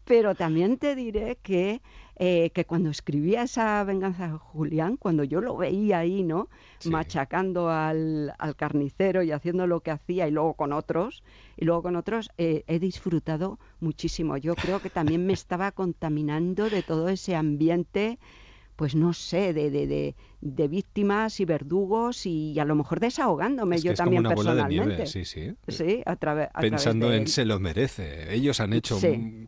Pero 0.04 0.34
también 0.34 0.78
te 0.78 0.94
diré 0.94 1.38
que 1.42 1.82
eh, 2.20 2.50
que 2.50 2.64
cuando 2.64 2.90
escribía 2.90 3.42
esa 3.42 3.82
venganza 3.84 4.26
de 4.28 4.38
Julián, 4.38 4.96
cuando 4.96 5.22
yo 5.22 5.40
lo 5.40 5.56
veía 5.56 6.00
ahí, 6.00 6.24
¿no? 6.24 6.48
Machacando 6.84 7.70
al, 7.70 8.34
carnicero 8.56 9.22
y 9.22 9.30
haciendo 9.30 9.66
lo 9.66 9.80
que 9.80 9.92
hacía 9.92 10.26
y 10.26 10.32
luego 10.32 10.54
con 10.54 10.72
otros, 10.72 11.22
y 11.56 11.64
luego 11.64 11.82
con 11.82 11.96
otros, 11.96 12.30
eh, 12.36 12.64
he 12.66 12.78
disfrutado 12.80 13.58
muchísimo. 13.80 14.36
Yo 14.36 14.56
creo 14.56 14.80
que 14.80 14.90
también 14.90 15.26
me 15.26 15.32
estaba 15.32 15.70
contaminando 15.70 16.68
de 16.68 16.82
todo 16.82 17.08
ese 17.08 17.36
ambiente 17.36 18.18
pues 18.78 18.94
no 18.94 19.12
sé, 19.12 19.52
de, 19.52 19.72
de, 19.72 20.14
de, 20.40 20.68
víctimas 20.68 21.40
y 21.40 21.44
verdugos 21.44 22.26
y 22.26 22.56
a 22.60 22.64
lo 22.64 22.76
mejor 22.76 23.00
desahogándome 23.00 23.80
yo 23.80 23.92
también 23.92 24.22
como 24.22 24.28
una 24.28 24.36
personalmente. 24.36 24.78
Bola 24.78 24.86
de 24.86 24.94
nieve, 24.94 25.06
sí, 25.08 25.24
sí. 25.24 25.52
Sí, 25.66 26.00
a, 26.06 26.14
Pensando 26.60 27.12
en 27.12 27.26
se 27.26 27.44
lo 27.44 27.58
merece. 27.58 28.32
Ellos 28.32 28.60
han 28.60 28.72
hecho 28.72 28.96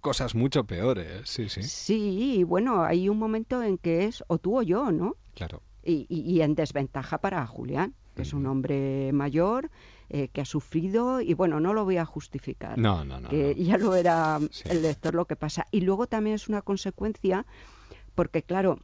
cosas 0.01 0.35
mucho 0.35 0.65
peores, 0.65 1.31
sí, 1.31 1.49
sí. 1.49 1.63
Sí, 1.63 2.39
y 2.39 2.43
bueno, 2.43 2.83
hay 2.83 3.09
un 3.09 3.21
momento 3.21 3.63
en 3.63 3.79
que 3.79 4.07
es 4.07 4.25
o 4.27 4.39
tú 4.39 4.59
o 4.59 4.63
yo, 4.63 4.91
¿no? 4.91 5.15
Claro. 5.37 5.63
Y, 5.85 6.07
y, 6.09 6.43
en 6.43 6.57
desventaja 6.57 7.19
para 7.19 7.47
Julián, 7.47 7.95
que 8.17 8.23
es 8.23 8.33
un 8.33 8.47
hombre 8.47 9.13
mayor, 9.13 9.71
eh, 10.09 10.27
que 10.27 10.41
ha 10.41 10.45
sufrido 10.45 11.21
y 11.21 11.35
bueno, 11.35 11.61
no 11.61 11.73
lo 11.73 11.85
voy 11.85 11.99
a 11.99 12.05
justificar. 12.05 12.77
No, 12.79 13.05
no, 13.05 13.21
no. 13.21 13.29
Que 13.29 13.55
ya 13.55 13.79
lo 13.79 13.95
era 13.95 14.41
el 14.65 14.83
lector 14.83 15.15
lo 15.15 15.27
que 15.27 15.37
pasa. 15.37 15.69
Y 15.71 15.83
luego 15.83 16.09
también 16.09 16.35
es 16.35 16.49
una 16.49 16.63
consecuencia 16.63 17.47
porque 18.17 18.43
claro, 18.43 18.81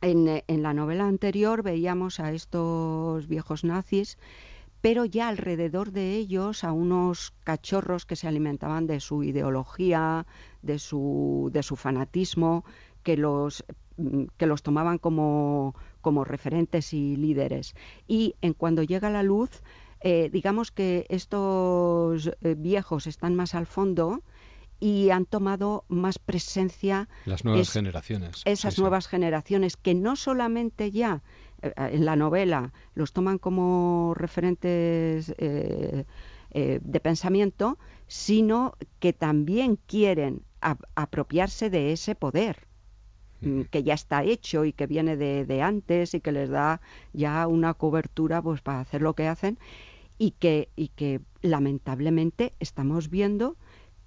en, 0.00 0.42
en 0.46 0.62
la 0.62 0.74
novela 0.74 1.06
anterior 1.06 1.62
veíamos 1.62 2.20
a 2.20 2.32
estos 2.32 3.26
viejos 3.28 3.64
nazis 3.64 4.18
pero 4.80 5.04
ya 5.04 5.28
alrededor 5.28 5.92
de 5.92 6.14
ellos 6.16 6.64
a 6.64 6.72
unos 6.72 7.32
cachorros 7.44 8.06
que 8.06 8.16
se 8.16 8.28
alimentaban 8.28 8.86
de 8.86 9.00
su 9.00 9.22
ideología, 9.22 10.26
de 10.62 10.78
su, 10.78 11.50
de 11.52 11.62
su 11.62 11.76
fanatismo, 11.76 12.64
que 13.02 13.16
los, 13.16 13.64
mm, 13.98 14.24
que 14.36 14.46
los 14.46 14.62
tomaban 14.62 14.98
como, 14.98 15.74
como 16.00 16.24
referentes 16.24 16.94
y 16.94 17.16
líderes. 17.16 17.74
Y 18.08 18.36
en 18.40 18.54
cuando 18.54 18.82
llega 18.82 19.10
la 19.10 19.22
luz, 19.22 19.62
eh, 20.00 20.30
digamos 20.32 20.70
que 20.70 21.06
estos 21.10 22.28
eh, 22.40 22.54
viejos 22.56 23.06
están 23.06 23.34
más 23.34 23.54
al 23.54 23.66
fondo 23.66 24.22
y 24.80 25.10
han 25.10 25.26
tomado 25.26 25.84
más 25.88 26.18
presencia 26.18 27.08
las 27.26 27.44
nuevas 27.44 27.70
generaciones. 27.70 28.42
Esas 28.46 28.78
nuevas 28.78 29.06
generaciones 29.06 29.76
que 29.76 29.94
no 29.94 30.16
solamente 30.16 30.90
ya 30.90 31.22
eh, 31.62 31.72
en 31.76 32.06
la 32.06 32.16
novela 32.16 32.72
los 32.94 33.12
toman 33.12 33.38
como 33.38 34.14
referentes 34.16 35.34
eh, 35.36 36.06
eh, 36.52 36.80
de 36.82 37.00
pensamiento, 37.00 37.78
sino 38.06 38.74
que 38.98 39.12
también 39.12 39.78
quieren 39.86 40.42
apropiarse 40.60 41.70
de 41.70 41.92
ese 41.92 42.14
poder 42.14 42.66
mm, 43.40 43.62
que 43.70 43.82
ya 43.82 43.94
está 43.94 44.24
hecho 44.24 44.64
y 44.64 44.72
que 44.72 44.86
viene 44.86 45.16
de, 45.16 45.44
de, 45.44 45.62
antes 45.62 46.14
y 46.14 46.20
que 46.20 46.32
les 46.32 46.50
da 46.50 46.80
ya 47.12 47.46
una 47.46 47.74
cobertura 47.74 48.42
pues 48.42 48.62
para 48.62 48.80
hacer 48.80 49.02
lo 49.02 49.14
que 49.14 49.28
hacen 49.28 49.58
y 50.18 50.32
que, 50.32 50.68
y 50.76 50.88
que 50.88 51.20
lamentablemente 51.40 52.52
estamos 52.60 53.08
viendo 53.08 53.56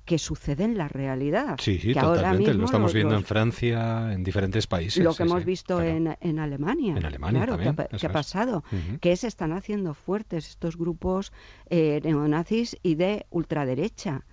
que 0.06 0.20
sucede 0.20 0.66
en 0.66 0.78
la 0.78 0.88
realidad. 0.88 1.58
Sí, 1.60 1.80
sí 1.80 1.94
totalmente. 1.94 2.54
lo 2.54 2.66
estamos 2.66 2.94
viendo 2.94 3.16
en 3.16 3.24
Francia, 3.24 4.12
en 4.14 4.24
diferentes 4.24 4.68
países. 4.68 5.04
Lo 5.04 5.14
que 5.14 5.24
hemos 5.24 5.46
visto 5.46 5.82
en, 5.82 6.18
en, 6.20 6.40
Alemania. 6.40 6.96
En 6.98 7.06
Alemania 7.06 7.46
claro, 7.46 7.64
también. 7.64 7.88
¿qué, 7.98 8.08
ha 8.08 8.12
pasado? 8.12 8.64
Que 9.00 9.16
se 9.16 9.28
están 9.28 9.54
haciendo 9.54 9.94
fuertes 9.94 10.50
estos 10.50 10.78
grupos 10.78 11.32
eh, 11.70 12.02
neonazis 12.04 12.78
y 12.84 12.96
de 12.96 13.26
ultraderecha. 13.30 14.26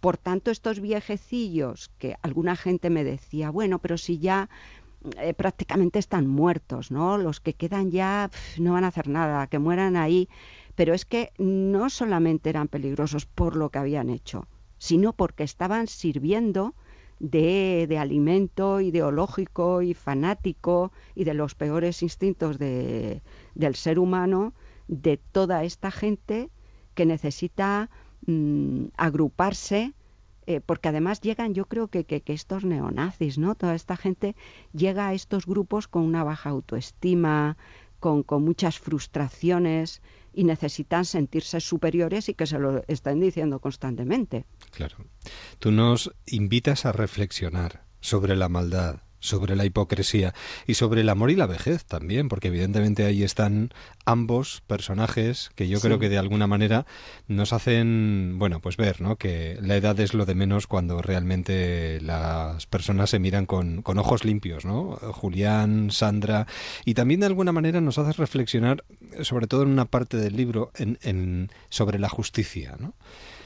Por 0.00 0.16
tanto, 0.18 0.50
estos 0.50 0.80
viejecillos, 0.80 1.90
que 1.98 2.16
alguna 2.22 2.56
gente 2.56 2.90
me 2.90 3.04
decía, 3.04 3.50
bueno, 3.50 3.78
pero 3.78 3.96
si 3.96 4.18
ya 4.18 4.50
eh, 5.18 5.34
prácticamente 5.34 5.98
están 5.98 6.26
muertos, 6.26 6.90
¿no? 6.90 7.18
Los 7.18 7.40
que 7.40 7.54
quedan 7.54 7.90
ya 7.90 8.30
no 8.58 8.72
van 8.74 8.84
a 8.84 8.88
hacer 8.88 9.08
nada, 9.08 9.46
que 9.48 9.58
mueran 9.58 9.96
ahí. 9.96 10.28
Pero 10.74 10.94
es 10.94 11.04
que 11.04 11.32
no 11.38 11.90
solamente 11.90 12.50
eran 12.50 12.68
peligrosos 12.68 13.26
por 13.26 13.54
lo 13.56 13.70
que 13.70 13.78
habían 13.78 14.10
hecho, 14.10 14.46
sino 14.84 15.14
porque 15.14 15.44
estaban 15.44 15.86
sirviendo 15.86 16.74
de, 17.18 17.86
de, 17.88 17.96
alimento 17.96 18.82
ideológico 18.82 19.80
y 19.80 19.94
fanático 19.94 20.92
y 21.14 21.24
de 21.24 21.32
los 21.32 21.54
peores 21.54 22.02
instintos 22.02 22.58
de, 22.58 23.22
del 23.54 23.76
ser 23.76 23.98
humano 23.98 24.52
de 24.86 25.16
toda 25.16 25.64
esta 25.64 25.90
gente 25.90 26.50
que 26.94 27.06
necesita 27.06 27.88
mm, 28.26 28.88
agruparse 28.98 29.94
eh, 30.46 30.60
porque 30.60 30.90
además 30.90 31.22
llegan, 31.22 31.54
yo 31.54 31.64
creo 31.64 31.88
que, 31.88 32.04
que, 32.04 32.20
que, 32.20 32.34
estos 32.34 32.66
neonazis, 32.66 33.38
¿no? 33.38 33.54
Toda 33.54 33.74
esta 33.74 33.96
gente 33.96 34.36
llega 34.74 35.08
a 35.08 35.14
estos 35.14 35.46
grupos 35.46 35.88
con 35.88 36.02
una 36.02 36.22
baja 36.24 36.50
autoestima, 36.50 37.56
con, 38.00 38.22
con 38.22 38.44
muchas 38.44 38.78
frustraciones, 38.78 40.02
y 40.34 40.44
necesitan 40.44 41.04
sentirse 41.04 41.60
superiores 41.60 42.28
y 42.28 42.34
que 42.34 42.46
se 42.46 42.58
lo 42.58 42.82
estén 42.88 43.20
diciendo 43.20 43.60
constantemente. 43.60 44.46
Claro. 44.70 44.96
Tú 45.58 45.70
nos 45.70 46.12
invitas 46.26 46.84
a 46.86 46.92
reflexionar 46.92 47.84
sobre 48.00 48.36
la 48.36 48.48
maldad, 48.48 49.03
sobre 49.24 49.56
la 49.56 49.64
hipocresía 49.64 50.34
y 50.66 50.74
sobre 50.74 51.00
el 51.00 51.08
amor 51.08 51.30
y 51.30 51.36
la 51.36 51.46
vejez 51.46 51.86
también, 51.86 52.28
porque 52.28 52.48
evidentemente 52.48 53.04
ahí 53.06 53.22
están 53.22 53.72
ambos 54.04 54.62
personajes 54.66 55.50
que 55.54 55.66
yo 55.66 55.80
creo 55.80 55.98
que 55.98 56.10
de 56.10 56.18
alguna 56.18 56.46
manera 56.46 56.84
nos 57.26 57.54
hacen, 57.54 58.34
bueno, 58.38 58.60
pues 58.60 58.76
ver, 58.76 59.00
¿no? 59.00 59.16
Que 59.16 59.56
la 59.62 59.76
edad 59.76 59.98
es 59.98 60.12
lo 60.12 60.26
de 60.26 60.34
menos 60.34 60.66
cuando 60.66 61.00
realmente 61.00 62.00
las 62.02 62.66
personas 62.66 63.10
se 63.10 63.18
miran 63.18 63.46
con, 63.46 63.80
con 63.80 63.98
ojos 63.98 64.24
limpios, 64.24 64.66
¿no? 64.66 64.98
Julián, 65.12 65.90
Sandra, 65.90 66.46
y 66.84 66.92
también 66.92 67.20
de 67.20 67.26
alguna 67.26 67.52
manera 67.52 67.80
nos 67.80 67.96
hace 67.96 68.12
reflexionar, 68.12 68.84
sobre 69.22 69.46
todo 69.46 69.62
en 69.62 69.70
una 69.70 69.86
parte 69.86 70.18
del 70.18 70.36
libro, 70.36 70.70
en, 70.76 70.98
en 71.02 71.50
sobre 71.70 71.98
la 71.98 72.10
justicia, 72.10 72.76
¿no? 72.78 72.94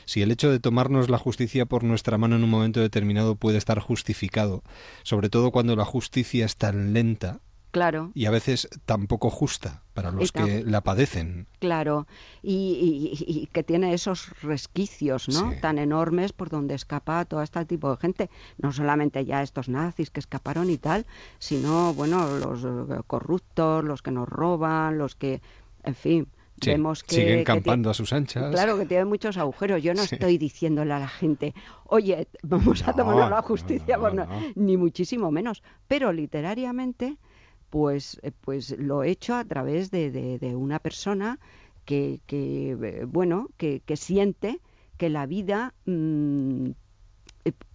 Si 0.09 0.23
el 0.23 0.31
hecho 0.31 0.51
de 0.51 0.59
tomarnos 0.59 1.11
la 1.11 1.19
justicia 1.19 1.67
por 1.67 1.85
nuestra 1.85 2.17
mano 2.17 2.37
en 2.37 2.43
un 2.43 2.49
momento 2.49 2.81
determinado 2.81 3.37
puede 3.37 3.59
estar 3.59 3.79
justificado, 3.79 4.63
sobre 5.03 5.29
todo 5.29 5.51
cuando 5.51 5.77
la 5.77 5.85
justicia 5.85 6.47
es 6.47 6.57
tan 6.57 6.95
lenta, 6.95 7.41
Claro. 7.71 8.11
Y 8.15 8.25
a 8.25 8.31
veces 8.31 8.67
tan 8.87 9.07
poco 9.07 9.29
justa 9.29 9.83
para 9.93 10.11
los 10.11 10.33
que 10.33 10.65
la 10.65 10.81
padecen. 10.81 11.47
Claro. 11.59 12.07
Y, 12.43 13.51
que 13.53 13.63
tiene 13.63 13.93
esos 13.93 14.31
resquicios, 14.41 15.29
¿no? 15.29 15.53
Tan 15.61 15.77
enormes 15.77 16.33
por 16.33 16.49
donde 16.49 16.75
escapa 16.75 17.27
todo 17.27 17.43
este 17.43 17.67
tipo 17.67 17.91
de 17.91 17.99
gente. 17.99 18.31
No 18.57 18.73
solamente 18.73 19.27
ya 19.27 19.43
estos 19.43 19.69
nazis 19.69 20.11
que 20.11 20.21
escaparon 20.21 20.71
y 20.71 20.79
tal, 20.79 21.05
sino, 21.39 21.93
bueno, 21.93 22.39
los 22.39 22.67
corruptos, 23.07 23.85
los 23.85 24.01
que 24.01 24.13
nos 24.13 24.27
roban, 24.27 24.97
los 24.97 25.15
que, 25.15 25.43
en 25.85 25.95
fin, 25.95 26.29
Vemos 26.65 27.03
que, 27.03 27.15
siguen 27.15 27.45
campando 27.45 27.91
a 27.91 27.95
sus 27.95 28.13
anchas. 28.13 28.51
Claro, 28.51 28.79
que 28.79 28.87
tiene 28.87 29.05
muchos 29.05 29.37
agujeros. 29.37 29.83
Yo 29.83 29.95
no 29.95 30.03
estoy 30.03 30.39
diciéndole 30.39 30.93
a 30.93 30.99
la 30.99 31.09
gente, 31.09 31.55
oye, 31.85 32.29
vamos 32.43 32.87
a 32.87 32.93
tomar 32.93 33.31
la 33.31 33.43
justicia, 33.43 33.99
ni 34.55 34.77
muchísimo 34.77 35.31
menos. 35.31 35.63
Pero 35.87 36.13
literariamente, 36.13 37.17
pues, 37.71 38.19
eh, 38.23 38.33
pues 38.41 38.77
lo 38.79 39.03
he 39.03 39.11
hecho 39.11 39.35
a 39.35 39.45
través 39.45 39.91
de, 39.91 40.11
de, 40.11 40.57
una 40.57 40.79
persona 40.79 41.39
que, 41.85 42.21
que 42.27 42.71
eh, 42.71 43.05
bueno, 43.07 43.49
que, 43.57 43.81
que, 43.85 43.97
siente 43.97 44.61
que 44.97 45.09
la 45.09 45.27
vida 45.27 45.75
mm, 45.87 46.71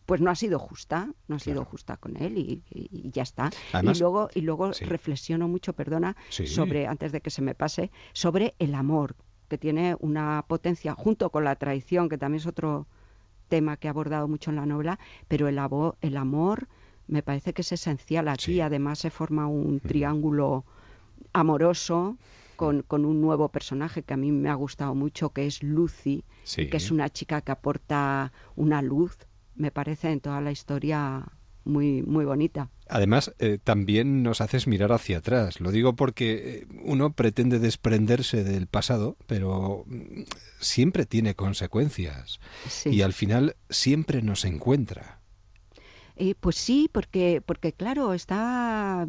pues 0.06 0.22
no 0.22 0.30
ha 0.30 0.36
sido 0.36 0.60
justa, 0.60 1.10
no 1.28 1.36
ha 1.36 1.40
sido 1.40 1.64
justa 1.66 1.98
con 1.98 2.18
él 2.18 2.38
y, 2.38 3.12
ya 3.12 3.24
está. 3.24 3.52
y 3.82 4.00
luego, 4.00 4.30
y 4.34 4.42
luego 4.42 4.72
reflexiono 4.82 5.48
mucho, 5.48 5.74
perdona, 5.74 6.16
sobre, 6.30 6.88
antes 6.88 7.12
de 7.12 7.22
que 7.22 7.30
se 7.30 7.42
me 7.42 7.56
pase, 7.56 7.92
sobre 8.14 8.54
el 8.60 8.76
amor, 8.76 9.16
que 9.48 9.58
tiene 9.58 9.96
una 10.00 10.44
potencia, 10.48 10.94
junto 10.94 11.30
con 11.30 11.44
la 11.44 11.56
traición, 11.56 12.10
que 12.10 12.18
también 12.18 12.42
es 12.42 12.48
otro 12.48 12.88
tema 13.48 13.78
que 13.78 13.88
he 13.88 13.90
abordado 13.90 14.28
mucho 14.28 14.50
en 14.50 14.58
la 14.58 14.66
novela, 14.66 15.00
pero 15.28 15.48
el, 15.48 15.60
el 16.02 16.18
amor 16.18 16.68
me 17.08 17.24
parece 17.24 17.54
que 17.54 17.62
es 17.62 17.72
esencial 17.72 18.28
aquí. 18.28 18.62
Además 18.62 19.00
se 19.00 19.10
forma 19.10 19.48
un 19.48 19.80
triángulo 19.80 20.66
amoroso 21.34 22.18
con, 22.56 22.82
con, 22.82 23.06
un 23.06 23.22
nuevo 23.22 23.50
personaje 23.50 24.04
que 24.04 24.14
a 24.14 24.18
mí 24.18 24.32
me 24.32 24.50
ha 24.50 24.56
gustado 24.56 24.96
mucho, 24.96 25.30
que 25.30 25.46
es 25.46 25.64
Lucy, 25.64 26.24
que 26.56 26.78
es 26.78 26.92
una 26.92 27.10
chica 27.10 27.42
que 27.42 27.52
aporta 27.52 28.32
una 28.56 28.82
luz 28.82 29.18
me 29.56 29.72
parece 29.72 30.12
en 30.12 30.20
toda 30.20 30.42
la 30.42 30.52
historia 30.52 31.26
muy, 31.66 32.02
muy 32.04 32.26
bonita. 32.26 32.70
Además, 32.90 33.34
eh, 33.40 33.58
también 33.64 34.24
nos 34.24 34.42
haces 34.42 34.68
mirar 34.68 34.92
hacia 34.92 35.20
atrás. 35.20 35.60
Lo 35.60 35.72
digo 35.72 35.96
porque 35.96 36.34
eh, 36.34 36.68
uno 36.84 37.14
pretende 37.14 37.60
desprenderse 37.60 38.44
del 38.44 38.68
pasado, 38.68 39.18
pero 39.28 39.86
mm, 39.88 40.24
siempre 40.60 41.06
tiene 41.06 41.36
consecuencias. 41.36 42.40
Y 42.86 43.02
al 43.02 43.14
final 43.14 43.56
siempre 43.70 44.22
nos 44.22 44.46
encuentra. 44.46 45.23
Eh, 46.16 46.36
pues 46.40 46.58
sí, 46.58 46.90
porque, 46.92 47.42
porque 47.44 47.74
claro, 47.74 48.14
está 48.14 49.08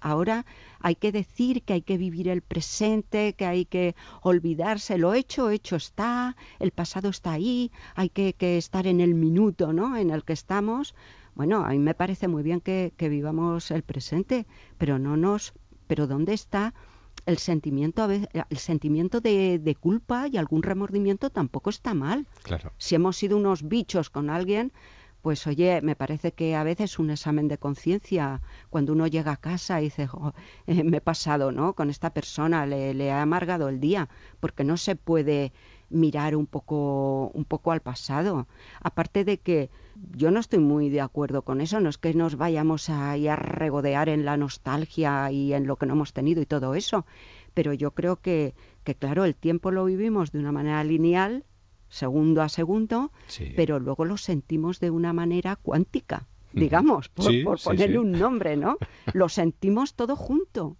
ahora 0.00 0.46
hay 0.80 0.94
que 0.94 1.10
decir 1.10 1.62
que 1.62 1.72
hay 1.72 1.82
que 1.82 1.98
vivir 1.98 2.28
el 2.28 2.40
presente, 2.40 3.32
que 3.32 3.46
hay 3.46 3.64
que 3.64 3.96
olvidarse, 4.22 4.96
lo 4.96 5.12
hecho, 5.14 5.50
hecho 5.50 5.74
está, 5.74 6.36
el 6.60 6.70
pasado 6.70 7.08
está 7.08 7.32
ahí, 7.32 7.72
hay 7.96 8.10
que, 8.10 8.32
que 8.32 8.58
estar 8.58 8.86
en 8.86 9.00
el 9.00 9.14
minuto, 9.14 9.72
¿no? 9.72 9.96
En 9.96 10.10
el 10.10 10.22
que 10.22 10.34
estamos. 10.34 10.94
Bueno, 11.34 11.64
a 11.64 11.70
mí 11.70 11.78
me 11.80 11.94
parece 11.94 12.28
muy 12.28 12.44
bien 12.44 12.60
que, 12.60 12.92
que 12.96 13.08
vivamos 13.08 13.72
el 13.72 13.82
presente, 13.82 14.46
pero 14.78 14.98
no 15.00 15.16
nos, 15.16 15.52
pero 15.86 16.06
¿dónde 16.06 16.32
está? 16.32 16.74
el 17.24 17.38
sentimiento 17.38 18.08
el 18.08 18.58
sentimiento 18.58 19.20
de, 19.20 19.58
de, 19.58 19.74
culpa 19.74 20.28
y 20.28 20.36
algún 20.36 20.62
remordimiento 20.62 21.28
tampoco 21.28 21.70
está 21.70 21.92
mal. 21.92 22.26
Claro. 22.44 22.72
Si 22.78 22.94
hemos 22.94 23.16
sido 23.16 23.36
unos 23.36 23.66
bichos 23.66 24.10
con 24.10 24.30
alguien, 24.30 24.72
pues 25.22 25.46
oye, 25.46 25.80
me 25.82 25.96
parece 25.96 26.32
que 26.32 26.54
a 26.54 26.62
veces 26.62 26.98
un 26.98 27.10
examen 27.10 27.48
de 27.48 27.58
conciencia, 27.58 28.40
cuando 28.70 28.92
uno 28.92 29.06
llega 29.06 29.32
a 29.32 29.36
casa 29.36 29.80
y 29.80 29.84
dice, 29.84 30.08
eh, 30.66 30.84
me 30.84 30.98
he 30.98 31.00
pasado, 31.00 31.52
¿no? 31.52 31.74
Con 31.74 31.90
esta 31.90 32.10
persona, 32.10 32.66
le, 32.66 32.94
le 32.94 33.10
ha 33.10 33.22
amargado 33.22 33.68
el 33.68 33.80
día, 33.80 34.08
porque 34.40 34.64
no 34.64 34.76
se 34.76 34.96
puede 34.96 35.52
mirar 35.88 36.36
un 36.36 36.46
poco, 36.46 37.30
un 37.34 37.44
poco 37.44 37.72
al 37.72 37.80
pasado. 37.80 38.46
Aparte 38.80 39.24
de 39.24 39.38
que 39.38 39.70
yo 40.12 40.30
no 40.30 40.40
estoy 40.40 40.58
muy 40.58 40.90
de 40.90 41.00
acuerdo 41.00 41.42
con 41.42 41.60
eso, 41.60 41.80
no 41.80 41.88
es 41.88 41.98
que 41.98 42.14
nos 42.14 42.36
vayamos 42.36 42.90
a, 42.90 43.12
a 43.12 43.36
regodear 43.36 44.08
en 44.08 44.24
la 44.24 44.36
nostalgia 44.36 45.30
y 45.30 45.52
en 45.52 45.66
lo 45.66 45.76
que 45.76 45.86
no 45.86 45.94
hemos 45.94 46.12
tenido 46.12 46.42
y 46.42 46.46
todo 46.46 46.74
eso, 46.74 47.06
pero 47.54 47.72
yo 47.72 47.92
creo 47.92 48.16
que, 48.16 48.54
que 48.84 48.94
claro, 48.94 49.24
el 49.24 49.34
tiempo 49.34 49.70
lo 49.70 49.84
vivimos 49.84 50.32
de 50.32 50.38
una 50.38 50.52
manera 50.52 50.82
lineal, 50.84 51.44
segundo 51.88 52.42
a 52.42 52.48
segundo, 52.48 53.12
pero 53.54 53.78
luego 53.78 54.04
lo 54.04 54.16
sentimos 54.16 54.80
de 54.80 54.90
una 54.90 55.12
manera 55.12 55.56
cuántica, 55.56 56.26
digamos, 56.52 57.08
por, 57.08 57.60
ponerle 57.62 57.98
un 57.98 58.12
nombre, 58.12 58.56
¿no? 58.56 58.78
lo 59.12 59.28
sentimos 59.28 59.94
todo 59.94 60.16
junto. 60.16 60.76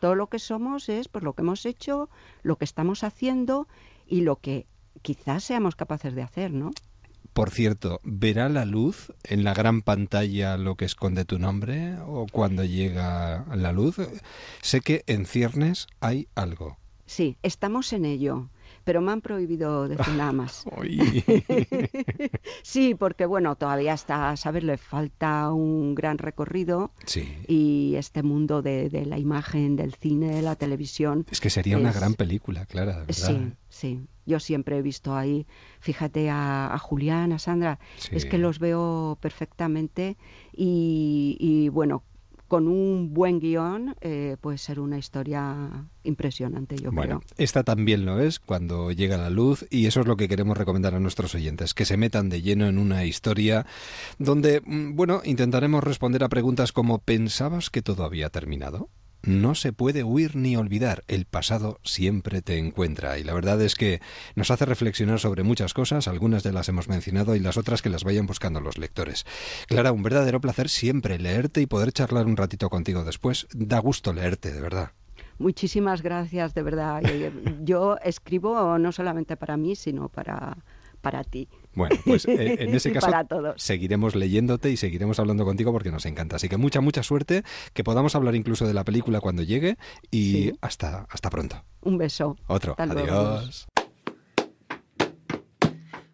Todo 0.00 0.14
lo 0.14 0.28
que 0.28 0.38
somos 0.38 0.88
es 0.88 1.08
por 1.08 1.22
lo 1.22 1.34
que 1.34 1.42
hemos 1.42 1.64
hecho, 1.64 2.10
lo 2.42 2.56
que 2.56 2.64
estamos 2.64 3.04
haciendo 3.04 3.68
y 4.06 4.22
lo 4.22 4.36
que 4.36 4.66
quizás 5.02 5.44
seamos 5.44 5.76
capaces 5.76 6.14
de 6.14 6.22
hacer, 6.22 6.52
¿no? 6.52 6.72
Por 7.32 7.50
cierto, 7.50 8.00
¿verá 8.02 8.48
la 8.50 8.66
luz 8.66 9.12
en 9.24 9.42
la 9.42 9.54
gran 9.54 9.80
pantalla 9.80 10.58
lo 10.58 10.74
que 10.74 10.84
esconde 10.84 11.24
tu 11.24 11.38
nombre 11.38 11.96
o 12.06 12.26
cuando 12.30 12.62
llega 12.64 13.46
la 13.54 13.72
luz? 13.72 13.96
Sé 14.60 14.80
que 14.82 15.02
en 15.06 15.24
ciernes 15.24 15.86
hay 16.00 16.28
algo. 16.34 16.76
Sí, 17.06 17.38
estamos 17.42 17.92
en 17.94 18.04
ello 18.04 18.50
pero 18.84 19.00
me 19.00 19.12
han 19.12 19.20
prohibido 19.20 19.88
decir 19.88 20.14
nada 20.14 20.32
más. 20.32 20.64
sí, 22.62 22.94
porque 22.94 23.26
bueno, 23.26 23.56
todavía 23.56 23.94
está, 23.94 24.36
¿sabes? 24.36 24.64
Le 24.64 24.76
falta 24.76 25.52
un 25.52 25.94
gran 25.94 26.18
recorrido 26.18 26.92
y 27.46 27.94
este 27.96 28.22
mundo 28.22 28.62
de, 28.62 28.90
la 29.06 29.18
imagen, 29.18 29.76
del 29.76 29.94
cine, 29.94 30.34
de 30.34 30.42
la 30.42 30.56
televisión. 30.56 31.26
Es 31.30 31.40
que 31.40 31.50
sería 31.50 31.78
una 31.78 31.92
gran 31.92 32.14
película, 32.14 32.66
claro. 32.66 33.04
Sí, 33.08 33.52
sí. 33.68 34.00
Yo 34.24 34.38
siempre 34.38 34.78
he 34.78 34.82
visto 34.82 35.16
ahí, 35.16 35.48
fíjate 35.80 36.30
a, 36.30 36.78
Julián, 36.80 37.32
a 37.32 37.40
Sandra, 37.40 37.80
es 38.12 38.24
que 38.24 38.38
los 38.38 38.60
veo 38.60 39.18
perfectamente 39.20 40.16
y, 40.52 41.36
y 41.40 41.68
bueno, 41.70 42.04
con 42.52 42.68
un 42.68 43.14
buen 43.14 43.40
guion 43.40 43.96
eh, 44.02 44.36
puede 44.38 44.58
ser 44.58 44.78
una 44.78 44.98
historia 44.98 45.86
impresionante, 46.02 46.76
yo 46.76 46.92
bueno, 46.92 47.20
creo. 47.20 47.34
Esta 47.38 47.64
también 47.64 48.04
lo 48.04 48.20
es 48.20 48.40
cuando 48.40 48.92
llega 48.92 49.16
la 49.16 49.30
luz 49.30 49.64
y 49.70 49.86
eso 49.86 50.02
es 50.02 50.06
lo 50.06 50.18
que 50.18 50.28
queremos 50.28 50.58
recomendar 50.58 50.94
a 50.94 51.00
nuestros 51.00 51.34
oyentes, 51.34 51.72
que 51.72 51.86
se 51.86 51.96
metan 51.96 52.28
de 52.28 52.42
lleno 52.42 52.66
en 52.66 52.76
una 52.76 53.06
historia 53.06 53.64
donde, 54.18 54.60
mm, 54.66 54.94
bueno, 54.94 55.22
intentaremos 55.24 55.82
responder 55.82 56.24
a 56.24 56.28
preguntas 56.28 56.72
como 56.72 56.98
¿pensabas 56.98 57.70
que 57.70 57.80
todo 57.80 58.04
había 58.04 58.28
terminado? 58.28 58.90
No 59.22 59.54
se 59.54 59.72
puede 59.72 60.04
huir 60.04 60.36
ni 60.36 60.56
olvidar. 60.56 61.04
El 61.08 61.24
pasado 61.24 61.80
siempre 61.84 62.42
te 62.42 62.58
encuentra. 62.58 63.18
Y 63.18 63.24
la 63.24 63.34
verdad 63.34 63.60
es 63.62 63.74
que 63.74 64.00
nos 64.34 64.50
hace 64.50 64.64
reflexionar 64.66 65.20
sobre 65.20 65.42
muchas 65.42 65.74
cosas, 65.74 66.08
algunas 66.08 66.42
de 66.42 66.52
las 66.52 66.68
hemos 66.68 66.88
mencionado 66.88 67.34
y 67.34 67.40
las 67.40 67.56
otras 67.56 67.82
que 67.82 67.90
las 67.90 68.04
vayan 68.04 68.26
buscando 68.26 68.60
los 68.60 68.78
lectores. 68.78 69.24
Clara, 69.66 69.92
un 69.92 70.02
verdadero 70.02 70.40
placer 70.40 70.68
siempre 70.68 71.18
leerte 71.18 71.60
y 71.60 71.66
poder 71.66 71.92
charlar 71.92 72.26
un 72.26 72.36
ratito 72.36 72.68
contigo 72.70 73.04
después. 73.04 73.46
Da 73.52 73.78
gusto 73.78 74.12
leerte, 74.12 74.52
de 74.52 74.60
verdad. 74.60 74.92
Muchísimas 75.38 76.02
gracias, 76.02 76.54
de 76.54 76.62
verdad. 76.62 77.02
Yo 77.64 77.96
escribo 78.04 78.78
no 78.78 78.92
solamente 78.92 79.36
para 79.36 79.56
mí, 79.56 79.76
sino 79.76 80.08
para, 80.08 80.56
para 81.00 81.24
ti. 81.24 81.48
Bueno, 81.74 81.96
pues 82.04 82.26
eh, 82.26 82.56
en 82.60 82.74
ese 82.74 82.92
caso 82.92 83.08
seguiremos 83.56 84.14
leyéndote 84.14 84.70
y 84.70 84.76
seguiremos 84.76 85.18
hablando 85.18 85.44
contigo 85.44 85.72
porque 85.72 85.90
nos 85.90 86.06
encanta. 86.06 86.36
Así 86.36 86.48
que 86.48 86.56
mucha, 86.56 86.80
mucha 86.80 87.02
suerte, 87.02 87.42
que 87.72 87.84
podamos 87.84 88.14
hablar 88.14 88.34
incluso 88.34 88.66
de 88.66 88.74
la 88.74 88.84
película 88.84 89.20
cuando 89.20 89.42
llegue 89.42 89.76
y 90.10 90.52
hasta, 90.60 91.06
hasta 91.10 91.30
pronto. 91.30 91.64
Un 91.82 91.98
beso. 91.98 92.36
Otro. 92.46 92.74
Adiós. 92.78 93.66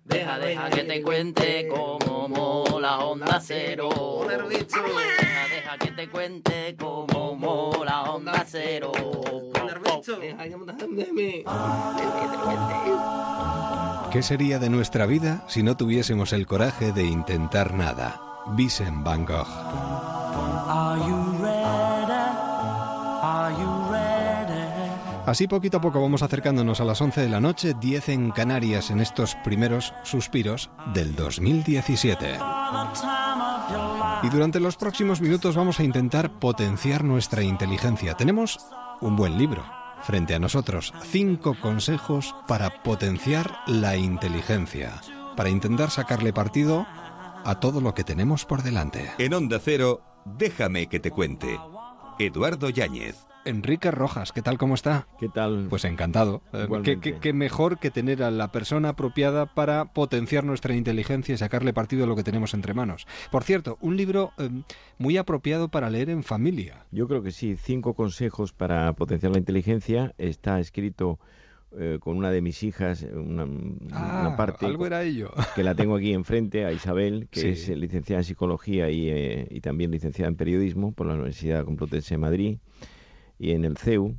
Deja, 0.05 0.39
deja 0.39 0.71
que 0.71 0.85
te 0.85 1.03
cuente 1.03 1.69
cómo 1.69 2.29
mola 2.29 3.01
Onda 3.01 3.41
Cero. 3.43 3.91
Deja, 4.27 4.49
deja 4.49 5.79
que 5.79 5.91
te 5.91 6.09
cuente 6.09 6.77
cómo 6.79 7.35
mola 7.37 8.05
Onda 8.05 8.43
Cero. 8.49 8.93
Deja 8.95 10.45
que 10.45 10.51
te 12.29 13.88
¿Qué 14.13 14.23
sería 14.23 14.59
de 14.59 14.71
nuestra 14.71 15.05
vida 15.05 15.45
si 15.49 15.63
no 15.63 15.77
tuviésemos 15.77 16.33
el 16.33 16.47
coraje 16.47 16.93
de 16.93 17.05
intentar 17.05 17.75
nada? 17.75 18.21
Vincent 18.57 19.05
Van 19.05 19.27
Gogh. 19.27 19.47
Así 25.27 25.47
poquito 25.47 25.77
a 25.77 25.81
poco 25.83 26.01
vamos 26.01 26.23
acercándonos 26.23 26.81
a 26.81 26.85
las 26.85 27.03
11 27.03 27.21
de 27.21 27.29
la 27.29 27.39
noche, 27.39 27.75
10 27.79 28.09
en 28.09 28.31
Canarias 28.31 28.91
en 28.91 29.01
estos 29.01 29.35
primeros 29.45 29.93
suspiros 30.05 30.71
del 30.95 31.15
2017. 31.15 32.39
Y 34.23 34.29
durante 34.31 34.59
los 34.59 34.77
próximos 34.77 35.21
minutos 35.21 35.55
vamos 35.55 35.81
a 35.81 35.85
intentar 35.85 36.31
potenciar 36.31 37.05
nuestra 37.05 37.43
inteligencia. 37.43 38.15
Tenemos 38.15 38.59
un 39.03 39.17
buen 39.17 39.37
libro, 39.37 39.63
frente 40.03 40.35
a 40.35 40.39
nosotros 40.39 40.93
cinco 41.05 41.57
consejos 41.61 42.35
para 42.47 42.83
potenciar 42.83 43.55
la 43.67 43.97
inteligencia, 43.97 45.01
para 45.37 45.51
intentar 45.51 45.91
sacarle 45.91 46.33
partido 46.33 46.87
a 47.45 47.61
todo 47.61 47.81
lo 47.81 47.95
que 47.95 48.05
tenemos 48.05 48.45
por 48.45 48.63
delante. 48.63 49.11
En 49.19 49.35
Onda 49.35 49.61
Cero, 49.63 50.03
déjame 50.25 50.89
que 50.89 51.01
te 51.01 51.11
cuente. 51.11 51.59
Eduardo 52.19 52.69
Yáñez. 52.71 53.28
Enrique 53.49 53.91
Rojas, 53.91 54.33
¿qué 54.33 54.43
tal? 54.43 54.59
¿Cómo 54.59 54.75
está? 54.75 55.09
¿Qué 55.19 55.29
tal? 55.31 55.69
Pues 55.71 55.87
encantado. 55.87 56.43
Eh, 56.53 57.19
¿Qué, 57.21 57.33
mejor 57.33 57.79
que 57.79 57.91
tener 57.91 58.23
a 58.23 58.31
la 58.31 58.53
persona 58.53 58.91
apropiada 58.91 59.47
para 59.47 59.87
potenciar 59.87 60.45
nuestra 60.45 60.75
inteligencia 60.75 61.35
y 61.35 61.39
sacarle 61.39 61.73
partido 61.73 62.05
a 62.05 62.07
lo 62.07 62.15
que 62.15 62.23
tenemos 62.23 62.53
entre 62.53 62.75
manos. 62.75 63.07
Por 63.31 63.45
cierto, 63.45 63.79
un 63.81 63.97
libro 63.97 64.33
em, 64.37 64.65
muy 64.99 65.17
apropiado 65.17 65.69
para 65.69 65.89
leer 65.89 66.11
en 66.11 66.25
familia. 66.25 66.85
Yo 66.91 67.09
creo 67.09 67.23
que 67.23 67.31
sí. 67.31 67.57
Cinco 67.57 67.95
consejos 67.95 68.53
para 68.53 68.93
potenciar 68.93 69.33
la 69.33 69.39
inteligencia. 69.39 70.15
Está 70.19 70.61
escrito 70.61 71.19
eh, 71.79 71.99
con 72.01 72.19
una 72.19 72.31
de 72.31 72.43
mis 72.43 72.63
hijas, 72.63 73.03
una, 73.03 73.47
ah, 73.93 74.35
parte 74.37 74.67
algo 74.67 74.87
era 74.87 75.03
ello. 75.05 75.31
que 75.55 75.65
la 75.65 75.75
tengo 75.75 75.97
aquí 75.97 76.13
enfrente, 76.13 76.67
a 76.67 76.73
Isabel, 76.73 77.29
que 77.31 77.53
es 77.53 77.69
licenciada 77.71 78.21
en 78.21 78.25
psicología 78.25 78.91
y, 78.91 79.09
eh, 79.09 79.49
y, 79.51 79.61
también 79.63 79.91
licenciada 79.91 80.29
en 80.29 80.37
periodismo 80.37 80.93
por 80.93 81.07
la 81.07 81.15
Universidad 81.15 81.65
Complutense 81.65 82.15
de 82.15 82.19
Madrid 82.19 82.59
y 83.39 83.53
en 83.53 83.65
el 83.65 83.77
CEU. 83.77 84.17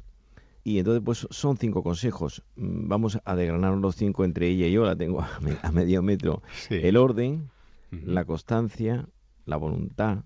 Y 0.64 0.80
entonces, 0.80 1.02
pues 1.04 1.28
son 1.32 1.58
cinco 1.58 1.84
consejos. 1.84 2.44
Mm, 2.56 2.88
vamos 2.88 3.20
a 3.24 3.36
desgranar 3.36 3.76
los 3.78 3.96
cinco 3.96 4.24
entre 4.24 4.48
ella 4.48 4.68
y 4.68 4.72
yo, 4.72 4.86
la 4.86 4.96
tengo 4.96 5.22
a, 5.64 5.72
medio 5.72 6.02
metro. 6.02 6.42
El 6.70 6.98
orden, 6.98 7.50
la 7.92 8.26
constancia, 8.26 9.08
la 9.46 9.58
voluntad, 9.58 10.20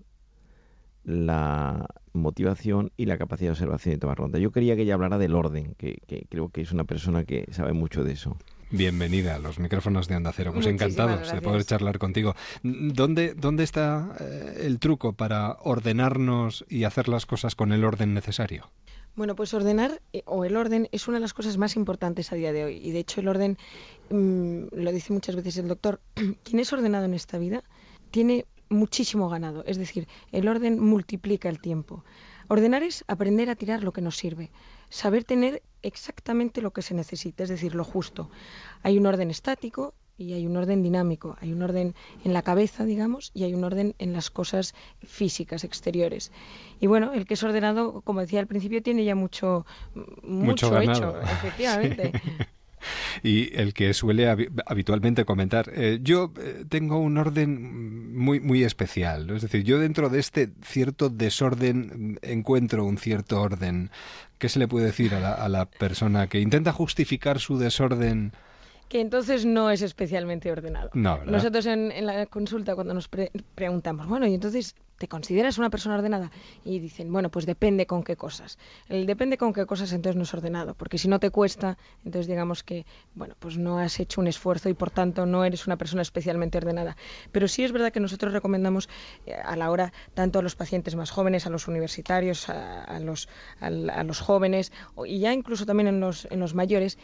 la 1.04 1.86
motivación 2.12 2.92
y 2.96 3.06
la 3.06 3.18
capacidad 3.18 3.48
de 3.48 3.52
observación 3.52 3.94
y 3.94 3.98
tomar 3.98 4.18
ronda. 4.18 4.38
Yo 4.38 4.52
quería 4.52 4.76
que 4.76 4.82
ella 4.82 4.94
hablara 4.94 5.18
del 5.18 5.34
orden, 5.34 5.74
que, 5.76 5.98
creo 6.28 6.48
que 6.48 6.62
es 6.62 6.72
una 6.72 6.84
persona 6.84 7.24
que 7.24 7.46
sabe 7.50 7.72
mucho 7.72 8.04
de 8.04 8.12
eso. 8.12 8.36
Bienvenida 8.70 9.36
a 9.36 9.38
los 9.38 9.58
micrófonos 9.58 10.08
de 10.08 10.16
Onda 10.16 10.32
Cero. 10.32 10.52
Pues 10.52 10.66
encantado 10.66 11.16
de 11.16 11.40
poder 11.40 11.64
charlar 11.64 11.98
contigo. 11.98 12.34
¿Dónde, 12.62 13.34
dónde 13.34 13.62
está 13.62 14.16
eh, 14.18 14.62
el 14.62 14.78
truco 14.78 15.12
para 15.12 15.58
ordenarnos 15.62 16.64
y 16.68 16.84
hacer 16.84 17.08
las 17.08 17.26
cosas 17.26 17.54
con 17.54 17.72
el 17.72 17.84
orden 17.84 18.14
necesario? 18.14 18.70
Bueno, 19.16 19.36
pues 19.36 19.54
ordenar 19.54 20.02
eh, 20.12 20.22
o 20.26 20.44
el 20.44 20.56
orden 20.56 20.88
es 20.90 21.06
una 21.06 21.18
de 21.18 21.20
las 21.20 21.34
cosas 21.34 21.56
más 21.56 21.76
importantes 21.76 22.32
a 22.32 22.36
día 22.36 22.52
de 22.52 22.64
hoy. 22.64 22.76
Y 22.82 22.90
de 22.90 22.98
hecho 22.98 23.20
el 23.20 23.28
orden, 23.28 23.58
mm, 24.10 24.64
lo 24.72 24.90
dice 24.90 25.12
muchas 25.12 25.36
veces 25.36 25.56
el 25.58 25.68
doctor, 25.68 26.00
quien 26.42 26.58
es 26.58 26.72
ordenado 26.72 27.04
en 27.04 27.14
esta 27.14 27.38
vida 27.38 27.62
tiene 28.10 28.44
muchísimo 28.68 29.28
ganado. 29.28 29.62
Es 29.66 29.78
decir, 29.78 30.08
el 30.32 30.48
orden 30.48 30.80
multiplica 30.80 31.48
el 31.48 31.60
tiempo. 31.60 32.04
Ordenar 32.48 32.82
es 32.82 33.04
aprender 33.06 33.50
a 33.50 33.54
tirar 33.54 33.84
lo 33.84 33.92
que 33.92 34.02
nos 34.02 34.16
sirve, 34.16 34.50
saber 34.88 35.22
tener 35.22 35.62
exactamente 35.82 36.60
lo 36.60 36.72
que 36.72 36.82
se 36.82 36.94
necesita, 36.94 37.44
es 37.44 37.48
decir, 37.48 37.74
lo 37.74 37.84
justo. 37.84 38.30
Hay 38.82 38.98
un 38.98 39.06
orden 39.06 39.30
estático 39.30 39.94
y 40.16 40.32
hay 40.34 40.46
un 40.46 40.56
orden 40.56 40.82
dinámico, 40.82 41.36
hay 41.40 41.52
un 41.52 41.62
orden 41.62 41.94
en 42.24 42.32
la 42.32 42.42
cabeza, 42.42 42.84
digamos, 42.84 43.30
y 43.34 43.44
hay 43.44 43.54
un 43.54 43.64
orden 43.64 43.94
en 43.98 44.12
las 44.12 44.30
cosas 44.30 44.74
físicas, 45.02 45.64
exteriores. 45.64 46.30
Y 46.80 46.86
bueno, 46.86 47.12
el 47.12 47.26
que 47.26 47.34
es 47.34 47.42
ordenado, 47.42 48.02
como 48.02 48.20
decía 48.20 48.40
al 48.40 48.46
principio, 48.46 48.82
tiene 48.82 49.04
ya 49.04 49.14
mucho, 49.14 49.66
mucho, 50.22 50.80
hecho, 50.80 51.20
efectivamente. 51.22 52.12
y 53.22 53.56
el 53.58 53.74
que 53.74 53.92
suele 53.94 54.28
habitualmente 54.66 55.24
comentar. 55.24 55.70
Eh, 55.74 55.98
yo 56.02 56.32
eh, 56.38 56.64
tengo 56.68 56.98
un 56.98 57.18
orden 57.18 58.14
muy, 58.14 58.40
muy 58.40 58.62
especial. 58.62 59.30
Es 59.30 59.42
decir, 59.42 59.64
yo 59.64 59.78
dentro 59.78 60.08
de 60.10 60.20
este 60.20 60.50
cierto 60.62 61.08
desorden 61.08 62.18
encuentro 62.22 62.84
un 62.84 62.98
cierto 62.98 63.40
orden. 63.40 63.90
¿Qué 64.38 64.48
se 64.48 64.58
le 64.58 64.68
puede 64.68 64.86
decir 64.86 65.14
a 65.14 65.20
la, 65.20 65.32
a 65.32 65.48
la 65.48 65.66
persona 65.66 66.26
que 66.28 66.40
intenta 66.40 66.72
justificar 66.72 67.40
su 67.40 67.58
desorden? 67.58 68.32
Que 68.94 69.00
entonces 69.00 69.44
no 69.44 69.72
es 69.72 69.82
especialmente 69.82 70.52
ordenado. 70.52 70.88
Nosotros 70.94 71.66
en, 71.66 72.06
la 72.06 72.26
consulta 72.26 72.76
cuando 72.76 72.94
nos 72.94 73.08
preguntamos, 73.08 74.06
bueno, 74.06 74.24
y 74.28 74.34
entonces 74.34 74.76
¿te 74.98 75.08
consideras 75.08 75.58
una 75.58 75.68
persona 75.68 75.96
ordenada? 75.96 76.30
Y 76.64 76.78
dicen, 76.78 77.12
bueno, 77.12 77.28
pues 77.28 77.44
depende 77.44 77.86
con 77.86 78.04
qué 78.04 78.14
cosas. 78.14 78.56
El 78.88 79.06
depende 79.06 79.36
con 79.36 79.52
qué 79.52 79.66
cosas 79.66 79.92
entonces 79.92 80.16
no 80.16 80.22
es 80.22 80.32
ordenado, 80.32 80.74
porque 80.74 80.98
si 80.98 81.08
no 81.08 81.18
te 81.18 81.30
cuesta, 81.30 81.76
entonces 82.04 82.28
digamos 82.28 82.62
que, 82.62 82.86
bueno, 83.16 83.34
pues 83.40 83.58
no 83.58 83.80
has 83.80 83.98
hecho 83.98 84.20
un 84.20 84.28
esfuerzo 84.28 84.68
y 84.68 84.74
por 84.74 84.90
tanto 84.90 85.26
no 85.26 85.44
eres 85.44 85.66
una 85.66 85.76
persona 85.76 86.02
especialmente 86.02 86.58
ordenada. 86.58 86.96
Pero 87.32 87.48
sí 87.48 87.64
es 87.64 87.72
verdad 87.72 87.92
que 87.92 87.98
nosotros 87.98 88.32
recomendamos 88.32 88.88
eh, 89.26 89.34
a 89.34 89.56
la 89.56 89.72
hora, 89.72 89.92
tanto 90.14 90.38
a 90.38 90.42
los 90.42 90.54
pacientes 90.54 90.94
más 90.94 91.10
jóvenes, 91.10 91.46
a 91.46 91.50
los 91.50 91.66
universitarios, 91.66 92.48
a, 92.48 93.00
los, 93.00 93.28
a, 93.60 93.70
los 93.70 94.20
jóvenes 94.20 94.72
y 95.04 95.18
ya 95.18 95.32
incluso 95.32 95.66
también 95.66 95.88
en 95.88 95.98
los, 95.98 96.28
en 96.30 96.38
los 96.38 96.54
mayores, 96.54 96.96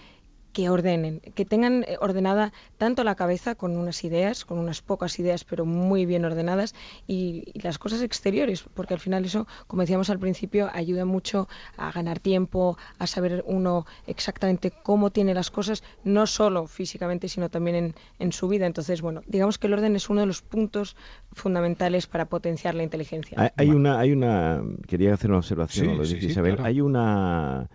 que 0.52 0.68
ordenen, 0.68 1.20
que 1.34 1.44
tengan 1.44 1.84
eh, 1.84 1.96
ordenada 2.00 2.52
tanto 2.78 3.04
la 3.04 3.14
cabeza 3.14 3.54
con 3.54 3.76
unas 3.76 4.04
ideas, 4.04 4.44
con 4.44 4.58
unas 4.58 4.82
pocas 4.82 5.18
ideas, 5.18 5.44
pero 5.44 5.64
muy 5.64 6.06
bien 6.06 6.24
ordenadas, 6.24 6.74
y, 7.06 7.52
las 7.60 7.78
cosas 7.78 8.02
exteriores, 8.02 8.64
porque 8.74 8.94
al 8.94 9.00
final 9.00 9.24
eso, 9.24 9.46
como 9.66 9.82
decíamos 9.82 10.10
al 10.10 10.18
principio, 10.18 10.70
ayuda 10.72 11.04
mucho 11.04 11.48
a 11.76 11.92
ganar 11.92 12.18
tiempo, 12.18 12.78
a 12.98 13.06
saber 13.06 13.44
uno 13.46 13.86
exactamente 14.06 14.70
cómo 14.70 15.10
tiene 15.10 15.34
las 15.34 15.50
cosas, 15.50 15.82
no 16.04 16.26
solo 16.26 16.66
físicamente, 16.66 17.28
sino 17.28 17.48
también 17.48 17.76
en, 17.76 17.94
en 18.18 18.32
su 18.32 18.48
vida. 18.48 18.66
Entonces, 18.66 19.02
bueno, 19.02 19.22
digamos 19.26 19.58
que 19.58 19.66
el 19.66 19.74
orden 19.74 19.96
es 19.96 20.08
uno 20.08 20.20
de 20.20 20.26
los 20.26 20.42
puntos 20.42 20.96
fundamentales 21.32 22.06
para 22.06 22.26
potenciar 22.26 22.74
la 22.74 22.82
inteligencia. 22.82 23.52
Hay, 23.56 23.70
una, 23.70 23.98
hay 23.98 24.12
una, 24.12 24.62
quería 24.86 25.14
hacer 25.14 25.30
una 25.30 25.38
observación, 25.38 25.96
lo 25.96 26.04
Isabel, 26.04 26.58
hay 26.62 26.80
una 26.80 27.68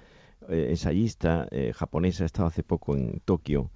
eh, 0.50 0.68
ensayista 0.70 1.48
eh, 1.52 1.74
japonesa, 1.74 2.24
ha 2.24 2.26
estado 2.26 2.48
hace 2.48 2.64
poco 2.64 2.96
en 2.96 3.22
Tokio 3.26 3.72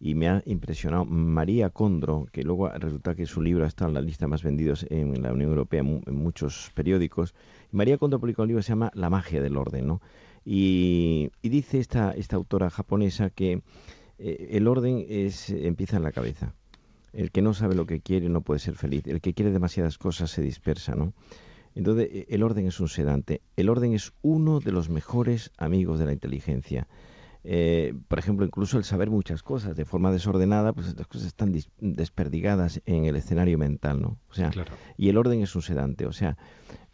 y 0.00 0.14
me 0.14 0.28
ha 0.28 0.42
impresionado 0.46 1.04
María 1.04 1.70
Condro, 1.70 2.26
que 2.32 2.42
luego 2.42 2.68
resulta 2.68 3.14
que 3.14 3.26
su 3.26 3.40
libro 3.40 3.64
ha 3.64 3.68
estado 3.68 3.88
en 3.88 3.94
la 3.94 4.00
lista 4.00 4.26
más 4.26 4.42
vendidos 4.42 4.86
en 4.90 5.22
la 5.22 5.32
Unión 5.32 5.50
Europea 5.50 5.80
en 5.80 6.14
muchos 6.14 6.70
periódicos. 6.74 7.34
María 7.70 7.96
Condro 7.96 8.20
publicó 8.20 8.42
un 8.42 8.48
libro 8.48 8.60
que 8.60 8.64
se 8.64 8.72
llama 8.72 8.90
La 8.94 9.08
magia 9.08 9.40
del 9.40 9.56
orden, 9.56 9.86
¿no? 9.86 10.00
Y, 10.44 11.30
dice 11.42 11.78
esta, 11.78 12.12
esta 12.12 12.36
autora 12.36 12.68
japonesa 12.68 13.30
que 13.30 13.62
eh, 14.18 14.48
el 14.50 14.68
orden 14.68 15.06
es, 15.08 15.48
empieza 15.50 15.96
en 15.96 16.02
la 16.02 16.12
cabeza. 16.12 16.54
El 17.12 17.30
que 17.30 17.42
no 17.42 17.54
sabe 17.54 17.74
lo 17.74 17.86
que 17.86 18.00
quiere 18.00 18.28
no 18.28 18.42
puede 18.42 18.60
ser 18.60 18.74
feliz. 18.74 19.06
El 19.06 19.20
que 19.20 19.32
quiere 19.32 19.52
demasiadas 19.52 19.96
cosas 19.98 20.30
se 20.30 20.42
dispersa, 20.42 20.94
¿no? 20.94 21.14
Entonces, 21.74 22.08
e, 22.10 22.26
el 22.30 22.42
orden 22.42 22.66
es 22.66 22.80
un 22.80 22.88
sedante. 22.88 23.42
El 23.56 23.68
orden 23.68 23.92
es 23.92 24.12
uno 24.22 24.60
de 24.60 24.72
los 24.72 24.88
mejores 24.88 25.50
amigos 25.58 25.98
de 25.98 26.06
la 26.06 26.12
inteligencia. 26.12 26.86
Eh, 27.46 27.92
por 28.08 28.18
ejemplo, 28.18 28.46
incluso 28.46 28.78
el 28.78 28.84
saber 28.84 29.10
muchas 29.10 29.42
cosas 29.42 29.76
de 29.76 29.84
forma 29.84 30.10
desordenada, 30.10 30.72
pues 30.72 30.96
las 30.96 31.06
cosas 31.06 31.26
están 31.26 31.54
desperdigadas 31.78 32.80
en 32.86 33.04
el 33.04 33.16
escenario 33.16 33.58
mental, 33.58 34.00
¿no? 34.00 34.18
O 34.30 34.34
sea, 34.34 34.50
y 34.96 35.10
el 35.10 35.18
orden 35.18 35.42
es 35.42 35.54
un 35.54 35.60
sedante, 35.60 36.06
o 36.06 36.12
sea, 36.12 36.38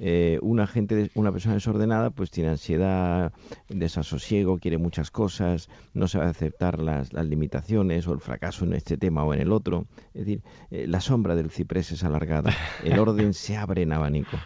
eh, 0.00 0.40
una 0.42 0.66
gente, 0.66 1.12
una 1.14 1.30
persona 1.30 1.54
desordenada, 1.54 2.10
pues 2.10 2.32
tiene 2.32 2.50
ansiedad, 2.50 3.32
desasosiego, 3.68 4.58
quiere 4.58 4.76
muchas 4.76 5.12
cosas, 5.12 5.68
no 5.94 6.08
sabe 6.08 6.26
aceptar 6.26 6.80
las, 6.80 7.12
las 7.12 7.26
limitaciones 7.26 8.08
o 8.08 8.12
el 8.12 8.20
fracaso 8.20 8.64
en 8.64 8.72
este 8.72 8.96
tema 8.96 9.22
o 9.22 9.32
en 9.32 9.40
el 9.40 9.52
otro. 9.52 9.86
Es 10.14 10.26
decir, 10.26 10.42
eh, 10.72 10.88
la 10.88 11.00
sombra 11.00 11.36
del 11.36 11.50
ciprés 11.50 11.92
es 11.92 12.02
alargada, 12.02 12.52
el 12.82 12.98
orden 12.98 13.34
se 13.34 13.56
abre 13.56 13.82
en 13.82 13.92
abanico 13.92 14.36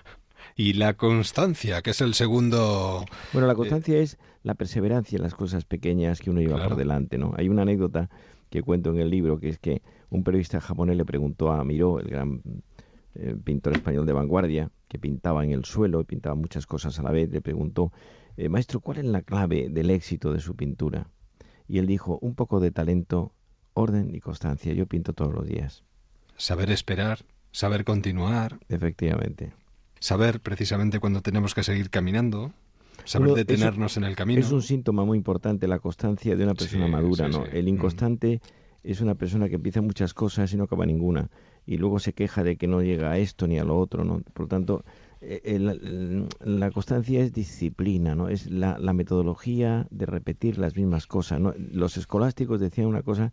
y 0.57 0.74
la 0.74 0.94
constancia, 0.94 1.82
que 1.82 1.90
es 1.90 2.00
el 2.00 2.14
segundo. 2.14 3.05
Bueno, 3.32 3.48
la 3.48 3.55
constancia 3.55 3.98
es 3.98 4.18
la 4.42 4.55
perseverancia 4.55 5.16
en 5.16 5.22
las 5.22 5.34
cosas 5.34 5.64
pequeñas 5.64 6.20
que 6.20 6.30
uno 6.30 6.40
lleva 6.40 6.62
por 6.68 6.76
delante, 6.76 7.18
¿no? 7.18 7.34
Hay 7.36 7.48
una 7.48 7.62
anécdota 7.62 8.09
que 8.50 8.62
cuento 8.62 8.90
en 8.90 9.00
el 9.00 9.11
libro 9.11 9.40
que 9.40 9.48
es 9.48 9.59
que 9.59 9.82
un 10.11 10.22
periodista 10.22 10.61
japonés 10.61 10.96
le 10.96 11.05
preguntó 11.05 11.50
a 11.50 11.64
Miró, 11.64 11.98
el 11.98 12.09
gran 12.09 12.40
eh, 13.14 13.34
pintor 13.42 13.72
español 13.72 14.07
de 14.07 14.12
vanguardia, 14.12 14.70
que 14.86 14.98
pintaba 14.98 15.44
en 15.44 15.50
el 15.50 15.64
suelo 15.64 16.00
y 16.00 16.05
pintaba 16.05 16.36
muchas 16.36 16.66
cosas 16.66 16.98
a 17.00 17.02
la 17.02 17.11
vez, 17.11 17.30
le 17.30 17.40
preguntó, 17.40 17.92
eh, 18.36 18.48
maestro, 18.48 18.80
¿cuál 18.80 18.98
es 18.98 19.05
la 19.07 19.22
clave 19.22 19.68
del 19.70 19.90
éxito 19.90 20.32
de 20.32 20.40
su 20.40 20.55
pintura? 20.55 21.09
Y 21.66 21.78
él 21.78 21.86
dijo, 21.86 22.18
un 22.20 22.34
poco 22.34 22.61
de 22.61 22.70
talento, 22.70 23.32
orden 23.72 24.14
y 24.14 24.20
constancia. 24.20 24.72
Yo 24.74 24.86
pinto 24.86 25.14
todos 25.14 25.32
los 25.32 25.46
días. 25.46 25.82
Saber 26.36 26.70
esperar, 26.70 27.24
saber 27.50 27.84
continuar. 27.84 28.61
Efectivamente 28.68 29.52
saber 30.05 30.40
precisamente 30.40 31.00
cuando 31.00 31.22
tenemos 31.22 31.55
que 31.55 31.62
seguir 31.62 31.88
caminando, 31.88 32.52
saber 33.07 33.32
detenernos 33.32 33.96
en 33.96 34.05
el 34.05 34.14
camino. 34.14 34.38
Es 34.38 34.52
un 34.52 34.61
síntoma 34.61 35.02
muy 35.02 35.16
importante 35.16 35.66
la 35.66 35.78
constancia 35.78 36.36
de 36.36 36.44
una 36.44 36.52
persona 36.52 36.86
madura, 36.86 37.26
¿no? 37.28 37.46
El 37.46 37.68
inconstante 37.68 38.42
es 38.82 39.00
una 39.00 39.14
persona 39.14 39.48
que 39.48 39.55
empieza 39.55 39.80
muchas 39.80 40.12
cosas 40.12 40.52
y 40.52 40.59
no 40.59 40.64
acaba 40.64 40.84
ninguna 40.84 41.30
y 41.64 41.78
luego 41.78 42.00
se 42.00 42.12
queja 42.12 42.44
de 42.44 42.57
que 42.57 42.66
no 42.66 42.82
llega 42.82 43.12
a 43.12 43.16
esto 43.16 43.46
ni 43.46 43.59
a 43.59 43.64
lo 43.64 43.78
otro, 43.78 44.05
¿no? 44.05 44.20
Por 44.34 44.42
lo 44.42 44.48
tanto, 44.48 44.84
eh, 45.22 45.59
la 46.38 46.70
constancia 46.70 47.22
es 47.22 47.32
disciplina, 47.32 48.14
¿no? 48.14 48.28
Es 48.28 48.50
la, 48.50 48.76
metodología 48.92 49.86
de 49.90 50.05
repetir 50.05 50.59
las 50.59 50.76
mismas 50.76 51.07
cosas, 51.07 51.40
¿no? 51.40 51.55
Los 51.57 51.96
escolásticos 51.96 52.61
decían 52.61 52.88
una 52.88 53.02
cosa 53.02 53.32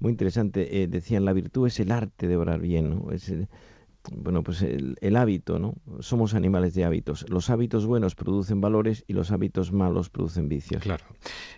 muy 0.00 0.12
interesante, 0.12 0.82
eh, 0.82 0.86
decían 0.86 1.26
la 1.26 1.34
virtud 1.34 1.66
es 1.66 1.78
el 1.80 1.92
arte 1.92 2.28
de 2.28 2.38
orar 2.38 2.60
bien, 2.62 2.88
¿no? 2.88 3.12
Es, 3.12 3.30
bueno, 4.12 4.42
pues 4.42 4.62
el, 4.62 5.16
hábito, 5.16 5.58
¿no? 5.58 5.74
Somos 6.00 6.34
animales 6.34 6.74
de 6.74 6.84
hábitos. 6.84 7.26
Los 7.28 7.50
hábitos 7.50 7.86
buenos 7.86 8.14
producen 8.14 8.60
valores 8.60 9.04
y 9.06 9.12
los 9.12 9.30
hábitos 9.30 9.72
malos 9.72 10.10
producen 10.10 10.48
vicios. 10.48 10.82
Claro. 10.82 11.04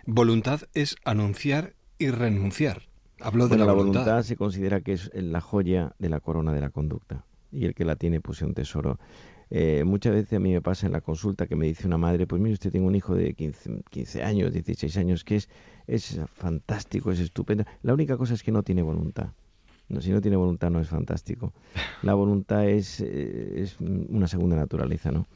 Voluntad 0.05 0.61
es 0.73 0.95
anunciar 1.05 1.75
y 1.97 2.09
renunciar. 2.09 2.83
Hablo 3.19 3.47
de 3.47 3.57
la, 3.57 3.71
voluntad. 3.71 4.23
se 4.23 4.35
considera 4.35 4.81
que 4.81 4.93
es 4.93 5.11
la 5.13 5.41
joya 5.41 5.93
de 5.99 6.09
la 6.09 6.19
corona 6.19 6.53
de 6.53 6.61
la 6.61 6.71
conducta 6.71 7.25
y 7.51 7.65
el 7.65 7.75
que 7.75 7.85
la 7.85 7.95
tiene 7.95 8.19
pues 8.19 8.39
es 8.39 8.47
un 8.47 8.53
tesoro. 8.53 8.99
Eh, 9.51 9.83
muchas 9.85 10.13
veces 10.13 10.33
a 10.33 10.39
mí 10.39 10.53
me 10.53 10.61
pasa 10.61 10.87
en 10.87 10.93
la 10.93 11.01
consulta 11.01 11.45
que 11.45 11.55
me 11.55 11.67
dice 11.67 11.85
una 11.85 11.97
madre, 11.97 12.25
pues 12.25 12.41
mire 12.41 12.53
usted 12.53 12.71
tiene 12.71 12.87
un 12.87 12.95
hijo 12.95 13.13
de 13.13 13.33
15, 13.33 13.83
15 13.89 14.23
años, 14.23 14.53
16 14.53 14.97
años, 14.97 15.23
que 15.23 15.35
es, 15.35 15.49
es 15.87 16.19
fantástico, 16.33 17.11
es 17.11 17.19
estupendo. 17.19 17.65
La 17.83 17.93
única 17.93 18.17
cosa 18.17 18.33
es 18.33 18.43
que 18.43 18.51
no 18.51 18.63
tiene 18.63 18.81
voluntad 18.81 19.33
si 19.99 20.11
no 20.11 20.21
tiene 20.21 20.37
voluntad 20.37 20.69
no 20.69 20.79
es 20.79 20.87
fantástico. 20.87 21.53
La 22.03 22.13
voluntad 22.13 22.67
es, 22.67 23.01
eh, 23.01 23.61
es 23.61 23.77
una 23.79 24.27
segunda 24.27 24.55
naturaleza, 24.55 25.11
¿no? 25.11 25.27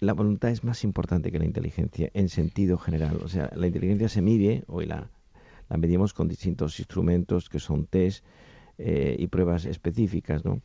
La 0.00 0.12
voluntad 0.12 0.50
es 0.50 0.64
más 0.64 0.84
importante 0.84 1.30
que 1.30 1.38
la 1.38 1.44
inteligencia 1.44 2.10
en 2.12 2.28
sentido 2.28 2.76
general. 2.76 3.20
O 3.22 3.28
sea, 3.28 3.50
la 3.54 3.66
inteligencia 3.66 4.08
se 4.08 4.20
mide, 4.20 4.64
hoy 4.66 4.86
la, 4.86 5.08
la 5.70 5.76
medimos 5.78 6.12
con 6.12 6.28
distintos 6.28 6.78
instrumentos 6.78 7.48
que 7.48 7.60
son 7.60 7.86
test 7.86 8.24
eh, 8.76 9.16
y 9.18 9.28
pruebas 9.28 9.64
específicas, 9.64 10.44
¿no? 10.44 10.60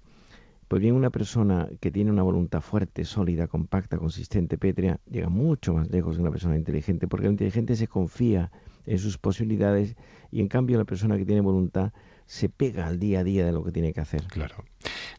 Pues 0.68 0.82
bien, 0.82 0.94
una 0.94 1.10
persona 1.10 1.68
que 1.80 1.90
tiene 1.90 2.12
una 2.12 2.22
voluntad 2.22 2.62
fuerte, 2.62 3.04
sólida, 3.04 3.48
compacta, 3.48 3.98
consistente, 3.98 4.58
pétrea, 4.58 5.00
llega 5.10 5.30
mucho 5.30 5.74
más 5.74 5.90
lejos 5.90 6.16
que 6.16 6.22
una 6.22 6.32
persona 6.32 6.56
inteligente, 6.58 7.08
porque 7.08 7.26
la 7.26 7.32
inteligente 7.32 7.76
se 7.76 7.88
confía 7.88 8.52
en 8.86 9.00
sus 9.00 9.18
posibilidades 9.18 9.96
y 10.32 10.42
en 10.42 10.48
cambio 10.48 10.78
la 10.78 10.86
persona 10.86 11.18
que 11.18 11.26
tiene 11.26 11.42
voluntad 11.42 11.92
se 12.30 12.48
pega 12.48 12.86
al 12.86 13.00
día 13.00 13.22
a 13.22 13.24
día 13.24 13.44
de 13.44 13.52
lo 13.52 13.64
que 13.64 13.72
tiene 13.72 13.92
que 13.92 14.02
hacer. 14.02 14.22
Claro. 14.28 14.64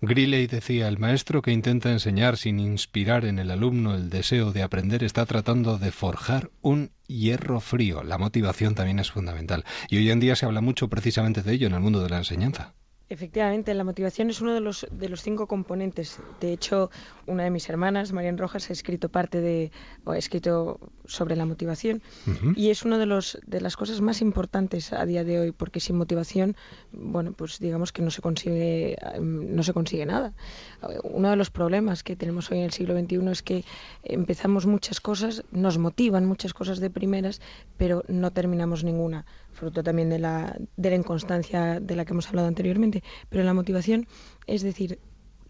Griley 0.00 0.46
decía, 0.46 0.86
el 0.86 1.00
maestro 1.00 1.42
que 1.42 1.50
intenta 1.50 1.90
enseñar 1.90 2.36
sin 2.36 2.61
inspirar 2.61 3.24
en 3.24 3.40
el 3.40 3.50
alumno 3.50 3.96
el 3.96 4.11
deseo 4.11 4.52
de 4.52 4.62
aprender 4.62 5.02
está 5.02 5.26
tratando 5.26 5.76
de 5.76 5.90
forjar 5.90 6.52
un 6.62 6.92
hierro 7.08 7.58
frío. 7.58 8.04
La 8.04 8.16
motivación 8.16 8.76
también 8.76 9.00
es 9.00 9.11
fundamental. 9.11 9.64
Y 9.88 9.96
hoy 9.96 10.08
en 10.12 10.20
día 10.20 10.36
se 10.36 10.46
habla 10.46 10.61
mucho 10.61 10.86
precisamente 10.88 11.42
de 11.42 11.52
ello 11.52 11.66
en 11.66 11.74
el 11.74 11.80
mundo 11.80 12.00
de 12.00 12.11
la 12.11 12.18
enseñanza. 12.18 12.74
Efectivamente, 13.08 13.74
la 13.74 13.82
motivación 13.82 14.30
es 14.30 14.40
uno 14.40 14.54
de 14.54 14.61
los, 14.61 14.86
de 14.92 15.08
los 15.08 15.20
cinco 15.20 15.48
componentes. 15.48 16.20
De 16.40 16.52
hecho, 16.52 16.92
una 17.26 17.42
de 17.42 17.50
mis 17.50 17.68
hermanas, 17.68 18.12
Marian 18.12 18.38
Rojas, 18.38 18.70
ha 18.70 18.72
escrito 18.72 19.08
parte 19.08 19.40
de, 19.40 19.72
o 20.04 20.12
ha 20.12 20.18
escrito 20.18 20.78
sobre 21.11 21.36
la 21.36 21.44
motivación. 21.44 22.02
Y 22.56 22.70
es 22.70 22.84
una 22.84 22.98
de, 22.98 23.06
los, 23.06 23.38
de 23.46 23.61
las 23.61 23.76
cosas 23.76 24.00
más 24.00 24.20
importantes 24.20 24.92
a 24.92 25.04
día 25.04 25.24
de 25.24 25.40
hoy, 25.40 25.52
porque 25.52 25.80
sin 25.80 25.96
motivación, 25.96 26.56
bueno, 26.92 27.32
pues 27.32 27.58
digamos 27.58 27.92
que 27.92 28.02
no 28.02 28.11
se 28.11 28.22
consigue, 28.22 28.96
no 29.20 29.62
se 29.62 29.72
consigue 29.72 30.06
nada. 30.06 30.32
Uno 31.02 31.30
de 31.30 31.36
los 31.36 31.50
problemas 31.50 32.02
que 32.02 32.16
tenemos 32.16 32.50
hoy 32.50 32.58
en 32.58 32.64
el 32.64 32.72
siglo 32.72 32.98
XXI 32.98 33.30
es 33.30 33.42
que 33.42 33.64
empezamos 34.04 34.66
muchas 34.66 35.00
cosas, 35.00 35.44
nos 35.50 35.78
motivan 35.78 36.26
muchas 36.26 36.54
cosas 36.54 36.80
de 36.80 36.90
primeras, 36.90 37.40
pero 37.76 38.04
no 38.08 38.30
terminamos 38.30 38.84
ninguna 38.84 39.26
fruto 39.52 39.82
también 39.82 40.08
de 40.08 40.18
la, 40.18 40.56
de 40.76 40.90
la 40.90 40.96
inconstancia 40.96 41.80
de 41.80 41.96
la 41.96 42.04
que 42.04 42.12
hemos 42.12 42.28
hablado 42.28 42.48
anteriormente, 42.48 43.02
pero 43.28 43.44
la 43.44 43.52
motivación 43.52 44.06
es 44.46 44.62
decir, 44.62 44.98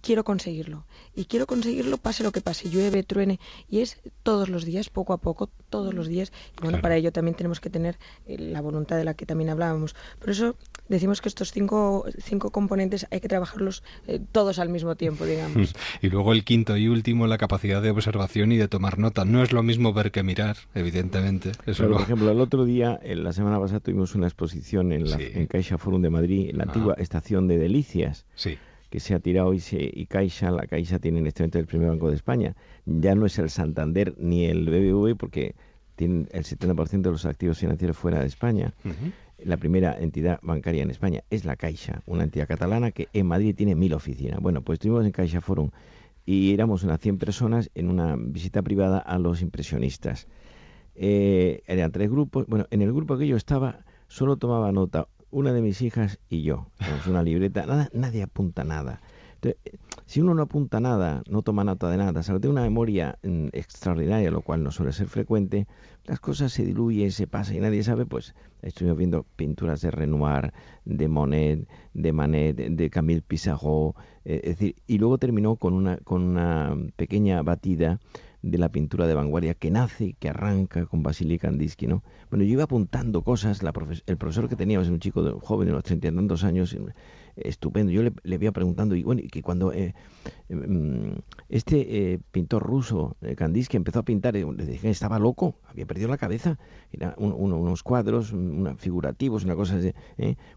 quiero 0.03 0.25
conseguirlo. 0.25 0.85
Y 1.15 1.25
quiero 1.25 1.47
conseguirlo 1.47 1.99
pase 1.99 2.23
lo 2.23 2.33
que 2.33 2.41
pase, 2.41 2.71
llueve, 2.71 3.03
truene. 3.03 3.41
Y 3.69 3.81
es 3.81 4.01
todos 4.23 4.49
los 4.49 4.65
días, 4.65 4.91
poco 4.91 5.13
a 5.13 5.19
poco, 5.19 5.51
todos 5.69 5.95
los 5.95 6.09
días. 6.09 6.33
Y 6.59 6.63
bueno, 6.63 6.81
para 6.81 6.97
ello 6.97 7.13
también 7.13 7.35
tenemos 7.35 7.61
que 7.61 7.71
tener 7.71 7.99
eh, 8.27 8.39
la 8.39 8.61
voluntad 8.61 8.97
de 8.97 9.05
la 9.05 9.15
que 9.15 9.27
también 9.27 9.51
hablábamos. 9.51 9.95
Por 10.19 10.31
eso 10.31 10.57
decimos 10.89 11.21
que 11.21 11.29
estos 11.29 11.53
cinco, 11.53 12.05
cinco 12.19 12.51
componentes 12.51 13.07
hay 13.11 13.21
que 13.21 13.29
trabajarlos 13.29 13.83
eh, 14.07 14.21
todos 14.33 14.59
al 14.59 14.69
mismo 14.69 14.97
tiempo, 14.97 15.25
digamos. 15.25 15.75
y 16.03 16.09
luego 16.09 16.33
el 16.33 16.45
quinto 16.45 16.77
y 16.77 16.89
último, 16.89 17.27
la 17.27 17.39
capacidad 17.39 17.83
de 17.83 17.91
observación 17.91 18.53
y 18.53 18.57
de 18.57 18.69
tomar 18.69 18.99
nota. 18.99 19.25
No 19.25 19.43
es 19.43 19.53
lo 19.53 19.63
mismo 19.63 19.93
ver 19.93 20.11
que 20.11 20.23
mirar, 20.23 20.57
evidentemente. 20.75 21.53
Eso 21.67 21.89
Por 21.89 22.03
ejemplo, 22.03 22.31
el 22.31 22.41
otro 22.41 22.65
día, 22.65 22.99
en 23.03 23.25
la 23.25 23.33
semana 23.33 23.59
pasada, 23.59 23.81
tuvimos 23.81 24.15
una 24.15 24.27
exposición 24.27 24.93
en, 24.93 25.11
la, 25.11 25.19
en 25.21 25.47
Caixa 25.47 25.79
Forum 25.79 26.03
de 26.03 26.11
Madrid, 26.11 26.51
en 26.51 26.59
la 26.59 26.65
antigua 26.65 26.95
estación 26.99 27.49
de 27.49 27.59
Delicias. 27.59 28.27
Sí 28.35 28.59
que 28.91 29.01
se 29.01 29.15
ha 29.15 29.21
tirado 29.21 29.55
y, 29.55 29.61
se, 29.61 29.79
y 29.81 30.07
Caixa, 30.07 30.51
la 30.51 30.67
Caixa 30.67 30.99
tiene 30.99 31.21
en 31.21 31.27
este 31.29 31.43
momento 31.43 31.59
el 31.61 31.67
primer 31.67 31.89
banco 31.89 32.11
de 32.11 32.17
España. 32.17 32.57
Ya 32.85 33.15
no 33.15 33.25
es 33.25 33.39
el 33.39 33.49
Santander 33.49 34.15
ni 34.19 34.47
el 34.47 34.69
BBV 34.69 35.17
porque 35.17 35.55
tienen 35.95 36.29
el 36.33 36.45
70% 36.45 37.03
de 37.03 37.11
los 37.11 37.25
activos 37.25 37.59
financieros 37.59 37.97
fuera 37.97 38.21
de 38.21 38.27
España. 38.27 38.75
La 39.39 39.57
primera 39.57 39.97
entidad 39.99 40.41
bancaria 40.43 40.83
en 40.83 40.91
España 40.91 41.23
es 41.31 41.45
la 41.45 41.57
Caixa, 41.57 42.03
una 42.07 42.25
entidad 42.25 42.49
catalana 42.49 42.91
que 42.91 43.09
en 43.13 43.27
Madrid 43.27 43.55
tiene 43.55 43.75
mil 43.75 43.95
oficinas. 43.95 44.41
Bueno, 44.41 44.63
pues 44.63 44.79
estuvimos 44.79 45.07
en 45.07 45.13
Caixa 45.13 45.41
Forum 45.41 45.71
y 46.27 46.53
éramos 46.53 46.83
unas 46.83 47.01
100 47.01 47.19
personas 47.19 47.71
en 47.75 47.91
una 47.91 48.17
visita 48.17 48.61
privada 48.63 48.99
a 48.99 49.19
los 49.19 49.41
impresionistas. 49.41 50.27
Eh, 50.97 51.63
eran 51.67 51.93
tres 51.93 52.11
grupos. 52.11 52.47
Bueno, 52.49 52.67
en 52.71 52.83
el 52.83 52.93
grupo 52.93 53.17
que 53.17 53.27
yo 53.27 53.37
estaba 53.37 53.85
solo 54.09 54.37
tomaba 54.37 54.73
nota 54.73 55.07
una 55.31 55.53
de 55.53 55.63
mis 55.63 55.83
hijas 55.83 56.19
y 56.29 56.43
yo. 56.43 56.67
Tenemos 56.79 57.07
una 57.07 57.23
libreta, 57.23 57.67
nada, 57.67 57.89
nadie 57.93 58.23
apunta 58.23 58.65
nada. 58.65 59.01
si 60.07 60.21
uno 60.21 60.35
no 60.35 60.43
apunta 60.43 60.81
nada, 60.81 61.23
no 61.29 61.43
toma 61.43 61.65
nota 61.65 61.89
de 61.89 61.97
nada, 61.97 62.23
salvo 62.23 62.41
tiene 62.41 62.53
una 62.53 62.63
memoria 62.63 63.19
mm, 63.23 63.49
extraordinaria, 63.53 64.31
lo 64.31 64.43
cual 64.43 64.63
no 64.63 64.71
suele 64.71 64.93
ser 64.93 65.09
frecuente, 65.09 65.67
las 66.05 66.21
cosas 66.21 66.53
se 66.53 66.65
diluyen, 66.65 67.13
se 67.13 67.27
pasan 67.27 67.57
y 67.57 67.61
nadie 67.61 67.83
sabe, 67.83 68.07
pues 68.07 68.35
estuvimos 68.63 68.99
viendo 68.99 69.25
pinturas 69.37 69.81
de 69.81 69.91
Renoir, 69.91 70.53
de 70.85 71.09
Monet, 71.09 71.69
de 71.95 72.13
Manet, 72.13 72.57
de 72.57 72.91
Camille 72.91 73.23
Pissarro, 73.23 73.95
eh, 74.25 74.41
es 74.45 74.59
decir, 74.59 74.77
y 74.87 74.99
luego 74.99 75.19
terminó 75.19 75.57
con 75.57 75.75
una, 75.75 75.97
con 75.99 76.23
una 76.23 76.77
pequeña 76.97 77.43
batida 77.43 78.01
de 78.43 78.59
la 78.59 78.71
pintura 78.71 79.07
de 79.07 79.15
vanguardia 79.15 79.55
que 79.55 79.71
nace, 79.71 80.15
que 80.19 80.29
arranca 80.29 80.87
con 80.87 81.03
Vasily 81.03 81.39
Kandinsky, 81.39 81.87
¿no? 81.87 82.03
Bueno, 82.31 82.45
yo 82.45 82.53
iba 82.53 82.65
apuntando 82.65 83.23
cosas, 83.23 83.61
el 84.07 84.17
profesor 84.17 84.49
que 84.49 84.57
teníamos, 84.57 84.89
un 84.89 85.01
chico 85.01 85.39
joven 85.41 85.67
de 85.67 85.73
unos 85.73 85.85
treinta 85.85 86.09
y 86.09 86.15
tantos 86.15 86.45
años, 86.45 86.75
estupendo. 87.37 87.93
Yo 87.93 88.03
le, 88.03 88.13
le 88.23 88.37
iba 88.37 88.53
preguntando, 88.53 88.95
y 88.95 89.03
bueno, 89.03 89.23
que 89.31 89.43
cuando 89.43 89.73
eh, 89.73 89.95
mm, 90.49 91.19
este 91.49 92.13
eh, 92.13 92.19
pintor 92.31 92.63
ruso, 92.63 93.17
eh, 93.21 93.35
Kandinsky, 93.35 93.77
empezó 93.77 94.01
a 94.01 94.05
pintar, 94.05 94.35
le 94.35 94.67
dije 94.67 94.91
estaba 94.91 95.19
loco, 95.19 95.57
había 95.67 95.87
perdido 95.87 96.09
la 96.09 96.19
cabeza. 96.19 96.59
Era 96.93 97.15
unos 97.19 97.83
cuadros 97.83 98.33
una, 98.33 98.75
figurativos, 98.77 99.45
una 99.45 99.55
cosa 99.55 99.77
así. 99.77 99.93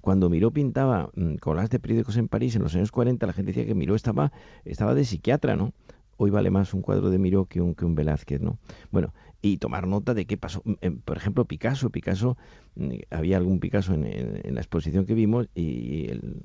Cuando 0.01 0.29
Miró 0.29 0.51
pintaba 0.51 1.09
mm, 1.15 1.35
colas 1.35 1.69
de 1.69 1.79
periódicos 1.79 2.17
en 2.17 2.27
París 2.27 2.55
en 2.55 2.63
los 2.63 2.75
años 2.75 2.91
40, 2.91 3.25
la 3.25 3.33
gente 3.33 3.51
decía 3.51 3.65
que 3.65 3.75
Miró 3.75 3.95
estaba, 3.95 4.31
estaba 4.65 4.93
de 4.93 5.05
psiquiatra, 5.05 5.55
¿no? 5.55 5.73
Hoy 6.17 6.29
vale 6.29 6.49
más 6.49 6.73
un 6.73 6.81
cuadro 6.81 7.09
de 7.09 7.17
Miró 7.17 7.45
que 7.45 7.61
un, 7.61 7.75
que 7.75 7.85
un 7.85 7.95
Velázquez, 7.95 8.41
¿no? 8.41 8.59
Bueno, 8.91 9.13
y 9.41 9.57
tomar 9.57 9.87
nota 9.87 10.13
de 10.13 10.25
qué 10.25 10.37
pasó. 10.37 10.61
Mm, 10.65 10.97
por 11.05 11.17
ejemplo, 11.17 11.45
Picasso, 11.45 11.89
Picasso, 11.89 12.37
había 13.09 13.37
algún 13.37 13.59
Picasso 13.59 13.93
en, 13.93 14.05
en 14.05 14.55
la 14.55 14.61
exposición 14.61 15.05
que 15.05 15.13
vimos 15.13 15.47
y 15.55 16.09
el, 16.09 16.43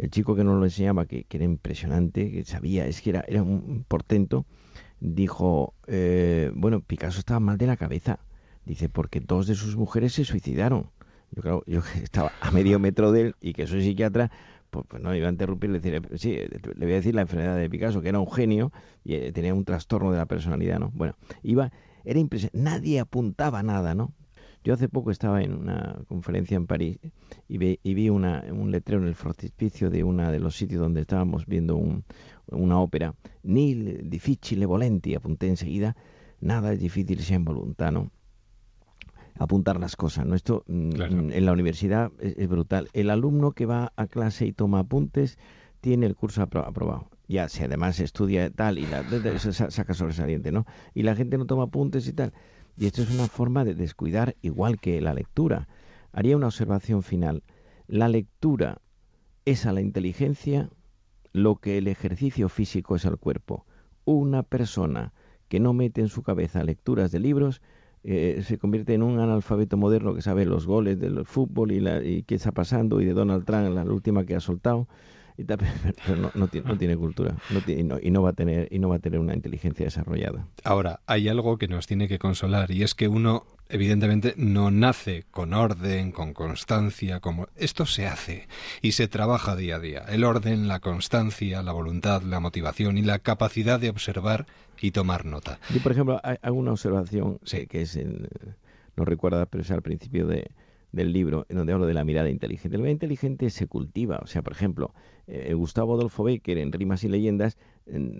el 0.00 0.10
chico 0.10 0.34
que 0.34 0.44
nos 0.44 0.58
lo 0.58 0.64
enseñaba, 0.64 1.04
que, 1.04 1.26
era 1.28 1.44
impresionante, 1.44 2.30
que 2.30 2.44
sabía, 2.44 2.86
es 2.86 3.02
que 3.02 3.10
era, 3.10 3.24
era 3.28 3.42
un 3.42 3.84
portento, 3.86 4.46
dijo, 4.98 5.74
eh, 5.86 6.50
bueno, 6.54 6.80
Picasso 6.80 7.18
estaba 7.18 7.38
mal 7.38 7.58
de 7.58 7.66
la 7.66 7.76
cabeza. 7.76 8.18
Dice, 8.64 8.88
porque 8.88 9.20
dos 9.20 9.46
de 9.46 9.54
sus 9.54 9.76
mujeres 9.76 10.14
se 10.14 10.24
suicidaron. 10.24 10.90
Yo 11.32 11.42
creo, 11.42 11.64
yo 11.66 11.82
estaba 12.02 12.32
a 12.40 12.50
medio 12.50 12.78
metro 12.78 13.12
de 13.12 13.20
él 13.20 13.34
y 13.42 13.52
que 13.52 13.66
soy 13.66 13.82
psiquiatra, 13.82 14.30
pues, 14.70 14.86
pues 14.88 15.02
no 15.02 15.14
iba 15.14 15.28
a 15.28 15.30
interrumpir, 15.30 15.72
decir, 15.72 16.00
sí, 16.16 16.36
le 16.36 16.86
voy 16.86 16.92
a 16.92 16.96
decir 16.96 17.14
la 17.14 17.22
enfermedad 17.22 17.56
de 17.56 17.68
Picasso, 17.68 18.00
que 18.00 18.08
era 18.08 18.20
un 18.20 18.30
genio 18.30 18.72
y 19.04 19.14
eh, 19.14 19.32
tenía 19.32 19.54
un 19.54 19.64
trastorno 19.64 20.12
de 20.12 20.18
la 20.18 20.26
personalidad, 20.26 20.78
¿no? 20.78 20.90
Bueno, 20.94 21.16
iba, 21.42 21.72
era 22.04 22.18
impresionante, 22.18 22.58
nadie 22.58 23.00
apuntaba 23.00 23.62
nada, 23.62 23.94
¿no? 23.94 24.12
Yo 24.62 24.74
hace 24.74 24.88
poco 24.88 25.10
estaba 25.10 25.42
en 25.42 25.54
una 25.54 25.96
conferencia 26.06 26.56
en 26.56 26.66
París 26.66 26.98
y, 27.48 27.56
vi 27.56 28.10
un 28.10 28.70
letrero 28.70 29.00
en 29.00 29.08
el 29.08 29.14
frontispicio 29.14 29.88
de 29.88 30.04
uno 30.04 30.30
de 30.30 30.38
los 30.38 30.54
sitios 30.54 30.82
donde 30.82 31.00
estábamos 31.00 31.46
viendo 31.46 31.80
una 32.46 32.78
ópera. 32.78 33.14
Nil 33.42 34.10
difficile 34.10 34.66
volenti, 34.66 35.14
apunté 35.14 35.48
enseguida. 35.48 35.96
Nada 36.40 36.74
es 36.74 36.80
difícil 36.80 37.20
en 37.30 37.44
voluntad, 37.44 37.90
¿no? 37.90 38.10
Apuntar 39.40 39.80
las 39.80 39.96
cosas, 39.96 40.24
¿no? 40.26 40.36
Esto 40.36 40.62
mm, 40.68 41.32
en 41.32 41.44
la 41.44 41.52
universidad 41.52 42.12
es, 42.20 42.48
brutal. 42.48 42.88
El 42.92 43.10
alumno 43.10 43.52
que 43.52 43.66
va 43.66 43.92
a 43.96 44.06
clase 44.06 44.46
y 44.46 44.52
toma 44.52 44.80
apuntes 44.80 45.38
tiene 45.80 46.06
el 46.06 46.14
curso 46.14 46.42
aprobado 46.42 47.08
ya 47.30 47.48
si 47.48 47.62
además 47.62 48.00
estudia 48.00 48.50
tal 48.50 48.78
y 48.78 48.86
la, 48.86 49.04
saca 49.38 49.94
sobresaliente, 49.94 50.50
¿no? 50.50 50.66
Y 50.94 51.04
la 51.04 51.14
gente 51.14 51.38
no 51.38 51.46
toma 51.46 51.64
apuntes 51.64 52.08
y 52.08 52.12
tal. 52.12 52.32
Y 52.76 52.86
esto 52.86 53.02
es 53.02 53.10
una 53.10 53.28
forma 53.28 53.64
de 53.64 53.74
descuidar 53.74 54.34
igual 54.42 54.80
que 54.80 55.00
la 55.00 55.14
lectura. 55.14 55.68
Haría 56.12 56.36
una 56.36 56.48
observación 56.48 57.04
final. 57.04 57.44
La 57.86 58.08
lectura 58.08 58.80
es 59.44 59.64
a 59.64 59.72
la 59.72 59.80
inteligencia 59.80 60.70
lo 61.32 61.56
que 61.56 61.78
el 61.78 61.86
ejercicio 61.86 62.48
físico 62.48 62.96
es 62.96 63.06
al 63.06 63.16
cuerpo. 63.16 63.64
Una 64.04 64.42
persona 64.42 65.12
que 65.48 65.60
no 65.60 65.72
mete 65.72 66.00
en 66.00 66.08
su 66.08 66.24
cabeza 66.24 66.64
lecturas 66.64 67.12
de 67.12 67.20
libros 67.20 67.62
eh, 68.04 68.42
se 68.44 68.58
convierte 68.58 68.94
en 68.94 69.02
un 69.02 69.18
analfabeto 69.18 69.76
moderno 69.76 70.14
que 70.14 70.22
sabe 70.22 70.46
los 70.46 70.66
goles 70.66 70.98
del 70.98 71.24
fútbol 71.24 71.72
y, 71.72 71.80
la, 71.80 72.02
y 72.02 72.22
qué 72.22 72.34
está 72.34 72.52
pasando 72.52 73.00
y 73.00 73.04
de 73.04 73.12
Donald 73.12 73.44
Trump, 73.44 73.74
la 73.74 73.84
última 73.84 74.24
que 74.24 74.34
ha 74.34 74.40
soltado 74.40 74.88
pero 76.06 76.30
no, 76.34 76.48
tiene, 76.48 76.96
cultura 76.96 77.36
y, 77.66 78.10
no, 78.10 78.22
va 78.22 78.30
a 78.30 78.32
tener, 78.32 78.68
y 78.70 78.78
no 78.78 78.88
va 78.88 78.96
a 78.96 78.98
tener 78.98 79.20
una 79.20 79.34
inteligencia 79.34 79.84
desarrollada. 79.84 80.46
Ahora, 80.64 81.00
hay 81.06 81.28
algo 81.28 81.56
que 81.58 81.68
nos 81.68 81.86
tiene 81.86 82.08
que 82.08 82.18
consolar 82.18 82.70
y 82.70 82.82
es 82.82 82.94
que 82.94 83.08
uno 83.08 83.44
evidentemente 83.70 84.34
no 84.36 84.70
nace 84.70 85.24
con 85.30 85.54
orden, 85.54 86.12
con 86.12 86.34
constancia, 86.34 87.20
como 87.20 87.48
esto 87.56 87.86
se 87.86 88.06
hace 88.06 88.48
y 88.82 88.92
se 88.92 89.08
trabaja 89.08 89.56
día 89.56 89.76
a 89.76 89.80
día. 89.80 90.04
El 90.08 90.24
orden, 90.24 90.68
la 90.68 90.80
constancia, 90.80 91.62
la 91.62 91.72
voluntad, 91.72 92.22
la 92.22 92.40
motivación 92.40 92.98
y 92.98 93.02
la 93.02 93.18
capacidad 93.18 93.80
de 93.80 93.90
observar 93.90 94.46
y 94.80 94.90
tomar 94.90 95.24
nota. 95.24 95.58
Yo, 95.72 95.80
por 95.82 95.92
ejemplo, 95.92 96.20
hago 96.22 96.56
una 96.56 96.72
observación 96.72 97.38
que 97.68 97.82
es, 97.82 97.98
no 98.96 99.04
recuerda, 99.04 99.46
pero 99.46 99.62
es 99.62 99.70
al 99.70 99.82
principio 99.82 100.26
de, 100.26 100.50
del 100.92 101.12
libro, 101.12 101.46
en 101.48 101.56
donde 101.56 101.72
hablo 101.72 101.86
de 101.86 101.94
la 101.94 102.04
mirada 102.04 102.30
inteligente. 102.30 102.76
La 102.76 102.82
mirada 102.82 102.92
inteligente 102.92 103.50
se 103.50 103.66
cultiva. 103.66 104.18
O 104.22 104.26
sea, 104.26 104.42
por 104.42 104.52
ejemplo, 104.52 104.94
eh, 105.26 105.54
Gustavo 105.54 105.94
Adolfo 105.94 106.24
Becker, 106.24 106.58
en 106.58 106.72
Rimas 106.72 107.04
y 107.04 107.08
Leyendas, 107.08 107.56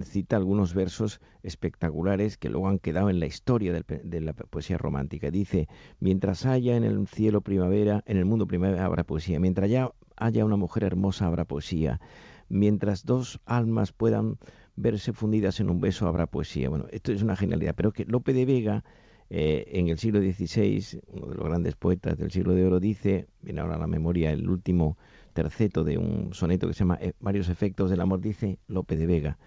cita 0.04 0.36
algunos 0.36 0.74
versos 0.74 1.20
espectaculares 1.42 2.36
que 2.36 2.48
luego 2.48 2.68
han 2.68 2.78
quedado 2.78 3.10
en 3.10 3.20
la 3.20 3.26
historia 3.26 3.72
de 3.72 4.20
la 4.20 4.32
poesía 4.32 4.78
romántica. 4.78 5.30
Dice, 5.30 5.68
mientras 6.00 6.46
haya 6.46 6.76
en 6.76 6.84
el 6.84 7.06
cielo 7.06 7.40
primavera, 7.40 8.02
en 8.06 8.16
el 8.16 8.24
mundo 8.24 8.46
primavera 8.46 8.84
habrá 8.84 9.04
poesía. 9.04 9.40
Mientras 9.40 9.64
haya, 9.66 9.90
haya 10.16 10.44
una 10.44 10.56
mujer 10.56 10.84
hermosa 10.84 11.26
habrá 11.26 11.44
poesía. 11.44 12.00
Mientras 12.48 13.04
dos 13.04 13.40
almas 13.44 13.92
puedan 13.92 14.38
verse 14.76 15.12
fundidas 15.12 15.60
en 15.60 15.70
un 15.70 15.80
beso 15.80 16.06
habrá 16.06 16.26
poesía. 16.26 16.68
Bueno, 16.68 16.86
esto 16.90 17.12
es 17.12 17.22
una 17.22 17.36
genialidad, 17.36 17.74
pero 17.76 17.92
que 17.92 18.04
Lope 18.04 18.32
de 18.32 18.44
Vega 18.44 18.84
eh, 19.32 19.64
en 19.78 19.88
el 19.88 19.98
siglo 19.98 20.20
XVI, 20.20 21.00
uno 21.06 21.26
de 21.28 21.34
los 21.36 21.46
grandes 21.46 21.76
poetas 21.76 22.18
del 22.18 22.32
siglo 22.32 22.52
de 22.54 22.66
oro, 22.66 22.80
dice, 22.80 23.28
viene 23.42 23.60
ahora 23.60 23.76
a 23.76 23.78
la 23.78 23.86
memoria 23.86 24.32
el 24.32 24.48
último 24.50 24.98
terceto 25.40 25.84
de 25.84 25.96
un 25.96 26.34
soneto 26.34 26.68
que 26.68 26.74
se 26.74 26.80
llama 26.80 26.98
eh, 27.00 27.14
Varios 27.18 27.48
efectos 27.48 27.88
del 27.88 28.02
amor, 28.02 28.20
dice 28.20 28.58
Lope 28.68 28.98
de 28.98 29.06
Vega, 29.06 29.38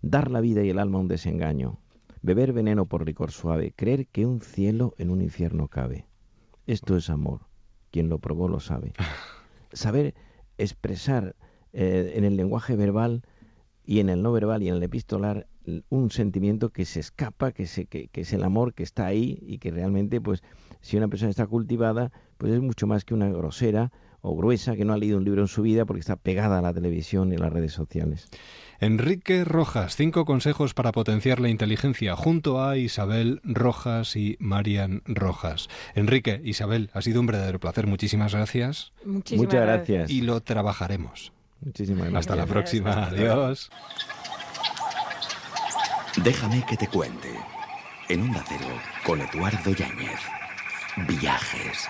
dar 0.00 0.30
la 0.30 0.40
vida 0.40 0.62
y 0.62 0.70
el 0.70 0.78
alma 0.78 1.00
un 1.00 1.08
desengaño, 1.08 1.80
beber 2.22 2.52
veneno 2.52 2.86
por 2.86 3.04
licor 3.04 3.32
suave, 3.32 3.72
creer 3.74 4.06
que 4.06 4.26
un 4.26 4.40
cielo 4.40 4.94
en 4.96 5.10
un 5.10 5.20
infierno 5.22 5.66
cabe. 5.66 6.06
Esto 6.68 6.96
es 6.96 7.10
amor, 7.10 7.40
quien 7.90 8.08
lo 8.08 8.20
probó 8.20 8.46
lo 8.46 8.60
sabe. 8.60 8.92
Saber 9.72 10.14
expresar 10.56 11.34
eh, 11.72 12.12
en 12.14 12.22
el 12.22 12.36
lenguaje 12.36 12.76
verbal 12.76 13.22
y 13.84 13.98
en 13.98 14.08
el 14.08 14.22
no 14.22 14.30
verbal 14.30 14.62
y 14.62 14.68
en 14.68 14.76
el 14.76 14.82
epistolar 14.84 15.48
un 15.88 16.12
sentimiento 16.12 16.70
que 16.70 16.84
se 16.84 17.00
escapa, 17.00 17.50
que, 17.50 17.66
se, 17.66 17.86
que, 17.86 18.08
es 18.12 18.32
el 18.32 18.44
amor 18.44 18.72
que 18.72 18.84
está 18.84 19.06
ahí 19.06 19.42
y 19.42 19.58
que 19.58 19.72
realmente, 19.72 20.20
pues, 20.20 20.44
si 20.80 20.96
una 20.96 21.08
persona 21.08 21.30
está 21.30 21.48
cultivada, 21.48 22.12
pues 22.38 22.52
es 22.52 22.60
mucho 22.60 22.86
más 22.86 23.04
que 23.04 23.14
una 23.14 23.28
grosera 23.30 23.90
o 24.22 24.36
gruesa 24.36 24.76
que 24.76 24.84
no 24.84 24.92
ha 24.92 24.98
leído 24.98 25.18
un 25.18 25.24
libro 25.24 25.42
en 25.42 25.48
su 25.48 25.62
vida 25.62 25.84
porque 25.84 26.00
está 26.00 26.16
pegada 26.16 26.58
a 26.58 26.62
la 26.62 26.74
televisión 26.74 27.32
y 27.32 27.36
a 27.36 27.38
las 27.38 27.52
redes 27.52 27.72
sociales. 27.72 28.28
Enrique 28.80 29.44
Rojas, 29.44 29.94
cinco 29.94 30.24
consejos 30.24 30.72
para 30.72 30.92
potenciar 30.92 31.38
la 31.38 31.50
inteligencia, 31.50 32.16
junto 32.16 32.64
a 32.64 32.78
Isabel 32.78 33.40
Rojas 33.44 34.16
y 34.16 34.36
Marian 34.40 35.02
Rojas. 35.04 35.68
Enrique, 35.94 36.40
Isabel, 36.44 36.90
ha 36.94 37.02
sido 37.02 37.20
un 37.20 37.26
verdadero 37.26 37.60
placer. 37.60 37.86
Muchísimas 37.86 38.34
gracias. 38.34 38.92
Muchísimas 39.04 39.46
Muchas 39.46 39.60
gracias. 39.62 40.10
Y 40.10 40.22
lo 40.22 40.40
trabajaremos. 40.40 41.32
Muchísimas 41.60 42.10
gracias. 42.10 42.20
Hasta 42.20 42.36
la 42.36 42.46
próxima. 42.46 43.04
Adiós. 43.06 43.70
Déjame 46.24 46.64
que 46.66 46.76
te 46.76 46.88
cuente. 46.88 47.28
En 48.08 48.22
un 48.22 48.34
Cero, 48.48 48.66
con 49.04 49.20
Eduardo 49.20 49.72
Yáñez. 49.72 50.20
Viajes. 51.06 51.88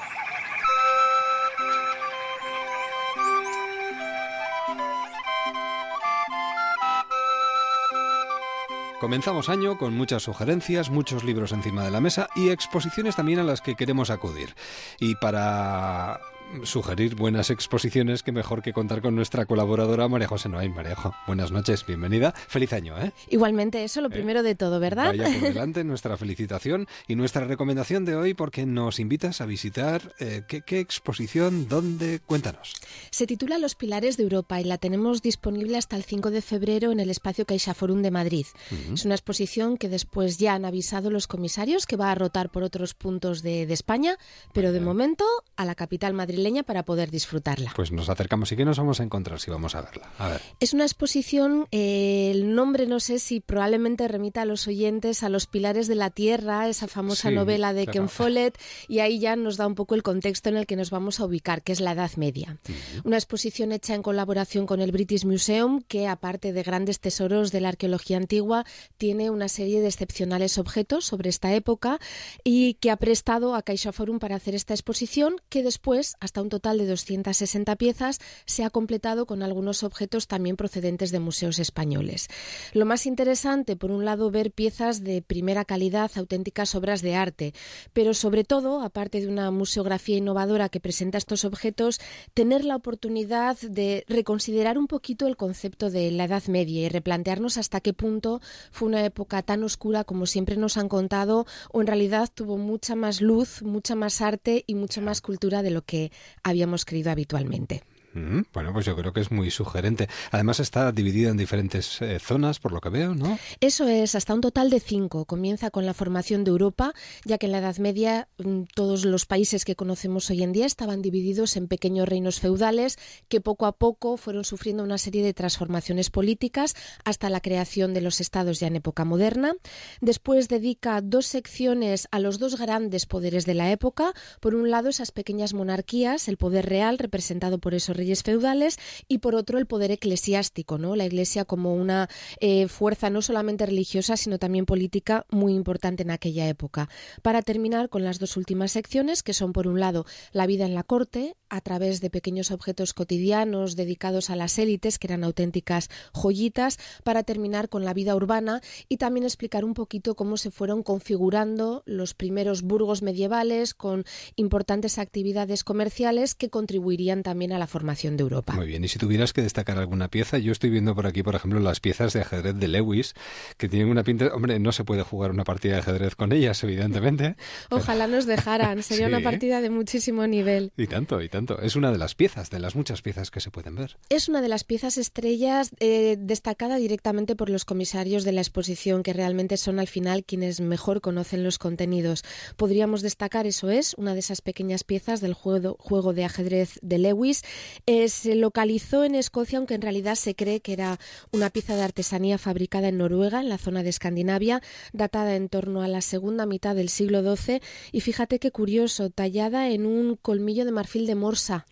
Comenzamos 9.00 9.48
año 9.48 9.78
con 9.78 9.94
muchas 9.94 10.24
sugerencias, 10.24 10.90
muchos 10.90 11.24
libros 11.24 11.52
encima 11.52 11.82
de 11.82 11.90
la 11.90 12.02
mesa 12.02 12.28
y 12.36 12.50
exposiciones 12.50 13.16
también 13.16 13.38
a 13.38 13.44
las 13.44 13.62
que 13.62 13.74
queremos 13.74 14.10
acudir. 14.10 14.54
Y 14.98 15.14
para 15.14 16.20
sugerir 16.64 17.14
buenas 17.14 17.50
exposiciones, 17.50 18.22
que 18.22 18.32
mejor 18.32 18.62
que 18.62 18.72
contar 18.72 19.00
con 19.00 19.14
nuestra 19.14 19.46
colaboradora 19.46 20.08
María 20.08 20.28
José 20.28 20.48
Noain. 20.48 20.74
Marejo, 20.74 21.14
buenas 21.26 21.52
noches, 21.52 21.86
bienvenida. 21.86 22.32
Feliz 22.32 22.72
año, 22.72 23.00
¿eh? 23.00 23.12
Igualmente, 23.28 23.84
eso 23.84 24.00
lo 24.00 24.08
¿Eh? 24.08 24.10
primero 24.10 24.42
de 24.42 24.54
todo, 24.54 24.80
¿verdad? 24.80 25.08
Vaya 25.08 25.24
por 25.24 25.40
delante 25.40 25.84
nuestra 25.84 26.16
felicitación 26.16 26.86
y 27.06 27.14
nuestra 27.14 27.44
recomendación 27.44 28.04
de 28.04 28.16
hoy 28.16 28.34
porque 28.34 28.66
nos 28.66 28.98
invitas 28.98 29.40
a 29.40 29.46
visitar 29.46 30.14
eh, 30.18 30.42
¿qué, 30.48 30.80
exposición, 30.80 31.68
dónde, 31.68 32.20
cuéntanos. 32.20 32.74
Se 33.10 33.26
titula 33.26 33.58
Los 33.58 33.74
Pilares 33.74 34.16
de 34.16 34.24
Europa 34.24 34.60
y 34.60 34.64
la 34.64 34.78
tenemos 34.78 35.22
disponible 35.22 35.78
hasta 35.78 35.96
el 35.96 36.04
5 36.04 36.30
de 36.30 36.42
febrero 36.42 36.90
en 36.92 37.00
el 37.00 37.10
espacio 37.10 37.46
CaixaForum 37.46 38.02
de 38.02 38.10
Madrid. 38.10 38.46
Es 38.92 39.04
una 39.04 39.14
exposición 39.14 39.76
que 39.76 39.88
después 39.88 40.38
ya 40.38 40.54
han 40.54 40.64
avisado 40.64 41.10
los 41.10 41.26
comisarios 41.26 41.86
que 41.86 41.96
va 41.96 42.10
a 42.10 42.14
rotar 42.14 42.50
por 42.50 42.62
otros 42.62 42.94
puntos 42.94 43.42
de, 43.42 43.70
España, 43.70 44.16
pero 44.52 44.72
de 44.72 44.80
momento 44.80 45.24
a 45.56 45.64
la 45.64 45.76
capital 45.76 46.12
madrileña 46.12 46.39
madrileña 46.40 46.62
para 46.62 46.84
poder 46.84 47.10
disfrutarla. 47.10 47.72
Pues 47.76 47.92
nos 47.92 48.08
acercamos 48.08 48.50
y 48.52 48.56
que 48.56 48.64
nos 48.64 48.78
vamos 48.78 49.00
a 49.00 49.02
encontrar 49.02 49.38
si 49.40 49.50
vamos 49.50 49.74
a 49.74 49.82
verla. 49.82 50.10
A 50.18 50.28
ver. 50.28 50.40
Es 50.58 50.72
una 50.72 50.84
exposición, 50.84 51.66
eh, 51.70 52.30
el 52.32 52.54
nombre 52.54 52.86
no 52.86 53.00
sé 53.00 53.18
si 53.18 53.40
probablemente 53.40 54.08
remita 54.08 54.42
a 54.42 54.44
los 54.44 54.66
oyentes 54.66 55.22
a 55.22 55.28
Los 55.28 55.46
Pilares 55.46 55.86
de 55.86 55.94
la 55.94 56.10
Tierra, 56.10 56.68
esa 56.68 56.88
famosa 56.88 57.30
novela 57.30 57.72
de 57.72 57.86
Ken 57.86 58.08
Follett, 58.08 58.58
y 58.88 59.00
ahí 59.00 59.18
ya 59.18 59.36
nos 59.36 59.56
da 59.56 59.66
un 59.66 59.74
poco 59.74 59.94
el 59.94 60.02
contexto 60.02 60.48
en 60.48 60.56
el 60.56 60.66
que 60.66 60.76
nos 60.76 60.90
vamos 60.90 61.20
a 61.20 61.26
ubicar, 61.26 61.62
que 61.62 61.72
es 61.72 61.80
la 61.80 61.92
Edad 61.92 62.10
Media. 62.16 62.58
Una 63.04 63.16
exposición 63.16 63.72
hecha 63.72 63.94
en 63.94 64.02
colaboración 64.02 64.66
con 64.66 64.80
el 64.80 64.92
British 64.92 65.24
Museum, 65.24 65.82
que 65.86 66.08
aparte 66.08 66.52
de 66.52 66.62
grandes 66.62 67.00
tesoros 67.00 67.52
de 67.52 67.60
la 67.60 67.68
arqueología 67.68 68.16
antigua, 68.16 68.64
tiene 68.96 69.30
una 69.30 69.48
serie 69.48 69.80
de 69.80 69.88
excepcionales 69.88 70.58
objetos 70.58 71.04
sobre 71.04 71.28
esta 71.28 71.52
época 71.52 71.98
y 72.44 72.74
que 72.74 72.90
ha 72.90 72.96
prestado 72.96 73.54
a 73.54 73.62
CaixaForum 73.62 74.18
para 74.18 74.36
hacer 74.36 74.54
esta 74.54 74.74
exposición, 74.74 75.36
que 75.48 75.62
después, 75.62 76.16
hasta 76.30 76.42
un 76.42 76.48
total 76.48 76.78
de 76.78 76.86
260 76.86 77.74
piezas, 77.74 78.20
se 78.46 78.62
ha 78.62 78.70
completado 78.70 79.26
con 79.26 79.42
algunos 79.42 79.82
objetos 79.82 80.28
también 80.28 80.54
procedentes 80.54 81.10
de 81.10 81.18
museos 81.18 81.58
españoles. 81.58 82.28
Lo 82.72 82.86
más 82.86 83.04
interesante, 83.06 83.74
por 83.74 83.90
un 83.90 84.04
lado, 84.04 84.30
ver 84.30 84.52
piezas 84.52 85.02
de 85.02 85.22
primera 85.22 85.64
calidad, 85.64 86.08
auténticas 86.14 86.76
obras 86.76 87.02
de 87.02 87.16
arte, 87.16 87.52
pero 87.92 88.14
sobre 88.14 88.44
todo, 88.44 88.80
aparte 88.80 89.20
de 89.20 89.26
una 89.26 89.50
museografía 89.50 90.18
innovadora 90.18 90.68
que 90.68 90.78
presenta 90.78 91.18
estos 91.18 91.44
objetos, 91.44 92.00
tener 92.32 92.64
la 92.64 92.76
oportunidad 92.76 93.58
de 93.58 94.04
reconsiderar 94.06 94.78
un 94.78 94.86
poquito 94.86 95.26
el 95.26 95.36
concepto 95.36 95.90
de 95.90 96.12
la 96.12 96.26
Edad 96.26 96.44
Media 96.46 96.82
y 96.82 96.88
replantearnos 96.88 97.58
hasta 97.58 97.80
qué 97.80 97.92
punto 97.92 98.40
fue 98.70 98.86
una 98.86 99.04
época 99.04 99.42
tan 99.42 99.64
oscura 99.64 100.04
como 100.04 100.26
siempre 100.26 100.56
nos 100.56 100.76
han 100.76 100.88
contado 100.88 101.44
o 101.72 101.80
en 101.80 101.88
realidad 101.88 102.30
tuvo 102.32 102.56
mucha 102.56 102.94
más 102.94 103.20
luz, 103.20 103.62
mucha 103.62 103.96
más 103.96 104.20
arte 104.20 104.62
y 104.68 104.76
mucha 104.76 105.00
más 105.00 105.20
cultura 105.20 105.64
de 105.64 105.70
lo 105.70 105.82
que 105.82 106.12
habíamos 106.42 106.84
creído 106.84 107.10
habitualmente. 107.10 107.82
Bueno, 108.12 108.72
pues 108.72 108.86
yo 108.86 108.96
creo 108.96 109.12
que 109.12 109.20
es 109.20 109.30
muy 109.30 109.50
sugerente. 109.50 110.08
Además 110.32 110.58
está 110.58 110.90
dividida 110.90 111.30
en 111.30 111.36
diferentes 111.36 112.02
eh, 112.02 112.18
zonas, 112.18 112.58
por 112.58 112.72
lo 112.72 112.80
que 112.80 112.88
veo, 112.88 113.14
¿no? 113.14 113.38
Eso 113.60 113.86
es, 113.86 114.14
hasta 114.14 114.34
un 114.34 114.40
total 114.40 114.68
de 114.68 114.80
cinco. 114.80 115.26
Comienza 115.26 115.70
con 115.70 115.86
la 115.86 115.94
formación 115.94 116.42
de 116.42 116.50
Europa, 116.50 116.92
ya 117.24 117.38
que 117.38 117.46
en 117.46 117.52
la 117.52 117.58
Edad 117.58 117.76
Media 117.78 118.28
mm, 118.38 118.62
todos 118.74 119.04
los 119.04 119.26
países 119.26 119.64
que 119.64 119.76
conocemos 119.76 120.28
hoy 120.30 120.42
en 120.42 120.52
día 120.52 120.66
estaban 120.66 121.02
divididos 121.02 121.56
en 121.56 121.68
pequeños 121.68 122.08
reinos 122.08 122.40
feudales 122.40 122.98
que 123.28 123.40
poco 123.40 123.66
a 123.66 123.72
poco 123.72 124.16
fueron 124.16 124.44
sufriendo 124.44 124.82
una 124.82 124.98
serie 124.98 125.22
de 125.22 125.32
transformaciones 125.32 126.10
políticas 126.10 126.74
hasta 127.04 127.30
la 127.30 127.40
creación 127.40 127.94
de 127.94 128.00
los 128.00 128.20
estados 128.20 128.58
ya 128.58 128.66
en 128.66 128.76
época 128.76 129.04
moderna. 129.04 129.54
Después 130.00 130.48
dedica 130.48 131.00
dos 131.00 131.26
secciones 131.26 132.08
a 132.10 132.18
los 132.18 132.38
dos 132.38 132.58
grandes 132.58 133.06
poderes 133.06 133.46
de 133.46 133.54
la 133.54 133.70
época. 133.70 134.14
Por 134.40 134.54
un 134.54 134.70
lado, 134.70 134.88
esas 134.88 135.12
pequeñas 135.12 135.54
monarquías, 135.54 136.26
el 136.26 136.36
poder 136.36 136.66
real 136.66 136.98
representado 136.98 137.58
por 137.58 137.74
esos 137.74 137.99
reyes 138.00 138.22
feudales 138.22 138.78
y 139.08 139.18
por 139.18 139.34
otro 139.34 139.58
el 139.58 139.66
poder 139.66 139.90
eclesiástico, 139.90 140.78
¿no? 140.78 140.96
La 140.96 141.04
Iglesia 141.04 141.44
como 141.44 141.74
una 141.74 142.08
eh, 142.40 142.66
fuerza 142.66 143.10
no 143.10 143.20
solamente 143.20 143.66
religiosa 143.66 144.16
sino 144.16 144.38
también 144.38 144.64
política 144.64 145.26
muy 145.30 145.52
importante 145.54 146.02
en 146.02 146.10
aquella 146.10 146.48
época. 146.48 146.88
Para 147.22 147.42
terminar 147.42 147.90
con 147.90 148.02
las 148.02 148.18
dos 148.18 148.38
últimas 148.38 148.72
secciones 148.72 149.22
que 149.22 149.34
son 149.34 149.52
por 149.52 149.68
un 149.68 149.80
lado 149.80 150.06
la 150.32 150.46
vida 150.46 150.64
en 150.64 150.74
la 150.74 150.82
corte 150.82 151.36
a 151.50 151.60
través 151.60 152.00
de 152.00 152.08
pequeños 152.08 152.50
objetos 152.50 152.94
cotidianos 152.94 153.76
dedicados 153.76 154.30
a 154.30 154.36
las 154.36 154.58
élites 154.58 154.98
que 154.98 155.08
eran 155.08 155.24
auténticas 155.24 155.90
joyitas 156.14 156.78
para 157.04 157.22
terminar 157.22 157.68
con 157.68 157.84
la 157.84 157.92
vida 157.92 158.16
urbana 158.16 158.62
y 158.88 158.96
también 158.96 159.24
explicar 159.24 159.64
un 159.64 159.74
poquito 159.74 160.14
cómo 160.14 160.38
se 160.38 160.50
fueron 160.50 160.82
configurando 160.82 161.82
los 161.84 162.14
primeros 162.14 162.62
burgos 162.62 163.02
medievales 163.02 163.74
con 163.74 164.04
importantes 164.36 164.98
actividades 164.98 165.64
comerciales 165.64 166.34
que 166.34 166.48
contribuirían 166.48 167.22
también 167.22 167.52
a 167.52 167.58
la 167.58 167.66
formación 167.66 167.89
de 167.90 168.22
Europa. 168.22 168.52
Muy 168.52 168.66
bien, 168.66 168.84
y 168.84 168.88
si 168.88 168.98
tuvieras 168.98 169.32
que 169.32 169.42
destacar 169.42 169.78
alguna 169.78 170.08
pieza, 170.08 170.38
yo 170.38 170.52
estoy 170.52 170.70
viendo 170.70 170.94
por 170.94 171.06
aquí, 171.06 171.22
por 171.22 171.34
ejemplo, 171.34 171.58
las 171.58 171.80
piezas 171.80 172.12
de 172.12 172.20
ajedrez 172.20 172.54
de 172.54 172.68
Lewis, 172.68 173.14
que 173.56 173.68
tienen 173.68 173.88
una 173.88 174.04
pinta... 174.04 174.26
Hombre, 174.34 174.58
no 174.60 174.70
se 174.72 174.84
puede 174.84 175.02
jugar 175.02 175.32
una 175.32 175.44
partida 175.44 175.74
de 175.74 175.78
ajedrez 175.80 176.14
con 176.14 176.32
ellas, 176.32 176.62
evidentemente. 176.62 177.36
Ojalá 177.70 178.06
nos 178.06 178.26
dejaran, 178.26 178.82
sería 178.82 179.08
una 179.08 179.20
partida 179.20 179.60
de 179.60 179.70
muchísimo 179.70 180.26
nivel. 180.26 180.72
Y 180.76 180.86
tanto, 180.86 181.20
y 181.20 181.28
tanto. 181.28 181.60
Es 181.60 181.74
una 181.74 181.90
de 181.90 181.98
las 181.98 182.14
piezas, 182.14 182.50
de 182.50 182.60
las 182.60 182.76
muchas 182.76 183.02
piezas 183.02 183.30
que 183.30 183.40
se 183.40 183.50
pueden 183.50 183.74
ver. 183.74 183.96
Es 184.08 184.28
una 184.28 184.40
de 184.40 184.48
las 184.48 184.62
piezas 184.62 184.96
estrellas 184.96 185.70
eh, 185.80 186.16
destacada 186.18 186.76
directamente 186.76 187.34
por 187.34 187.50
los 187.50 187.64
comisarios 187.64 188.24
de 188.24 188.32
la 188.32 188.40
exposición, 188.40 189.02
que 189.02 189.12
realmente 189.12 189.56
son 189.56 189.80
al 189.80 189.88
final 189.88 190.24
quienes 190.24 190.60
mejor 190.60 191.00
conocen 191.00 191.42
los 191.42 191.58
contenidos. 191.58 192.24
Podríamos 192.56 193.02
destacar, 193.02 193.46
eso 193.46 193.68
es, 193.70 193.94
una 193.94 194.14
de 194.14 194.20
esas 194.20 194.42
pequeñas 194.42 194.84
piezas 194.84 195.20
del 195.20 195.34
juego, 195.34 195.76
juego 195.78 196.12
de 196.12 196.24
ajedrez 196.24 196.78
de 196.82 196.98
Lewis, 196.98 197.42
eh, 197.86 198.08
se 198.08 198.34
localizó 198.34 199.04
en 199.04 199.14
Escocia, 199.14 199.58
aunque 199.58 199.74
en 199.74 199.82
realidad 199.82 200.14
se 200.14 200.34
cree 200.34 200.60
que 200.60 200.72
era 200.72 200.98
una 201.32 201.50
pieza 201.50 201.76
de 201.76 201.82
artesanía 201.82 202.38
fabricada 202.38 202.88
en 202.88 202.98
Noruega, 202.98 203.40
en 203.40 203.48
la 203.48 203.58
zona 203.58 203.82
de 203.82 203.90
Escandinavia, 203.90 204.62
datada 204.92 205.36
en 205.36 205.48
torno 205.48 205.82
a 205.82 205.88
la 205.88 206.00
segunda 206.00 206.46
mitad 206.46 206.74
del 206.74 206.88
siglo 206.88 207.22
XII. 207.36 207.60
Y 207.92 208.00
fíjate 208.00 208.38
qué 208.38 208.50
curioso, 208.50 209.10
tallada 209.10 209.68
en 209.70 209.86
un 209.86 210.16
colmillo 210.16 210.64
de 210.64 210.72
marfil 210.72 211.06
de 211.06 211.14
morsa 211.14 211.66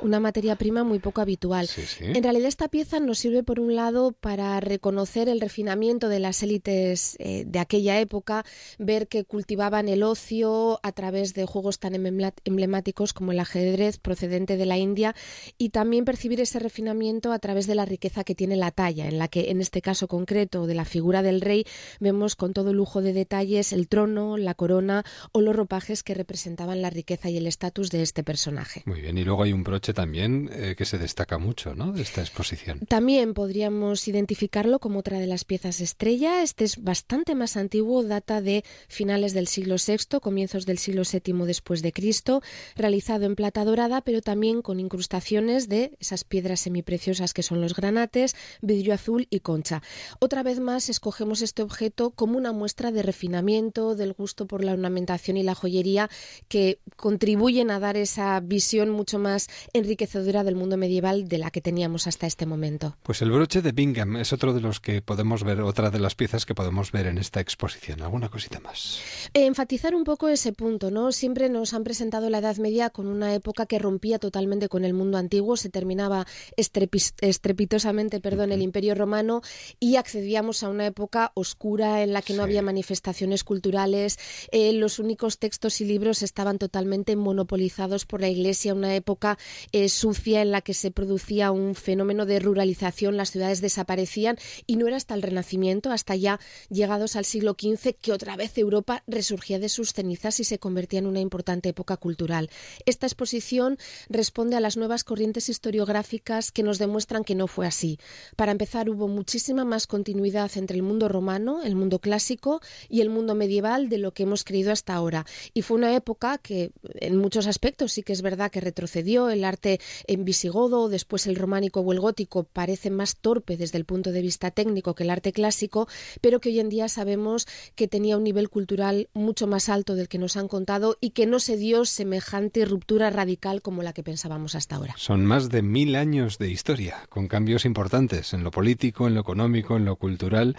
una 0.00 0.20
materia 0.20 0.56
prima 0.56 0.84
muy 0.84 0.98
poco 0.98 1.20
habitual. 1.20 1.68
En 2.00 2.22
realidad 2.22 2.48
esta 2.48 2.68
pieza 2.68 3.00
nos 3.00 3.18
sirve 3.18 3.42
por 3.42 3.60
un 3.60 3.74
lado 3.74 4.12
para 4.12 4.60
reconocer 4.60 5.28
el 5.28 5.40
refinamiento 5.40 6.08
de 6.08 6.20
las 6.20 6.42
élites 6.42 7.16
eh, 7.18 7.44
de 7.46 7.58
aquella 7.58 8.00
época, 8.00 8.44
ver 8.78 9.08
que 9.08 9.24
cultivaban 9.24 9.88
el 9.88 10.02
ocio 10.02 10.80
a 10.82 10.92
través 10.92 11.34
de 11.34 11.46
juegos 11.46 11.78
tan 11.78 11.94
emblemáticos 11.94 13.12
como 13.12 13.32
el 13.32 13.40
ajedrez 13.40 13.98
procedente 13.98 14.56
de 14.56 14.66
la 14.66 14.78
India 14.78 15.14
y 15.58 15.70
también 15.70 16.04
percibir 16.04 16.40
ese 16.40 16.58
refinamiento 16.58 17.32
a 17.32 17.38
través 17.38 17.66
de 17.66 17.74
la 17.74 17.84
riqueza 17.84 18.24
que 18.24 18.34
tiene 18.34 18.56
la 18.56 18.70
talla, 18.70 19.06
en 19.06 19.18
la 19.18 19.28
que 19.28 19.50
en 19.50 19.60
este 19.60 19.82
caso 19.82 20.08
concreto 20.08 20.66
de 20.66 20.74
la 20.74 20.84
figura 20.84 21.22
del 21.22 21.40
rey 21.40 21.64
vemos 22.00 22.36
con 22.36 22.52
todo 22.52 22.72
lujo 22.72 23.02
de 23.02 23.12
detalles 23.12 23.72
el 23.72 23.88
trono, 23.88 24.36
la 24.36 24.54
corona 24.54 25.04
o 25.32 25.40
los 25.40 25.54
ropajes 25.54 26.02
que 26.02 26.14
representaban 26.14 26.82
la 26.82 26.90
riqueza 26.90 27.30
y 27.30 27.36
el 27.36 27.46
estatus 27.46 27.90
de 27.90 28.02
este 28.02 28.22
personaje. 28.22 28.82
Muy 28.86 29.00
bien, 29.00 29.18
y 29.18 29.24
luego 29.24 29.42
hay 29.42 29.52
un 29.52 29.64
también 29.80 30.50
eh, 30.52 30.74
que 30.76 30.84
se 30.84 30.98
destaca 30.98 31.38
mucho 31.38 31.74
¿no? 31.74 31.92
de 31.92 32.02
esta 32.02 32.20
exposición. 32.20 32.80
También 32.80 33.34
podríamos 33.34 34.06
identificarlo 34.08 34.78
como 34.78 35.00
otra 35.00 35.18
de 35.18 35.26
las 35.26 35.44
piezas 35.44 35.80
estrella. 35.80 36.42
Este 36.42 36.64
es 36.64 36.82
bastante 36.82 37.34
más 37.34 37.56
antiguo, 37.56 38.02
data 38.02 38.40
de 38.40 38.64
finales 38.88 39.34
del 39.34 39.46
siglo 39.46 39.76
VI, 39.76 40.20
comienzos 40.20 40.66
del 40.66 40.78
siglo 40.78 41.02
VII 41.10 41.46
después 41.46 41.82
de 41.82 41.92
Cristo, 41.92 42.42
realizado 42.76 43.24
en 43.24 43.34
plata 43.34 43.64
dorada, 43.64 44.00
pero 44.00 44.20
también 44.20 44.62
con 44.62 44.80
incrustaciones 44.80 45.68
de 45.68 45.96
esas 46.00 46.24
piedras 46.24 46.60
semipreciosas 46.60 47.34
que 47.34 47.42
son 47.42 47.60
los 47.60 47.74
granates, 47.74 48.34
vidrio 48.62 48.94
azul 48.94 49.26
y 49.30 49.40
concha. 49.40 49.82
Otra 50.20 50.42
vez 50.42 50.60
más 50.60 50.88
escogemos 50.88 51.42
este 51.42 51.62
objeto 51.62 52.10
como 52.10 52.38
una 52.38 52.52
muestra 52.52 52.92
de 52.92 53.02
refinamiento, 53.02 53.94
del 53.94 54.12
gusto 54.12 54.46
por 54.46 54.64
la 54.64 54.72
ornamentación 54.72 55.36
y 55.36 55.42
la 55.42 55.54
joyería 55.54 56.08
que 56.48 56.78
contribuyen 56.96 57.70
a 57.70 57.80
dar 57.80 57.96
esa 57.96 58.40
visión 58.40 58.90
mucho 58.90 59.18
más 59.18 59.48
enriquecedora 59.72 60.44
del 60.44 60.54
mundo 60.54 60.76
medieval 60.76 61.28
de 61.28 61.38
la 61.38 61.50
que 61.50 61.60
teníamos 61.60 62.06
hasta 62.06 62.26
este 62.26 62.46
momento. 62.46 62.96
Pues 63.02 63.22
el 63.22 63.30
broche 63.30 63.62
de 63.62 63.72
Bingham 63.72 64.16
es 64.16 64.32
otro 64.32 64.52
de 64.52 64.60
los 64.60 64.80
que 64.80 65.02
podemos 65.02 65.44
ver, 65.44 65.60
otra 65.60 65.90
de 65.90 65.98
las 65.98 66.14
piezas 66.14 66.46
que 66.46 66.54
podemos 66.54 66.92
ver 66.92 67.06
en 67.06 67.18
esta 67.18 67.40
exposición. 67.40 68.02
¿Alguna 68.02 68.28
cosita 68.28 68.60
más? 68.60 69.00
enfatizar 69.32 69.94
un 69.94 70.04
poco 70.04 70.28
ese 70.28 70.52
punto, 70.52 70.90
¿no? 70.90 71.12
Siempre 71.12 71.48
nos 71.48 71.74
han 71.74 71.84
presentado 71.84 72.30
la 72.30 72.38
Edad 72.38 72.56
Media 72.56 72.90
con 72.90 73.06
una 73.06 73.34
época 73.34 73.66
que 73.66 73.78
rompía 73.78 74.18
totalmente 74.18 74.68
con 74.68 74.84
el 74.84 74.94
mundo 74.94 75.18
antiguo, 75.18 75.56
se 75.56 75.70
terminaba 75.70 76.26
estrepitosamente, 76.56 78.20
perdón, 78.20 78.52
el 78.52 78.62
Imperio 78.62 78.94
Romano 78.94 79.42
y 79.80 79.96
accedíamos 79.96 80.62
a 80.62 80.68
una 80.68 80.86
época 80.86 81.32
oscura 81.34 82.02
en 82.02 82.12
la 82.12 82.22
que 82.22 82.34
no 82.34 82.42
había 82.42 82.62
manifestaciones 82.62 83.44
culturales, 83.44 84.18
eh, 84.50 84.72
los 84.72 84.98
únicos 84.98 85.38
textos 85.38 85.80
y 85.80 85.84
libros 85.84 86.22
estaban 86.22 86.58
totalmente 86.58 87.16
monopolizados 87.16 88.06
por 88.06 88.20
la 88.20 88.28
Iglesia, 88.28 88.74
una 88.74 88.94
época 88.94 89.38
eh, 89.72 89.88
sucia 89.88 90.42
en 90.42 90.50
la 90.50 90.60
que 90.60 90.74
se 90.74 90.90
producía 90.90 91.50
un 91.50 91.74
fenómeno 91.74 92.26
de 92.26 92.38
ruralización, 92.38 93.16
las 93.16 93.30
ciudades 93.30 93.60
desaparecían 93.60 94.36
y 94.66 94.76
no 94.76 94.86
era 94.86 94.96
hasta 94.96 95.14
el 95.14 95.22
Renacimiento, 95.22 95.90
hasta 95.90 96.16
ya 96.16 96.40
llegados 96.70 97.16
al 97.16 97.24
siglo 97.24 97.56
XV, 97.58 97.94
que 98.00 98.12
otra 98.12 98.36
vez 98.36 98.56
Europa 98.58 99.02
resurgía 99.06 99.58
de 99.58 99.68
sus 99.68 99.92
cenizas 99.92 100.40
y 100.40 100.44
se 100.44 100.58
convertía 100.58 100.98
en 100.98 101.06
una 101.06 101.20
importante 101.20 101.68
época 101.68 101.96
cultural. 101.96 102.50
Esta 102.86 103.06
exposición 103.06 103.78
responde 104.08 104.56
a 104.56 104.60
las 104.60 104.76
nuevas 104.76 105.04
corrientes 105.04 105.48
historiográficas 105.48 106.52
que 106.52 106.62
nos 106.62 106.78
demuestran 106.78 107.24
que 107.24 107.34
no 107.34 107.46
fue 107.46 107.66
así. 107.66 107.98
Para 108.36 108.52
empezar, 108.52 108.88
hubo 108.90 109.08
muchísima 109.08 109.64
más 109.64 109.86
continuidad 109.86 110.50
entre 110.56 110.76
el 110.76 110.82
mundo 110.82 111.08
romano, 111.08 111.62
el 111.62 111.76
mundo 111.76 111.98
clásico 111.98 112.60
y 112.88 113.00
el 113.00 113.10
mundo 113.10 113.34
medieval 113.34 113.88
de 113.88 113.98
lo 113.98 114.12
que 114.12 114.24
hemos 114.24 114.44
creído 114.44 114.72
hasta 114.72 114.94
ahora. 114.94 115.26
Y 115.52 115.62
fue 115.62 115.76
una 115.76 115.94
época 115.94 116.38
que, 116.38 116.70
en 116.94 117.16
muchos 117.16 117.46
aspectos, 117.46 117.92
sí 117.92 118.02
que 118.02 118.12
es 118.12 118.22
verdad 118.22 118.50
que 118.50 118.60
retrocedió 118.60 119.28
el 119.34 119.44
arte 119.44 119.80
en 120.06 120.24
visigodo, 120.24 120.88
después 120.88 121.26
el 121.26 121.36
románico 121.36 121.80
o 121.80 121.92
el 121.92 122.00
gótico 122.00 122.44
parece 122.44 122.90
más 122.90 123.16
torpe 123.16 123.56
desde 123.56 123.78
el 123.78 123.84
punto 123.84 124.12
de 124.12 124.22
vista 124.22 124.50
técnico 124.50 124.94
que 124.94 125.04
el 125.04 125.10
arte 125.10 125.32
clásico, 125.32 125.86
pero 126.20 126.40
que 126.40 126.48
hoy 126.48 126.60
en 126.60 126.68
día 126.68 126.88
sabemos 126.88 127.46
que 127.74 127.88
tenía 127.88 128.16
un 128.16 128.24
nivel 128.24 128.48
cultural 128.48 129.08
mucho 129.12 129.46
más 129.46 129.68
alto 129.68 129.94
del 129.94 130.08
que 130.08 130.18
nos 130.18 130.36
han 130.36 130.48
contado 130.48 130.96
y 131.00 131.10
que 131.10 131.26
no 131.26 131.40
se 131.40 131.56
dio 131.56 131.84
semejante 131.84 132.64
ruptura 132.64 133.10
radical 133.10 133.62
como 133.62 133.82
la 133.82 133.92
que 133.92 134.02
pensábamos 134.02 134.54
hasta 134.54 134.76
ahora. 134.76 134.94
Son 134.96 135.24
más 135.24 135.50
de 135.50 135.62
mil 135.62 135.96
años 135.96 136.38
de 136.38 136.50
historia, 136.50 137.06
con 137.08 137.28
cambios 137.28 137.64
importantes 137.64 138.32
en 138.32 138.44
lo 138.44 138.50
político, 138.50 139.06
en 139.06 139.14
lo 139.14 139.20
económico, 139.20 139.76
en 139.76 139.84
lo 139.84 139.96
cultural, 139.96 140.56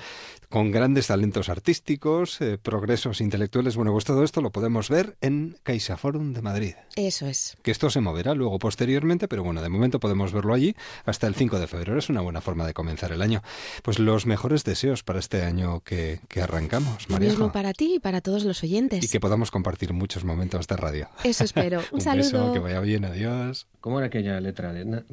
con 0.49 0.71
grandes 0.71 1.07
talentos 1.07 1.49
artísticos, 1.49 2.39
eh, 2.41 2.57
progresos 2.57 3.21
intelectuales. 3.21 3.75
Bueno, 3.75 3.91
pues 3.91 4.05
todo 4.05 4.23
esto 4.23 4.41
lo 4.41 4.51
podemos 4.51 4.89
ver 4.89 5.17
en 5.21 5.57
CaixaForum 5.63 6.33
de 6.33 6.41
Madrid. 6.41 6.73
Eso 6.95 7.27
es. 7.27 7.57
Que 7.61 7.71
esto 7.71 7.89
se 7.89 8.01
moverá 8.01 8.33
luego 8.33 8.59
posteriormente, 8.65 9.27
pero 9.27 9.43
bueno, 9.43 9.61
de 9.61 9.69
momento 9.69 9.99
podemos 9.99 10.33
verlo 10.33 10.51
allí 10.51 10.75
hasta 11.05 11.27
el 11.27 11.35
5 11.35 11.59
de 11.59 11.67
febrero. 11.67 11.99
Es 11.99 12.09
una 12.09 12.21
buena 12.21 12.41
forma 12.41 12.65
de 12.65 12.73
comenzar 12.73 13.11
el 13.11 13.21
año. 13.21 13.43
Pues 13.83 13.99
los 13.99 14.25
mejores 14.25 14.63
deseos 14.63 15.03
para 15.03 15.19
este 15.19 15.43
año 15.43 15.81
que, 15.81 16.19
que 16.27 16.41
arrancamos, 16.41 17.07
María. 17.07 17.29
mismo 17.29 17.51
para 17.51 17.73
ti 17.73 17.97
y 17.97 17.99
para 17.99 18.21
todos 18.21 18.43
los 18.43 18.63
oyentes. 18.63 19.03
Y 19.03 19.07
que 19.07 19.19
podamos 19.19 19.51
compartir 19.51 19.93
muchos 19.93 20.23
momentos 20.23 20.65
de 20.65 20.77
radio. 20.77 21.09
Eso 21.23 21.43
espero. 21.43 21.83
Un, 21.91 22.01
saludo. 22.01 22.23
Beso, 22.23 22.53
que 22.53 22.59
vaya 22.59 22.79
bien, 22.79 23.05
adiós. 23.05 23.67
¿Cómo 23.81 23.99
era 23.99 24.07
aquella 24.07 24.39
letra? 24.39 24.73
no, 24.73 25.03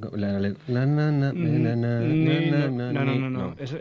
no, 2.91 3.05
no, 3.05 3.31
no, 3.31 3.55
eso 3.59 3.77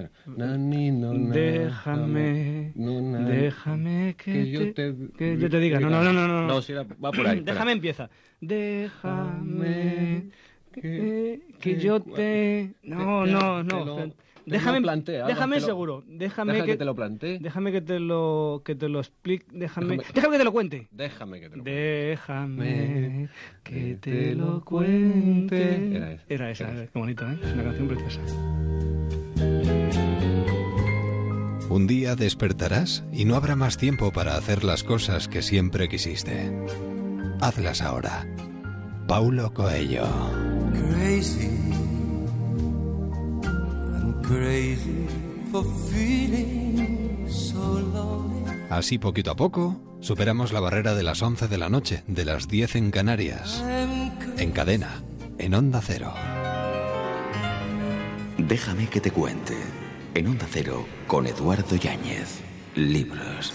empieza 0.00 0.54
en 0.54 1.00
fa. 1.30 1.32
Déjame, 1.32 2.72
déjame 2.74 4.14
que, 4.16 4.50
yo 4.50 4.72
te, 4.74 4.94
que 5.16 5.38
yo 5.38 5.50
te 5.50 5.58
diga. 5.58 5.80
No, 5.80 5.90
no, 5.90 6.02
no, 6.02 6.12
no. 6.12 6.46
No, 6.46 6.60
no 6.60 6.86
va 7.04 7.12
por 7.12 7.26
ahí. 7.26 7.40
Déjame 7.44 7.72
empieza. 7.72 8.10
Déjame 8.40 10.30
que, 10.72 11.40
que 11.60 11.76
yo 11.78 12.00
te... 12.00 12.74
No, 12.82 13.26
no, 13.26 13.62
no. 13.62 14.12
Déjame, 14.46 14.80
plantea, 14.80 15.26
déjame 15.26 15.60
seguro, 15.60 16.02
déjame 16.06 16.54
que, 16.60 16.64
que, 16.64 16.76
te 16.76 16.84
lo 16.84 16.94
plantee. 16.94 17.38
Déjame 17.38 17.72
que 17.72 17.80
te 17.80 18.00
lo 18.00 18.62
que 18.64 18.74
te 18.74 18.88
lo 18.88 19.00
explique, 19.00 19.46
déjame, 19.52 19.98
déjame, 19.98 20.12
déjame 20.14 20.32
que 20.32 20.38
te 20.38 20.44
lo 20.44 20.52
cuente. 20.52 20.88
Déjame 20.90 21.40
que 21.40 21.50
te 21.50 21.56
lo 21.56 21.62
cuente. 21.62 21.70
Déjame 21.70 23.28
que 23.62 23.98
te 24.00 24.34
lo 24.34 24.64
cuente. 24.64 25.96
Era 25.96 26.12
esa. 26.12 26.24
Era 26.28 26.50
esa, 26.50 26.86
qué 26.92 26.98
bonito, 26.98 27.28
¿eh? 27.28 27.38
Es 27.42 27.52
una 27.52 27.64
canción 27.64 27.88
preciosa. 27.88 28.20
Un 31.70 31.86
día 31.86 32.16
despertarás 32.16 33.04
y 33.12 33.24
no 33.24 33.36
habrá 33.36 33.54
más 33.54 33.78
tiempo 33.78 34.12
para 34.12 34.36
hacer 34.36 34.64
las 34.64 34.82
cosas 34.82 35.28
que 35.28 35.40
siempre 35.40 35.88
quisiste. 35.88 36.52
Hazlas 37.40 37.80
ahora. 37.80 38.26
Paulo 39.06 39.54
Coelho. 39.54 40.08
Crazy. 40.72 41.48
crazy 44.22 45.06
for 45.50 45.64
feeling 45.90 47.26
so 47.28 47.80
Así 48.68 48.98
poquito 48.98 49.32
a 49.32 49.36
poco 49.36 49.80
superamos 50.00 50.52
la 50.52 50.60
barrera 50.60 50.94
de 50.94 51.02
las 51.02 51.22
11 51.22 51.48
de 51.48 51.58
la 51.58 51.68
noche, 51.68 52.04
de 52.06 52.24
las 52.24 52.48
10 52.48 52.76
en 52.76 52.90
Canarias. 52.90 53.62
En 54.38 54.52
cadena, 54.52 55.02
en 55.38 55.54
Onda 55.54 55.80
Cero. 55.82 56.14
Déjame 58.38 58.88
que 58.88 59.00
te 59.00 59.10
cuente. 59.10 59.56
En 60.20 60.26
Onda 60.26 60.46
Cero, 60.50 60.84
con 61.06 61.26
Eduardo 61.26 61.76
Yáñez. 61.76 62.40
Libros. 62.74 63.54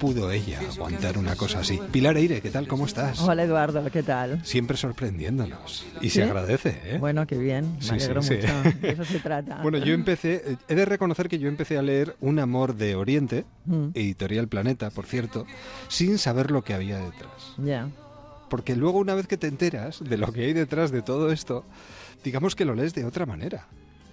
Pudo 0.00 0.30
ella 0.32 0.58
aguantar 0.60 1.18
una 1.18 1.36
cosa 1.36 1.60
así? 1.60 1.78
Pilar 1.92 2.16
Eire, 2.16 2.40
¿qué 2.40 2.50
tal? 2.50 2.66
¿Cómo 2.66 2.86
estás? 2.86 3.20
Hola 3.20 3.44
Eduardo, 3.44 3.84
¿qué 3.92 4.02
tal? 4.02 4.42
Siempre 4.46 4.78
sorprendiéndonos. 4.78 5.84
Y 6.00 6.08
se 6.08 6.22
agradece, 6.22 6.80
¿eh? 6.84 6.98
Bueno, 6.98 7.26
qué 7.26 7.36
bien, 7.36 7.76
me 7.82 7.90
alegro 7.90 8.22
mucho. 8.22 8.34
De 8.34 8.90
eso 8.90 9.04
se 9.04 9.18
trata. 9.22 9.60
Bueno, 9.60 9.76
yo 9.76 9.92
empecé, 9.92 10.56
he 10.68 10.74
de 10.74 10.84
reconocer 10.86 11.28
que 11.28 11.38
yo 11.38 11.48
empecé 11.48 11.76
a 11.76 11.82
leer 11.82 12.16
Un 12.20 12.38
amor 12.38 12.76
de 12.76 12.94
Oriente, 12.94 13.44
mm. 13.66 13.88
editorial 13.92 14.48
Planeta, 14.48 14.88
por 14.88 15.04
cierto, 15.04 15.44
sin 15.88 16.16
saber 16.16 16.50
lo 16.50 16.64
que 16.64 16.72
había 16.72 16.98
detrás. 16.98 17.54
Ya. 17.58 17.90
Porque 18.48 18.76
luego 18.76 18.98
una 19.00 19.14
vez 19.14 19.26
que 19.26 19.36
te 19.36 19.48
enteras 19.48 20.02
de 20.02 20.16
lo 20.16 20.32
que 20.32 20.46
hay 20.46 20.54
detrás 20.54 20.92
de 20.92 21.02
todo 21.02 21.30
esto, 21.30 21.66
digamos 22.24 22.56
que 22.56 22.64
lo 22.64 22.74
lees 22.74 22.94
de 22.94 23.04
otra 23.04 23.26
manera. 23.26 23.68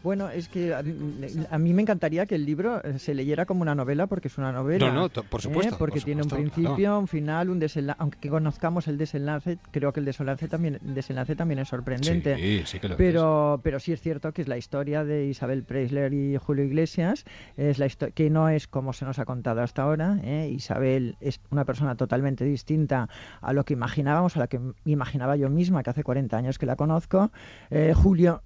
Bueno, 0.08 0.30
es 0.30 0.48
que 0.48 0.74
a, 0.74 1.58
mí 1.58 1.74
me 1.74 1.82
encantaría 1.82 2.26
que 2.28 2.36
el 2.36 2.46
libro 2.46 2.82
eh, 2.82 2.98
se 2.98 3.14
leyera 3.14 3.46
como 3.46 3.64
una 3.64 3.76
novela, 3.76 4.08
porque 4.08 4.30
es 4.30 4.38
una 4.38 4.54
novela. 4.54 4.90
No, 4.90 5.02
no, 5.02 5.10
por 5.10 5.42
supuesto. 5.42 5.76
¿eh? 5.76 5.78
Porque 5.78 6.00
tiene 6.00 6.22
un 6.22 6.30
principio, 6.30 6.98
un 6.98 7.10
final, 7.10 7.50
un 7.50 7.60
desenlace. 7.60 7.98
Aunque 8.00 8.30
conozcamos 8.30 8.88
el 8.88 8.98
desenlace, 8.98 9.58
creo 9.72 9.92
que 9.92 10.00
el 10.00 10.06
desenlace 10.06 10.48
también, 10.48 10.80
desenlace 10.82 11.36
también 11.36 11.60
es 11.60 11.68
sorprendente. 11.68 12.38
Sí, 12.38 12.64
sí 12.66 12.80
que 12.80 12.88
lo 12.88 12.96
pero, 12.96 13.56
es. 13.56 13.62
pero 13.62 13.82
sí 13.82 13.92
es 13.92 14.00
cierto 14.00 14.32
que 14.32 14.44
es 14.44 14.48
la 14.48 14.58
historia 14.58 15.04
de 15.04 15.26
Isabel 15.26 15.64
Preisler 15.64 16.14
y 16.14 16.38
Julio 16.38 16.64
Iglesias, 16.64 17.26
es 17.58 17.78
la 17.78 17.90
que 17.90 18.30
no 18.30 18.48
es 18.48 18.70
como 18.70 18.94
se 18.94 19.04
nos 19.04 19.20
ha 19.20 19.26
contado 19.26 19.62
hasta 19.62 19.82
ahora. 19.82 20.22
¿eh? 20.24 20.50
Isabel 20.50 21.18
es 21.20 21.42
una 21.50 21.66
persona 21.66 21.96
totalmente 21.96 22.46
distinta 22.46 23.10
a 23.42 23.52
lo 23.52 23.66
que 23.66 23.74
imaginábamos, 23.74 24.38
a 24.38 24.40
la 24.40 24.48
que 24.48 24.62
imaginaba 24.86 25.36
yo 25.36 25.50
misma, 25.50 25.84
que 25.84 25.90
hace 25.90 26.04
40 26.06 26.38
años 26.38 26.58
que 26.58 26.66
la 26.66 26.78
conozco. 26.78 27.30
Julio 27.94 28.42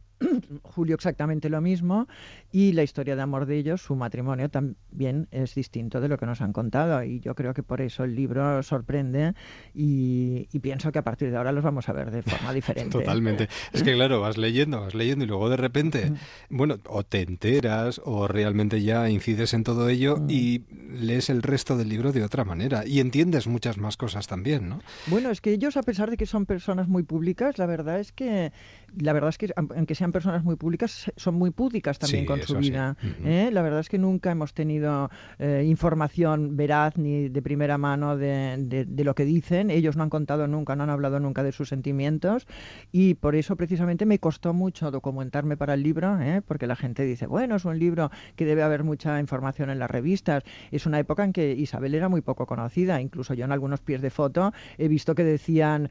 Julio 0.61 0.95
exactamente 0.95 1.49
lo 1.49 1.61
mismo 1.61 2.07
y 2.51 2.73
la 2.73 2.83
historia 2.83 3.15
de 3.15 3.21
amor 3.21 3.45
de 3.45 3.57
ellos, 3.57 3.81
su 3.81 3.95
matrimonio 3.95 4.49
también 4.49 5.27
es 5.31 5.55
distinto 5.55 6.01
de 6.01 6.09
lo 6.09 6.17
que 6.17 6.25
nos 6.25 6.41
han 6.41 6.51
contado 6.51 7.03
y 7.03 7.19
yo 7.21 7.33
creo 7.33 7.53
que 7.53 7.63
por 7.63 7.81
eso 7.81 8.03
el 8.03 8.15
libro 8.15 8.61
sorprende 8.63 9.33
y, 9.73 10.47
pienso 10.61 10.91
que 10.91 10.99
a 10.99 11.03
partir 11.03 11.31
de 11.31 11.37
ahora 11.37 11.51
los 11.51 11.63
vamos 11.63 11.89
a 11.89 11.93
ver 11.93 12.11
de 12.11 12.21
forma 12.21 12.53
diferente. 12.53 12.91
Totalmente. 12.91 13.49
Es 13.73 13.81
que 13.81 13.93
claro, 13.93 14.21
vas 14.21 14.37
leyendo, 14.37 14.81
vas 14.81 14.93
leyendo 14.93 15.25
y 15.25 15.27
luego 15.27 15.49
de 15.49 15.57
repente, 15.57 16.11
bueno, 16.49 16.77
o 16.85 17.03
te 17.03 17.21
enteras 17.21 17.99
o 18.03 18.27
realmente 18.27 18.81
ya 18.83 19.09
incides 19.09 19.53
en 19.53 19.63
todo 19.63 19.89
ello 19.89 20.23
y 20.27 20.63
lees 20.91 21.29
el 21.29 21.41
resto 21.41 21.77
del 21.77 21.89
libro 21.89 22.11
de 22.11 22.23
otra 22.23 22.43
manera 22.43 22.85
y 22.85 22.99
entiendes 22.99 23.47
muchas 23.47 23.77
más 23.77 23.97
cosas 23.97 24.27
también, 24.27 24.69
¿no? 24.69 24.81
Bueno, 25.07 25.31
es 25.31 25.41
que 25.41 25.51
ellos 25.51 25.77
a 25.77 25.83
pesar 25.83 26.11
de 26.11 26.17
que 26.17 26.25
son 26.25 26.45
personas 26.45 26.87
muy 26.87 27.03
públicas, 27.03 27.57
la 27.57 27.65
verdad 27.65 27.99
es 27.99 28.11
que 28.11 28.51
la 28.97 29.13
verdad 29.13 29.29
es 29.29 29.37
que 29.37 29.53
aunque 29.55 29.95
sean 29.95 30.11
personas 30.11 30.43
muy 30.43 30.57
públicas, 30.57 31.11
son 31.15 31.35
muy 31.35 31.51
púdicas 31.51 31.97
también 31.97 32.25
con 32.25 32.40
su 32.41 32.57
vida. 32.57 32.95
¿eh? 33.23 33.49
La 33.51 33.61
verdad 33.61 33.79
es 33.79 33.89
que 33.89 33.97
nunca 33.97 34.31
hemos 34.31 34.53
tenido 34.53 35.09
eh, 35.39 35.63
información 35.65 36.57
veraz 36.57 36.97
ni 36.97 37.29
de 37.29 37.41
primera 37.41 37.77
mano 37.77 38.17
de, 38.17 38.85
de, 38.87 39.03
lo 39.03 39.15
que 39.15 39.25
dicen. 39.25 39.69
Ellos 39.69 39.95
no 39.95 40.03
han 40.03 40.09
contado 40.09 40.47
nunca, 40.47 40.75
no 40.75 40.83
han 40.83 40.89
hablado 40.89 41.19
nunca 41.19 41.43
de 41.43 41.51
sus 41.51 41.69
sentimientos 41.69 42.47
y 42.91 43.15
por 43.15 43.35
eso 43.35 43.55
precisamente 43.55 44.05
me 44.05 44.19
costó 44.19 44.53
mucho 44.53 44.91
documentarme 44.91 45.57
para 45.57 45.73
el 45.73 45.83
libro, 45.83 46.19
¿eh? 46.19 46.41
porque 46.45 46.67
la 46.67 46.75
gente 46.75 47.03
dice, 47.03 47.27
bueno, 47.27 47.55
es 47.55 47.65
un 47.65 47.79
libro 47.79 48.11
que 48.35 48.45
debe 48.45 48.63
haber 48.63 48.83
mucha 48.83 49.19
información 49.19 49.69
en 49.69 49.79
las 49.79 49.89
revistas. 49.89 50.43
Es 50.71 50.85
una 50.85 50.99
época 50.99 51.23
en 51.23 51.33
que 51.33 51.53
Isabel 51.53 51.95
era 51.95 52.09
muy 52.09 52.21
poco 52.21 52.45
conocida, 52.45 53.01
incluso 53.01 53.33
yo 53.33 53.45
en 53.45 53.51
algunos 53.51 53.81
pies 53.81 54.01
de 54.01 54.09
foto 54.09 54.53
he 54.77 54.87
visto 54.87 55.15
que 55.15 55.23
decían 55.23 55.89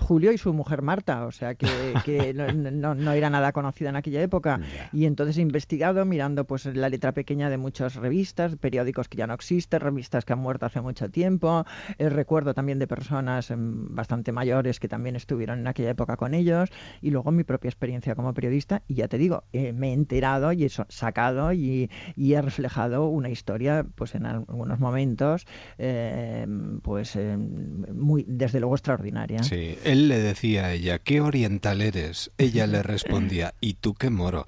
Julio 0.00 0.32
y 0.32 0.38
su 0.38 0.52
mujer 0.52 0.82
Marta, 0.82 1.26
o 1.26 1.32
sea 1.32 1.54
que, 1.54 1.68
que 2.04 2.34
no, 2.34 2.94
no, 2.94 3.12
era 3.12 3.30
nada 3.30 3.52
conocida 3.52 3.90
en 3.90 3.96
aquella 3.96 4.22
época. 4.22 4.60
Y 4.92 5.04
entonces 5.04 5.38
he 5.38 5.42
investigado 5.80 6.04
mirando 6.04 6.44
pues 6.44 6.66
la 6.66 6.90
letra 6.90 7.12
pequeña 7.12 7.48
de 7.48 7.56
muchas 7.56 7.94
revistas, 7.94 8.54
periódicos 8.56 9.08
que 9.08 9.16
ya 9.16 9.26
no 9.26 9.32
existen, 9.32 9.80
revistas 9.80 10.26
que 10.26 10.34
han 10.34 10.38
muerto 10.38 10.66
hace 10.66 10.82
mucho 10.82 11.08
tiempo. 11.08 11.64
El 11.96 12.10
recuerdo 12.10 12.52
también 12.52 12.78
de 12.78 12.86
personas 12.86 13.50
em, 13.50 13.94
bastante 13.94 14.30
mayores 14.30 14.78
que 14.78 14.88
también 14.88 15.16
estuvieron 15.16 15.60
en 15.60 15.66
aquella 15.66 15.88
época 15.88 16.18
con 16.18 16.34
ellos. 16.34 16.68
Y 17.00 17.10
luego 17.10 17.32
mi 17.32 17.44
propia 17.44 17.70
experiencia 17.70 18.14
como 18.14 18.34
periodista. 18.34 18.82
Y 18.88 18.94
ya 18.96 19.08
te 19.08 19.16
digo, 19.16 19.44
eh, 19.54 19.72
me 19.72 19.88
he 19.88 19.92
enterado 19.94 20.52
y 20.52 20.64
he 20.64 20.68
sacado 20.68 21.54
y, 21.54 21.88
he 22.14 22.42
reflejado 22.42 23.08
una 23.08 23.30
historia, 23.30 23.86
pues 23.94 24.14
en 24.14 24.26
algunos 24.26 24.78
momentos, 24.80 25.46
em, 25.78 26.80
pues 26.80 27.16
em, 27.16 27.86
muy, 27.94 28.26
desde 28.28 28.60
luego 28.60 28.74
extraordinaria. 28.74 29.42
Sí, 29.44 29.78
él 29.84 30.08
le 30.08 30.18
decía 30.20 30.66
a 30.66 30.72
ella, 30.74 30.98
¿qué 30.98 31.22
oriental 31.22 31.80
eres? 31.80 32.30
Ella 32.36 32.66
le 32.66 32.82
respondía, 32.82 33.54
¿y 33.62 33.74
tú 33.74 33.94
qué 33.94 34.10
moro? 34.10 34.44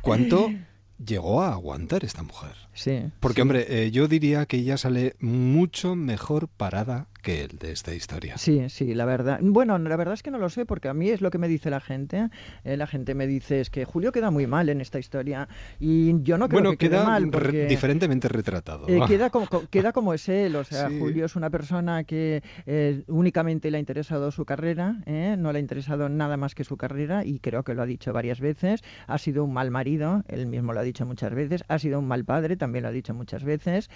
¿Cuánto 0.00 0.29
momento 0.30 0.69
llegó 1.04 1.42
a 1.42 1.52
aguantar 1.52 2.04
esta 2.04 2.22
mujer. 2.22 2.52
Sí. 2.72 3.02
Porque, 3.20 3.42
hombre, 3.42 3.66
eh, 3.68 3.90
yo 3.90 4.06
diría 4.08 4.46
que 4.46 4.58
ella 4.58 4.76
sale 4.76 5.14
mucho 5.20 5.96
mejor 5.96 6.48
parada 6.48 7.08
que 7.22 7.42
él 7.42 7.58
de 7.58 7.72
esta 7.72 7.92
historia. 7.94 8.38
Sí, 8.38 8.68
sí, 8.70 8.94
la 8.94 9.04
verdad. 9.04 9.40
Bueno, 9.42 9.76
la 9.78 9.96
verdad 9.96 10.14
es 10.14 10.22
que 10.22 10.30
no 10.30 10.38
lo 10.38 10.48
sé, 10.48 10.64
porque 10.64 10.88
a 10.88 10.94
mí 10.94 11.10
es 11.10 11.20
lo 11.20 11.30
que 11.30 11.36
me 11.36 11.48
dice 11.48 11.68
la 11.68 11.80
gente. 11.80 12.30
Eh, 12.64 12.76
la 12.78 12.86
gente 12.86 13.14
me 13.14 13.26
dice 13.26 13.60
es 13.60 13.68
que 13.68 13.84
Julio 13.84 14.10
queda 14.12 14.30
muy 14.30 14.46
mal 14.46 14.68
en 14.70 14.80
esta 14.80 14.98
historia. 14.98 15.48
Y 15.78 16.22
yo 16.22 16.38
no 16.38 16.48
creo 16.48 16.60
bueno, 16.60 16.70
que 16.72 16.78
quede 16.78 16.90
queda 16.96 17.04
mal. 17.04 17.28
Porque, 17.30 17.66
diferentemente 17.66 18.28
retratado. 18.28 18.88
eh, 18.88 19.00
queda, 19.06 19.28
como, 19.30 19.46
co- 19.48 19.64
queda 19.68 19.92
como 19.92 20.14
es 20.14 20.28
él. 20.30 20.56
O 20.56 20.64
sea, 20.64 20.88
Sí. 20.88 20.98
Julio 20.98 21.26
es 21.26 21.36
una 21.36 21.50
persona 21.50 22.04
que 22.04 22.42
eh, 22.66 23.02
únicamente 23.08 23.70
le 23.70 23.76
ha 23.76 23.80
interesado 23.80 24.30
su 24.30 24.44
carrera, 24.46 25.02
¿eh? 25.04 25.34
no 25.38 25.52
le 25.52 25.58
ha 25.58 25.60
interesado 25.60 26.08
nada 26.08 26.36
más 26.38 26.54
que 26.54 26.64
su 26.64 26.76
carrera, 26.78 27.24
y 27.26 27.38
creo 27.40 27.64
que 27.64 27.74
lo 27.74 27.82
ha 27.82 27.86
dicho 27.86 28.12
varias 28.14 28.40
veces. 28.40 28.82
Ha 29.08 29.18
sido 29.18 29.44
un 29.44 29.52
mal 29.52 29.70
marido, 29.70 30.22
él 30.28 30.46
mismo 30.46 30.72
lo 30.72 30.80
ha 30.80 30.84
dicho 30.84 30.89
muchas 31.04 31.34
veces. 31.34 31.64
Ha 31.68 31.78
sido 31.78 31.98
un 31.98 32.08
mal 32.08 32.24
padre, 32.24 32.56
también 32.56 32.82
lo 32.82 32.88
ha 32.88 32.92
dicho 32.92 33.14
muchas 33.14 33.44
veces. 33.44 33.88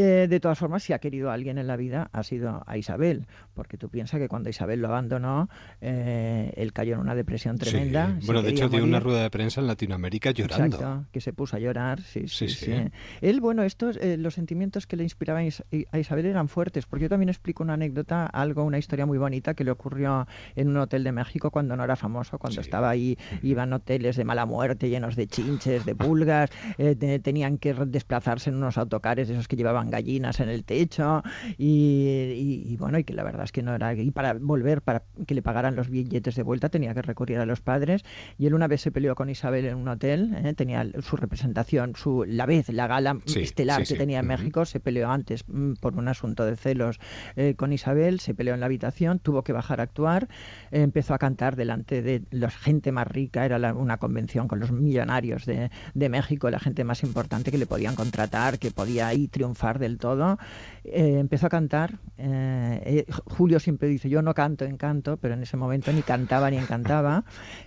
Eh, 0.00 0.28
de 0.28 0.40
todas 0.40 0.58
formas, 0.58 0.82
si 0.84 0.92
ha 0.92 0.98
querido 1.00 1.30
a 1.30 1.34
alguien 1.34 1.58
en 1.58 1.66
la 1.66 1.76
vida, 1.76 2.08
ha 2.12 2.22
sido 2.22 2.62
a 2.66 2.76
Isabel, 2.76 3.26
porque 3.54 3.76
tú 3.76 3.88
piensas 3.88 4.20
que 4.20 4.28
cuando 4.28 4.48
Isabel 4.48 4.80
lo 4.80 4.88
abandonó, 4.88 5.48
eh, 5.80 6.52
él 6.56 6.72
cayó 6.72 6.94
en 6.94 7.00
una 7.00 7.14
depresión 7.14 7.58
tremenda. 7.58 8.16
Bueno, 8.24 8.42
de 8.42 8.50
hecho, 8.50 8.68
dio 8.68 8.84
una 8.84 9.00
rueda 9.00 9.22
de 9.22 9.30
prensa 9.30 9.60
en 9.60 9.66
Latinoamérica 9.66 10.30
llorando. 10.30 10.76
Exacto, 10.76 11.06
que 11.12 11.20
se 11.20 11.32
puso 11.32 11.56
a 11.56 11.58
llorar, 11.58 12.00
sí, 12.02 12.28
sí, 12.28 12.48
Sí, 12.48 12.48
sí. 12.48 12.64
sí. 12.66 12.90
Él, 13.20 13.40
bueno, 13.40 13.62
estos, 13.64 13.96
eh, 13.96 14.16
los 14.16 14.34
sentimientos 14.34 14.86
que 14.86 14.96
le 14.96 15.02
inspiraban 15.02 15.42
a 15.42 15.46
Is- 15.46 15.64
a 15.92 15.98
Isabel 15.98 16.26
eran 16.26 16.48
fuertes, 16.48 16.86
porque 16.86 17.04
yo 17.04 17.08
también 17.08 17.28
explico 17.28 17.62
una 17.62 17.74
anécdota, 17.74 18.26
algo, 18.26 18.62
una 18.64 18.78
historia 18.78 19.06
muy 19.06 19.18
bonita 19.18 19.54
que 19.54 19.64
le 19.64 19.70
ocurrió 19.72 20.26
en 20.54 20.68
un 20.68 20.76
hotel 20.76 21.02
de 21.04 21.12
México 21.12 21.50
cuando 21.50 21.76
no 21.76 21.82
era 21.84 21.96
famoso, 21.96 22.38
cuando 22.38 22.60
estaba 22.60 22.88
ahí, 22.90 23.18
iban 23.42 23.72
hoteles 23.72 24.16
de 24.16 24.24
mala 24.24 24.46
muerte 24.46 24.88
llenos 24.88 25.16
de 25.16 25.26
chinches, 25.26 25.84
de 25.84 25.94
pulgas, 25.94 26.50
te- 26.76 27.18
tenían 27.18 27.58
que 27.58 27.74
desplazarse 27.74 28.50
en 28.50 28.56
unos 28.56 28.78
autocares 28.78 29.28
esos 29.30 29.48
que 29.48 29.56
llevaban 29.56 29.87
gallinas 29.90 30.40
en 30.40 30.48
el 30.48 30.64
techo, 30.64 31.22
y, 31.56 32.32
y- 32.34 32.72
y 32.72 32.76
bueno, 32.76 32.98
y 32.98 33.04
que 33.04 33.12
la 33.14 33.22
verdad 33.24 33.44
es 33.44 33.52
que 33.52 33.62
no 33.62 33.74
era, 33.74 33.94
y 33.94 34.10
para 34.10 34.34
volver, 34.34 34.82
para 34.82 35.04
que 35.26 35.34
le 35.34 35.42
pagaran 35.42 35.76
los 35.76 35.88
billetes 35.88 36.34
de 36.34 36.42
vuelta, 36.42 36.68
tenía 36.68 36.94
que 36.94 37.02
recurrir 37.02 37.38
a 37.38 37.46
los 37.46 37.60
padres, 37.60 38.02
y 38.38 38.46
él 38.46 38.54
una 38.54 38.68
vez 38.68 38.80
se 38.80 38.90
peleó 38.90 39.14
con 39.14 39.28
Isabel 39.28 39.64
en 39.66 39.76
un 39.76 39.88
hotel, 39.88 40.34
¿eh? 40.44 40.54
tenía 40.54 40.86
su 41.00 41.16
representación, 41.16 41.94
su 41.96 42.24
la 42.26 42.46
vez, 42.46 42.68
la 42.68 42.86
gala 42.86 43.18
Sí, 43.26 43.40
estelar 43.40 43.78
sí, 43.82 43.82
que 43.82 43.94
sí. 43.94 43.98
tenía 43.98 44.20
en 44.20 44.26
Ujú. 44.26 44.36
México, 44.38 44.64
se 44.64 44.80
peleó 44.80 45.10
antes 45.10 45.44
mm, 45.48 45.74
por 45.74 45.96
un 45.96 46.08
asunto 46.08 46.44
de 46.44 46.56
celos 46.56 46.98
eh, 47.36 47.54
con 47.56 47.72
Isabel, 47.72 48.20
se 48.20 48.34
peleó 48.34 48.54
en 48.54 48.60
la 48.60 48.66
habitación, 48.66 49.18
tuvo 49.18 49.42
que 49.42 49.52
bajar 49.52 49.80
a 49.80 49.84
actuar, 49.84 50.28
eh, 50.70 50.82
empezó 50.82 51.14
a 51.14 51.18
cantar 51.18 51.56
delante 51.56 52.02
de 52.02 52.22
la 52.30 52.50
gente 52.50 52.92
más 52.92 53.06
rica, 53.06 53.44
era 53.44 53.58
la- 53.58 53.74
una 53.74 53.98
convención 53.98 54.48
con 54.48 54.60
los 54.60 54.72
millonarios 54.72 55.46
de, 55.46 55.70
de 55.94 56.08
México, 56.08 56.50
la 56.50 56.58
gente 56.60 56.84
más 56.84 57.02
importante 57.02 57.50
que 57.50 57.58
le 57.58 57.66
podían 57.66 57.94
contratar, 57.94 58.58
que 58.58 58.70
podía 58.70 59.08
ahí 59.08 59.28
triunfar 59.28 59.77
del 59.78 59.98
todo. 59.98 60.38
Eh, 60.84 61.18
empezó 61.18 61.46
a 61.46 61.50
cantar, 61.50 61.98
eh, 62.16 63.04
eh, 63.08 63.12
Julio 63.26 63.60
siempre 63.60 63.88
dice, 63.88 64.08
yo 64.08 64.22
no 64.22 64.34
canto 64.34 64.64
en 64.64 64.76
canto, 64.76 65.16
pero 65.16 65.34
en 65.34 65.42
ese 65.42 65.56
momento 65.56 65.92
ni 65.92 66.02
cantaba 66.02 66.50
ni 66.50 66.56
encantaba, 66.56 67.24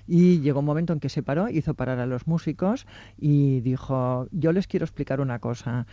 y 0.07 0.39
llegó 0.41 0.59
un 0.59 0.65
momento 0.65 0.93
en 0.93 0.99
que 0.99 1.09
se 1.09 1.23
paró, 1.23 1.49
hizo 1.49 1.73
parar 1.73 1.99
a 1.99 2.05
los 2.05 2.27
músicos 2.27 2.87
y 3.17 3.61
dijo, 3.61 4.27
yo 4.31 4.51
les 4.51 4.67
quiero 4.67 4.85
explicar 4.85 5.21
una 5.21 5.39
cosa. 5.39 5.87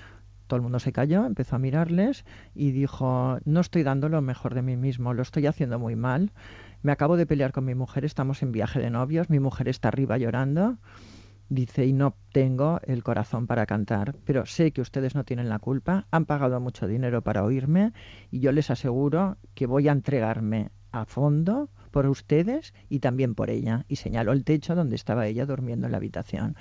Todo 0.46 0.56
el 0.56 0.62
mundo 0.62 0.78
se 0.78 0.92
calló, 0.92 1.26
empezó 1.26 1.56
a 1.56 1.58
mirarles 1.58 2.24
y 2.54 2.70
dijo, 2.70 3.38
no 3.44 3.60
estoy 3.60 3.82
dando 3.82 4.08
lo 4.08 4.22
mejor 4.22 4.54
de 4.54 4.62
mí 4.62 4.78
mismo, 4.78 5.12
lo 5.12 5.20
estoy 5.20 5.46
haciendo 5.46 5.78
muy 5.78 5.94
mal. 5.94 6.32
Me 6.82 6.90
acabo 6.92 7.18
de 7.18 7.26
pelear 7.26 7.52
con 7.52 7.66
mi 7.66 7.74
mujer, 7.74 8.06
estamos 8.06 8.42
en 8.42 8.52
viaje 8.52 8.80
de 8.80 8.88
novios, 8.88 9.28
mi 9.28 9.40
mujer 9.40 9.68
está 9.68 9.88
arriba 9.88 10.16
llorando. 10.16 10.78
Dice, 11.50 11.86
y 11.86 11.94
no 11.94 12.14
tengo 12.32 12.78
el 12.84 13.02
corazón 13.02 13.46
para 13.46 13.64
cantar, 13.64 14.14
pero 14.24 14.44
sé 14.44 14.72
que 14.72 14.82
ustedes 14.82 15.14
no 15.14 15.24
tienen 15.24 15.48
la 15.48 15.58
culpa, 15.58 16.06
han 16.10 16.26
pagado 16.26 16.60
mucho 16.60 16.86
dinero 16.86 17.22
para 17.22 17.42
oírme 17.42 17.92
y 18.30 18.40
yo 18.40 18.52
les 18.52 18.70
aseguro 18.70 19.38
que 19.54 19.66
voy 19.66 19.88
a 19.88 19.92
entregarme 19.92 20.70
a 20.92 21.06
fondo 21.06 21.70
por 21.90 22.06
ustedes 22.06 22.74
y 22.88 23.00
también 23.00 23.34
por 23.34 23.50
ella. 23.50 23.84
Y 23.88 23.96
señaló 23.96 24.32
el 24.32 24.44
techo 24.44 24.74
donde 24.74 24.96
estaba 24.96 25.26
ella 25.26 25.46
durmiendo 25.46 25.86
en 25.86 25.92
la 25.92 25.98
habitación. 25.98 26.54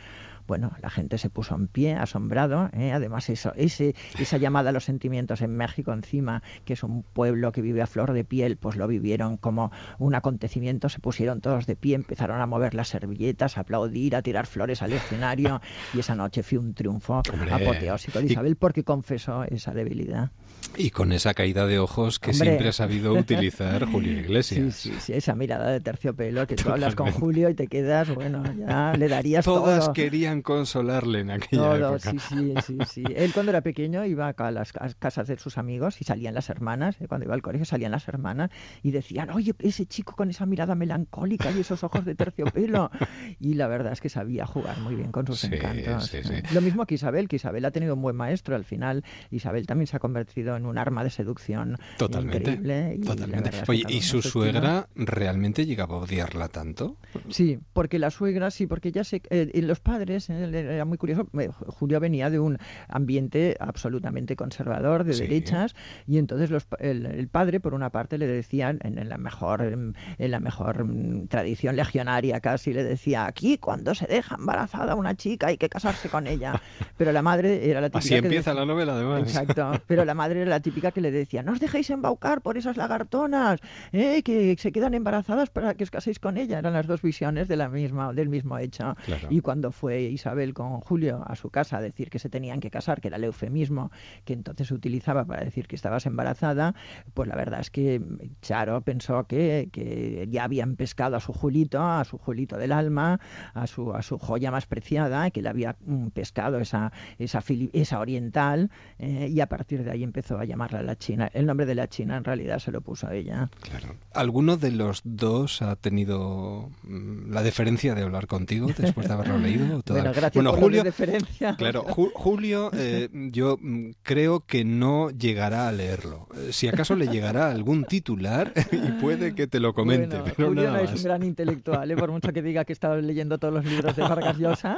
Bueno, 0.47 0.71
la 0.81 0.89
gente 0.89 1.17
se 1.17 1.29
puso 1.29 1.55
en 1.55 1.67
pie, 1.67 1.95
asombrado. 1.95 2.69
¿eh? 2.73 2.93
Además, 2.93 3.29
eso, 3.29 3.51
ese, 3.55 3.95
esa 4.17 4.37
llamada 4.37 4.69
a 4.69 4.73
los 4.73 4.85
sentimientos 4.85 5.41
en 5.41 5.55
México, 5.55 5.91
encima, 5.91 6.41
que 6.63 6.73
es 6.73 6.83
un 6.83 7.03
pueblo 7.03 7.51
que 7.51 7.61
vive 7.61 7.81
a 7.81 7.87
flor 7.87 8.13
de 8.13 8.23
piel, 8.23 8.55
pues 8.55 8.77
lo 8.77 8.87
vivieron 8.87 9.35
como 9.35 9.71
un 9.99 10.15
acontecimiento. 10.15 10.87
Se 10.87 10.99
pusieron 10.99 11.41
todos 11.41 11.65
de 11.65 11.75
pie, 11.75 11.95
empezaron 11.95 12.39
a 12.39 12.45
mover 12.45 12.73
las 12.73 12.87
servilletas, 12.87 13.57
a 13.57 13.61
aplaudir, 13.61 14.15
a 14.15 14.21
tirar 14.21 14.47
flores 14.47 14.81
al 14.81 14.93
escenario. 14.93 15.61
Y 15.93 15.99
esa 15.99 16.15
noche 16.15 16.43
fue 16.43 16.57
un 16.57 16.73
triunfo 16.73 17.21
Hombre, 17.31 17.51
apoteósico 17.51 18.19
de 18.19 18.27
Isabel 18.27 18.55
porque 18.55 18.83
confesó 18.83 19.43
esa 19.43 19.73
debilidad. 19.73 20.31
Y 20.79 20.91
con 20.91 21.11
esa 21.11 21.33
caída 21.33 21.65
de 21.65 21.79
ojos 21.79 22.19
que 22.19 22.29
Hombre. 22.29 22.45
siempre 22.49 22.67
ha 22.69 22.71
sabido 22.71 23.13
utilizar 23.15 23.85
Julio 23.85 24.11
Iglesias. 24.19 24.75
Sí, 24.75 24.91
sí, 24.91 24.99
sí, 24.99 25.13
esa 25.13 25.33
mirada 25.33 25.71
de 25.71 25.79
terciopelo 25.81 26.45
que 26.45 26.55
tú 26.55 26.69
hablas 26.69 26.93
con 26.93 27.07
Totalmente. 27.07 27.19
Julio 27.19 27.49
y 27.49 27.55
te 27.55 27.67
quedas, 27.67 28.13
bueno, 28.13 28.43
ya 28.55 28.93
le 28.95 29.07
darías 29.09 29.43
Todas 29.43 29.85
todo. 29.85 29.93
querían 29.93 30.43
consolarle 30.43 31.21
en 31.21 31.31
aquella 31.31 31.63
Todo, 31.79 31.95
época. 31.95 32.11
sí, 32.11 32.19
sí, 32.19 32.53
sí, 32.63 32.77
sí. 32.85 33.03
Él 33.15 33.33
cuando 33.33 33.49
era 33.51 33.61
pequeño 33.61 34.05
iba 34.05 34.27
a 34.29 34.51
las 34.51 34.71
ca- 34.71 34.87
casas 34.99 35.27
de 35.27 35.39
sus 35.39 35.57
amigos 35.57 35.99
y 35.99 36.03
salían 36.03 36.35
las 36.35 36.47
hermanas, 36.51 36.97
eh, 37.01 37.07
cuando 37.07 37.25
iba 37.25 37.33
al 37.33 37.41
colegio 37.41 37.65
salían 37.65 37.91
las 37.91 38.07
hermanas 38.07 38.51
y 38.83 38.91
decían, 38.91 39.31
oye, 39.31 39.55
ese 39.59 39.87
chico 39.87 40.15
con 40.15 40.29
esa 40.29 40.45
mirada 40.45 40.75
melancólica 40.75 41.49
y 41.51 41.61
esos 41.61 41.83
ojos 41.83 42.05
de 42.05 42.13
terciopelo. 42.13 42.91
Y 43.39 43.53
la 43.55 43.67
verdad 43.67 43.93
es 43.93 44.01
que 44.01 44.09
sabía 44.09 44.45
jugar 44.45 44.79
muy 44.79 44.95
bien 44.95 45.11
con 45.11 45.25
sus 45.25 45.39
Sí, 45.39 45.47
encantos. 45.51 46.05
sí, 46.07 46.19
sí. 46.23 46.33
Lo 46.53 46.61
mismo 46.61 46.85
que 46.85 46.95
Isabel, 46.95 47.27
que 47.27 47.35
Isabel 47.37 47.65
ha 47.65 47.71
tenido 47.71 47.93
un 47.95 48.01
buen 48.01 48.15
maestro. 48.15 48.55
Al 48.55 48.63
final, 48.65 49.03
Isabel 49.31 49.65
también 49.65 49.87
se 49.87 49.95
ha 49.97 49.99
convertido 49.99 50.46
en 50.55 50.65
un 50.65 50.77
arma 50.77 51.03
de 51.03 51.09
seducción 51.09 51.77
Totalmente. 51.97 52.37
increíble. 52.51 52.95
y 52.95 52.99
la 52.99 53.05
Totalmente. 53.05 53.43
verdad 53.49 53.53
es 53.59 53.63
que 53.65 53.71
Oye, 53.71 53.81
cada 53.83 53.93
¿y 53.93 53.97
uno 53.97 54.05
su 54.05 54.21
suegra 54.21 54.87
realmente 54.95 55.65
llegaba 55.65 55.95
a 55.95 55.99
odiarla 55.99 56.47
tanto? 56.47 56.97
Sí, 57.29 57.59
porque 57.73 57.99
la 57.99 58.09
suegra, 58.11 58.51
sí, 58.51 58.67
porque 58.67 58.91
ya 58.91 59.03
sé, 59.03 59.21
eh, 59.29 59.49
y 59.53 59.61
los 59.61 59.79
padres, 59.79 60.29
eh, 60.29 60.49
era 60.53 60.85
muy 60.85 60.97
curioso, 60.97 61.27
eh, 61.39 61.49
Julio 61.67 61.99
venía 61.99 62.29
de 62.29 62.39
un 62.39 62.57
ambiente 62.87 63.55
absolutamente 63.59 64.35
conservador, 64.35 65.03
de 65.03 65.13
Sí. 65.13 65.21
derechas, 65.23 65.75
y 66.05 66.17
entonces 66.17 66.49
los, 66.51 66.67
el, 66.79 67.05
el 67.05 67.27
padre, 67.27 67.59
por 67.59 67.73
una 67.73 67.89
parte, 67.89 68.17
le 68.17 68.27
decían, 68.27 68.79
en, 68.83 68.97
en 68.97 69.09
la 69.09 69.17
mejor, 69.17 69.61
en 69.63 70.31
la 70.31 70.39
mejor 70.39 70.83
mm, 70.85 71.27
tradición 71.27 71.75
legionaria 71.75 72.39
casi, 72.39 72.73
le 72.73 72.83
decía, 72.83 73.25
aquí 73.25 73.57
cuando 73.57 73.95
se 73.95 74.05
deja 74.07 74.35
embarazada 74.35 74.95
una 74.95 75.15
chica 75.15 75.47
hay 75.47 75.57
que 75.57 75.69
casarse 75.69 76.09
con 76.09 76.27
ella. 76.27 76.61
Pero 76.97 77.11
la 77.11 77.21
madre 77.21 77.69
era 77.69 77.81
la 77.81 77.87
típica 77.89 77.99
Así 77.99 78.09
que 78.09 78.15
empieza 78.17 78.51
decía- 78.51 78.53
la 78.61 78.65
novela, 78.65 78.93
además. 78.93 79.21
Exacto, 79.21 79.71
pero 79.87 80.03
la 80.05 80.13
madre 80.15 80.36
era 80.41 80.49
la 80.49 80.59
típica 80.59 80.91
que 80.91 81.01
le 81.01 81.11
decía, 81.11 81.43
no 81.43 81.53
os 81.53 81.59
dejéis 81.59 81.89
embaucar 81.89 82.41
por 82.41 82.57
esas 82.57 82.77
lagartonas, 82.77 83.59
¿eh? 83.91 84.21
que 84.23 84.55
se 84.57 84.71
quedan 84.71 84.93
embarazadas 84.93 85.49
para 85.49 85.73
que 85.75 85.83
os 85.83 85.91
caséis 85.91 86.19
con 86.19 86.37
ella. 86.37 86.59
Eran 86.59 86.73
las 86.73 86.87
dos 86.87 87.01
visiones 87.01 87.47
de 87.47 87.55
la 87.55 87.69
misma, 87.69 88.13
del 88.13 88.29
mismo 88.29 88.57
hecho. 88.57 88.95
Claro. 89.05 89.27
Y 89.29 89.41
cuando 89.41 89.71
fue 89.71 90.01
Isabel 90.01 90.53
con 90.53 90.79
Julio 90.81 91.23
a 91.25 91.35
su 91.35 91.49
casa 91.49 91.77
a 91.77 91.81
decir 91.81 92.09
que 92.09 92.19
se 92.19 92.29
tenían 92.29 92.59
que 92.59 92.71
casar, 92.71 93.01
que 93.01 93.07
era 93.09 93.17
el 93.17 93.23
eufemismo 93.23 93.91
que 94.25 94.33
entonces 94.33 94.67
se 94.67 94.73
utilizaba 94.73 95.25
para 95.25 95.43
decir 95.43 95.67
que 95.67 95.75
estabas 95.75 96.05
embarazada, 96.05 96.75
pues 97.13 97.27
la 97.27 97.35
verdad 97.35 97.59
es 97.59 97.69
que 97.69 98.01
Charo 98.41 98.81
pensó 98.81 99.25
que, 99.25 99.69
que 99.71 100.27
ya 100.29 100.43
habían 100.43 100.75
pescado 100.75 101.15
a 101.15 101.19
su 101.19 101.33
Julito, 101.33 101.81
a 101.81 102.03
su 102.05 102.17
Julito 102.17 102.57
del 102.57 102.71
alma, 102.71 103.19
a 103.53 103.67
su, 103.67 103.93
a 103.93 104.01
su 104.01 104.17
joya 104.17 104.51
más 104.51 104.65
preciada, 104.65 105.29
que 105.31 105.41
le 105.41 105.49
había 105.49 105.75
mm, 105.85 106.07
pescado 106.07 106.59
esa, 106.59 106.91
esa, 107.17 107.43
esa 107.73 107.99
oriental, 107.99 108.69
eh, 108.99 109.29
y 109.29 109.39
a 109.39 109.47
partir 109.47 109.83
de 109.83 109.91
ahí 109.91 110.03
empezó 110.03 110.26
a 110.35 110.45
llamarla 110.45 110.81
la 110.83 110.95
China. 110.97 111.29
El 111.33 111.45
nombre 111.45 111.65
de 111.65 111.75
la 111.75 111.87
China 111.87 112.17
en 112.17 112.23
realidad 112.23 112.59
se 112.59 112.71
lo 112.71 112.81
puso 112.81 113.09
ella. 113.11 113.49
Claro. 113.61 113.95
¿Alguno 114.13 114.57
de 114.57 114.71
los 114.71 115.01
dos 115.03 115.61
ha 115.61 115.75
tenido 115.75 116.69
mm, 116.83 117.31
la 117.31 117.43
deferencia 117.43 117.95
de 117.95 118.03
hablar 118.03 118.27
contigo 118.27 118.67
después 118.77 119.07
de 119.07 119.13
haberlo 119.13 119.37
leído? 119.37 119.81
Toda- 119.83 119.99
Bueno, 119.99 120.11
gracias 120.13 120.33
Bueno, 120.35 120.51
por 120.51 120.59
Julio, 120.59 120.77
la 120.79 120.83
deferencia. 120.85 121.55
Claro, 121.55 121.83
Ju- 121.87 122.11
Julio, 122.13 122.69
eh, 122.73 123.09
yo 123.31 123.57
mm, 123.61 123.91
creo 124.03 124.41
que 124.45 124.65
no 124.65 125.09
llegará 125.11 125.67
a 125.67 125.71
leerlo. 125.71 126.27
Eh, 126.35 126.49
Si 126.51 126.67
acaso 126.67 126.95
le 126.95 127.07
llegará 127.07 127.51
algún 127.51 127.85
titular 127.85 128.53
y 128.71 128.91
puede 129.01 129.35
que 129.35 129.47
te 129.47 129.59
lo 129.59 129.73
comente, 129.73 130.17
Bueno, 130.19 130.33
pero 130.35 130.47
Julio 130.49 130.63
nada 130.63 130.77
no 130.77 130.83
es 130.83 130.91
más. 130.91 130.99
un 130.99 131.03
gran 131.05 131.23
intelectual, 131.23 131.91
¿eh? 131.91 131.95
por 131.95 132.11
mucho 132.11 132.33
que 132.33 132.41
diga 132.41 132.65
que 132.65 132.73
he 132.73 132.75
estado 132.75 132.99
leyendo 133.01 133.37
todos 133.37 133.53
los 133.53 133.65
libros 133.65 133.95
de 133.95 134.01
Vargas 134.01 134.37
Llosa. 134.37 134.75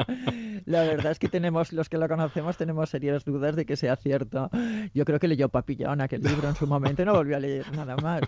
La 0.66 0.82
verdad 0.84 1.12
es 1.12 1.20
que 1.20 1.30
tenemos, 1.30 1.72
los 1.74 1.90
que 1.90 1.98
lo 1.98 2.08
conocemos, 2.08 2.58
tenemos 2.58 2.90
serias 2.90 3.24
dudas 3.26 3.56
de 3.56 3.66
que 3.66 3.76
sea 3.76 3.96
cierto. 3.96 4.50
Yo 4.94 5.06
creo 5.06 5.20
que 5.20 5.28
leyó 5.40 5.48
Papillón 5.48 6.02
aquel 6.02 6.22
libro 6.22 6.50
en 6.50 6.56
su 6.56 6.68
momento 6.68 7.02
y 7.02 7.06
no 7.06 7.14
volvió 7.14 7.38
a 7.38 7.40
leer 7.40 7.66
nada 7.74 7.96
más. 7.96 8.24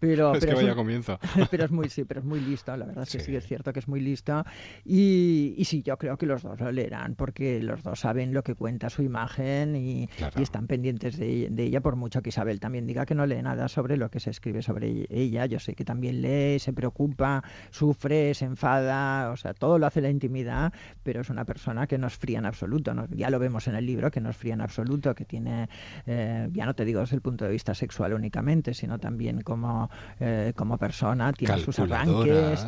Pero, 0.00 0.32
Es 0.34 0.40
pero 0.40 0.52
que 0.52 0.62
vaya 0.62 0.70
un- 0.72 0.76
comienzo. 0.78 1.18
pero 1.50 1.64
es 1.66 1.70
muy, 1.70 1.90
sí, 1.90 2.04
pero 2.04 2.20
es 2.20 2.26
muy 2.26 2.40
listo, 2.40 2.74
la 2.74 2.86
verdad 2.86 3.02
es 3.04 3.12
que 3.12 3.20
sí, 3.20 3.36
es 3.36 3.46
cierto 3.46 3.72
que 3.72 3.80
es 3.80 3.88
muy 3.88 4.00
listo. 4.00 4.44
Y, 4.84 5.54
y 5.58 5.64
sí, 5.66 5.82
yo 5.82 5.98
creo 5.98 6.16
que 6.16 6.24
los 6.24 6.42
dos 6.42 6.58
lo 6.58 6.72
leerán, 6.72 7.16
porque 7.16 7.62
los 7.62 7.82
dos 7.82 8.00
saben 8.00 8.32
lo 8.32 8.42
que 8.42 8.54
cuenta 8.54 8.88
su 8.88 9.02
imagen 9.02 9.76
y, 9.76 10.08
están 10.36 10.66
pendientes 10.66 11.18
de, 11.18 11.50
ella, 11.58 11.80
por 11.80 11.96
mucho 11.96 12.22
que 12.22 12.30
Isabel 12.30 12.60
también 12.60 12.86
diga 12.86 13.04
que 13.04 13.14
no 13.14 13.26
lee 13.26 13.42
nada 13.42 13.68
sobre 13.68 13.96
lo 13.98 14.10
que 14.10 14.20
se 14.20 14.30
escribe 14.30 14.62
sobre 14.62 15.06
ella. 15.10 15.44
Yo 15.46 15.58
sé 15.58 15.74
que 15.74 15.84
también 15.84 16.22
lee, 16.22 16.58
se 16.58 16.72
preocupa, 16.72 17.42
sufre, 17.70 18.32
se 18.34 18.46
enfada, 18.46 19.30
o 19.30 19.36
sea, 19.36 19.52
todo 19.52 19.78
lo 19.78 19.86
hace 19.86 20.00
la 20.00 20.08
intimidad, 20.08 20.72
pero 21.02 21.20
es 21.20 21.28
una 21.28 21.44
persona 21.44 21.86
que 21.86 21.98
no 21.98 22.06
es 22.06 22.16
fría 22.16 22.38
en 22.38 22.46
absoluto. 22.46 22.94
Ya 23.10 23.28
lo 23.28 23.38
vemos 23.38 23.68
en 23.68 23.74
el 23.74 23.84
libro, 23.84 24.10
que 24.10 24.20
no 24.20 24.30
es 24.30 24.36
fría 24.36 24.54
en 24.54 24.60
absoluto, 24.62 25.14
que 25.14 25.24
tiene, 25.24 25.68
eh, 26.06 26.48
ya 26.54 26.66
no 26.66 26.74
te 26.74 26.84
digo 26.84 27.00
desde 27.00 27.16
el 27.16 27.22
punto 27.22 27.44
de 27.44 27.50
vista 27.50 27.74
sexual 27.74 28.14
únicamente, 28.14 28.72
sino 28.74 28.98
también 28.98 29.42
como, 29.42 29.90
eh, 30.20 30.52
como 30.56 30.78
persona, 30.78 31.32
tiene 31.32 31.58
sus 31.58 31.78
arranques, 31.80 32.62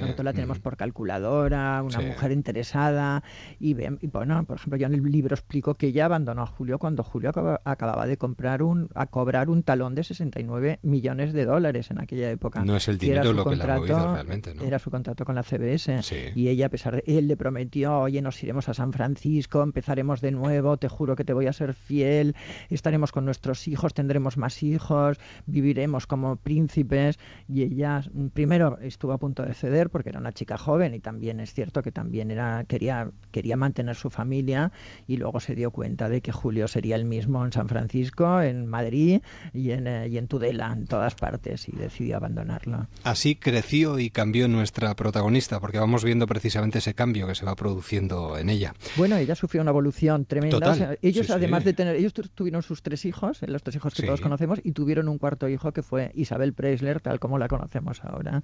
nosotros 0.00 0.24
la 0.24 0.32
tenemos 0.32 0.58
mm. 0.58 0.62
por 0.62 0.76
calculadora, 0.76 1.82
una 1.82 2.00
mujer 2.00 2.32
interesada, 2.32 3.22
y, 3.58 3.70
y, 3.72 4.06
bueno, 4.06 4.44
por 4.44 4.56
ejemplo, 4.56 4.78
yo 4.78 4.86
en 4.86 4.94
el 4.94 5.02
libro 5.02 5.34
explico 5.34 5.74
que 5.74 5.88
ella 5.88 6.06
abandonó 6.06 6.42
a 6.42 6.46
Julio 6.46 6.78
cuando 6.78 7.02
Julio 7.02 7.30
acababa 7.64 8.06
de 8.06 8.16
comprar 8.16 8.62
un, 8.62 8.88
a 8.94 9.06
cobrar 9.06 9.50
un 9.50 9.62
talón 9.62 9.94
de 9.94 10.04
69 10.04 10.78
millones 10.82 11.32
de 11.32 11.44
dólares 11.44 11.90
en 11.90 12.00
aquella 12.00 12.30
época. 12.30 12.64
No 12.64 12.76
es 12.76 12.88
el 12.88 12.98
dinero 12.98 13.32
lo 13.32 13.44
que 13.44 13.56
la 13.56 13.64
ha 13.64 13.78
movido 13.78 14.14
realmente, 14.14 14.54
¿no? 14.54 14.62
Era 14.62 14.78
su 14.78 14.90
contrato 14.90 15.24
con 15.24 15.34
la 15.34 15.42
CBS. 15.42 16.00
Y 16.34 16.48
ella, 16.48 16.66
a 16.66 16.68
pesar 16.68 16.96
de 16.96 17.04
él, 17.06 17.28
le 17.28 17.36
prometió, 17.36 17.98
oye, 17.98 18.22
nos 18.22 18.42
iremos 18.42 18.68
a 18.68 18.74
San 18.74 18.92
Francisco, 18.92 19.62
empezaremos 19.62 20.20
de 20.20 20.30
nuevo, 20.30 20.76
te 20.76 20.88
juro 20.88 21.16
que 21.16 21.24
te 21.24 21.32
voy 21.32 21.46
a 21.46 21.52
ser 21.52 21.74
fiel, 21.74 22.36
estaremos 22.70 23.12
con 23.12 23.24
nuestros 23.32 23.66
hijos, 23.66 23.94
tendremos 23.94 24.36
más 24.36 24.62
hijos, 24.62 25.18
viviremos 25.46 26.06
como 26.06 26.36
príncipes. 26.36 27.18
Y 27.48 27.62
ella, 27.62 28.04
primero, 28.34 28.78
estuvo 28.82 29.12
a 29.12 29.18
punto 29.18 29.42
de 29.42 29.54
ceder 29.54 29.88
porque 29.88 30.10
era 30.10 30.18
una 30.18 30.32
chica 30.32 30.58
joven 30.58 30.92
y 30.92 31.00
también 31.00 31.40
es 31.40 31.54
cierto 31.54 31.82
que 31.82 31.92
también 31.92 32.30
era 32.30 32.64
quería 32.68 33.10
quería 33.30 33.56
mantener 33.56 33.96
su 33.96 34.10
familia 34.10 34.70
y 35.06 35.16
luego 35.16 35.40
se 35.40 35.54
dio 35.54 35.70
cuenta 35.70 36.10
de 36.10 36.20
que 36.20 36.30
Julio 36.30 36.68
sería 36.68 36.94
el 36.96 37.06
mismo 37.06 37.42
en 37.42 37.52
San 37.52 37.68
Francisco, 37.68 38.42
en 38.42 38.66
Madrid 38.66 39.22
y 39.54 39.70
en, 39.70 39.86
eh, 39.86 40.08
y 40.08 40.18
en 40.18 40.28
Tudela, 40.28 40.70
en 40.72 40.86
todas 40.86 41.14
partes 41.14 41.66
y 41.70 41.72
decidió 41.72 42.18
abandonarlo. 42.18 42.86
Así 43.02 43.36
creció 43.36 43.98
y 43.98 44.10
cambió 44.10 44.46
nuestra 44.46 44.94
protagonista 44.94 45.58
porque 45.58 45.78
vamos 45.78 46.04
viendo 46.04 46.26
precisamente 46.26 46.80
ese 46.80 46.92
cambio 46.92 47.26
que 47.26 47.34
se 47.34 47.46
va 47.46 47.56
produciendo 47.56 48.36
en 48.36 48.50
ella. 48.50 48.74
Bueno, 48.96 49.16
ella 49.16 49.34
sufrió 49.34 49.62
una 49.62 49.70
evolución 49.70 50.26
tremenda. 50.26 50.96
ellos 51.00 51.30
además 51.30 51.64
de 51.64 51.72
tener 51.72 51.96
ellos 51.96 52.12
tuvieron 52.34 52.62
sus 52.62 52.82
tres 52.82 53.06
hijos, 53.06 53.21
los 53.46 53.62
tres 53.62 53.76
hijos 53.76 53.94
que 53.94 54.02
todos 54.02 54.20
conocemos 54.20 54.60
y 54.62 54.72
tuvieron 54.72 55.08
un 55.08 55.18
cuarto 55.18 55.48
hijo 55.48 55.72
que 55.72 55.82
fue 55.82 56.12
Isabel 56.14 56.52
Preisler 56.52 57.00
tal 57.00 57.20
como 57.20 57.38
la 57.38 57.48
conocemos 57.48 58.04
ahora. 58.04 58.42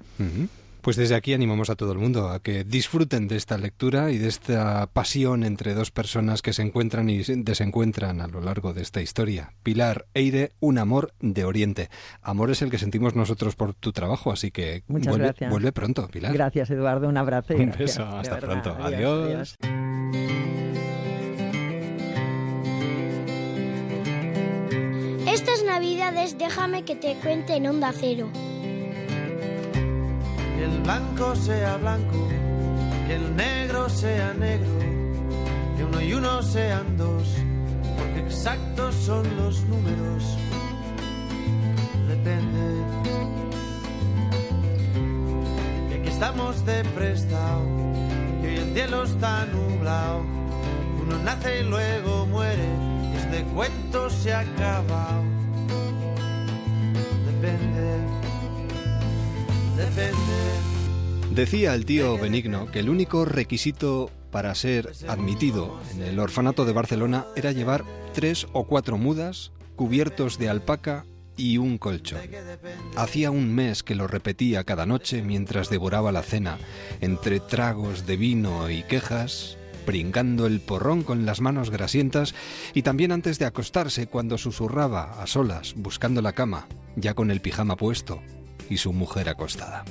Pues 0.81 0.97
desde 0.97 1.17
aquí 1.17 1.35
animamos 1.35 1.71
a 1.71 1.77
todo 1.77 1.93
el 1.93 1.99
mundo 1.99 2.29
a 2.29 2.41
que 2.41 2.65
disfruten 2.65 3.29
de 3.29 3.37
esta 3.37 3.59
lectura 3.59 4.11
y 4.11 4.19
de 4.19 4.29
esta 4.29 4.87
pasión 4.87 5.43
entre 5.43 5.75
dos 5.75 5.91
personas 5.91 6.41
que 6.41 6.53
se 6.53 6.63
encuentran 6.63 7.11
y 7.11 7.19
desencuentran 7.19 8.21
a 8.21 8.29
lo 8.29 8.41
largo 8.41 8.73
de 8.73 8.83
esta 8.83 9.03
historia. 9.03 9.53
Pilar 9.63 10.07
Eire, 10.15 10.53
un 10.61 10.79
amor 10.79 11.13
de 11.21 11.45
Oriente. 11.45 11.91
Amor 12.23 12.51
es 12.51 12.63
el 12.63 12.71
que 12.71 12.79
sentimos 12.79 13.15
nosotros 13.15 13.57
por 13.57 13.75
tu 13.75 13.93
trabajo, 13.93 14.31
así 14.31 14.51
que 14.51 14.85
vuelve, 14.87 15.35
vuelve, 15.51 15.73
pronto, 15.73 16.09
Pilar. 16.09 16.33
Gracias, 16.33 16.71
Eduardo. 16.71 17.09
Un 17.09 17.17
abrazo. 17.17 17.55
un 17.55 17.73
beso. 17.77 18.05
Hasta 18.07 18.39
pronto. 18.39 18.77
adiós. 18.81 19.57
Navidades 25.79 26.37
déjame 26.37 26.85
que 26.85 26.97
te 26.97 27.15
cuente 27.23 27.55
en 27.55 27.69
Onda 27.69 27.93
Cero 27.93 28.29
que 30.57 30.65
el 30.65 30.81
blanco 30.83 31.37
sea 31.37 31.77
blanco, 31.77 32.19
que 33.07 33.15
el 33.15 33.37
negro 33.37 33.89
sea 33.89 34.35
negro, 34.35 34.77
que 35.77 35.85
uno 35.85 36.01
y 36.01 36.15
uno 36.15 36.43
sean 36.43 36.97
dos, 36.97 37.29
porque 37.97 38.21
exactos 38.27 38.93
son 38.97 39.25
los 39.37 39.63
números. 39.67 40.25
Depende. 42.09 42.65
Que 45.89 45.95
aquí 46.01 46.09
estamos 46.09 46.67
de 46.67 46.83
prestado, 46.87 47.63
que 48.43 48.49
hoy 48.49 48.57
el 48.57 48.75
cielo 48.75 49.05
está 49.05 49.47
nublado. 49.47 50.25
Uno 51.03 51.19
nace 51.23 51.61
y 51.61 51.63
luego 51.63 52.27
muere, 52.27 52.69
este 53.17 53.45
cuento 53.55 54.11
se 54.11 54.33
ha 54.33 54.41
acabado. 54.41 55.39
Decía 61.31 61.75
el 61.75 61.85
tío 61.85 62.19
Benigno 62.19 62.67
que 62.71 62.81
el 62.81 62.91
único 62.91 63.25
requisito 63.25 64.11
para 64.31 64.55
ser 64.55 64.93
admitido 65.07 65.79
en 65.95 66.03
el 66.03 66.19
orfanato 66.19 66.65
de 66.65 66.73
Barcelona 66.73 67.27
era 67.37 67.53
llevar 67.53 67.85
tres 68.13 68.47
o 68.53 68.65
cuatro 68.65 68.99
mudas 68.99 69.53
cubiertos 69.77 70.39
de 70.39 70.49
alpaca 70.49 71.05
y 71.37 71.59
un 71.59 71.79
colchón. 71.79 72.21
Hacía 72.97 73.31
un 73.31 73.55
mes 73.55 73.83
que 73.83 73.95
lo 73.95 74.09
repetía 74.09 74.65
cada 74.65 74.87
noche 74.87 75.23
mientras 75.23 75.71
devoraba 75.71 76.11
la 76.11 76.23
cena, 76.23 76.59
entre 77.01 77.39
tragos 77.41 78.07
de 78.07 78.17
vino 78.17 78.69
y 78.69 78.83
quejas, 78.83 79.58
pringando 79.89 80.45
el 80.45 80.61
porrón 80.61 81.03
con 81.03 81.25
las 81.25 81.41
manos 81.41 81.71
grasientas 81.71 82.35
y 82.75 82.83
también 82.83 83.11
antes 83.11 83.39
de 83.39 83.47
acostarse 83.47 84.07
cuando 84.07 84.37
susurraba 84.37 85.23
a 85.23 85.27
solas, 85.27 85.73
buscando 85.79 86.21
la 86.21 86.35
cama, 86.35 86.67
ya 86.97 87.15
con 87.15 87.31
el 87.31 87.41
pijama 87.41 87.75
puesto, 87.75 88.21
y 88.69 88.77
su 88.77 88.93
mujer 88.93 89.31
acostada. 89.31 89.87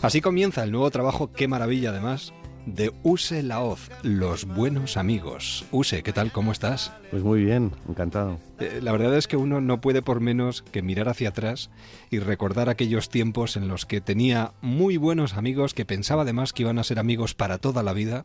Así 0.00 0.22
comienza 0.22 0.64
el 0.64 0.72
nuevo 0.72 0.90
trabajo, 0.90 1.30
qué 1.30 1.46
maravilla 1.46 1.90
además, 1.90 2.32
de 2.64 2.90
Use 3.02 3.42
Laoz, 3.42 3.90
Los 4.02 4.46
Buenos 4.46 4.96
Amigos. 4.96 5.66
Use, 5.72 6.02
¿qué 6.02 6.14
tal? 6.14 6.32
¿Cómo 6.32 6.50
estás? 6.50 6.90
Pues 7.10 7.22
muy 7.22 7.44
bien, 7.44 7.72
encantado. 7.86 8.38
Eh, 8.58 8.80
la 8.82 8.92
verdad 8.92 9.14
es 9.14 9.28
que 9.28 9.36
uno 9.36 9.60
no 9.60 9.82
puede 9.82 10.00
por 10.00 10.20
menos 10.20 10.62
que 10.62 10.80
mirar 10.80 11.10
hacia 11.10 11.28
atrás 11.28 11.68
y 12.08 12.18
recordar 12.18 12.70
aquellos 12.70 13.10
tiempos 13.10 13.58
en 13.58 13.68
los 13.68 13.84
que 13.84 14.00
tenía 14.00 14.52
muy 14.62 14.96
buenos 14.96 15.34
amigos 15.34 15.74
que 15.74 15.84
pensaba 15.84 16.22
además 16.22 16.54
que 16.54 16.62
iban 16.62 16.78
a 16.78 16.84
ser 16.84 16.98
amigos 16.98 17.34
para 17.34 17.58
toda 17.58 17.82
la 17.82 17.92
vida 17.92 18.24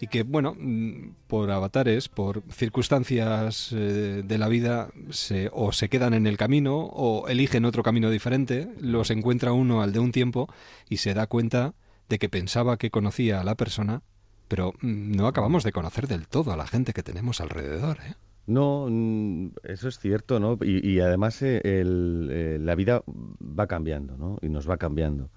y 0.00 0.06
que, 0.06 0.22
bueno, 0.22 0.54
mm, 0.58 1.14
por 1.26 1.50
avatares, 1.50 2.08
por 2.08 2.42
circunstancias 2.50 3.72
eh, 3.72 4.22
de 4.24 4.38
la 4.38 4.48
vida, 4.48 4.90
se, 5.10 5.50
o 5.52 5.72
se 5.72 5.88
quedan 5.88 6.14
en 6.14 6.26
el 6.26 6.36
camino 6.36 6.78
o 6.78 7.28
eligen 7.28 7.64
otro 7.64 7.82
camino 7.82 8.10
diferente, 8.10 8.68
los 8.80 9.10
encuentra 9.10 9.52
uno 9.52 9.82
al 9.82 9.92
de 9.92 9.98
un 9.98 10.12
tiempo 10.12 10.48
y 10.88 10.98
se 10.98 11.14
da 11.14 11.26
cuenta 11.26 11.74
de 12.08 12.18
que 12.18 12.28
pensaba 12.28 12.76
que 12.76 12.90
conocía 12.90 13.40
a 13.40 13.44
la 13.44 13.54
persona, 13.54 14.02
pero 14.46 14.72
mm, 14.80 15.12
no 15.12 15.26
acabamos 15.26 15.64
de 15.64 15.72
conocer 15.72 16.06
del 16.06 16.28
todo 16.28 16.52
a 16.52 16.56
la 16.56 16.66
gente 16.66 16.92
que 16.92 17.02
tenemos 17.02 17.40
alrededor. 17.40 17.98
¿eh? 18.06 18.14
No, 18.46 18.86
mm, 18.88 19.50
eso 19.64 19.88
es 19.88 19.98
cierto, 19.98 20.40
¿no? 20.40 20.58
Y, 20.62 21.00
además 21.00 21.42
eh, 21.42 21.60
el, 21.64 22.64
la 22.64 22.74
vida 22.74 23.02
va 23.06 23.66
cambiando, 23.66 24.16
¿no? 24.16 24.38
Y 24.42 24.48
nos 24.48 24.68
va 24.68 24.78
cambiando 24.78 25.30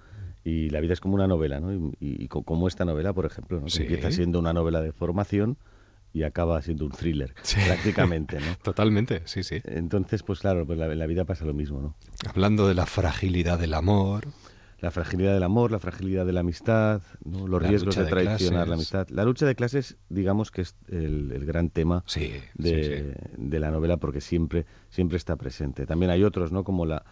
y 0.44 0.70
la 0.70 0.80
vida 0.80 0.94
es 0.94 1.00
como 1.00 1.16
una 1.16 1.28
novela, 1.28 1.60
¿no? 1.60 1.92
Y, 2.00 2.28
como 2.28 2.68
esta 2.68 2.86
novela, 2.86 3.14
por 3.14 3.26
ejemplo, 3.26 3.60
¿no? 3.60 3.68
que 3.68 3.82
empieza 3.82 4.12
siendo 4.12 4.40
una 4.40 4.54
novela 4.54 4.82
de 4.82 4.92
formación 4.92 5.58
y 6.14 6.24
acaba 6.24 6.62
siendo 6.62 6.86
un 6.86 6.92
thriller, 6.92 7.34
prácticamente, 7.66 8.40
¿no? 8.40 8.56
Totalmente, 8.64 9.22
sí, 9.26 9.44
sí. 9.44 9.62
Entonces, 9.64 10.24
pues 10.24 10.40
claro, 10.40 10.66
pues 10.66 10.78
la, 10.78 10.88
la, 10.88 11.06
vida 11.06 11.26
pasa 11.26 11.46
lo 11.46 11.54
mismo, 11.54 11.82
¿no? 11.82 11.96
Hablando 12.28 12.68
de 12.68 12.74
la 12.74 12.86
fragilidad 12.86 13.60
del 13.60 13.74
amor. 13.74 14.28
La 14.80 14.90
fragilidad 14.90 15.36
del 15.36 15.44
amor, 15.44 15.72
la 15.72 15.78
fragilidad 15.78 16.26
de 16.26 16.34
la 16.34 16.40
amistad, 16.40 17.04
los 17.24 17.62
riesgos 17.62 17.96
de, 17.96 18.04
traicionar 18.06 18.68
la 18.68 18.74
amistad. 18.74 19.08
La 19.10 19.24
lucha 19.26 19.46
de 19.46 19.54
clases, 19.54 19.96
digamos 20.10 20.50
que 20.50 20.62
es 20.62 20.76
el, 20.88 21.46
gran 21.46 21.70
tema 21.70 22.04
de, 22.56 23.14
de, 23.38 23.60
la 23.60 23.70
novela 23.70 23.98
porque 23.98 24.22
siempre, 24.22 24.66
siempre 24.90 25.18
está 25.18 25.36
presente. 25.36 25.86
También 25.86 26.10
hay 26.10 26.24
otros, 26.24 26.52
¿no? 26.52 26.64
Como 26.64 26.88
la, 26.88 27.06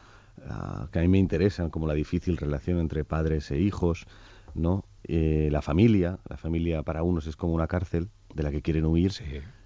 que 0.92 1.00
a 1.00 1.02
mí 1.02 1.08
me 1.08 1.18
interesan, 1.18 1.70
como 1.70 1.88
la 1.88 1.94
difícil 1.94 2.38
relación 2.38 2.80
entre 2.80 3.04
padres 3.04 3.52
e 3.52 3.60
hijos, 3.60 4.06
¿no? 4.54 4.86
Eh, 5.04 5.50
la 5.52 5.62
familia, 5.62 6.20
la 6.30 6.38
familia 6.38 6.84
para 6.84 7.04
unos 7.04 7.28
es 7.28 7.36
como 7.36 7.54
una 7.54 7.68
cárcel 7.68 8.10
de 8.34 8.44
la 8.44 8.52
que 8.52 8.62
quieren 8.62 8.86
huir. 8.86 9.12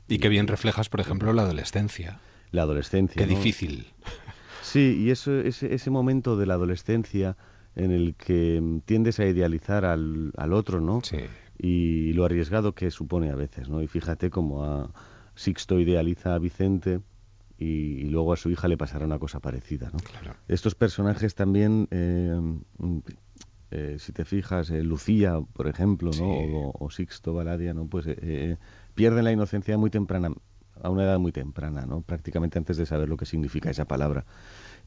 Y 0.07 0.19
qué 0.19 0.29
bien 0.29 0.47
reflejas, 0.47 0.89
por 0.89 0.99
ejemplo, 0.99 1.33
la 1.33 1.43
adolescencia. 1.43 2.19
La 2.51 2.63
adolescencia. 2.63 3.21
Qué 3.21 3.27
difícil. 3.27 3.87
Sí, 4.61 4.97
y 4.99 5.11
eso, 5.11 5.39
ese, 5.39 5.73
ese 5.73 5.89
momento 5.89 6.37
de 6.37 6.45
la 6.45 6.55
adolescencia 6.55 7.37
en 7.75 7.91
el 7.91 8.15
que 8.15 8.81
tiendes 8.85 9.19
a 9.19 9.25
idealizar 9.25 9.85
al, 9.85 10.31
al 10.37 10.53
otro, 10.53 10.79
¿no? 10.79 11.01
Sí. 11.03 11.17
Y 11.57 12.13
lo 12.13 12.25
arriesgado 12.25 12.73
que 12.73 12.89
supone 12.91 13.29
a 13.29 13.35
veces, 13.35 13.69
¿no? 13.69 13.81
Y 13.81 13.87
fíjate 13.87 14.29
cómo 14.29 14.63
a 14.63 14.91
Sixto 15.35 15.79
idealiza 15.79 16.35
a 16.35 16.39
Vicente 16.39 17.01
y, 17.63 18.09
luego 18.09 18.33
a 18.33 18.37
su 18.37 18.49
hija 18.49 18.67
le 18.67 18.77
pasará 18.77 19.05
una 19.05 19.19
cosa 19.19 19.39
parecida. 19.39 19.89
¿no? 19.91 19.99
Estos 20.47 20.75
personajes 20.75 21.35
también, 21.35 21.87
eh, 21.91 22.39
eh, 23.71 23.95
si 23.99 24.11
te 24.11 24.25
fijas, 24.25 24.69
eh, 24.69 24.83
Lucía, 24.83 25.39
por 25.53 25.67
ejemplo, 25.67 26.11
¿no? 26.17 26.71
o, 26.73 26.89
Sixto 26.91 27.33
Baladia, 27.33 27.73
¿no? 27.73 27.87
pues 27.87 28.05
pierden 28.93 29.23
la 29.23 29.31
inocencia 29.31 29.77
muy 29.77 29.89
temprana 29.89 30.31
a 30.81 30.89
una 30.89 31.03
edad 31.03 31.19
muy 31.19 31.31
temprana, 31.31 31.85
¿no? 31.85 32.01
prácticamente 32.01 32.57
antes 32.57 32.77
de 32.77 32.85
saber 32.85 33.07
lo 33.07 33.15
que 33.15 33.25
significa 33.25 33.69
esa 33.69 33.85
palabra. 33.85 34.25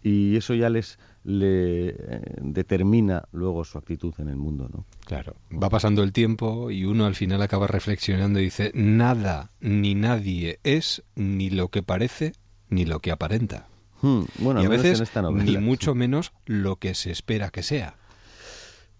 Y 0.02 0.36
eso 0.36 0.54
ya 0.54 0.68
les 0.68 0.98
le 1.24 1.96
determina 2.42 3.24
luego 3.32 3.64
su 3.64 3.78
actitud 3.78 4.12
en 4.18 4.28
el 4.28 4.36
mundo. 4.36 4.68
¿no? 4.70 4.84
Claro, 5.06 5.36
va 5.50 5.70
pasando 5.70 6.02
el 6.02 6.12
tiempo 6.12 6.70
y 6.70 6.84
uno 6.84 7.06
al 7.06 7.14
final 7.14 7.40
acaba 7.40 7.66
reflexionando 7.66 8.40
y 8.40 8.44
dice, 8.44 8.72
nada 8.74 9.52
ni 9.60 9.94
nadie 9.94 10.60
es 10.64 11.02
ni 11.14 11.50
lo 11.50 11.68
que 11.68 11.82
parece 11.82 12.34
ni 12.68 12.84
lo 12.84 13.00
que 13.00 13.10
aparenta. 13.10 13.68
Hmm, 14.02 14.24
bueno, 14.38 14.62
y 14.62 14.66
a 14.66 14.68
veces 14.68 15.02
ni 15.32 15.56
mucho 15.58 15.94
menos 15.94 16.32
lo 16.44 16.76
que 16.76 16.94
se 16.94 17.10
espera 17.10 17.50
que 17.50 17.62
sea. 17.62 17.96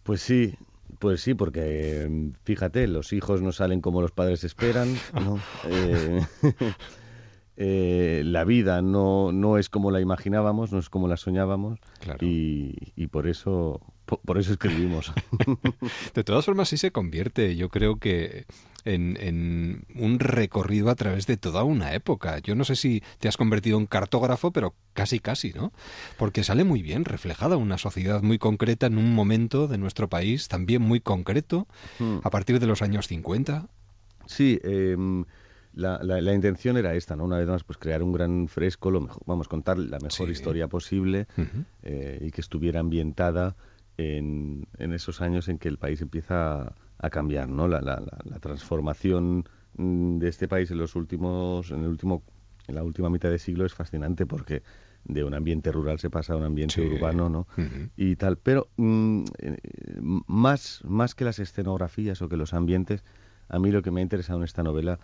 Pues 0.03 0.23
sí, 0.23 0.55
pues 0.99 1.21
sí, 1.21 1.35
porque 1.35 2.33
fíjate, 2.45 2.87
los 2.87 3.13
hijos 3.13 3.43
no 3.43 3.53
salen 3.53 3.81
como 3.81 4.01
los 4.01 4.13
padres 4.13 4.45
esperan, 4.45 4.97
¿no? 5.15 5.39
Eh, 5.69 6.21
eh, 7.57 8.23
la 8.25 8.45
vida 8.45 8.83
no, 8.83 9.33
no 9.33 9.59
es 9.59 9.69
como 9.69 9.91
la 9.91 10.01
imaginábamos, 10.01 10.73
no 10.73 10.79
es 10.79 10.89
como 10.89 11.09
la 11.09 11.17
soñábamos, 11.17 11.79
y, 12.21 12.93
y 12.95 13.07
por 13.09 13.27
eso 13.27 13.81
por, 14.07 14.39
eso 14.39 14.53
escribimos. 14.53 15.13
de 16.15 16.25
todas 16.25 16.45
formas, 16.45 16.69
sí 16.69 16.77
se 16.77 16.93
convierte, 16.93 17.57
yo 17.57 17.69
creo 17.69 17.97
que 17.97 18.47
en, 18.85 19.85
un 19.95 20.19
recorrido 20.21 20.91
a 20.91 20.95
través 20.95 21.27
de 21.27 21.37
toda 21.37 21.65
una 21.65 21.93
época. 21.95 22.39
Yo 22.39 22.55
no 22.55 22.65
sé 22.65 22.77
si 22.77 23.03
te 23.19 23.29
has 23.29 23.37
convertido 23.37 23.79
en 23.79 23.87
cartógrafo, 23.87 24.53
pero 24.53 24.75
casi 24.93 25.19
casi, 25.19 25.53
¿no? 25.53 25.73
Porque 26.17 26.45
sale 26.45 26.65
muy 26.65 26.83
bien 26.83 27.05
reflejada 27.05 27.57
una 27.57 27.79
sociedad 27.79 28.23
muy 28.23 28.39
concreta 28.39 28.87
en 28.87 28.99
un 28.99 29.15
momento 29.15 29.67
de 29.67 29.79
nuestro 29.79 30.09
país 30.09 30.49
también 30.49 30.83
muy 30.83 31.01
concreto, 31.01 31.67
hmm. 31.99 32.19
a 32.23 32.31
partir 32.31 32.61
de 32.61 32.67
los 32.67 32.83
años 32.83 33.09
50. 33.09 33.67
Sí, 34.27 34.61
em, 34.63 35.25
la, 35.75 35.99
la, 36.03 36.33
intención 36.33 36.77
era 36.77 36.95
esta, 36.95 37.17
¿no? 37.17 37.25
Una 37.25 37.39
vez 37.39 37.47
más, 37.47 37.63
pues 37.63 37.79
crear 37.79 38.03
un 38.03 38.13
gran 38.13 38.49
fresco, 38.49 38.91
lo 38.91 39.03
mejor, 39.03 39.23
vamos, 39.27 39.47
contar 39.47 39.79
la 39.79 39.99
mejor 39.99 40.31
historia 40.31 40.69
posible 40.69 41.27
eh, 41.83 42.19
y 42.23 42.31
que 42.31 42.41
estuviera 42.41 42.81
ambientada 42.81 43.57
en, 43.97 44.67
en, 44.79 44.93
esos 44.93 45.21
años 45.21 45.49
en 45.49 45.59
que 45.59 45.69
el 45.69 45.79
país 45.79 46.01
empieza 46.03 46.75
a 46.99 47.11
cambiar, 47.11 47.49
¿no? 47.49 47.69
La, 47.69 47.81
la, 47.81 48.03
la, 48.25 48.39
transformación 48.39 49.49
mm, 49.77 50.19
de 50.19 50.29
este 50.29 50.49
país 50.49 50.71
en 50.71 50.79
los 50.79 50.95
últimos, 50.97 51.71
en 51.71 51.81
el 51.81 51.89
último, 51.89 52.23
en 52.69 52.75
la 52.75 52.83
última 52.83 53.11
mitad 53.11 53.31
de 53.31 53.39
siglo 53.39 53.65
es 53.65 53.75
fascinante 53.75 54.27
porque 54.27 54.63
de 55.05 55.25
un 55.25 55.35
ambiente 55.35 55.71
rural 55.71 55.99
se 55.99 56.11
pasa 56.11 56.35
a 56.35 56.37
un 56.37 56.43
ambiente 56.45 56.81
urbano, 56.81 57.29
¿no? 57.29 57.47
Y 57.97 58.17
tal, 58.17 58.39
pero 58.39 58.69
mm, 58.77 59.25
eh, 59.39 59.57
más, 60.01 60.83
más 60.85 61.15
que 61.15 61.25
las 61.25 61.39
escenografías 61.39 62.21
o 62.23 62.29
que 62.29 62.37
los 62.37 62.55
ambientes, 62.55 63.05
a 63.49 63.59
mí 63.59 63.71
lo 63.71 63.83
que 63.83 63.91
me 63.91 64.01
ha 64.01 64.03
interesado 64.03 64.39
en 64.41 64.45
esta 64.45 64.63
novela 64.63 64.99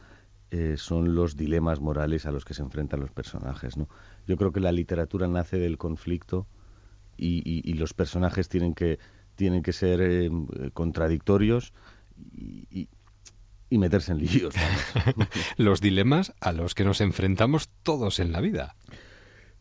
eh, 0.50 0.74
son 0.76 1.14
los 1.14 1.36
dilemas 1.36 1.80
morales 1.80 2.26
a 2.26 2.32
los 2.32 2.44
que 2.44 2.52
se 2.52 2.62
enfrentan 2.62 3.00
los 3.00 3.10
personajes, 3.10 3.76
¿no? 3.76 3.88
Yo 4.26 4.36
creo 4.36 4.52
que 4.52 4.60
la 4.60 4.72
literatura 4.72 5.28
nace 5.28 5.58
del 5.58 5.78
conflicto 5.78 6.46
y, 7.16 7.42
y 7.64 7.74
los 7.74 7.94
personajes 7.94 8.48
tienen 8.48 8.74
que 8.74 8.98
tienen 9.36 9.62
que 9.62 9.72
ser 9.72 10.00
eh, 10.00 10.30
contradictorios 10.72 11.72
y, 12.70 12.88
meterse 13.70 14.12
en 14.12 14.18
líos. 14.18 14.54
los 15.56 15.80
dilemas 15.80 16.34
a 16.40 16.52
los 16.52 16.74
que 16.74 16.84
nos 16.84 17.00
enfrentamos 17.00 17.70
todos 17.82 18.20
en 18.20 18.30
la 18.30 18.40
vida. 18.40 18.76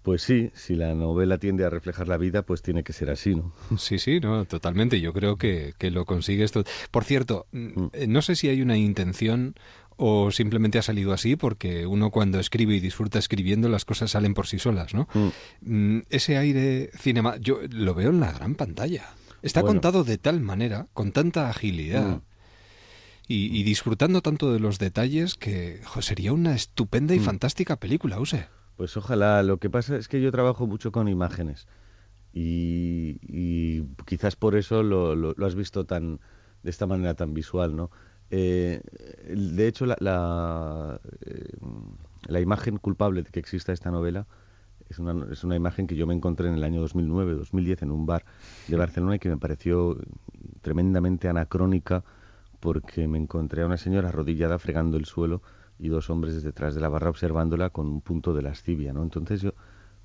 Pues 0.02 0.22
sí, 0.22 0.52
si 0.54 0.76
la 0.76 0.94
novela 0.96 1.38
tiende 1.38 1.64
a 1.64 1.70
reflejar 1.70 2.08
la 2.08 2.18
vida, 2.18 2.42
pues 2.42 2.62
tiene 2.62 2.84
que 2.84 2.92
ser 2.92 3.10
así, 3.10 3.36
¿no? 3.36 3.54
Sí, 3.78 4.00
sí, 4.00 4.20
no, 4.20 4.46
totalmente. 4.46 5.00
Yo 5.00 5.14
creo 5.14 5.38
que, 5.38 5.74
que 5.78 5.92
lo 5.92 6.06
consigues. 6.06 6.52
Por 6.92 7.04
cierto, 7.06 7.48
mm. 7.52 7.86
eh, 7.94 8.08
no 8.08 8.22
sé 8.22 8.36
si 8.36 8.50
hay 8.50 8.62
una 8.62 8.78
intención 8.78 9.56
o 10.04 10.32
simplemente 10.32 10.80
ha 10.80 10.82
salido 10.82 11.14
así 11.14 11.36
porque 11.36 11.86
uno 11.86 12.10
cuando 12.10 12.40
escribe 12.40 12.74
y 12.74 12.80
disfruta 12.80 13.20
escribiendo 13.20 13.70
las 13.70 13.86
cosas 13.86 14.10
salen 14.10 14.34
por 14.34 14.48
sí 14.48 14.58
solas, 14.58 14.96
¿no? 14.96 15.08
Mm. 15.14 15.30
Mm, 15.62 16.02
ese 16.10 16.38
aire 16.38 16.90
cinema, 16.98 17.38
yo 17.38 17.60
lo 17.70 17.94
veo 17.94 18.10
en 18.10 18.20
la 18.20 18.32
gran 18.32 18.56
pantalla. 18.56 19.14
Está 19.44 19.62
contado 19.62 20.04
de 20.04 20.18
tal 20.18 20.42
manera, 20.42 20.88
con 20.94 21.12
tanta 21.12 21.50
agilidad. 21.50 22.18
Mm. 22.18 22.22
Y, 23.28 23.64
disfrutando 23.64 24.22
tanto 24.22 24.52
de 24.52 24.60
los 24.60 24.78
detalles 24.78 25.36
que 25.36 25.80
sería 26.02 26.34
una 26.34 26.56
estupenda 26.56 27.14
y 27.14 27.20
mm. 27.20 27.24
fantástica 27.24 27.78
película, 27.78 28.20
Use. 28.20 28.48
Pues 28.78 28.98
ojalá. 28.98 29.44
Lo 29.44 29.58
que 29.58 29.70
pasa 29.70 29.98
es 29.98 30.08
que 30.08 30.20
yo 30.20 30.32
trabajo 30.32 30.66
mucho 30.66 30.92
con 30.92 31.08
imágenes 31.10 31.68
y, 32.34 33.84
quizás 34.06 34.36
por 34.36 34.56
eso 34.56 34.82
lo, 34.82 35.36
has 35.46 35.56
visto 35.56 35.86
tan 35.86 36.20
de 36.64 36.72
esta 36.72 36.88
manera 36.88 37.14
tan 37.14 37.36
visual, 37.36 37.76
¿no? 37.76 37.92
Eh, 38.32 38.82
de 39.28 39.68
hecho, 39.68 39.86
la, 39.86 39.98
la, 40.00 41.00
eh, 41.26 41.50
la, 42.28 42.40
imagen 42.40 42.78
culpable 42.78 43.24
de 43.24 43.30
que 43.30 43.40
exista 43.40 43.74
esta 43.74 43.92
novela 43.92 44.26
es 44.90 45.00
una, 45.00 45.26
es 45.32 45.44
una 45.44 45.58
imagen 45.58 45.86
que 45.86 45.96
yo 45.96 46.08
me 46.08 46.14
encontré 46.14 46.48
en 46.48 46.56
el 46.56 46.64
año 46.64 46.80
2009, 46.82 47.34
2010 47.34 47.82
en 47.84 47.92
un 47.92 48.06
bar 48.06 48.24
de 48.68 48.78
Barcelona 48.78 49.16
y 49.16 49.20
que 49.20 49.30
me 49.30 49.38
pareció 49.38 49.98
tremendamente 50.62 51.28
anacrónica 51.28 52.04
porque 52.62 53.08
me 53.08 53.18
encontré 53.18 53.64
a 53.64 53.66
una 53.66 53.78
señora 53.78 54.10
arrodillada 54.10 54.58
fregando 54.60 54.96
el 54.96 55.06
suelo 55.06 55.42
y 55.78 55.90
dos 55.90 56.10
hombres 56.10 56.42
detrás 56.42 56.74
de 56.74 56.82
la 56.82 56.90
barra 56.90 57.10
observándola 57.10 57.70
con 57.70 57.88
un 57.88 58.02
punto 58.02 58.34
de 58.34 58.44
lascivia, 58.44 58.94
¿no? 58.94 59.04
Entonces 59.04 59.42
yo 59.42 59.54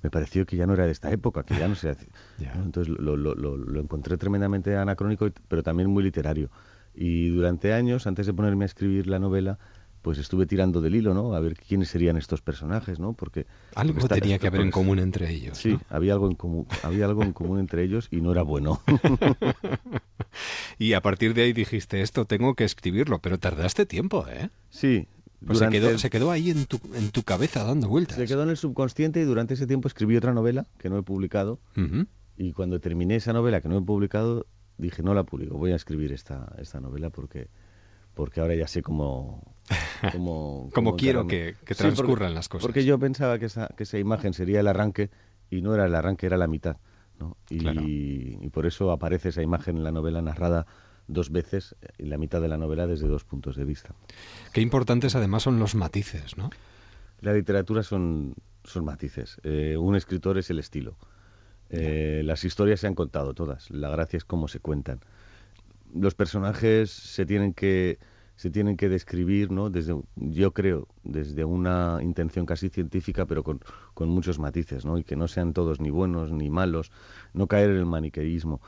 me 0.01 0.09
pareció 0.09 0.45
que 0.45 0.57
ya 0.57 0.65
no 0.65 0.73
era 0.73 0.85
de 0.85 0.91
esta 0.91 1.11
época, 1.11 1.43
que 1.43 1.55
ya 1.57 1.67
no 1.67 1.75
se 1.75 1.89
hace. 1.91 2.09
Entonces 2.39 2.93
lo, 2.97 3.15
lo, 3.15 3.35
lo, 3.35 3.55
lo, 3.55 3.79
encontré 3.79 4.17
tremendamente 4.17 4.75
anacrónico, 4.75 5.27
pero 5.47 5.63
también 5.63 5.89
muy 5.89 6.03
literario. 6.03 6.49
Y 6.97 7.29
durante 7.29 7.73
años, 7.73 8.07
antes 8.07 8.25
de 8.25 8.33
ponerme 8.33 8.65
a 8.65 8.67
escribir 8.67 9.05
la 9.05 9.19
novela, 9.19 9.59
pues 10.01 10.17
estuve 10.17 10.47
tirando 10.47 10.81
del 10.81 10.95
hilo, 10.95 11.13
¿no? 11.13 11.35
A 11.35 11.39
ver 11.39 11.55
quiénes 11.55 11.89
serían 11.89 12.17
estos 12.17 12.41
personajes, 12.41 12.99
¿no? 12.99 13.13
Porque 13.13 13.45
algo 13.75 14.07
tenía 14.07 14.39
que 14.39 14.47
haber 14.47 14.61
en 14.61 14.71
común 14.71 14.97
entre 14.97 15.29
ellos. 15.31 15.59
Sí, 15.59 15.77
había 15.89 16.13
algo 16.13 16.27
en 16.27 16.35
común, 16.35 16.65
había 16.81 17.05
algo 17.05 17.23
en 17.23 17.33
común 17.33 17.59
entre 17.59 17.83
ellos 17.83 18.07
y 18.09 18.21
no 18.21 18.31
era 18.31 18.41
bueno. 18.41 18.81
y 20.79 20.93
a 20.93 21.01
partir 21.01 21.35
de 21.35 21.43
ahí 21.43 21.53
dijiste 21.53 22.01
esto 22.01 22.25
tengo 22.25 22.55
que 22.55 22.63
escribirlo, 22.63 23.19
pero 23.19 23.37
tardaste 23.37 23.85
tiempo, 23.85 24.25
¿eh? 24.27 24.49
Sí. 24.69 25.07
Pues 25.45 25.59
se, 25.59 25.69
quedó, 25.69 25.95
se 25.99 26.09
quedó 26.09 26.31
ahí 26.31 26.49
en 26.49 26.65
tu, 26.65 26.79
en 26.95 27.11
tu 27.11 27.21
cabeza 27.21 27.63
dando 27.63 27.87
vueltas. 27.87 28.17
Se 28.17 28.25
quedó 28.25 28.41
en 28.41 28.49
el 28.49 28.57
subconsciente 28.57 29.21
y 29.21 29.23
durante 29.23 29.53
ese 29.53 29.67
tiempo 29.67 29.87
escribí 29.87 30.17
otra 30.17 30.33
novela 30.33 30.65
que 30.79 30.89
no 30.89 30.97
he 30.97 31.03
publicado. 31.03 31.59
Y 32.37 32.53
cuando 32.53 32.79
terminé 32.79 33.17
esa 33.17 33.33
novela 33.33 33.61
que 33.61 33.69
no 33.69 33.77
he 33.77 33.81
publicado, 33.81 34.47
dije, 34.77 35.03
no 35.03 35.13
la 35.13 35.23
publico, 35.23 35.57
voy 35.57 35.71
a 35.71 35.75
escribir 35.75 36.11
esta, 36.11 36.53
esta 36.57 36.79
novela 36.79 37.09
porque 37.09 37.49
porque 38.17 38.41
ahora 38.41 38.55
ya 38.55 38.67
sé 38.67 38.81
cómo... 38.81 39.55
Cómo, 40.11 40.95
quiero 40.97 41.27
que, 41.27 41.55
transcurran 41.75 42.33
las 42.33 42.47
cosas. 42.49 42.65
Porque 42.65 42.85
yo 42.85 42.97
pensaba 42.97 43.37
que 43.37 43.45
esa, 43.45 43.67
que 43.75 43.83
esa 43.83 43.97
imagen 43.97 44.33
sería 44.33 44.61
el 44.61 44.67
arranque 44.67 45.09
y 45.49 45.61
no 45.61 45.73
era 45.73 45.85
el 45.85 45.93
arranque, 45.93 46.25
era 46.25 46.37
la 46.37 46.47
mitad. 46.47 46.77
¿no? 47.19 47.35
Y, 47.49 48.47
por 48.49 48.65
eso 48.65 48.91
aparece 48.91 49.29
esa 49.29 49.41
imagen 49.41 49.77
en 49.77 49.83
la 49.83 49.91
novela 49.91 50.21
narrada 50.21 50.65
dos 51.07 51.31
veces 51.31 51.75
en 51.97 52.09
la 52.09 52.17
mitad 52.17 52.41
de 52.41 52.47
la 52.47 52.57
novela 52.57 52.87
desde 52.87 53.07
dos 53.07 53.23
puntos 53.23 53.55
de 53.55 53.65
vista. 53.65 53.93
Qué 54.53 54.61
importantes 54.61 55.15
además 55.15 55.43
son 55.43 55.59
los 55.59 55.75
matices, 55.75 56.37
¿no? 56.37 56.49
La 57.19 57.33
literatura 57.33 57.83
son, 57.83 58.35
son 58.63 58.85
matices. 58.85 59.39
Eh, 59.43 59.75
un 59.77 59.95
escritor 59.95 60.37
es 60.37 60.49
el 60.49 60.59
estilo. 60.59 60.95
Eh, 61.69 62.21
las 62.23 62.43
historias 62.43 62.79
se 62.79 62.87
han 62.87 62.95
contado 62.95 63.33
todas. 63.33 63.69
La 63.71 63.89
gracia 63.89 64.17
es 64.17 64.25
cómo 64.25 64.47
se 64.47 64.59
cuentan 64.59 64.99
los 65.93 66.15
personajes 66.15 66.91
se 66.91 67.25
tienen 67.25 67.53
que 67.53 67.99
se 68.35 68.51
tienen 68.51 68.77
que 68.77 68.87
describir, 68.87 69.49
¿no? 69.51 69.71
Desde, 69.71 69.99
yo 70.15 70.53
creo, 70.53 70.87
desde 71.03 71.43
una 71.43 71.97
intención 72.03 72.45
casi 72.45 72.69
científica, 72.69 73.25
pero 73.25 73.43
con, 73.43 73.59
muchos 74.09 74.37
matices, 74.37 74.85
¿no? 74.85 74.99
Y 74.99 75.03
que 75.03 75.15
no 75.15 75.27
sean 75.27 75.53
todos 75.53 75.79
ni 75.81 75.89
buenos 75.89 76.31
ni 76.31 76.51
malos, 76.51 76.91
no 77.33 77.47
caer 77.47 77.71
en 77.71 77.77
el 77.77 77.87
maniqueísmo. 77.87 78.61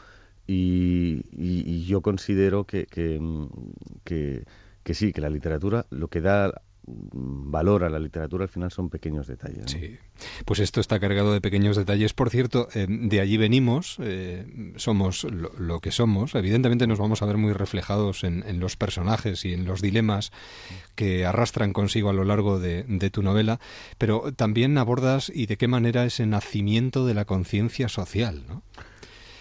Y, 0.47 1.23
y, 1.31 1.85
yo 1.85 2.01
considero 2.01 2.63
que, 2.63 2.87
que, 2.87 3.21
que, 4.03 4.43
que, 4.83 4.93
sí, 4.95 5.13
que 5.13 5.21
la 5.21 5.29
literatura 5.29 5.85
lo 5.91 6.07
que 6.07 6.21
da 6.21 6.63
valor 6.91 7.83
a 7.83 7.89
la 7.89 7.99
literatura 7.99 8.43
al 8.43 8.49
final 8.49 8.71
son 8.71 8.89
pequeños 8.89 9.27
detalles. 9.27 9.65
Sí, 9.67 9.97
pues 10.45 10.59
esto 10.59 10.81
está 10.81 10.99
cargado 10.99 11.33
de 11.33 11.41
pequeños 11.41 11.77
detalles. 11.77 12.13
Por 12.13 12.29
cierto, 12.29 12.67
eh, 12.73 12.87
de 12.89 13.21
allí 13.21 13.37
venimos, 13.37 13.97
eh, 13.99 14.73
somos 14.75 15.23
lo, 15.23 15.79
que 15.79 15.91
somos. 15.91 16.35
Evidentemente 16.35 16.87
nos 16.87 16.99
vamos 16.99 17.21
a 17.21 17.25
ver 17.25 17.37
muy 17.37 17.53
reflejados 17.53 18.23
en, 18.23 18.59
los 18.59 18.75
personajes 18.75 19.45
y 19.45 19.53
en 19.53 19.65
los 19.65 19.81
dilemas 19.81 20.31
que 20.95 21.25
arrastran 21.25 21.73
consigo 21.73 22.09
a 22.09 22.13
lo 22.13 22.25
largo 22.25 22.59
de, 22.59 22.83
de 22.83 23.09
tu 23.09 23.21
novela, 23.21 23.59
pero 23.97 24.33
también 24.35 24.77
abordas 24.77 25.31
y 25.33 25.45
de 25.45 25.57
qué 25.57 25.67
manera 25.67 26.05
ese 26.05 26.25
nacimiento 26.25 27.05
de 27.05 27.13
la 27.13 27.25
conciencia 27.25 27.89
social, 27.89 28.43
¿no? 28.47 28.63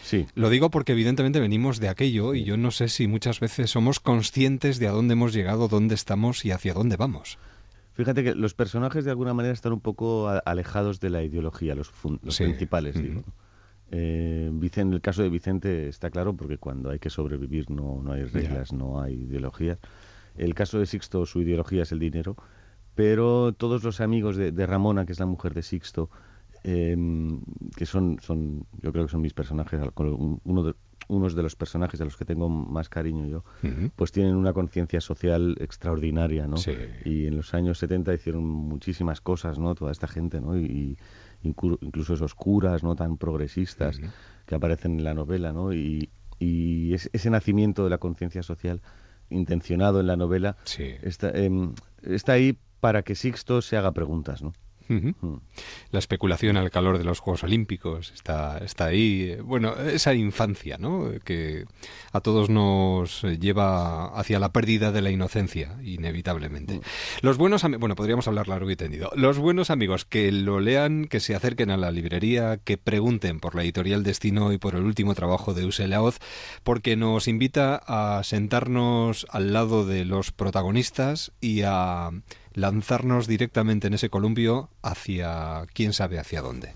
Sí. 0.08 0.26
Lo 0.34 0.48
digo 0.48 0.70
porque 0.70 0.92
evidentemente 0.92 1.38
venimos 1.38 1.80
de 1.80 1.90
aquello 1.90 2.32
y 2.32 2.42
yo 2.42 2.56
no 2.56 2.70
sé 2.70 2.88
si 2.88 3.06
muchas 3.06 3.40
veces 3.40 3.70
somos 3.70 4.00
conscientes 4.00 4.78
de 4.78 4.88
a 4.88 4.90
dónde 4.90 5.12
hemos 5.12 5.34
llegado, 5.34 5.68
dónde 5.68 5.94
estamos 5.94 6.46
y 6.46 6.50
hacia 6.50 6.72
dónde 6.72 6.96
vamos. 6.96 7.36
Fíjate 7.92 8.24
que 8.24 8.34
los 8.34 8.54
personajes 8.54 9.04
de 9.04 9.10
alguna 9.10 9.34
manera 9.34 9.52
están 9.52 9.74
un 9.74 9.80
poco 9.80 10.30
alejados 10.46 10.98
de 11.00 11.10
la 11.10 11.22
ideología, 11.22 11.74
los, 11.74 11.90
principales, 12.38 12.94
digo. 12.94 13.22
Eh, 13.90 14.50
en 14.76 14.92
el 14.94 15.02
caso 15.02 15.22
de 15.22 15.28
Vicente 15.28 15.88
está 15.88 16.08
claro 16.08 16.34
porque 16.34 16.56
cuando 16.56 16.88
hay 16.88 17.00
que 17.00 17.10
sobrevivir 17.10 17.70
no, 17.70 18.00
no 18.02 18.12
hay 18.12 18.24
reglas, 18.24 18.72
no 18.72 19.02
hay 19.02 19.12
ideología. 19.12 19.78
El 20.38 20.54
caso 20.54 20.78
de 20.78 20.86
Sixto, 20.86 21.26
su 21.26 21.42
ideología 21.42 21.82
es 21.82 21.92
el 21.92 21.98
dinero, 21.98 22.34
pero 22.94 23.52
todos 23.52 23.84
los 23.84 24.00
amigos 24.00 24.36
de, 24.36 24.66
Ramona, 24.66 25.04
que 25.04 25.12
es 25.12 25.20
la 25.20 25.26
mujer 25.26 25.52
de 25.52 25.62
Sixto, 25.62 26.08
em, 26.64 27.40
que 27.76 27.86
son, 27.86 28.18
son, 28.20 28.66
yo 28.82 28.92
creo 28.92 29.06
que 29.06 29.12
son 29.12 29.20
mis 29.20 29.34
personajes, 29.34 29.80
uno 29.96 30.62
de, 30.62 30.74
unos 31.08 31.34
de 31.34 31.42
los 31.42 31.56
personajes 31.56 31.98
de 31.98 32.04
los 32.04 32.16
que 32.16 32.24
tengo 32.24 32.48
más 32.48 32.88
cariño 32.88 33.26
yo, 33.26 33.44
pues 33.96 34.12
tienen 34.12 34.36
una 34.36 34.52
conciencia 34.52 35.00
social 35.00 35.56
extraordinaria, 35.58 36.46
¿no? 36.46 36.56
Y 37.04 37.26
en 37.26 37.36
los 37.36 37.54
años 37.54 37.78
70 37.78 38.14
hicieron 38.14 38.44
muchísimas 38.44 39.20
cosas, 39.20 39.58
¿no? 39.58 39.74
Toda 39.74 39.90
esta 39.90 40.06
gente, 40.06 40.40
¿no? 40.40 40.56
Y, 40.58 40.98
incluso 41.42 42.14
esos 42.14 42.34
curas, 42.34 42.82
¿no? 42.82 42.94
Tan 42.94 43.16
progresistas 43.16 44.00
que 44.44 44.54
aparecen 44.54 44.98
en 44.98 45.04
la 45.04 45.14
novela, 45.14 45.52
¿no? 45.52 45.72
Y, 45.72 46.10
ese 46.40 47.30
nacimiento 47.30 47.82
de 47.84 47.90
la 47.90 47.98
conciencia 47.98 48.42
social 48.42 48.80
intencionado 49.28 49.98
en 49.98 50.06
la 50.06 50.16
novela 50.16 50.56
está, 51.02 51.30
em, 51.30 51.74
está 52.02 52.32
ahí 52.32 52.56
para 52.80 53.02
que 53.02 53.16
Sixto 53.16 53.60
se 53.60 53.76
haga 53.76 53.92
preguntas, 53.92 54.42
¿no? 54.42 54.52
Mm. 54.88 55.36
La 55.90 55.98
especulación 55.98 56.56
al 56.56 56.70
calor 56.70 56.98
de 56.98 57.04
los 57.04 57.20
Juegos 57.20 57.44
Olímpicos 57.44 58.12
está, 58.14 58.58
está 58.58 58.86
ahí. 58.86 59.36
Bueno, 59.42 59.74
esa 59.76 60.14
infancia, 60.14 60.78
¿no? 60.78 61.10
Que 61.24 61.64
a 62.12 62.20
todos 62.20 62.50
nos 62.50 63.22
lleva 63.22 64.06
hacia 64.18 64.38
la 64.38 64.52
pérdida 64.52 64.92
de 64.92 65.02
la 65.02 65.10
inocencia, 65.10 65.76
inevitablemente. 65.82 66.74
Mm. 66.74 66.80
Los 67.22 67.36
buenos 67.36 67.64
amigos, 67.64 67.80
bueno, 67.80 67.96
podríamos 67.96 68.26
hablar 68.28 68.48
largo 68.48 68.70
y 68.70 68.76
tendido. 68.76 69.10
Los 69.14 69.38
buenos 69.38 69.70
amigos 69.70 70.04
que 70.04 70.32
lo 70.32 70.60
lean, 70.60 71.06
que 71.06 71.20
se 71.20 71.34
acerquen 71.34 71.70
a 71.70 71.76
la 71.76 71.90
librería, 71.90 72.58
que 72.58 72.78
pregunten 72.78 73.40
por 73.40 73.54
la 73.54 73.62
editorial 73.62 74.02
Destino 74.02 74.52
y 74.52 74.58
por 74.58 74.74
el 74.74 74.82
último 74.82 75.14
trabajo 75.14 75.54
de 75.54 75.64
Use 75.64 75.86
Laoz, 75.88 76.18
porque 76.62 76.96
nos 76.96 77.28
invita 77.28 77.80
a 77.86 78.22
sentarnos 78.24 79.26
al 79.30 79.52
lado 79.52 79.86
de 79.86 80.04
los 80.04 80.32
protagonistas 80.32 81.32
y 81.40 81.62
a 81.64 82.10
lanzarnos 82.58 83.26
directamente 83.26 83.86
en 83.86 83.94
ese 83.94 84.10
columpio 84.10 84.68
hacia 84.82 85.64
quién 85.72 85.92
sabe 85.92 86.18
hacia 86.18 86.42
dónde. 86.42 86.72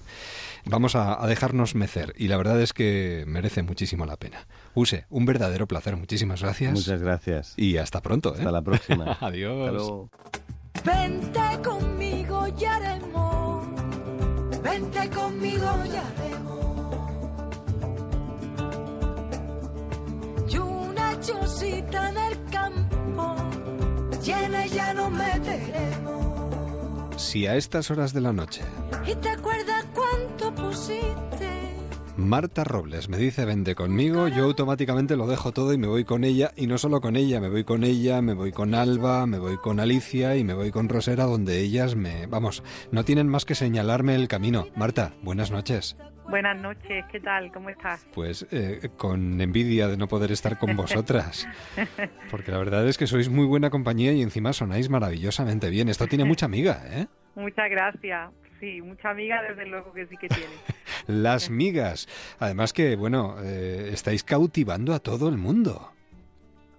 Vamos 0.65 0.95
a, 0.95 1.27
dejarnos 1.27 1.75
mecer 1.75 2.15
y 2.17 2.29
la 2.29 2.37
verdad 2.37 2.61
es 2.61 2.73
que 2.73 3.25
merece 3.27 3.63
muchísimo 3.63 4.07
la 4.07 4.17
pena. 4.17 4.47
Use, 4.75 5.07
un 5.11 5.27
verdadero 5.27 5.67
placer. 5.67 5.97
Muchísimas 5.97 6.41
gracias. 6.41 6.73
Muchas 6.73 7.03
gracias. 7.03 7.55
Y 7.57 7.79
hasta 7.79 8.01
pronto. 8.01 8.31
¿eh? 8.31 8.39
Hasta 8.39 8.53
la 8.53 8.63
próxima. 8.63 9.19
Adiós. 9.21 10.09
Vente 10.85 11.41
conmigo 11.65 12.47
y 12.59 12.65
haremos. 12.65 13.67
Vente 14.63 15.11
conmigo 15.11 15.67
y 15.85 15.97
haremos. 15.97 16.53
Y 20.49 20.59
una 20.59 21.19
nos 25.03 25.19
meteremos. 25.19 26.23
Si 27.17 27.47
a 27.47 27.57
estas 27.57 27.91
horas 27.91 28.13
de 28.13 28.21
la 28.21 28.33
noche. 28.33 28.63
¿Y 29.07 29.15
te 29.17 29.29
acuerdas 29.31 29.85
cuánto 29.95 30.55
pusiste? 30.55 31.51
Marta 32.17 32.63
Robles 32.63 33.09
me 33.09 33.17
dice 33.17 33.47
vende 33.47 33.75
conmigo, 33.75 34.29
yo 34.29 34.45
automáticamente 34.45 35.17
lo 35.17 35.27
dejo 35.27 35.53
todo 35.53 35.73
y 35.73 35.79
me 35.79 35.87
voy 35.87 36.05
con 36.05 36.25
ella, 36.25 36.53
y 36.57 36.67
no 36.67 36.77
solo 36.77 37.01
con 37.01 37.17
ella, 37.17 37.41
me 37.41 37.49
voy 37.49 37.65
con 37.65 37.85
ella, 37.85 38.21
me 38.21 38.35
voy 38.35 38.53
con 38.53 38.75
Alba, 38.75 39.27
me 39.27 39.39
voy 39.39 39.57
con 39.57 39.81
Alicia 39.81 40.37
y 40.37 40.45
me 40.45 40.53
voy 40.53 40.71
con 40.71 40.91
Rosera, 40.91 41.25
donde 41.25 41.61
ellas 41.61 41.97
me... 41.97 42.27
Vamos, 42.27 42.63
no 42.91 43.05
tienen 43.05 43.29
más 43.29 43.47
que 43.47 43.55
señalarme 43.55 44.15
el 44.15 44.29
camino. 44.29 44.67
Marta, 44.77 45.15
buenas 45.23 45.51
noches. 45.51 45.97
Buenas 46.29 46.61
noches, 46.61 47.05
¿qué 47.11 47.21
tal? 47.21 47.53
¿Cómo 47.53 47.69
estás? 47.69 48.07
Pues 48.15 48.47
eh, 48.51 48.89
con 48.97 49.41
envidia 49.41 49.89
de 49.89 49.97
no 49.97 50.09
poder 50.09 50.33
estar 50.33 50.59
con 50.59 50.77
vosotras. 50.77 51.47
Porque 52.31 52.51
la 52.51 52.59
verdad 52.59 52.87
es 52.89 52.97
que 52.97 53.07
sois 53.07 53.29
muy 53.29 53.47
buena 53.47 53.71
compañía 53.71 54.13
y 54.13 54.23
encima 54.23 54.53
sonáis 54.53 54.89
maravillosamente 54.89 55.69
bien. 55.69 55.89
Esto 55.89 56.07
tiene 56.07 56.25
mucha 56.25 56.47
amiga, 56.47 56.83
¿eh? 56.87 57.07
Muchas 57.35 57.69
gracias. 57.71 58.31
Sí, 58.61 58.81
mucha 58.81 59.11
amiga 59.11 59.43
desde 59.43 59.67
luego 59.67 59.93
que 59.93 60.07
sí 60.07 60.17
que 60.17 60.29
tiene. 60.29 60.53
Las 61.07 61.51
migas. 61.51 62.09
Además 62.39 62.73
que, 62.73 62.97
bueno, 62.97 63.37
eh, 63.43 63.91
estáis 63.93 64.23
cautivando 64.23 64.95
a 64.95 65.01
todo 65.01 65.29
el 65.29 65.37
mundo. 65.37 65.93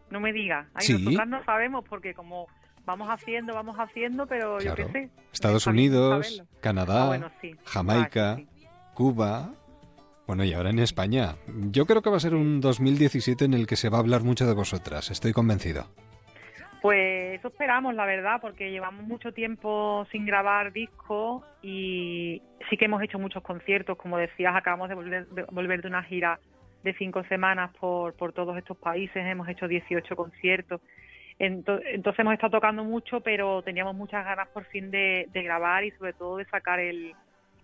No 0.09 0.19
me 0.19 0.31
diga. 0.31 0.67
Sí. 0.79 0.93
Nosotras 0.93 1.27
no 1.27 1.43
sabemos 1.43 1.83
porque 1.89 2.13
como 2.13 2.47
vamos 2.85 3.09
haciendo, 3.09 3.53
vamos 3.53 3.75
haciendo, 3.77 4.25
pero 4.27 4.59
yo 4.59 4.75
qué 4.75 4.85
sé. 4.85 5.09
Estados 5.31 5.67
Unidos, 5.67 6.43
Canadá, 6.61 7.15
ah, 7.15 7.31
Jamaica. 7.65 8.37
Cuba. 8.93 9.53
Bueno, 10.25 10.43
y 10.45 10.53
ahora 10.53 10.69
en 10.69 10.79
España. 10.79 11.35
Yo 11.71 11.85
creo 11.85 12.01
que 12.01 12.09
va 12.09 12.17
a 12.17 12.21
ser 12.21 12.35
un 12.35 12.61
2017 12.61 13.45
en 13.45 13.53
el 13.53 13.67
que 13.67 13.75
se 13.75 13.89
va 13.89 13.97
a 13.97 14.01
hablar 14.01 14.23
mucho 14.23 14.45
de 14.45 14.53
vosotras, 14.53 15.11
estoy 15.11 15.33
convencido. 15.33 15.85
Pues 16.81 17.39
eso 17.39 17.47
esperamos, 17.47 17.95
la 17.95 18.05
verdad, 18.05 18.39
porque 18.41 18.69
llevamos 18.71 19.05
mucho 19.05 19.33
tiempo 19.33 20.05
sin 20.11 20.25
grabar 20.25 20.73
discos 20.73 21.43
y 21.61 22.41
sí 22.69 22.77
que 22.77 22.85
hemos 22.85 23.01
hecho 23.01 23.19
muchos 23.19 23.41
conciertos, 23.41 23.97
como 23.97 24.17
decías, 24.17 24.53
acabamos 24.53 24.89
de 24.89 24.95
volver 24.95 25.27
de, 25.27 25.43
volver 25.43 25.81
de 25.81 25.87
una 25.87 26.03
gira 26.03 26.39
de 26.83 26.93
cinco 26.95 27.23
semanas 27.25 27.71
por, 27.79 28.15
por 28.15 28.33
todos 28.33 28.57
estos 28.57 28.77
países, 28.77 29.25
hemos 29.25 29.47
hecho 29.47 29.67
18 29.67 30.15
conciertos. 30.15 30.81
Entonces, 31.39 32.19
hemos 32.19 32.33
estado 32.33 32.51
tocando 32.51 32.83
mucho, 32.83 33.21
pero 33.21 33.61
teníamos 33.63 33.95
muchas 33.95 34.23
ganas 34.25 34.47
por 34.49 34.65
fin 34.65 34.91
de 34.91 35.27
grabar 35.33 35.83
y 35.83 35.91
sobre 35.91 36.13
todo 36.13 36.37
de 36.37 36.45
sacar 36.45 36.79
el, 36.79 37.13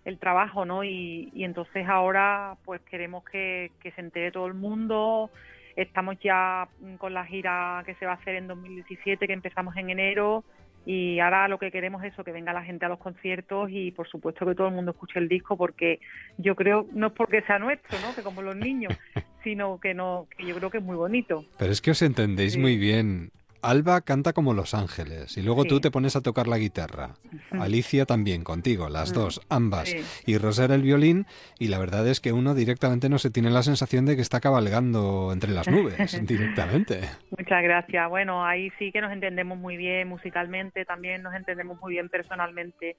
el 0.04 0.18
trabajo, 0.18 0.64
¿no? 0.64 0.84
Y, 0.84 1.30
entonces 1.34 1.86
ahora 1.88 2.56
pues 2.64 2.80
queremos 2.82 3.24
que, 3.24 3.70
se 3.82 4.00
entere 4.00 4.32
todo 4.32 4.46
el 4.46 4.54
mundo. 4.54 5.30
Estamos 5.76 6.16
ya 6.20 6.68
con 6.98 7.14
la 7.14 7.24
gira 7.24 7.82
que 7.86 7.94
se 7.94 8.06
va 8.06 8.12
a 8.12 8.16
hacer 8.16 8.34
en 8.34 8.48
2017, 8.48 9.26
que 9.26 9.32
empezamos 9.32 9.76
en 9.76 9.90
enero. 9.90 10.44
Y 10.86 11.20
ahora 11.20 11.46
lo 11.46 11.58
que 11.58 11.70
queremos 11.70 12.02
es 12.02 12.14
eso, 12.14 12.24
que 12.24 12.32
venga 12.32 12.54
la 12.54 12.64
gente 12.64 12.86
a 12.86 12.88
los 12.88 12.98
conciertos 12.98 13.68
y 13.70 13.90
por 13.90 14.08
supuesto 14.08 14.46
que 14.46 14.54
todo 14.54 14.68
el 14.68 14.74
mundo 14.74 14.92
escuche 14.92 15.18
el 15.18 15.28
disco 15.28 15.56
porque 15.56 16.00
yo 16.38 16.56
creo, 16.56 16.86
no 16.92 17.08
es 17.08 17.12
porque 17.12 17.42
sea 17.42 17.58
nuestro, 17.58 17.98
¿no? 18.00 18.14
Que 18.14 18.22
como 18.22 18.40
los 18.40 18.56
niños, 18.56 18.98
sino 19.44 19.78
que 19.78 19.92
no, 19.92 20.26
que 20.36 20.46
yo 20.46 20.56
creo 20.56 20.70
que 20.70 20.78
es 20.78 20.84
muy 20.84 20.96
bonito. 20.96 21.44
Pero 21.58 21.70
es 21.70 21.82
que 21.82 21.90
os 21.90 22.00
entendéis 22.00 22.56
muy 22.56 22.78
bien. 22.78 23.30
Alba 23.62 24.00
canta 24.00 24.32
como 24.32 24.54
Los 24.54 24.74
Ángeles 24.74 25.36
y 25.36 25.42
luego 25.42 25.64
tú 25.64 25.80
te 25.80 25.90
pones 25.90 26.16
a 26.16 26.20
tocar 26.20 26.48
la 26.48 26.58
guitarra. 26.58 27.14
Alicia 27.50 28.06
también 28.06 28.44
contigo, 28.44 28.88
las 28.88 29.12
dos, 29.12 29.40
ambas. 29.48 29.94
Y 30.26 30.38
Rosera 30.38 30.74
el 30.74 30.82
violín 30.82 31.26
y 31.58 31.68
la 31.68 31.78
verdad 31.78 32.06
es 32.08 32.20
que 32.20 32.32
uno 32.32 32.54
directamente 32.54 33.08
no 33.08 33.18
se 33.18 33.30
tiene 33.30 33.50
la 33.50 33.62
sensación 33.62 34.06
de 34.06 34.16
que 34.16 34.22
está 34.22 34.40
cabalgando 34.40 35.30
entre 35.32 35.50
las 35.50 35.68
nubes, 35.68 35.96
directamente. 36.26 37.00
Muchas 37.36 37.62
gracias. 37.62 38.08
Bueno, 38.08 38.44
ahí 38.44 38.70
sí 38.78 38.92
que 38.92 39.00
nos 39.00 39.12
entendemos 39.12 39.58
muy 39.58 39.76
bien 39.76 40.08
musicalmente, 40.08 40.84
también 40.84 41.22
nos 41.22 41.34
entendemos 41.34 41.80
muy 41.80 41.92
bien 41.94 42.08
personalmente 42.08 42.96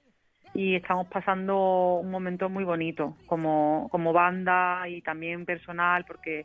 y 0.54 0.76
estamos 0.76 1.06
pasando 1.08 1.96
un 1.96 2.10
momento 2.10 2.48
muy 2.48 2.64
bonito 2.64 3.16
como, 3.26 3.88
como 3.90 4.12
banda 4.12 4.86
y 4.88 5.00
también 5.00 5.46
personal 5.46 6.04
porque 6.04 6.44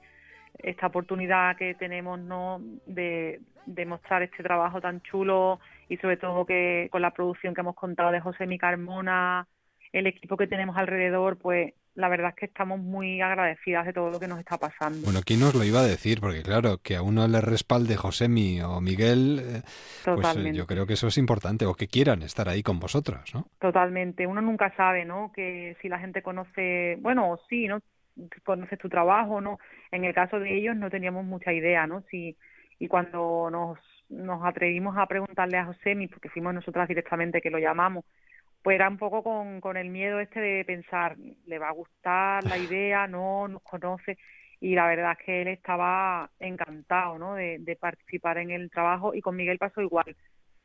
esta 0.59 0.87
oportunidad 0.87 1.57
que 1.57 1.75
tenemos 1.75 2.19
no 2.19 2.61
de, 2.85 3.41
de, 3.65 3.85
mostrar 3.85 4.23
este 4.23 4.43
trabajo 4.43 4.81
tan 4.81 5.01
chulo 5.01 5.59
y 5.89 5.97
sobre 5.97 6.17
todo 6.17 6.45
que 6.45 6.87
con 6.91 7.01
la 7.01 7.11
producción 7.11 7.53
que 7.53 7.61
hemos 7.61 7.75
contado 7.75 8.11
de 8.11 8.19
José 8.19 8.47
Mi 8.47 8.57
Carmona, 8.57 9.47
el 9.91 10.07
equipo 10.07 10.37
que 10.37 10.47
tenemos 10.47 10.77
alrededor, 10.77 11.37
pues 11.37 11.73
la 11.97 12.09
verdad 12.09 12.29
es 12.29 12.35
que 12.35 12.45
estamos 12.45 12.79
muy 12.79 13.21
agradecidas 13.21 13.85
de 13.85 13.91
todo 13.91 14.11
lo 14.11 14.19
que 14.19 14.27
nos 14.27 14.37
está 14.37 14.57
pasando. 14.57 14.99
Bueno, 15.03 15.21
¿quién 15.25 15.39
nos 15.39 15.55
lo 15.55 15.63
iba 15.63 15.79
a 15.79 15.85
decir? 15.85 16.21
Porque 16.21 16.43
claro, 16.43 16.77
que 16.77 16.95
a 16.95 17.01
uno 17.01 17.27
le 17.27 17.41
respalde 17.41 17.97
Josemi 17.97 18.61
o 18.61 18.79
Miguel, 18.79 19.41
eh, 19.43 19.61
pues 20.05 20.37
eh, 20.37 20.53
yo 20.53 20.67
creo 20.67 20.85
que 20.85 20.93
eso 20.93 21.07
es 21.07 21.17
importante, 21.17 21.65
o 21.65 21.73
que 21.73 21.87
quieran 21.87 22.21
estar 22.21 22.47
ahí 22.49 22.61
con 22.61 22.79
vosotras, 22.79 23.33
¿no? 23.33 23.47
Totalmente. 23.59 24.27
Uno 24.27 24.41
nunca 24.41 24.71
sabe, 24.77 25.05
¿no? 25.05 25.31
Que 25.35 25.75
si 25.81 25.89
la 25.89 25.97
gente 25.97 26.21
conoce, 26.21 26.97
bueno, 27.01 27.39
sí, 27.49 27.67
¿no? 27.67 27.81
Conoces 28.43 28.79
tu 28.79 28.89
trabajo, 28.89 29.41
¿no? 29.41 29.59
En 29.91 30.03
el 30.05 30.13
caso 30.13 30.39
de 30.39 30.55
ellos 30.55 30.75
no 30.75 30.89
teníamos 30.89 31.25
mucha 31.25 31.53
idea, 31.53 31.87
¿no? 31.87 32.03
Y 32.11 32.87
cuando 32.87 33.49
nos, 33.49 33.79
nos 34.09 34.45
atrevimos 34.45 34.97
a 34.97 35.05
preguntarle 35.07 35.57
a 35.57 35.65
Josemi, 35.65 36.07
porque 36.07 36.29
fuimos 36.29 36.53
nosotras 36.53 36.87
directamente 36.87 37.41
que 37.41 37.49
lo 37.49 37.59
llamamos, 37.59 38.05
pues 38.61 38.75
era 38.75 38.89
un 38.89 38.97
poco 38.97 39.23
con, 39.23 39.61
con 39.61 39.77
el 39.77 39.89
miedo 39.89 40.19
este 40.19 40.39
de 40.39 40.65
pensar, 40.65 41.17
¿le 41.45 41.59
va 41.59 41.69
a 41.69 41.73
gustar 41.73 42.43
la 42.43 42.57
idea? 42.57 43.07
¿No? 43.07 43.47
¿Nos 43.47 43.61
conoce? 43.63 44.17
Y 44.59 44.75
la 44.75 44.87
verdad 44.87 45.15
es 45.19 45.25
que 45.25 45.41
él 45.41 45.47
estaba 45.49 46.29
encantado, 46.39 47.17
¿no? 47.19 47.35
De, 47.35 47.59
de 47.59 47.75
participar 47.75 48.39
en 48.39 48.51
el 48.51 48.69
trabajo 48.69 49.13
y 49.13 49.21
con 49.21 49.35
Miguel 49.35 49.57
pasó 49.57 49.81
igual. 49.81 50.15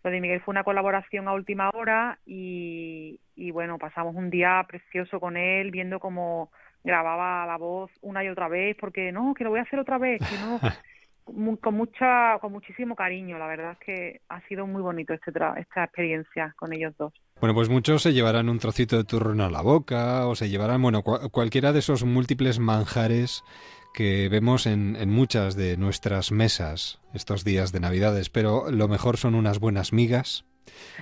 Lo 0.03 0.11
de 0.11 0.20
Miguel 0.20 0.41
fue 0.41 0.53
una 0.53 0.65
colaboración 0.65 1.29
a 1.29 1.35
última 1.35 1.70
hora 1.70 2.19
y, 2.27 3.20
y 3.37 3.51
bueno, 3.53 3.79
pasamos 3.79 4.16
un 4.16 4.31
día 4.31 4.65
precioso 4.66 5.20
con 5.20 5.37
él 5.37 5.70
viendo 5.70 6.01
cómo 6.01 6.51
grababa 6.85 7.47
la 7.47 7.57
voz 7.57 7.91
una 8.01 8.25
y 8.25 8.29
otra 8.29 8.49
vez 8.49 8.77
porque 8.79 9.13
no, 9.13 9.35
que 9.35 9.45
lo 9.45 9.51
voy 9.51 9.61
a 9.61 9.63
hacer 9.63 9.79
otra 9.79 9.99
vez, 9.99 10.21
sino 10.25 10.61
con 11.61 11.75
mucha 11.75 12.39
con 12.41 12.53
muchísimo 12.53 12.97
cariño, 12.97 13.39
la 13.39 13.47
verdad 13.47 13.73
es 13.73 13.79
que 13.79 14.21
ha 14.29 14.41
sido 14.49 14.67
muy 14.67 14.83
bonito 14.83 15.15
este 15.15 15.31
esta 15.31 15.85
experiencia 15.85 16.55
con 16.57 16.73
ellos 16.73 16.95
dos. 16.99 17.13
Bueno, 17.41 17.55
pues 17.55 17.69
muchos 17.69 18.03
se 18.03 18.13
llevarán 18.13 18.49
un 18.49 18.59
trocito 18.59 18.97
de 18.97 19.05
turrón 19.05 19.41
a 19.41 19.51
la 19.51 19.63
boca 19.63 20.27
o 20.27 20.35
se 20.35 20.49
llevarán, 20.49 20.83
bueno, 20.83 21.03
cualquiera 21.03 21.73
de 21.73 21.81
esos 21.81 22.05
múltiples 22.05 22.59
manjares 22.59 23.43
que 23.95 24.29
vemos 24.29 24.67
en, 24.67 24.97
en, 24.97 25.11
muchas 25.11 25.55
de 25.55 25.77
nuestras 25.77 26.33
mesas 26.33 27.01
estos 27.13 27.45
días 27.45 27.73
de 27.73 27.81
Navidades, 27.81 28.31
pero 28.31 28.71
lo 28.71 28.89
mejor 28.89 29.19
son 29.19 29.35
unas 29.35 29.59
buenas 29.59 29.93
migas 29.93 30.47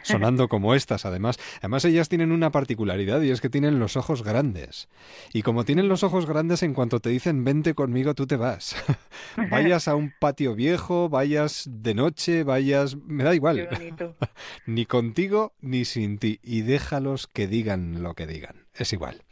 sonando 0.02 0.48
como 0.48 0.74
estas, 0.74 1.04
además. 1.04 1.38
Además, 1.58 1.84
ellas 1.84 2.08
tienen 2.08 2.32
una 2.32 2.50
particularidad 2.50 3.20
y 3.22 3.30
es 3.30 3.40
que 3.40 3.50
tienen 3.50 3.78
los 3.78 3.96
ojos 3.96 4.22
grandes. 4.22 4.88
Y 5.32 5.42
como 5.42 5.64
tienen 5.64 5.88
los 5.88 6.02
ojos 6.02 6.26
grandes, 6.26 6.62
en 6.62 6.74
cuanto 6.74 7.00
te 7.00 7.10
dicen 7.10 7.44
vente 7.44 7.74
conmigo, 7.74 8.14
tú 8.14 8.26
te 8.26 8.36
vas. 8.36 8.76
vayas 9.50 9.88
a 9.88 9.94
un 9.94 10.12
patio 10.18 10.54
viejo, 10.54 11.08
vayas 11.08 11.64
de 11.68 11.94
noche, 11.94 12.42
vayas. 12.42 12.96
Me 12.96 13.24
da 13.24 13.34
igual. 13.34 13.68
ni 14.66 14.86
contigo 14.86 15.54
ni 15.60 15.84
sin 15.84 16.18
ti. 16.18 16.40
Y 16.42 16.62
déjalos 16.62 17.26
que 17.26 17.46
digan 17.46 18.02
lo 18.02 18.14
que 18.14 18.26
digan. 18.26 18.66
Es 18.74 18.92
igual. 18.92 19.24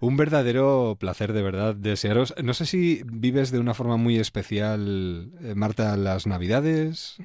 Un 0.00 0.16
verdadero 0.16 0.96
placer, 0.98 1.32
de 1.32 1.42
verdad, 1.42 1.76
desearos. 1.76 2.34
No 2.42 2.54
sé 2.54 2.66
si 2.66 3.02
vives 3.04 3.52
de 3.52 3.60
una 3.60 3.74
forma 3.74 3.96
muy 3.96 4.18
especial, 4.18 5.30
eh, 5.40 5.54
Marta, 5.54 5.96
las 5.96 6.26
Navidades. 6.26 7.18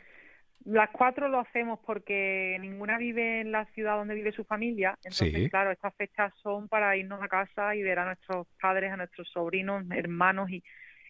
Las 0.68 0.90
cuatro 0.90 1.30
lo 1.30 1.40
hacemos 1.40 1.80
porque 1.86 2.58
ninguna 2.60 2.98
vive 2.98 3.40
en 3.40 3.54
la 3.54 3.66
ciudad 3.68 3.96
donde 3.96 4.16
vive 4.16 4.34
su 4.34 4.44
familia. 4.44 4.98
Entonces, 5.04 5.50
claro, 5.50 5.72
estas 5.72 5.96
fechas 5.96 6.34
son 6.44 6.68
para 6.68 6.98
irnos 6.98 7.24
a 7.24 7.30
casa 7.30 7.74
y 7.74 7.82
ver 7.82 8.00
a 8.00 8.06
nuestros 8.06 8.48
padres, 8.60 8.92
a 8.92 8.98
nuestros 8.98 9.30
sobrinos, 9.30 9.86
hermanos 9.92 10.50
y, 10.52 10.62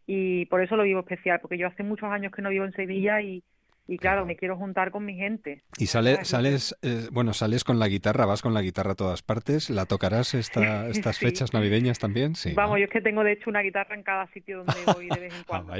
y 0.06 0.46
por 0.46 0.62
eso 0.62 0.76
lo 0.76 0.84
vivo 0.84 1.00
especial, 1.00 1.40
porque 1.42 1.58
yo 1.58 1.66
hace 1.66 1.82
muchos 1.82 2.10
años 2.10 2.32
que 2.32 2.44
no 2.44 2.50
vivo 2.50 2.66
en 2.66 2.74
Sevilla 2.74 3.20
y, 3.22 3.44
y 3.88 3.98
claro, 3.98 4.26
me 4.26 4.36
quiero 4.36 4.58
juntar 4.58 4.92
con 4.92 5.06
mi 5.06 5.16
gente. 5.16 5.64
Y 5.78 5.88
sale, 5.88 6.26
sales, 6.26 6.78
eh, 6.82 7.08
bueno, 7.12 7.34
sales 7.34 7.64
con 7.64 7.80
la 7.80 7.88
guitarra, 7.88 8.26
vas 8.26 8.42
con 8.42 8.54
la 8.54 8.62
guitarra 8.62 8.92
a 8.92 8.96
todas 8.96 9.22
partes. 9.22 9.70
¿La 9.70 9.86
tocarás 9.86 10.34
esta, 10.34 10.88
estas 10.90 11.20
fechas 11.20 11.54
navideñas 11.54 11.98
también? 11.98 12.36
Sí. 12.36 12.54
Vamos, 12.54 12.80
yo 12.80 12.86
es 12.86 12.92
que 12.92 13.00
tengo 13.00 13.24
de 13.24 13.32
hecho 13.32 13.50
una 13.50 13.62
guitarra 13.62 13.96
en 13.96 14.04
cada 14.04 14.28
sitio 14.28 14.58
donde 14.58 14.94
voy 14.94 15.08
de 15.08 15.20
vez 15.22 15.34
en 15.34 15.40
ah, 15.42 15.46
cuando. 15.48 15.74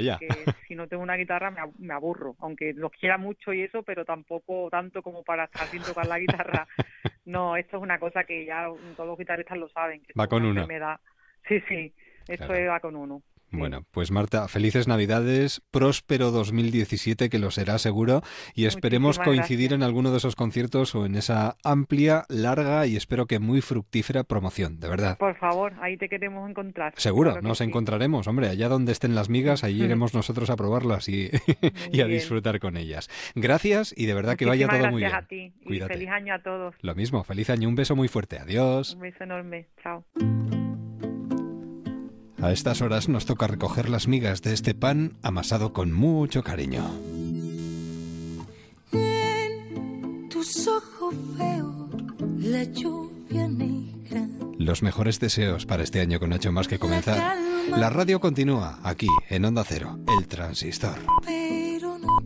si 0.66 0.74
no 0.74 0.88
tengo 0.88 1.02
una 1.02 1.16
guitarra 1.16 1.54
me, 1.78 1.92
aburro, 1.92 2.34
aunque 2.40 2.72
los 2.72 2.90
quiera 2.92 3.18
mucho 3.18 3.52
y 3.52 3.62
eso, 3.62 3.82
pero 3.82 4.06
tampoco 4.06 4.68
tanto 4.70 5.02
como 5.02 5.22
para 5.22 5.44
estar 5.44 5.66
sin 5.68 5.82
tocar 5.82 6.06
la 6.06 6.18
guitarra. 6.18 6.66
No, 7.24 7.58
esto 7.58 7.76
es 7.76 7.82
una 7.82 7.98
cosa 7.98 8.24
que 8.24 8.46
ya 8.46 8.68
todos 8.96 9.06
los 9.06 9.18
guitarristas 9.18 9.58
lo 9.58 9.68
saben. 9.68 10.00
Que 10.00 10.14
va 10.18 10.26
con 10.28 10.46
uno. 10.46 10.66
Sí, 11.46 11.60
sí, 11.68 11.92
esto 12.26 12.48
va 12.48 12.80
con 12.80 12.96
uno. 12.96 13.22
Bueno, 13.50 13.84
pues 13.90 14.10
Marta, 14.10 14.46
felices 14.48 14.88
Navidades, 14.88 15.62
próspero 15.70 16.30
2017, 16.30 17.30
que 17.30 17.38
lo 17.38 17.50
será 17.50 17.78
seguro, 17.78 18.22
y 18.54 18.66
esperemos 18.66 19.18
coincidir 19.18 19.72
en 19.72 19.82
alguno 19.82 20.10
de 20.10 20.18
esos 20.18 20.36
conciertos 20.36 20.94
o 20.94 21.06
en 21.06 21.14
esa 21.14 21.56
amplia, 21.64 22.24
larga 22.28 22.86
y 22.86 22.96
espero 22.96 23.26
que 23.26 23.38
muy 23.38 23.60
fructífera 23.60 24.24
promoción, 24.24 24.80
de 24.80 24.88
verdad. 24.88 25.16
Por 25.18 25.36
favor, 25.36 25.72
ahí 25.80 25.96
te 25.96 26.08
queremos 26.08 26.48
encontrar. 26.48 26.92
Seguro, 26.96 27.40
nos 27.40 27.60
encontraremos, 27.60 28.26
hombre, 28.26 28.48
allá 28.48 28.68
donde 28.68 28.92
estén 28.92 29.14
las 29.14 29.28
migas, 29.28 29.64
allí 29.64 29.82
iremos 29.84 30.14
nosotros 30.14 30.50
a 30.50 30.56
probarlas 30.56 31.08
y, 31.08 31.30
y 31.92 32.00
a 32.02 32.06
disfrutar 32.06 32.60
con 32.60 32.76
ellas. 32.76 33.08
Gracias 33.34 33.94
y 33.96 34.06
de 34.06 34.14
verdad 34.14 34.36
que 34.36 34.44
vaya 34.44 34.68
todo 34.68 34.90
muy 34.90 35.02
bien. 35.02 35.14
a 35.14 35.26
ti 35.26 35.54
y 35.62 35.80
feliz 35.80 36.08
año 36.08 36.34
a 36.34 36.42
todos. 36.42 36.74
Lo 36.82 36.94
mismo, 36.94 37.24
feliz 37.24 37.50
año, 37.50 37.68
un 37.68 37.74
beso 37.74 37.96
muy 37.96 38.08
fuerte, 38.08 38.38
adiós. 38.38 38.94
Un 38.94 39.00
beso 39.00 39.24
enorme, 39.24 39.68
chao. 39.82 40.04
A 42.40 42.52
estas 42.52 42.82
horas 42.82 43.08
nos 43.08 43.26
toca 43.26 43.48
recoger 43.48 43.88
las 43.88 44.06
migas 44.06 44.42
de 44.42 44.54
este 44.54 44.74
pan 44.74 45.14
amasado 45.22 45.72
con 45.72 45.92
mucho 45.92 46.42
cariño. 46.42 46.84
tus 50.30 50.68
ojos 50.68 51.14
veo 51.36 51.90
la 52.38 52.62
lluvia 52.62 53.48
negra. 53.48 54.28
Los 54.56 54.82
mejores 54.82 55.18
deseos 55.18 55.66
para 55.66 55.82
este 55.82 56.00
año 56.00 56.20
con 56.20 56.32
hecho 56.32 56.52
más 56.52 56.68
que 56.68 56.78
comenzar. 56.78 57.36
La 57.70 57.90
radio 57.90 58.20
continúa 58.20 58.78
aquí 58.84 59.08
en 59.28 59.44
Onda 59.44 59.64
Cero, 59.64 59.98
el 60.18 60.28
transistor. 60.28 60.96
Pero 61.26 61.98
no 61.98 62.20